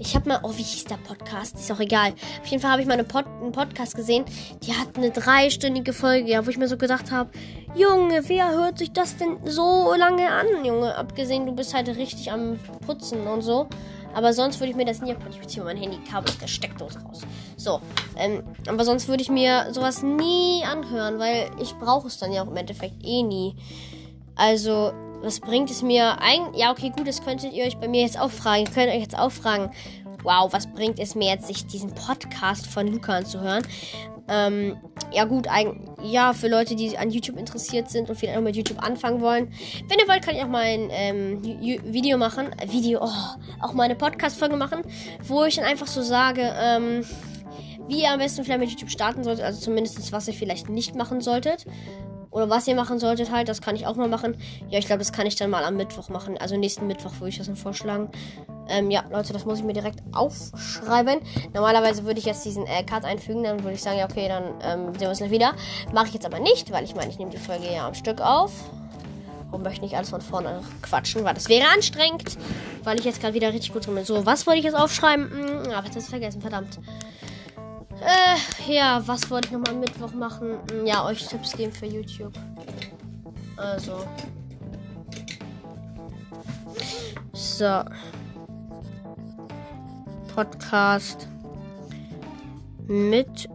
Ich 0.00 0.14
habe 0.14 0.28
mal, 0.28 0.40
oh, 0.42 0.52
wie 0.56 0.62
hieß 0.62 0.84
der 0.84 0.96
Podcast? 0.96 1.56
Ist 1.56 1.70
auch 1.70 1.80
egal. 1.80 2.12
Auf 2.42 2.46
jeden 2.46 2.62
Fall 2.62 2.72
habe 2.72 2.82
ich 2.82 2.88
mal 2.88 2.94
eine 2.94 3.04
Pod, 3.04 3.24
einen 3.40 3.52
Podcast 3.52 3.94
gesehen, 3.94 4.24
die 4.62 4.72
hat 4.72 4.96
eine 4.96 5.10
dreistündige 5.10 5.92
Folge, 5.92 6.30
ja, 6.30 6.44
wo 6.44 6.50
ich 6.50 6.58
mir 6.58 6.68
so 6.68 6.76
gedacht 6.76 7.10
habe, 7.10 7.30
Junge, 7.78 8.28
wer 8.28 8.50
hört 8.50 8.78
sich 8.78 8.92
das 8.92 9.16
denn 9.18 9.38
so 9.44 9.94
lange 9.96 10.28
an, 10.28 10.64
Junge? 10.64 10.96
Abgesehen, 10.96 11.46
du 11.46 11.52
bist 11.52 11.74
halt 11.74 11.86
richtig 11.88 12.32
am 12.32 12.58
Putzen 12.84 13.24
und 13.28 13.42
so. 13.42 13.68
Aber 14.14 14.32
sonst 14.32 14.58
würde 14.58 14.70
ich 14.70 14.76
mir 14.76 14.84
das 14.84 15.00
nie. 15.00 15.14
Ich 15.30 15.40
beziehe 15.40 15.64
mein 15.64 15.76
Handykabel 15.76 16.28
aus 16.28 16.38
der 16.38 16.48
Steckdose 16.48 16.98
raus. 17.00 17.20
So. 17.56 17.80
Ähm, 18.16 18.42
aber 18.66 18.84
sonst 18.84 19.06
würde 19.06 19.22
ich 19.22 19.30
mir 19.30 19.72
sowas 19.72 20.02
nie 20.02 20.64
anhören, 20.64 21.20
weil 21.20 21.50
ich 21.60 21.72
brauche 21.74 22.08
es 22.08 22.18
dann 22.18 22.32
ja 22.32 22.42
auch 22.42 22.48
im 22.48 22.56
Endeffekt 22.56 22.96
eh 23.04 23.22
nie. 23.22 23.54
Also, 24.34 24.92
was 25.22 25.38
bringt 25.38 25.70
es 25.70 25.80
mir 25.80 26.20
eigentlich? 26.20 26.60
Ja, 26.60 26.72
okay, 26.72 26.90
gut, 26.90 27.06
das 27.06 27.22
könntet 27.22 27.52
ihr 27.52 27.64
euch 27.64 27.76
bei 27.76 27.86
mir 27.86 28.02
jetzt 28.02 28.18
auch 28.18 28.30
fragen. 28.30 28.64
Ihr 28.64 28.72
könnt 28.72 28.88
euch 28.88 29.02
jetzt 29.02 29.16
auch 29.16 29.30
fragen, 29.30 29.70
wow, 30.24 30.52
was 30.52 30.66
bringt 30.66 30.98
es 30.98 31.14
mir 31.14 31.30
jetzt, 31.30 31.46
sich 31.46 31.66
diesen 31.66 31.94
Podcast 31.94 32.66
von 32.66 32.88
Luca 32.88 33.18
anzuhören? 33.18 33.62
Ähm, 34.28 34.76
ja 35.12 35.24
gut, 35.24 35.48
ein, 35.48 35.90
ja, 36.02 36.32
für 36.32 36.48
Leute, 36.48 36.76
die 36.76 36.96
an 36.98 37.10
YouTube 37.10 37.38
interessiert 37.38 37.90
sind 37.90 38.10
und 38.10 38.16
vielleicht 38.16 38.38
auch 38.38 38.42
mit 38.42 38.56
YouTube 38.56 38.82
anfangen 38.82 39.20
wollen. 39.20 39.52
Wenn 39.88 39.98
ihr 39.98 40.08
wollt, 40.08 40.22
kann 40.22 40.36
ich 40.36 40.42
auch 40.42 40.48
mal 40.48 40.64
ein 40.64 40.88
ähm, 40.90 41.42
Video 41.42 42.18
machen. 42.18 42.48
Video, 42.66 43.00
oh, 43.02 43.62
auch 43.62 43.72
mal 43.72 43.84
eine 43.84 43.94
Podcast-Folge 43.94 44.56
machen, 44.56 44.82
wo 45.24 45.44
ich 45.44 45.56
dann 45.56 45.64
einfach 45.64 45.86
so 45.86 46.02
sage, 46.02 46.52
ähm, 46.60 47.04
wie 47.88 48.02
ihr 48.02 48.12
am 48.12 48.18
besten 48.18 48.44
vielleicht 48.44 48.60
mit 48.60 48.70
YouTube 48.70 48.90
starten 48.90 49.24
solltet. 49.24 49.44
Also 49.44 49.60
zumindest, 49.60 50.12
was 50.12 50.28
ihr 50.28 50.34
vielleicht 50.34 50.68
nicht 50.68 50.94
machen 50.94 51.20
solltet. 51.20 51.64
Oder 52.30 52.50
was 52.50 52.68
ihr 52.68 52.74
machen 52.74 52.98
solltet 52.98 53.32
halt, 53.32 53.48
das 53.48 53.62
kann 53.62 53.74
ich 53.74 53.86
auch 53.86 53.96
mal 53.96 54.08
machen. 54.08 54.36
Ja, 54.68 54.78
ich 54.78 54.86
glaube, 54.86 54.98
das 54.98 55.12
kann 55.12 55.26
ich 55.26 55.36
dann 55.36 55.48
mal 55.48 55.64
am 55.64 55.76
Mittwoch 55.76 56.10
machen. 56.10 56.36
Also 56.36 56.56
nächsten 56.56 56.86
Mittwoch 56.86 57.14
würde 57.14 57.30
ich 57.30 57.38
das 57.38 57.46
dann 57.46 57.56
vorschlagen. 57.56 58.10
Ähm, 58.68 58.90
ja, 58.90 59.04
Leute, 59.10 59.32
das 59.32 59.44
muss 59.44 59.58
ich 59.58 59.64
mir 59.64 59.72
direkt 59.72 60.00
aufschreiben. 60.12 61.20
Normalerweise 61.54 62.04
würde 62.04 62.20
ich 62.20 62.26
jetzt 62.26 62.44
diesen 62.44 62.66
äh, 62.66 62.82
Cut 62.84 63.04
einfügen, 63.04 63.42
dann 63.42 63.62
würde 63.62 63.74
ich 63.74 63.82
sagen, 63.82 63.98
ja, 63.98 64.04
okay, 64.04 64.28
dann 64.28 64.44
ähm, 64.62 64.92
sehen 64.92 65.00
wir 65.00 65.08
uns 65.08 65.18
gleich 65.18 65.30
wieder. 65.30 65.54
Mache 65.92 66.08
ich 66.08 66.14
jetzt 66.14 66.26
aber 66.26 66.38
nicht, 66.38 66.70
weil 66.72 66.84
ich 66.84 66.94
meine, 66.94 67.10
ich 67.10 67.18
nehme 67.18 67.30
die 67.30 67.38
Folge 67.38 67.72
ja 67.72 67.86
am 67.86 67.94
Stück 67.94 68.20
auf. 68.20 68.52
Warum 69.50 69.62
möchte 69.62 69.76
ich 69.76 69.82
nicht 69.82 69.96
alles 69.96 70.10
von 70.10 70.20
vorne 70.20 70.60
quatschen? 70.82 71.24
Weil 71.24 71.34
das 71.34 71.48
wäre 71.48 71.68
anstrengend. 71.68 72.36
Weil 72.84 72.98
ich 72.98 73.04
jetzt 73.04 73.20
gerade 73.20 73.34
wieder 73.34 73.48
richtig 73.52 73.72
gut 73.72 73.86
drin 73.86 73.94
bin. 73.94 74.04
So, 74.04 74.26
was 74.26 74.46
wollte 74.46 74.58
ich 74.58 74.64
jetzt 74.66 74.76
aufschreiben? 74.76 75.30
Hm, 75.30 75.74
hab 75.74 75.86
ich 75.86 75.90
das 75.90 76.08
vergessen, 76.08 76.42
verdammt. 76.42 76.78
Äh, 78.00 78.72
ja, 78.72 79.02
was 79.06 79.30
wollte 79.30 79.48
ich 79.48 79.52
nochmal 79.52 79.70
am 79.70 79.80
Mittwoch 79.80 80.12
machen? 80.12 80.58
Hm, 80.70 80.86
ja, 80.86 81.04
euch 81.06 81.26
Tipps 81.26 81.56
geben 81.56 81.72
für 81.72 81.86
YouTube. 81.86 82.32
Also. 83.56 84.04
So. 87.32 87.82
Podcast. 90.38 91.26
Mittwoch. 92.86 93.50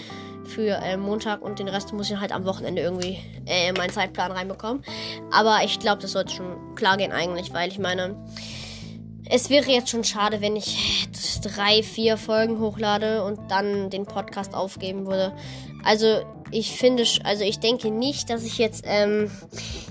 Für 0.46 0.82
äh, 0.82 0.98
Montag 0.98 1.44
und 1.44 1.60
den 1.60 1.68
Rest 1.68 1.94
muss 1.94 2.10
ich 2.10 2.20
halt 2.20 2.32
am 2.32 2.44
Wochenende 2.46 2.82
irgendwie 2.82 3.20
äh, 3.46 3.70
in 3.70 3.76
meinen 3.76 3.92
Zeitplan 3.92 4.32
reinbekommen. 4.32 4.84
Aber 5.30 5.60
ich 5.64 5.78
glaube, 5.78 6.02
das 6.02 6.14
sollte 6.14 6.34
schon 6.34 6.74
klar 6.74 6.98
gehen 6.98 7.12
eigentlich, 7.12 7.54
weil 7.54 7.70
ich 7.70 7.78
meine 7.78 8.16
es 9.30 9.52
wäre 9.52 9.70
jetzt 9.70 9.90
schon 9.90 10.04
schade, 10.04 10.42
wenn 10.42 10.56
ich 10.56 11.08
drei, 11.44 11.84
vier 11.84 12.18
Folgen 12.18 12.60
hochlade 12.60 13.24
und 13.24 13.40
dann 13.50 13.92
den 13.92 14.06
Podcast 14.06 14.56
aufgeben 14.56 15.06
würde. 15.06 15.34
Also 15.86 16.22
ich 16.50 16.72
finde, 16.72 17.06
also 17.24 17.44
ich 17.44 17.60
denke 17.60 17.92
nicht, 17.92 18.30
dass 18.30 18.44
ich 18.44 18.58
jetzt, 18.58 18.84
ähm, 18.88 19.32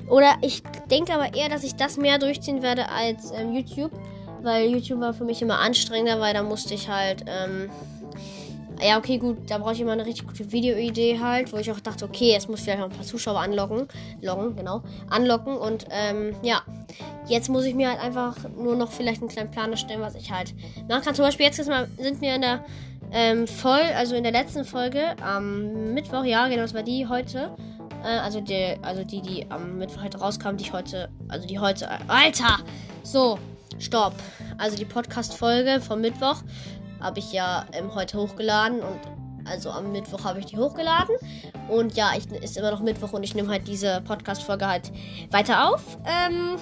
oder 0.09 0.35
ich 0.43 0.63
denke 0.91 1.15
aber 1.15 1.35
eher, 1.35 1.49
dass 1.49 1.65
ich 1.65 1.75
das 1.77 1.97
mehr 1.97 2.19
durchziehen 2.19 2.63
werde 2.63 2.89
als 2.91 3.31
ähm, 3.31 3.55
YouTube, 3.55 3.93
weil 4.43 4.71
YouTube 4.71 5.01
war 5.01 5.15
für 5.15 5.25
mich 5.25 5.43
immer 5.43 5.59
anstrengender, 5.59 6.21
weil 6.21 6.35
da 6.35 6.43
musste 6.43 6.75
ich 6.75 6.89
halt, 6.89 7.25
ähm, 7.27 7.71
ja, 8.83 8.99
okay, 8.99 9.19
gut, 9.19 9.51
da 9.51 9.59
brauche 9.59 9.75
ich 9.75 9.81
immer 9.81 9.93
eine 9.93 10.07
richtig 10.07 10.27
gute 10.27 10.51
Videoidee 10.53 11.21
halt, 11.21 11.53
wo 11.53 11.59
ich 11.59 11.71
auch 11.71 11.81
dachte, 11.81 12.05
okay, 12.05 12.35
es 12.37 12.49
muss 12.49 12.61
vielleicht 12.61 12.81
noch 12.81 12.91
ein 12.91 12.97
paar 12.97 13.05
Zuschauer 13.05 13.41
anlocken. 13.41 13.89
Loggen, 14.23 14.57
genau. 14.57 14.83
Anlocken 15.09 15.57
und 15.57 15.87
ähm, 15.91 16.35
ja. 16.43 16.63
Jetzt 17.29 17.49
muss 17.49 17.65
ich 17.65 17.75
mir 17.75 17.91
halt 17.91 18.01
einfach 18.01 18.37
nur 18.57 18.75
noch 18.75 18.91
vielleicht 18.91 19.21
einen 19.21 19.29
kleinen 19.29 19.51
Plan 19.51 19.71
erstellen, 19.71 20.01
was 20.01 20.15
ich 20.15 20.33
halt 20.33 20.55
machen 20.89 21.03
kann. 21.05 21.15
Zum 21.15 21.25
Beispiel 21.25 21.47
jetzt 21.47 21.57
sind 21.57 21.69
wir 22.21 22.35
in 22.35 22.41
der 22.41 22.65
ähm, 23.13 23.47
voll, 23.47 23.83
also 23.97 24.15
in 24.15 24.23
der 24.23 24.33
letzten 24.33 24.65
Folge 24.65 25.17
am 25.23 25.95
Mittwoch, 25.95 26.25
ja, 26.25 26.49
genau, 26.49 26.63
das 26.63 26.75
war 26.75 26.83
die 26.83 27.07
heute. 27.07 27.51
Äh, 28.05 28.19
also 28.19 28.41
die, 28.41 28.77
also 28.83 29.05
die, 29.05 29.21
die 29.21 29.51
am 29.51 29.79
Mittwoch 29.79 30.03
heute 30.03 30.19
rauskam, 30.19 30.57
die 30.57 30.65
ich 30.65 30.73
heute, 30.73 31.09
also 31.29 31.47
die 31.47 31.59
heute, 31.59 31.89
Alter! 32.09 32.59
So, 33.03 33.39
stopp. 33.81 34.15
Also 34.59 34.77
die 34.77 34.85
Podcast-Folge 34.85 35.81
vom 35.81 36.01
Mittwoch 36.01 36.43
habe 37.01 37.19
ich 37.19 37.33
ja 37.33 37.67
ähm, 37.73 37.95
heute 37.95 38.19
hochgeladen 38.19 38.81
und 38.81 39.01
also 39.47 39.71
am 39.71 39.91
Mittwoch 39.91 40.25
habe 40.25 40.39
ich 40.39 40.47
die 40.47 40.59
hochgeladen. 40.59 41.17
Und 41.69 41.97
ja, 41.97 42.13
ich, 42.17 42.31
ist 42.43 42.57
immer 42.57 42.71
noch 42.71 42.81
Mittwoch 42.81 43.13
und 43.13 43.23
ich 43.23 43.35
nehme 43.35 43.49
halt 43.49 43.67
diese 43.67 44.03
Podcast-Folge 44.03 44.67
halt 44.67 44.93
weiter 45.31 45.71
auf. 45.71 45.99
Ähm, 46.05 46.57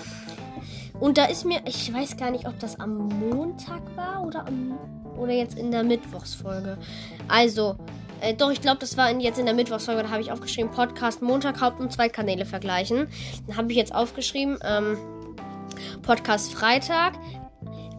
und 1.01 1.19
da 1.19 1.27
ist 1.27 1.45
mir, 1.45 1.61
ich 1.67 1.93
weiß 1.93 2.17
gar 2.17 2.31
nicht, 2.31 2.47
ob 2.47 2.59
das 2.61 2.79
am 2.81 3.09
Montag 3.09 3.83
war 3.97 4.25
oder 4.25 4.47
am 4.47 4.79
oder 5.19 5.33
jetzt 5.33 5.59
in 5.59 5.71
der 5.71 5.83
Mittwochsfolge. 5.83 6.79
Also, 7.27 7.77
äh, 8.21 8.35
doch, 8.35 8.51
ich 8.51 8.61
glaube, 8.61 8.79
das 8.79 8.97
war 8.97 9.11
in, 9.11 9.21
jetzt 9.21 9.39
in 9.39 9.47
der 9.47 9.55
Mittwochsfolge. 9.55 10.03
Da 10.03 10.11
habe 10.11 10.21
ich 10.21 10.33
aufgeschrieben, 10.33 10.71
Podcast 10.71 11.23
Montag, 11.23 11.61
Haupt- 11.61 11.81
und 11.81 11.93
Zweitkanäle 11.93 12.47
vergleichen. 12.47 13.09
Dann 13.47 13.57
habe 13.57 13.71
ich 13.71 13.77
jetzt 13.77 13.95
aufgeschrieben, 13.95 14.59
ähm, 14.63 14.97
Podcast 16.03 16.55
Freitag, 16.55 17.15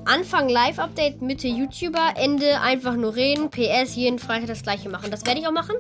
Anfang 0.05 0.49
Live-Update, 0.49 1.21
Mitte 1.21 1.47
YouTuber, 1.47 2.13
Ende 2.15 2.61
einfach 2.61 2.95
nur 2.95 3.15
reden. 3.15 3.49
PS, 3.49 3.95
jeden 3.95 4.17
Freitag 4.17 4.47
das 4.47 4.63
gleiche 4.63 4.89
machen. 4.89 5.11
Das 5.11 5.25
werde 5.25 5.39
ich 5.39 5.47
auch 5.47 5.51
machen. 5.51 5.75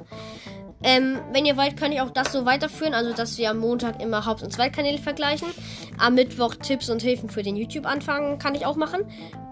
Ähm, 0.81 1.19
wenn 1.33 1.45
ihr 1.45 1.57
wollt, 1.57 1.75
kann 1.75 1.91
ich 1.91 1.99
auch 1.99 2.11
das 2.11 2.31
so 2.31 2.45
weiterführen. 2.45 2.93
Also, 2.93 3.13
dass 3.13 3.37
wir 3.37 3.49
am 3.49 3.57
Montag 3.57 4.01
immer 4.01 4.25
Haupt- 4.25 4.43
und 4.43 4.51
Zweitkanäle 4.51 4.97
vergleichen. 4.97 5.49
Am 5.97 6.15
Mittwoch 6.15 6.55
Tipps 6.55 6.89
und 6.89 7.01
Hilfen 7.01 7.29
für 7.29 7.43
den 7.43 7.57
YouTube-Anfang 7.57 8.39
kann 8.39 8.55
ich 8.55 8.65
auch 8.65 8.77
machen. 8.77 9.01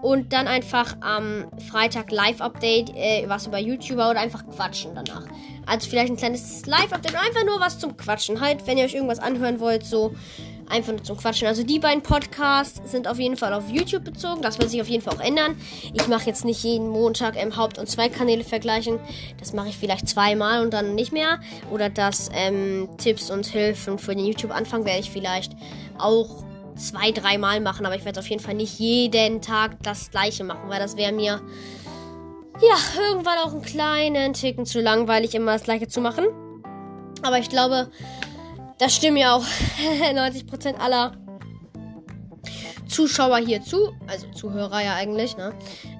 Und 0.00 0.32
dann 0.32 0.46
einfach 0.46 0.96
am 1.00 1.46
Freitag 1.70 2.10
Live-Update, 2.10 2.90
äh, 2.96 3.24
was 3.26 3.46
über 3.46 3.58
YouTuber 3.58 4.10
oder 4.10 4.20
einfach 4.20 4.46
quatschen 4.46 4.94
danach. 4.94 5.26
Also, 5.66 5.90
vielleicht 5.90 6.10
ein 6.10 6.16
kleines 6.16 6.64
Live-Update 6.64 7.14
einfach 7.14 7.44
nur 7.44 7.60
was 7.60 7.78
zum 7.78 7.96
Quatschen. 7.96 8.40
Halt, 8.40 8.66
wenn 8.66 8.78
ihr 8.78 8.84
euch 8.84 8.94
irgendwas 8.94 9.18
anhören 9.18 9.60
wollt, 9.60 9.84
so 9.84 10.14
einfach 10.70 10.92
nur 10.92 11.02
zum 11.02 11.16
Quatschen. 11.16 11.46
Also 11.46 11.62
die 11.62 11.78
beiden 11.78 12.02
Podcasts 12.02 12.80
sind 12.90 13.08
auf 13.08 13.18
jeden 13.18 13.36
Fall 13.36 13.52
auf 13.54 13.68
YouTube 13.70 14.04
bezogen. 14.04 14.42
Das 14.42 14.58
wird 14.58 14.70
sich 14.70 14.80
auf 14.80 14.88
jeden 14.88 15.02
Fall 15.02 15.14
auch 15.14 15.20
ändern. 15.20 15.56
Ich 15.94 16.06
mache 16.08 16.26
jetzt 16.26 16.44
nicht 16.44 16.62
jeden 16.62 16.88
Montag 16.88 17.40
im 17.40 17.56
Haupt- 17.56 17.78
und 17.78 17.88
Zweitkanäle 17.88 18.44
vergleichen. 18.44 18.98
Das 19.38 19.52
mache 19.52 19.68
ich 19.68 19.76
vielleicht 19.76 20.08
zweimal 20.08 20.62
und 20.62 20.72
dann 20.72 20.94
nicht 20.94 21.12
mehr. 21.12 21.40
Oder 21.70 21.90
das 21.90 22.30
ähm, 22.34 22.88
Tipps 22.98 23.30
und 23.30 23.46
Hilfen 23.46 23.98
für 23.98 24.14
den 24.14 24.24
YouTube-Anfang 24.24 24.84
werde 24.84 25.00
ich 25.00 25.10
vielleicht 25.10 25.52
auch 25.98 26.44
zwei, 26.76 27.10
dreimal 27.10 27.60
machen. 27.60 27.86
Aber 27.86 27.96
ich 27.96 28.04
werde 28.04 28.20
auf 28.20 28.28
jeden 28.28 28.42
Fall 28.42 28.54
nicht 28.54 28.78
jeden 28.78 29.42
Tag 29.42 29.82
das 29.82 30.10
gleiche 30.10 30.44
machen, 30.44 30.68
weil 30.68 30.80
das 30.80 30.96
wäre 30.96 31.12
mir 31.12 31.40
ja 32.60 32.76
irgendwann 33.10 33.38
auch 33.38 33.52
einen 33.52 33.62
kleinen 33.62 34.32
Ticken 34.32 34.66
zu 34.66 34.80
langweilig, 34.80 35.34
immer 35.34 35.52
das 35.52 35.62
gleiche 35.62 35.88
zu 35.88 36.00
machen. 36.00 36.26
Aber 37.22 37.38
ich 37.38 37.48
glaube, 37.48 37.90
das 38.78 38.94
stimmen 38.94 39.16
ja 39.16 39.34
auch 39.34 39.44
90% 40.12 40.76
aller 40.76 41.12
Zuschauer 42.88 43.38
hier 43.38 43.62
zu, 43.62 43.92
also 44.06 44.26
Zuhörer 44.30 44.82
ja 44.82 44.94
eigentlich, 44.94 45.36
ne? 45.36 45.52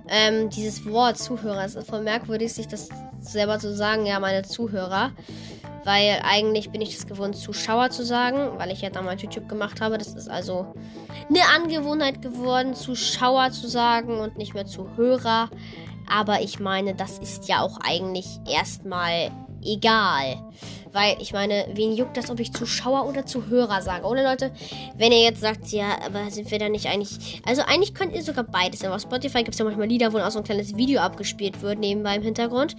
Ähm, 0.09 0.49
dieses 0.49 0.87
Wort 0.87 1.19
Zuhörer, 1.19 1.65
ist 1.65 1.79
voll 1.87 2.01
merkwürdig, 2.01 2.53
sich 2.53 2.67
das 2.67 2.89
selber 3.21 3.59
zu 3.59 3.75
sagen, 3.75 4.07
ja, 4.07 4.19
meine 4.21 4.43
Zuhörer. 4.43 5.13
Weil 5.85 6.21
eigentlich 6.23 6.71
bin 6.71 6.81
ich 6.81 6.95
das 6.97 7.07
gewohnt, 7.07 7.37
Zuschauer 7.37 7.91
zu 7.91 8.05
sagen, 8.05 8.59
weil 8.59 8.71
ich 8.73 8.81
ja 8.83 8.91
damals 8.91 9.23
YouTube 9.23 9.49
gemacht 9.49 9.81
habe. 9.81 9.97
Das 9.97 10.09
ist 10.09 10.29
also 10.29 10.75
eine 11.29 11.41
Angewohnheit 11.55 12.21
geworden, 12.21 12.75
Zuschauer 12.75 13.53
zu 13.53 13.69
sagen 13.69 14.19
und 14.19 14.37
nicht 14.37 14.55
mehr 14.55 14.67
Zuhörer. 14.67 15.51
Aber 16.11 16.41
ich 16.41 16.59
meine, 16.59 16.95
das 16.95 17.19
ist 17.19 17.49
ja 17.49 17.61
auch 17.61 17.79
eigentlich 17.81 18.27
erstmal 18.47 19.31
egal. 19.63 20.43
Weil 20.93 21.17
ich 21.21 21.33
meine, 21.33 21.67
wen 21.75 21.93
juckt 21.93 22.17
das, 22.17 22.31
ob 22.31 22.41
ich 22.41 22.53
Zuschauer 22.53 23.07
oder 23.07 23.27
Zuhörer 23.27 23.83
sage? 23.83 24.07
Oder 24.07 24.23
Leute, 24.23 24.53
wenn 24.97 25.13
ihr 25.13 25.23
jetzt 25.23 25.41
sagt, 25.41 25.69
ja, 25.69 25.99
aber 26.05 26.31
sind 26.31 26.51
wir 26.51 26.59
da 26.59 26.69
nicht 26.69 26.87
eigentlich. 26.87 27.43
Also 27.47 27.63
eigentlich 27.63 27.95
könnt 27.95 28.15
ihr 28.15 28.23
sogar 28.23 28.45
beides. 28.45 28.85
Aber 28.85 28.97
auf 28.97 29.03
Spotify 29.03 29.39
gibt 29.39 29.51
es 29.51 29.59
ja 29.59 29.65
manchmal 29.65 29.89
Lieder, 29.89 30.13
wo 30.13 30.19
auch 30.19 30.31
so 30.31 30.39
ein 30.39 30.45
kleines 30.45 30.77
Video 30.77 31.01
abgespielt 31.01 31.63
wird, 31.63 31.79
nebenbei 31.79 32.17
im 32.17 32.23
Hintergrund. 32.23 32.77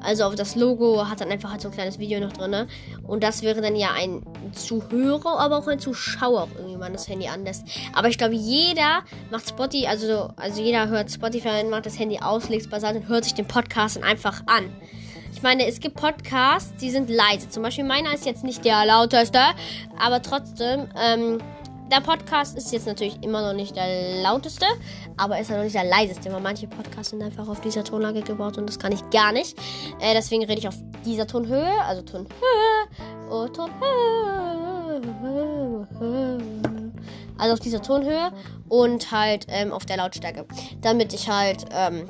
Also 0.00 0.24
auf 0.24 0.34
das 0.34 0.54
Logo 0.54 1.08
hat 1.08 1.20
dann 1.20 1.30
einfach 1.30 1.50
halt 1.50 1.60
so 1.60 1.68
ein 1.68 1.74
kleines 1.74 1.98
Video 1.98 2.20
noch 2.20 2.32
drin. 2.32 2.68
Und 3.06 3.22
das 3.22 3.42
wäre 3.42 3.60
dann 3.60 3.74
ja 3.74 3.90
ein 3.96 4.22
Zuhörer, 4.52 5.38
aber 5.38 5.58
auch 5.58 5.66
ein 5.66 5.80
Zuschauer, 5.80 6.48
irgendwie 6.56 6.76
man 6.76 6.92
das 6.92 7.08
Handy 7.08 7.26
anlässt. 7.26 7.64
Aber 7.92 8.08
ich 8.08 8.18
glaube, 8.18 8.34
jeder 8.34 9.02
macht 9.30 9.48
Spotify, 9.48 9.86
also, 9.86 10.30
also 10.36 10.62
jeder 10.62 10.88
hört 10.88 11.10
Spotify 11.10 11.64
macht 11.68 11.86
das 11.86 11.98
Handy 11.98 12.18
aus, 12.20 12.48
legt 12.48 12.62
es 12.62 12.70
beiseite 12.70 12.98
und 12.98 13.08
hört 13.08 13.24
sich 13.24 13.34
den 13.34 13.48
Podcast 13.48 13.96
dann 13.96 14.04
einfach 14.04 14.42
an. 14.46 14.70
Ich 15.36 15.42
meine, 15.42 15.66
es 15.66 15.80
gibt 15.80 15.96
Podcasts, 15.96 16.72
die 16.80 16.90
sind 16.90 17.10
leise. 17.10 17.50
Zum 17.50 17.62
Beispiel 17.62 17.84
meiner 17.84 18.14
ist 18.14 18.24
jetzt 18.24 18.42
nicht 18.42 18.64
der 18.64 18.86
lauteste, 18.86 19.38
aber 19.98 20.22
trotzdem, 20.22 20.88
ähm, 20.98 21.42
der 21.90 22.00
Podcast 22.00 22.56
ist 22.56 22.72
jetzt 22.72 22.86
natürlich 22.86 23.22
immer 23.22 23.42
noch 23.42 23.52
nicht 23.52 23.76
der 23.76 24.22
lauteste, 24.22 24.64
aber 25.18 25.38
ist 25.38 25.50
ja 25.50 25.58
noch 25.58 25.64
nicht 25.64 25.76
der 25.76 25.84
leiseste, 25.84 26.32
weil 26.32 26.40
manche 26.40 26.66
Podcasts 26.66 27.10
sind 27.10 27.22
einfach 27.22 27.46
auf 27.48 27.60
dieser 27.60 27.84
Tonlage 27.84 28.22
gebaut 28.22 28.56
und 28.56 28.66
das 28.66 28.78
kann 28.78 28.92
ich 28.92 29.10
gar 29.10 29.30
nicht. 29.30 29.58
Äh, 30.00 30.14
deswegen 30.14 30.42
rede 30.46 30.58
ich 30.58 30.68
auf 30.68 30.76
dieser 31.04 31.26
Tonhöhe, 31.26 31.82
also 31.86 32.00
Tonhöhe, 32.00 32.30
oh, 33.28 33.46
Tonhöhe 33.48 34.85
also 37.38 37.52
auf 37.52 37.60
dieser 37.60 37.82
Tonhöhe 37.82 38.32
und 38.68 39.10
halt 39.12 39.46
ähm, 39.48 39.72
auf 39.72 39.86
der 39.86 39.98
Lautstärke. 39.98 40.46
Damit 40.80 41.12
ich 41.12 41.28
halt 41.28 41.64
ähm, 41.70 42.08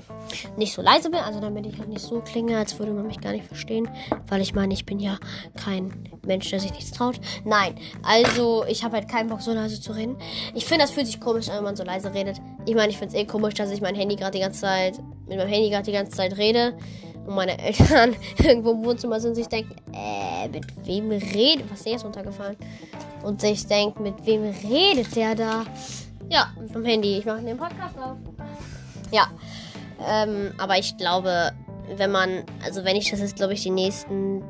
nicht 0.56 0.74
so 0.74 0.82
leise 0.82 1.10
bin, 1.10 1.20
also 1.20 1.40
damit 1.40 1.66
ich 1.66 1.78
halt 1.78 1.88
nicht 1.88 2.02
so 2.02 2.20
klinge, 2.20 2.56
als 2.56 2.78
würde 2.78 2.92
man 2.92 3.06
mich 3.06 3.20
gar 3.20 3.32
nicht 3.32 3.46
verstehen. 3.46 3.88
Weil 4.28 4.40
ich 4.40 4.54
meine, 4.54 4.74
ich 4.74 4.86
bin 4.86 4.98
ja 4.98 5.18
kein 5.56 6.08
Mensch, 6.24 6.48
der 6.50 6.60
sich 6.60 6.72
nichts 6.72 6.92
traut. 6.92 7.20
Nein, 7.44 7.76
also 8.02 8.64
ich 8.68 8.84
habe 8.84 8.96
halt 8.96 9.08
keinen 9.08 9.28
Bock, 9.28 9.42
so 9.42 9.52
leise 9.52 9.80
zu 9.80 9.92
reden. 9.92 10.16
Ich 10.54 10.64
finde, 10.64 10.84
das 10.84 10.92
fühlt 10.92 11.06
sich 11.06 11.20
komisch 11.20 11.48
an, 11.48 11.56
wenn 11.56 11.64
man 11.64 11.76
so 11.76 11.84
leise 11.84 12.14
redet. 12.14 12.38
Ich 12.66 12.74
meine, 12.74 12.90
ich 12.90 12.98
finde 12.98 13.14
es 13.14 13.20
eh 13.20 13.26
komisch, 13.26 13.54
dass 13.54 13.70
ich 13.70 13.80
mein 13.80 13.94
Handy 13.94 14.16
gerade 14.16 14.32
die 14.32 14.40
ganze 14.42 14.60
Zeit, 14.60 14.98
mit 15.26 15.38
meinem 15.38 15.48
Handy 15.48 15.70
gerade 15.70 15.84
die 15.84 15.92
ganze 15.92 16.12
Zeit 16.12 16.36
rede 16.36 16.74
und 17.27 17.35
meine 17.35 17.59
Eltern 17.59 18.15
irgendwo 18.39 18.73
im 18.73 18.85
Wohnzimmer 18.85 19.20
sind 19.20 19.31
und 19.31 19.35
sich 19.36 19.48
denken, 19.48 19.74
äh, 19.93 20.48
mit 20.48 20.65
wem 20.86 21.11
redet, 21.11 21.70
was 21.70 21.81
ist 21.81 21.86
jetzt 21.86 22.05
runtergefallen? 22.05 22.57
Und 23.23 23.40
sich 23.40 23.66
denkt, 23.66 24.01
mit 24.01 24.24
wem 24.24 24.43
redet 24.43 25.15
der 25.16 25.35
da? 25.35 25.65
Ja, 26.28 26.53
mit 26.61 26.74
dem 26.74 26.85
Handy. 26.85 27.19
Ich 27.19 27.24
mache 27.24 27.43
den 27.43 27.57
Podcast 27.57 27.98
auf. 27.98 28.16
Ja, 29.11 29.28
ähm, 30.07 30.53
aber 30.59 30.78
ich 30.78 30.97
glaube, 30.97 31.53
wenn 31.97 32.11
man, 32.11 32.44
also 32.65 32.85
wenn 32.85 32.97
ich 32.97 33.11
das 33.11 33.20
jetzt, 33.20 33.36
glaube 33.36 33.55
ich, 33.55 33.62
die 33.62 33.70
nächsten 33.70 34.43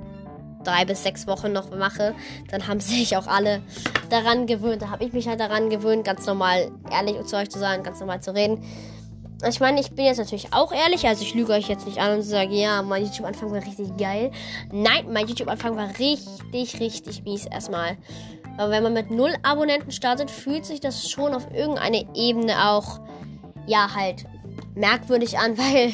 drei 0.65 0.85
bis 0.85 1.03
sechs 1.03 1.27
Wochen 1.27 1.53
noch 1.53 1.71
mache, 1.71 2.15
dann 2.51 2.67
haben 2.67 2.81
sich 2.81 3.17
auch 3.17 3.27
alle 3.27 3.63
daran 4.11 4.47
gewöhnt. 4.47 4.83
Da 4.83 4.91
habe 4.91 5.05
ich 5.05 5.13
mich 5.13 5.29
halt 5.29 5.41
daran 5.41 5.71
gewöhnt, 5.71 6.05
ganz 6.05 6.27
normal 6.27 6.71
ehrlich 6.91 7.23
zu 7.27 7.37
euch 7.37 7.51
zu 7.51 7.59
sagen, 7.59 7.83
ganz 7.83 8.01
normal 8.01 8.21
zu 8.21 8.35
reden. 8.35 8.63
Ich 9.45 9.61
meine, 9.61 9.81
ich 9.81 9.91
bin 9.91 10.07
jetzt 10.07 10.17
natürlich 10.17 10.53
auch 10.53 10.73
ehrlich, 10.73 11.07
also 11.07 11.23
ich 11.23 11.35
lüge 11.35 11.53
euch 11.53 11.69
jetzt 11.69 11.87
nicht 11.87 11.99
an 11.99 12.17
und 12.17 12.23
sage, 12.23 12.55
ja, 12.55 12.81
mein 12.81 13.05
YouTube-Anfang 13.05 13.51
war 13.51 13.63
richtig 13.63 13.95
geil. 13.99 14.31
Nein, 14.73 15.13
mein 15.13 15.29
YouTube-Anfang 15.29 15.77
war 15.77 15.91
richtig, 15.99 16.81
richtig 16.81 17.23
mies 17.25 17.45
erstmal. 17.45 17.99
Aber 18.57 18.71
wenn 18.71 18.83
man 18.83 18.95
mit 18.95 19.11
null 19.11 19.35
Abonnenten 19.43 19.91
startet, 19.91 20.31
fühlt 20.31 20.65
sich 20.65 20.81
das 20.81 21.11
schon 21.11 21.35
auf 21.35 21.53
irgendeine 21.53 22.07
Ebene 22.15 22.71
auch, 22.71 23.01
ja, 23.67 23.95
halt 23.95 24.25
merkwürdig 24.75 25.39
an, 25.39 25.59
weil 25.59 25.93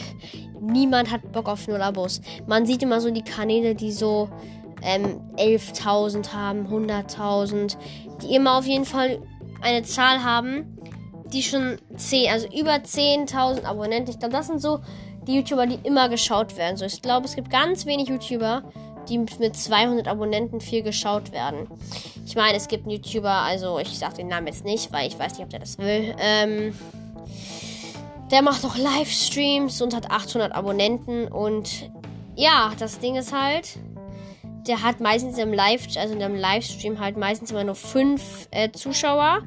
niemand 0.61 1.11
hat 1.11 1.33
Bock 1.33 1.49
auf 1.49 1.67
null 1.67 1.83
Abos. 1.83 2.21
Man 2.47 2.65
sieht 2.65 2.85
immer 2.85 3.01
so 3.01 3.11
die 3.11 3.25
Kanäle, 3.25 3.75
die 3.75 3.91
so 3.91 4.29
ähm, 4.83 5.21
11.000 5.37 6.33
haben, 6.33 6.69
100.000, 6.69 7.77
die 8.23 8.37
immer 8.37 8.59
auf 8.59 8.67
jeden 8.67 8.85
Fall 8.85 9.21
eine 9.63 9.83
Zahl 9.83 10.23
haben 10.23 10.79
die 11.33 11.43
schon 11.43 11.79
10, 11.97 12.31
also 12.31 12.47
über 12.49 12.75
10.000 12.75 13.65
Abonnenten. 13.65 14.11
Ich 14.11 14.19
glaube, 14.19 14.35
das 14.35 14.47
sind 14.47 14.61
so 14.61 14.81
die 15.27 15.37
YouTuber, 15.37 15.67
die 15.67 15.79
immer 15.87 16.09
geschaut 16.09 16.57
werden. 16.57 16.77
So, 16.77 16.85
ich 16.85 17.01
glaube, 17.03 17.27
es 17.27 17.37
gibt 17.37 17.51
ganz 17.51 17.87
wenig 17.87 18.09
YouTuber, 18.09 18.63
die 19.09 19.19
mit 19.19 19.57
200 19.57 20.09
Abonnenten 20.09 20.61
viel 20.61 20.83
geschaut 20.83 21.33
werden. 21.33 21.69
Ich 22.27 22.37
meine, 22.37 22.57
es 22.57 22.69
gibt 22.69 22.85
einen 22.85 22.97
YouTuber, 22.97 23.31
also 23.31 23.79
ich 23.79 23.99
sage 23.99 24.17
den 24.17 24.29
Namen 24.29 24.47
jetzt 24.47 24.65
nicht, 24.65 24.93
weil 24.93 25.09
ich 25.09 25.19
weiß 25.19 25.33
nicht, 25.33 25.43
ob 25.43 25.51
der 25.51 25.61
das 25.61 25.79
will. 25.79 26.15
Ähm, 26.19 26.75
der 28.31 28.43
macht 28.43 28.65
auch 28.65 28.77
Livestreams 28.77 29.83
und 29.83 29.95
hat 29.95 30.11
800 30.11 30.53
Abonnenten 30.53 31.29
und 31.29 31.91
ja, 32.35 32.73
das 32.79 32.99
Ding 32.99 33.17
ist 33.17 33.33
halt, 33.33 33.79
der 34.67 34.83
hat 34.83 35.01
meistens 35.01 35.37
im 35.39 35.53
Live, 35.53 35.87
also 35.97 36.15
in 36.15 36.21
dem 36.21 36.35
Livestream 36.35 36.99
halt 36.99 37.17
meistens 37.17 37.51
immer 37.51 37.65
nur 37.65 37.75
5 37.75 38.49
äh, 38.51 38.71
Zuschauer 38.71 39.43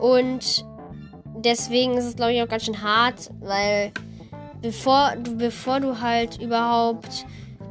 und 0.00 0.64
deswegen 1.44 1.96
ist 1.96 2.04
es, 2.04 2.16
glaube 2.16 2.32
ich, 2.32 2.42
auch 2.42 2.48
ganz 2.48 2.64
schön 2.64 2.82
hart, 2.82 3.30
weil 3.40 3.92
bevor 4.60 5.14
du, 5.16 5.36
bevor 5.36 5.80
du 5.80 6.00
halt 6.00 6.40
überhaupt, 6.40 7.26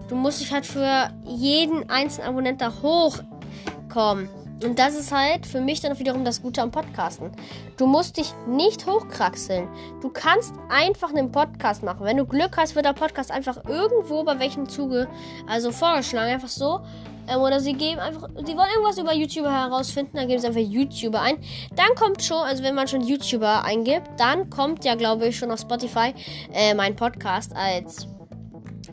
du 0.10 0.16
musst 0.16 0.42
dich 0.42 0.52
halt 0.52 0.66
für 0.66 1.10
jeden 1.26 1.90
einzelnen 1.90 2.30
Abonnenten 2.30 2.60
da 2.60 2.74
hochkommen. 2.82 4.30
Und 4.64 4.78
das 4.78 4.94
ist 4.94 5.12
halt 5.12 5.48
für 5.48 5.60
mich 5.60 5.82
dann 5.82 5.98
wiederum 5.98 6.24
das 6.24 6.42
Gute 6.42 6.62
am 6.62 6.70
Podcasten. 6.70 7.32
Du 7.78 7.88
musst 7.88 8.18
dich 8.18 8.32
nicht 8.48 8.86
hochkraxeln. 8.86 9.68
Du 10.02 10.10
kannst 10.10 10.54
einfach 10.70 11.10
einen 11.10 11.32
Podcast 11.32 11.82
machen. 11.82 12.06
Wenn 12.06 12.18
du 12.18 12.26
Glück 12.26 12.58
hast, 12.58 12.76
wird 12.76 12.86
der 12.86 12.94
Podcast 12.94 13.32
einfach 13.32 13.66
irgendwo 13.68 14.24
bei 14.24 14.38
welchem 14.38 14.70
Zuge, 14.70 15.08
also 15.48 15.72
vorgeschlagen, 15.72 16.34
einfach 16.34 16.48
so. 16.48 16.82
Ähm, 17.28 17.40
oder 17.40 17.60
sie 17.60 17.74
geben 17.74 18.00
einfach, 18.00 18.30
sie 18.30 18.56
wollen 18.56 18.70
irgendwas 18.74 18.98
über 18.98 19.14
YouTuber 19.14 19.52
herausfinden, 19.52 20.18
dann 20.18 20.28
geben 20.28 20.42
sie 20.42 20.48
einfach 20.48 20.62
YouTuber 20.62 21.22
ein. 21.22 21.38
Dann 21.76 21.94
kommt 21.96 22.24
schon, 22.24 22.38
also 22.38 22.64
wenn 22.64 22.76
man 22.76 22.88
schon 22.88 23.02
YouTuber 23.02 23.64
eingibt, 23.64 24.08
dann 24.18 24.50
kommt 24.50 24.86
ja, 24.86 24.96
glaube 24.96 25.28
ich, 25.28 25.38
schon 25.38 25.52
auf 25.52 25.60
Spotify 25.60 26.14
äh, 26.54 26.74
mein 26.74 26.96
Podcast 26.96 27.56
als 27.56 28.08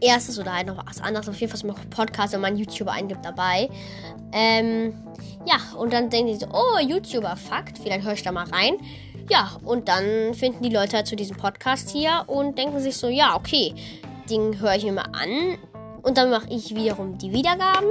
erstes 0.00 0.38
oder 0.38 0.54
halt 0.54 0.66
noch 0.66 0.86
was 0.86 1.00
anderes. 1.00 1.28
Auf 1.28 1.40
jeden 1.40 1.56
Fall 1.56 1.66
noch 1.66 1.78
Podcast, 1.90 2.32
wenn 2.32 2.40
man 2.40 2.56
YouTuber 2.56 2.92
eingibt, 2.92 3.24
dabei. 3.24 3.68
Ähm, 4.32 4.94
ja, 5.46 5.78
und 5.78 5.92
dann 5.92 6.10
denken 6.10 6.32
die 6.32 6.38
so, 6.38 6.46
oh, 6.52 6.78
YouTuber, 6.78 7.36
Fakt, 7.36 7.78
vielleicht 7.78 8.04
höre 8.04 8.12
ich 8.12 8.22
da 8.22 8.32
mal 8.32 8.46
rein. 8.48 8.74
Ja, 9.30 9.58
und 9.64 9.88
dann 9.88 10.32
finden 10.34 10.62
die 10.62 10.70
Leute 10.70 10.96
halt 10.96 11.06
zu 11.06 11.16
diesem 11.16 11.36
Podcast 11.36 11.90
hier 11.90 12.24
und 12.26 12.56
denken 12.56 12.80
sich 12.80 12.96
so, 12.96 13.08
ja, 13.08 13.36
okay, 13.36 13.74
den 14.30 14.58
höre 14.58 14.74
ich 14.74 14.84
mir 14.84 14.92
mal 14.92 15.08
an. 15.12 15.58
Und 16.08 16.16
dann 16.16 16.30
mache 16.30 16.46
ich 16.48 16.74
wiederum 16.74 17.18
die 17.18 17.30
Wiedergaben. 17.32 17.90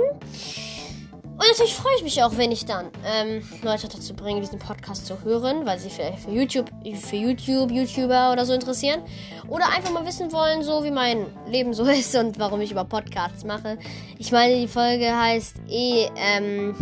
Und 1.37 1.45
natürlich 1.51 1.75
freue 1.75 1.93
ich 1.97 2.03
mich 2.03 2.23
auch, 2.23 2.35
wenn 2.35 2.51
ich 2.51 2.65
dann 2.65 2.87
ähm, 3.05 3.47
Leute 3.61 3.87
dazu 3.87 4.15
bringe, 4.15 4.41
diesen 4.41 4.57
Podcast 4.57 5.05
zu 5.05 5.21
hören, 5.23 5.67
weil 5.67 5.77
sie 5.77 5.91
vielleicht 5.91 6.21
für 6.21 6.31
YouTube, 6.31 6.71
für 6.99 7.15
YouTube, 7.15 7.69
YouTuber 7.69 8.31
oder 8.31 8.43
so 8.43 8.53
interessieren. 8.53 9.03
Oder 9.47 9.67
einfach 9.67 9.91
mal 9.91 10.03
wissen 10.03 10.31
wollen, 10.31 10.63
so 10.63 10.83
wie 10.83 10.89
mein 10.89 11.27
Leben 11.47 11.75
so 11.75 11.83
ist 11.85 12.15
und 12.15 12.39
warum 12.39 12.59
ich 12.61 12.71
über 12.71 12.85
Podcasts 12.85 13.45
mache. 13.45 13.77
Ich 14.17 14.31
meine, 14.31 14.55
die 14.55 14.67
Folge 14.67 15.15
heißt 15.15 15.57
eh, 15.69 16.07
ähm, 16.15 16.75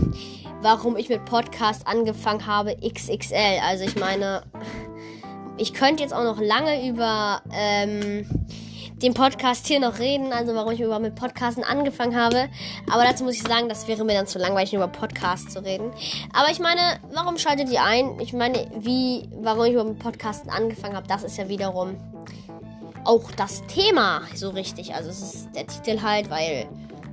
warum 0.61 0.95
ich 0.95 1.09
mit 1.09 1.25
Podcast 1.25 1.85
angefangen 1.85 2.47
habe, 2.47 2.77
XXL. 2.77 3.59
Also 3.61 3.83
ich 3.83 3.97
meine, 3.97 4.43
ich 5.57 5.73
könnte 5.73 6.01
jetzt 6.01 6.13
auch 6.13 6.23
noch 6.23 6.39
lange 6.39 6.87
über 6.87 7.41
ähm, 7.51 8.25
dem 9.01 9.13
Podcast 9.13 9.67
hier 9.67 9.79
noch 9.79 9.99
reden, 9.99 10.31
also 10.31 10.55
warum 10.55 10.71
ich 10.71 10.79
überhaupt 10.79 11.03
mit 11.03 11.15
Podcasten 11.15 11.63
angefangen 11.63 12.15
habe. 12.15 12.47
Aber 12.91 13.03
dazu 13.03 13.23
muss 13.23 13.35
ich 13.35 13.43
sagen, 13.43 13.67
das 13.67 13.87
wäre 13.87 14.05
mir 14.05 14.13
dann 14.13 14.27
zu 14.27 14.39
langweilig, 14.39 14.73
über 14.73 14.87
Podcasts 14.87 15.53
zu 15.53 15.63
reden. 15.63 15.91
Aber 16.33 16.49
ich 16.49 16.59
meine, 16.59 16.99
warum 17.13 17.37
schaltet 17.37 17.69
ihr 17.69 17.83
ein? 17.83 18.19
Ich 18.19 18.33
meine, 18.33 18.67
wie, 18.79 19.27
warum 19.41 19.65
ich 19.65 19.71
überhaupt 19.73 19.91
mit 19.91 19.99
Podcasten 19.99 20.49
angefangen 20.49 20.95
habe, 20.95 21.07
das 21.07 21.23
ist 21.23 21.37
ja 21.37 21.49
wiederum 21.49 21.97
auch 23.03 23.31
das 23.31 23.65
Thema 23.67 24.21
so 24.33 24.49
richtig. 24.49 24.95
Also 24.95 25.09
es 25.09 25.21
ist 25.21 25.49
der 25.55 25.67
Titel 25.67 26.01
halt, 26.01 26.29
weil 26.29 26.67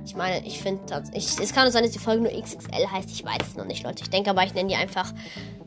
ich 0.05 0.15
meine, 0.15 0.45
ich 0.45 0.61
finde, 0.61 0.81
es 1.13 1.53
kann 1.53 1.71
sein, 1.71 1.83
dass 1.83 1.91
die 1.91 1.99
Folge 1.99 2.23
nur 2.23 2.31
XXL 2.31 2.91
heißt. 2.91 3.09
Ich 3.11 3.23
weiß 3.23 3.47
es 3.47 3.55
noch 3.55 3.65
nicht, 3.65 3.83
Leute. 3.83 4.03
Ich 4.03 4.09
denke 4.09 4.29
aber, 4.29 4.43
ich 4.43 4.53
nenne 4.53 4.69
die 4.69 4.75
einfach, 4.75 5.13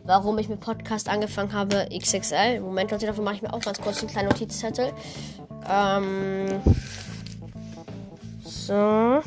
warum 0.04 0.38
ich 0.38 0.48
mit 0.48 0.60
Podcast 0.60 1.08
angefangen 1.08 1.52
habe, 1.52 1.88
XXL. 1.96 2.56
Im 2.56 2.64
Moment, 2.64 2.90
Leute, 2.90 3.06
dafür 3.06 3.24
mache 3.24 3.36
ich 3.36 3.42
mir 3.42 3.52
auch 3.52 3.60
ganz 3.60 3.80
kurz 3.80 4.00
einen 4.00 4.10
kleinen 4.10 4.28
Notizzettel. 4.28 4.92
Ähm, 5.68 6.60
so. 8.44 9.22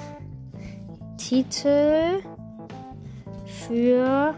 Titel 1.18 2.22
für 3.68 4.36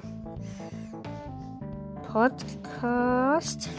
Podcast 2.11 3.69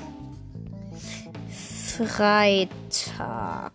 Freitag. 1.98 3.73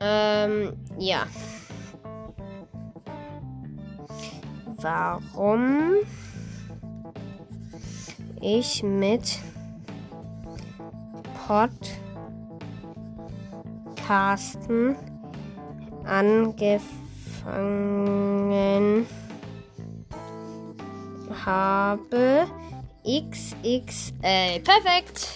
Ähm, 0.00 0.72
ja. 0.98 1.26
Warum 4.82 5.94
ich 8.40 8.82
mit 8.82 9.38
Podcast 11.46 12.02
Podcasten 14.12 14.96
angefangen 16.04 16.66
habe. 21.44 22.46
XXL. 23.04 24.60
Perfekt. 24.62 25.28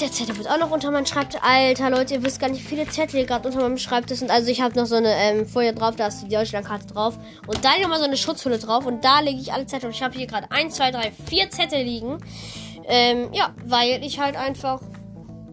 Der 0.00 0.10
Zettel 0.10 0.36
wird 0.36 0.48
auch 0.48 0.58
noch 0.58 0.70
unter 0.70 0.90
meinem 0.90 1.06
Schreibtisch. 1.06 1.40
Alter, 1.42 1.90
Leute, 1.90 2.14
ihr 2.14 2.22
wisst 2.24 2.40
gar 2.40 2.48
nicht, 2.50 2.64
wie 2.64 2.68
viele 2.76 2.88
Zettel 2.88 3.24
gerade 3.26 3.46
unter 3.46 3.60
meinem 3.60 3.78
Schreibtisch 3.78 4.18
sind. 4.18 4.30
Also 4.30 4.50
ich 4.50 4.60
habe 4.60 4.74
noch 4.74 4.86
so 4.86 4.96
eine 4.96 5.12
ähm, 5.14 5.46
Folie 5.46 5.72
drauf, 5.74 5.96
da 5.96 6.06
ist 6.08 6.22
die 6.22 6.28
Deutschlandkarte 6.28 6.86
drauf. 6.86 7.18
Und 7.46 7.64
da 7.64 7.78
nochmal 7.80 7.98
so 7.98 8.04
eine 8.04 8.16
Schutzhülle 8.16 8.58
drauf. 8.58 8.86
Und 8.86 9.04
da 9.04 9.20
lege 9.20 9.40
ich 9.40 9.52
alle 9.52 9.66
Zettel. 9.66 9.88
Und 9.88 9.94
ich 9.94 10.02
habe 10.02 10.16
hier 10.16 10.26
gerade 10.26 10.50
1, 10.50 10.74
2, 10.74 10.90
3, 10.90 11.12
4 11.26 11.50
Zettel 11.50 11.82
liegen. 11.82 12.18
Ähm, 12.84 13.28
ja, 13.32 13.54
weil 13.64 14.02
ich 14.04 14.18
halt 14.18 14.36
einfach 14.36 14.80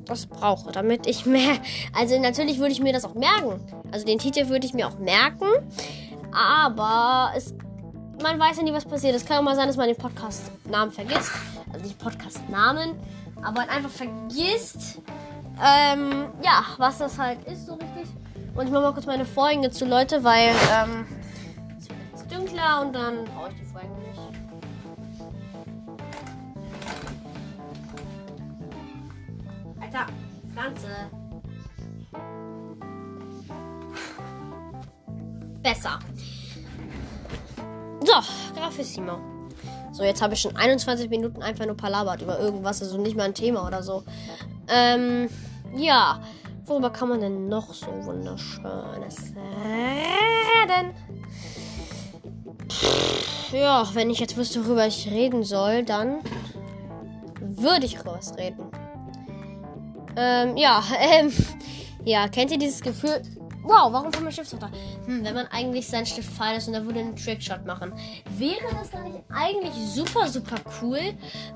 das 0.05 0.25
brauche, 0.25 0.71
damit 0.71 1.07
ich 1.07 1.25
mehr. 1.25 1.57
Also 1.93 2.19
natürlich 2.19 2.59
würde 2.59 2.71
ich 2.71 2.81
mir 2.81 2.93
das 2.93 3.05
auch 3.05 3.15
merken. 3.15 3.61
Also 3.91 4.05
den 4.05 4.19
Titel 4.19 4.49
würde 4.49 4.65
ich 4.65 4.73
mir 4.73 4.87
auch 4.87 4.97
merken. 4.99 5.45
Aber 6.31 7.31
es, 7.35 7.53
man 8.21 8.39
weiß 8.39 8.57
ja 8.57 8.63
nie, 8.63 8.73
was 8.73 8.85
passiert. 8.85 9.15
Es 9.15 9.25
kann 9.25 9.37
auch 9.37 9.43
mal 9.43 9.55
sein, 9.55 9.67
dass 9.67 9.77
man 9.77 9.87
den 9.87 9.97
Podcast-Namen 9.97 10.91
vergisst. 10.91 11.31
Also 11.71 11.85
nicht 11.85 11.99
Podcast-Namen, 11.99 12.95
aber 13.43 13.61
halt 13.61 13.69
einfach 13.69 13.89
vergisst, 13.89 14.99
ähm, 15.61 16.27
ja, 16.43 16.63
was 16.77 16.97
das 16.99 17.17
halt 17.17 17.43
ist, 17.45 17.65
so 17.65 17.73
richtig. 17.73 18.07
Und 18.55 18.65
ich 18.65 18.71
mache 18.71 18.83
mal 18.83 18.93
kurz 18.93 19.05
meine 19.05 19.25
Vorhänge 19.25 19.71
zu, 19.71 19.85
Leute, 19.85 20.23
weil 20.23 20.49
ähm, 20.49 21.05
es 21.77 21.89
wird 21.89 21.99
jetzt 22.11 22.31
dunkler 22.31 22.81
und 22.81 22.93
dann 22.93 23.25
brauche 23.25 23.49
ich 23.49 23.55
die 23.59 23.65
Vorhänge 23.65 23.95
nicht. 23.99 24.19
Alter, 29.81 30.05
Pflanze. 30.53 30.87
Besser. 35.61 35.99
So, 38.01 38.13
Grafissimo. 38.55 39.38
So, 39.99 40.05
jetzt 40.05 40.21
habe 40.21 40.33
ich 40.33 40.39
schon 40.39 40.55
21 40.55 41.09
Minuten 41.09 41.41
einfach 41.41 41.65
nur 41.65 41.75
palabert 41.75 42.21
über 42.21 42.39
irgendwas, 42.39 42.81
also 42.81 42.97
nicht 42.97 43.17
mal 43.17 43.25
ein 43.25 43.33
Thema 43.33 43.67
oder 43.67 43.83
so. 43.83 44.05
Ähm, 44.69 45.27
ja. 45.75 46.21
Worüber 46.65 46.89
kann 46.89 47.09
man 47.09 47.19
denn 47.19 47.49
noch 47.49 47.73
so 47.73 47.87
wunderschönes 47.87 49.33
reden? 49.65 50.93
Ja, 53.51 53.89
wenn 53.91 54.09
ich 54.09 54.21
jetzt 54.21 54.37
wüsste, 54.37 54.65
worüber 54.65 54.87
ich 54.87 55.11
reden 55.11 55.43
soll, 55.43 55.83
dann 55.83 56.19
würde 57.41 57.85
ich 57.85 57.99
über 57.99 58.13
was 58.13 58.37
reden. 58.37 58.71
Ähm, 60.15 60.55
ja, 60.55 60.81
ähm, 61.19 61.33
ja, 62.05 62.29
kennt 62.29 62.51
ihr 62.51 62.57
dieses 62.57 62.79
Gefühl? 62.79 63.21
Wow, 63.63 63.91
warum 63.91 64.11
kommt 64.11 64.23
mein 64.23 64.31
Stift 64.31 64.53
runter? 64.53 64.71
Hm, 65.05 65.23
wenn 65.23 65.33
man 65.33 65.47
eigentlich 65.47 65.87
sein 65.87 66.05
Stift 66.05 66.31
fallen 66.31 66.57
ist 66.57 66.67
und 66.67 66.73
da 66.73 66.85
würde 66.85 66.99
einen 66.99 67.15
Trickshot 67.15 67.65
machen. 67.65 67.93
Wäre 68.37 68.73
das 68.73 68.91
dann 68.91 69.03
nicht 69.03 69.23
eigentlich 69.29 69.73
super, 69.73 70.27
super 70.27 70.55
cool? 70.81 70.99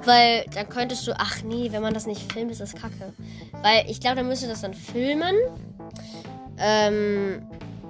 Weil 0.04 0.46
dann 0.54 0.68
könntest 0.68 1.08
du, 1.08 1.14
ach 1.18 1.42
nee, 1.44 1.72
wenn 1.72 1.82
man 1.82 1.94
das 1.94 2.06
nicht 2.06 2.32
filmt, 2.32 2.52
ist 2.52 2.62
das 2.62 2.74
kacke. 2.74 3.14
Weil 3.62 3.90
ich 3.90 4.00
glaube, 4.00 4.18
dann 4.18 4.28
müsste 4.28 4.48
das 4.48 4.62
dann 4.62 4.74
filmen. 4.74 5.36
Ähm, 6.58 7.42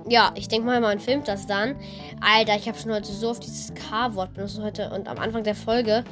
ja, 0.07 0.31
ich 0.35 0.48
denke 0.48 0.68
mal, 0.68 0.80
man 0.80 0.99
filmt 0.99 1.27
das 1.27 1.48
dann. 1.48 1.76
Alter, 2.22 2.56
ich 2.56 2.68
habe 2.68 2.77
schon 2.77 2.91
heute 2.91 3.11
so 3.11 3.30
oft 3.30 3.44
dieses 3.44 3.73
K-Wort 3.73 4.34
benutzt 4.34 4.60
heute 4.61 4.90
und 4.91 5.07
am 5.07 5.18
Anfang 5.18 5.44
der 5.44 5.56
Folge 5.56 6.03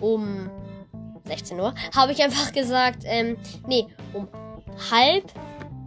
um 0.00 0.50
16 1.24 1.58
Uhr 1.58 1.74
habe 1.94 2.12
ich 2.12 2.22
einfach 2.22 2.52
gesagt, 2.52 3.02
ähm, 3.04 3.36
nee, 3.66 3.86
um 4.12 4.28
halb 4.90 5.24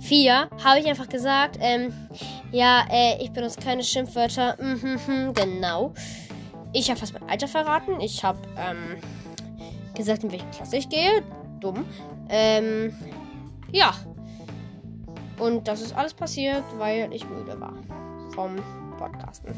vier 0.04 0.50
habe 0.64 0.80
ich 0.80 0.88
einfach 0.88 1.10
gesagt, 1.10 1.58
ähm, 1.60 1.94
ja, 2.52 2.86
äh, 2.92 3.24
ich 3.24 3.32
benutze 3.32 3.60
keine 3.60 3.84
Schimpfwörter. 3.84 4.58
Mhm, 4.62 5.34
genau. 5.34 5.94
Ich 6.74 6.90
habe 6.90 7.00
fast 7.00 7.14
mein 7.14 7.30
Alter 7.30 7.48
verraten. 7.48 8.00
Ich 8.02 8.24
habe 8.24 8.40
ähm, 8.58 8.98
gesagt, 9.96 10.24
in 10.24 10.32
welche 10.32 10.46
Klasse 10.48 10.78
ich 10.78 10.90
gehe. 10.90 11.24
Dumm. 11.60 11.86
Ähm, 12.30 12.96
ja. 13.72 13.94
Und 15.40 15.68
das 15.68 15.82
ist 15.82 15.96
alles 15.96 16.14
passiert, 16.14 16.64
weil 16.78 17.12
ich 17.14 17.28
müde 17.28 17.60
war 17.60 17.74
vom 18.36 18.56
Podcasten. 18.98 19.54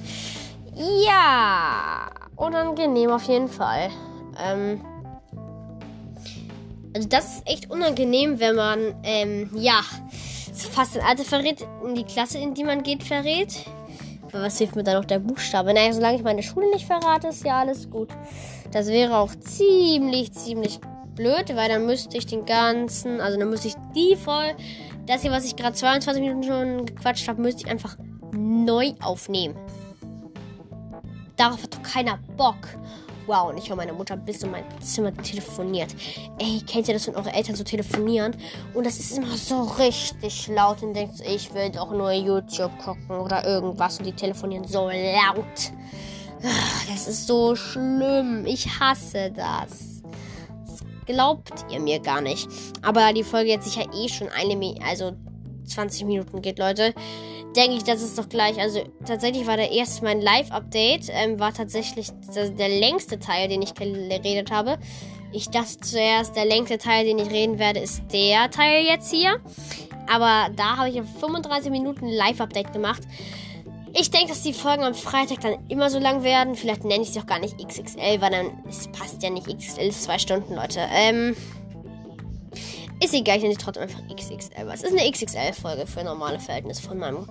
Ja, 1.06 2.10
unangenehm 2.36 3.12
auf 3.12 3.24
jeden 3.24 3.48
Fall. 3.48 3.90
Ähm, 4.38 4.82
also 6.94 7.08
das 7.10 7.38
ist 7.38 7.48
echt 7.48 7.70
unangenehm, 7.70 8.40
wenn 8.40 8.56
man, 8.56 8.96
ähm, 9.04 9.50
ja, 9.54 9.82
fast 10.56 10.98
ein 10.98 11.06
Alter 11.06 11.24
verrät, 11.24 11.66
in 11.86 11.96
die 11.96 12.04
Klasse, 12.04 12.38
in 12.38 12.54
die 12.54 12.64
man 12.64 12.84
geht, 12.84 13.04
verrät. 13.04 13.66
Aber 14.32 14.44
was 14.44 14.58
hilft 14.58 14.76
mir 14.76 14.84
dann 14.84 14.98
noch 14.98 15.06
der 15.06 15.20
Buchstabe? 15.20 15.74
Naja, 15.74 15.94
solange 15.94 16.18
ich 16.18 16.24
meine 16.24 16.44
Schule 16.44 16.70
nicht 16.72 16.86
verrate, 16.86 17.28
ist 17.28 17.46
ja 17.46 17.60
alles 17.60 17.90
gut. 17.90 18.10
Das 18.72 18.88
wäre 18.88 19.18
auch 19.18 19.34
ziemlich, 19.36 20.34
ziemlich 20.34 20.80
blöd, 21.16 21.56
weil 21.56 21.70
dann 21.70 21.86
müsste 21.86 22.18
ich 22.18 22.26
den 22.26 22.46
ganzen, 22.46 23.22
also 23.22 23.40
dann 23.40 23.50
müsste 23.50 23.70
ich 23.70 23.76
die 23.96 24.16
voll, 24.16 24.56
das 25.06 25.22
hier, 25.22 25.32
was 25.32 25.46
ich 25.46 25.56
gerade 25.56 25.76
22 25.76 26.22
Minuten 26.22 26.44
schon 26.44 26.86
gequatscht 26.86 27.28
habe, 27.28 27.42
müsste 27.42 27.64
ich 27.64 27.72
einfach 27.72 27.98
neu 28.34 28.94
aufnehmen. 29.02 29.56
Darauf 31.38 31.62
hat 31.64 31.74
doch 31.74 31.84
keiner 31.84 32.20
Bock. 32.38 32.56
Wow, 33.28 33.50
und 33.50 33.58
ich 33.58 33.70
höre 33.70 33.76
meine 33.76 33.94
Mutter 33.94 34.16
bis 34.16 34.44
in 34.44 34.52
mein 34.52 34.64
Zimmer 34.82 35.12
telefoniert. 35.16 35.96
Ey, 36.38 36.62
kennt 36.62 36.88
ihr 36.88 36.94
das, 36.94 37.08
wenn 37.08 37.16
eure 37.16 37.34
Eltern 37.34 37.56
so 37.56 37.64
telefonieren? 37.64 38.36
Und 38.74 38.86
das 38.86 39.00
ist 39.00 39.18
immer 39.18 39.36
so 39.36 39.64
richtig 39.64 40.48
laut 40.48 40.84
und 40.84 40.94
denkt, 40.94 41.22
ich 41.22 41.54
will 41.54 41.72
doch 41.72 41.92
nur 41.92 42.12
YouTube 42.12 42.78
gucken 42.78 43.18
oder 43.18 43.44
irgendwas 43.46 43.98
und 43.98 44.06
die 44.06 44.14
telefonieren 44.14 44.68
so 44.68 44.90
laut. 44.90 45.72
Ah, 46.44 46.92
das 46.92 47.08
ist 47.08 47.26
so 47.26 47.56
schlimm. 47.56 48.46
Ich 48.46 48.80
hasse 48.80 49.32
das. 49.32 50.04
das 50.68 50.80
glaubt 51.08 51.66
ihr 51.72 51.80
mir 51.80 52.00
gar 52.00 52.22
nicht. 52.22 52.48
Aber 52.84 53.12
die 53.14 53.24
Folge 53.24 53.50
jetzt 53.50 53.66
sicher 53.66 53.88
eh 53.94 54.08
schon 54.08 54.30
eine, 54.30 54.76
also 54.86 55.14
20 55.66 56.06
Minuten 56.06 56.42
geht, 56.44 56.60
Leute 56.60 56.94
denke 57.56 57.78
ich, 57.78 57.84
das 57.84 58.02
ist 58.02 58.18
doch 58.18 58.30
gleich. 58.30 58.60
Also 58.60 58.82
tatsächlich 59.06 59.48
war 59.48 59.58
der 59.58 59.72
erste 59.72 60.04
mein 60.04 60.22
Live-Update, 60.22 61.08
ähm, 61.10 61.40
war 61.40 61.54
tatsächlich 61.54 62.08
der, 62.36 62.70
längste 62.70 63.20
Teil, 63.20 63.48
den 63.48 63.62
ich 63.62 63.74
geredet 63.74 64.52
habe. 64.52 64.78
Ich 65.32 65.50
dachte 65.50 65.80
zuerst, 65.82 66.36
der 66.36 66.46
längste 66.46 66.78
Teil, 66.78 67.06
den 67.06 67.20
ich 67.20 67.30
reden 67.30 67.60
werde, 67.60 67.80
ist 67.80 68.02
der 68.14 68.50
Teil 68.50 68.86
jetzt 68.86 69.12
hier. 69.12 69.40
Aber 70.12 70.50
da 70.56 70.78
habe 70.78 70.90
ich 70.90 70.96
in 70.96 71.06
35 71.06 71.72
Minuten 71.72 72.08
Live-Update 72.08 72.74
gemacht. 72.74 73.02
Ich 73.98 74.12
denke, 74.12 74.30
dass 74.30 74.44
die 74.44 74.54
Folgen 74.54 74.84
am 74.84 74.94
Freitag 74.94 75.40
dann 75.42 75.56
immer 75.70 75.90
so 75.90 76.00
lang 76.00 76.24
werden. 76.24 76.56
Vielleicht 76.56 76.84
nenne 76.84 77.04
ich 77.04 77.12
sie 77.12 77.20
auch 77.20 77.26
gar 77.26 77.40
nicht 77.40 77.58
XXL, 77.58 78.20
weil 78.20 78.32
dann 78.32 78.64
es 78.68 78.90
passt 78.90 79.24
ja 79.24 79.30
nicht. 79.30 79.48
XXL 79.48 79.88
ist 79.88 80.04
zwei 80.04 80.20
Stunden, 80.20 80.56
Leute. 80.56 80.82
Ähm, 80.92 81.36
ist 83.04 83.14
egal, 83.14 83.38
ich 83.38 83.44
nenne 83.44 83.56
sie 83.56 83.62
trotzdem 83.62 83.84
einfach 83.84 84.02
XXL. 84.14 84.66
Was 84.66 84.84
ist 84.84 84.98
eine 84.98 85.10
XXL-Folge 85.10 85.88
für 85.88 86.04
normale 86.04 86.40
Verhältnisse 86.40 86.82
von 86.82 86.98
meinem 86.98 87.28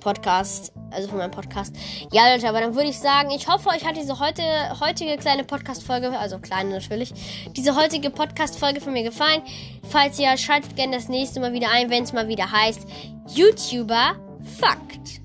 Podcast? 0.00 0.72
Also 0.90 1.08
von 1.08 1.18
meinem 1.18 1.30
Podcast. 1.30 1.74
Ja, 2.12 2.32
Leute, 2.32 2.48
aber 2.48 2.60
dann 2.60 2.74
würde 2.74 2.88
ich 2.88 2.98
sagen, 2.98 3.30
ich 3.30 3.48
hoffe, 3.48 3.68
euch 3.70 3.84
hat 3.84 3.96
diese 3.96 4.18
heute, 4.20 4.42
heutige 4.80 5.16
kleine 5.16 5.44
Podcast-Folge, 5.44 6.16
also 6.18 6.38
kleine 6.38 6.70
natürlich, 6.70 7.12
diese 7.56 7.74
heutige 7.74 8.10
Podcast-Folge 8.10 8.80
von 8.80 8.92
mir 8.92 9.02
gefallen. 9.02 9.42
Falls 9.88 10.18
ja, 10.18 10.36
schaltet 10.36 10.76
gerne 10.76 10.96
das 10.96 11.08
nächste 11.08 11.40
Mal 11.40 11.52
wieder 11.52 11.70
ein, 11.70 11.90
wenn 11.90 12.04
es 12.04 12.12
mal 12.12 12.28
wieder 12.28 12.50
heißt 12.50 12.86
YouTuber 13.34 14.16
Fakt. 14.58 15.23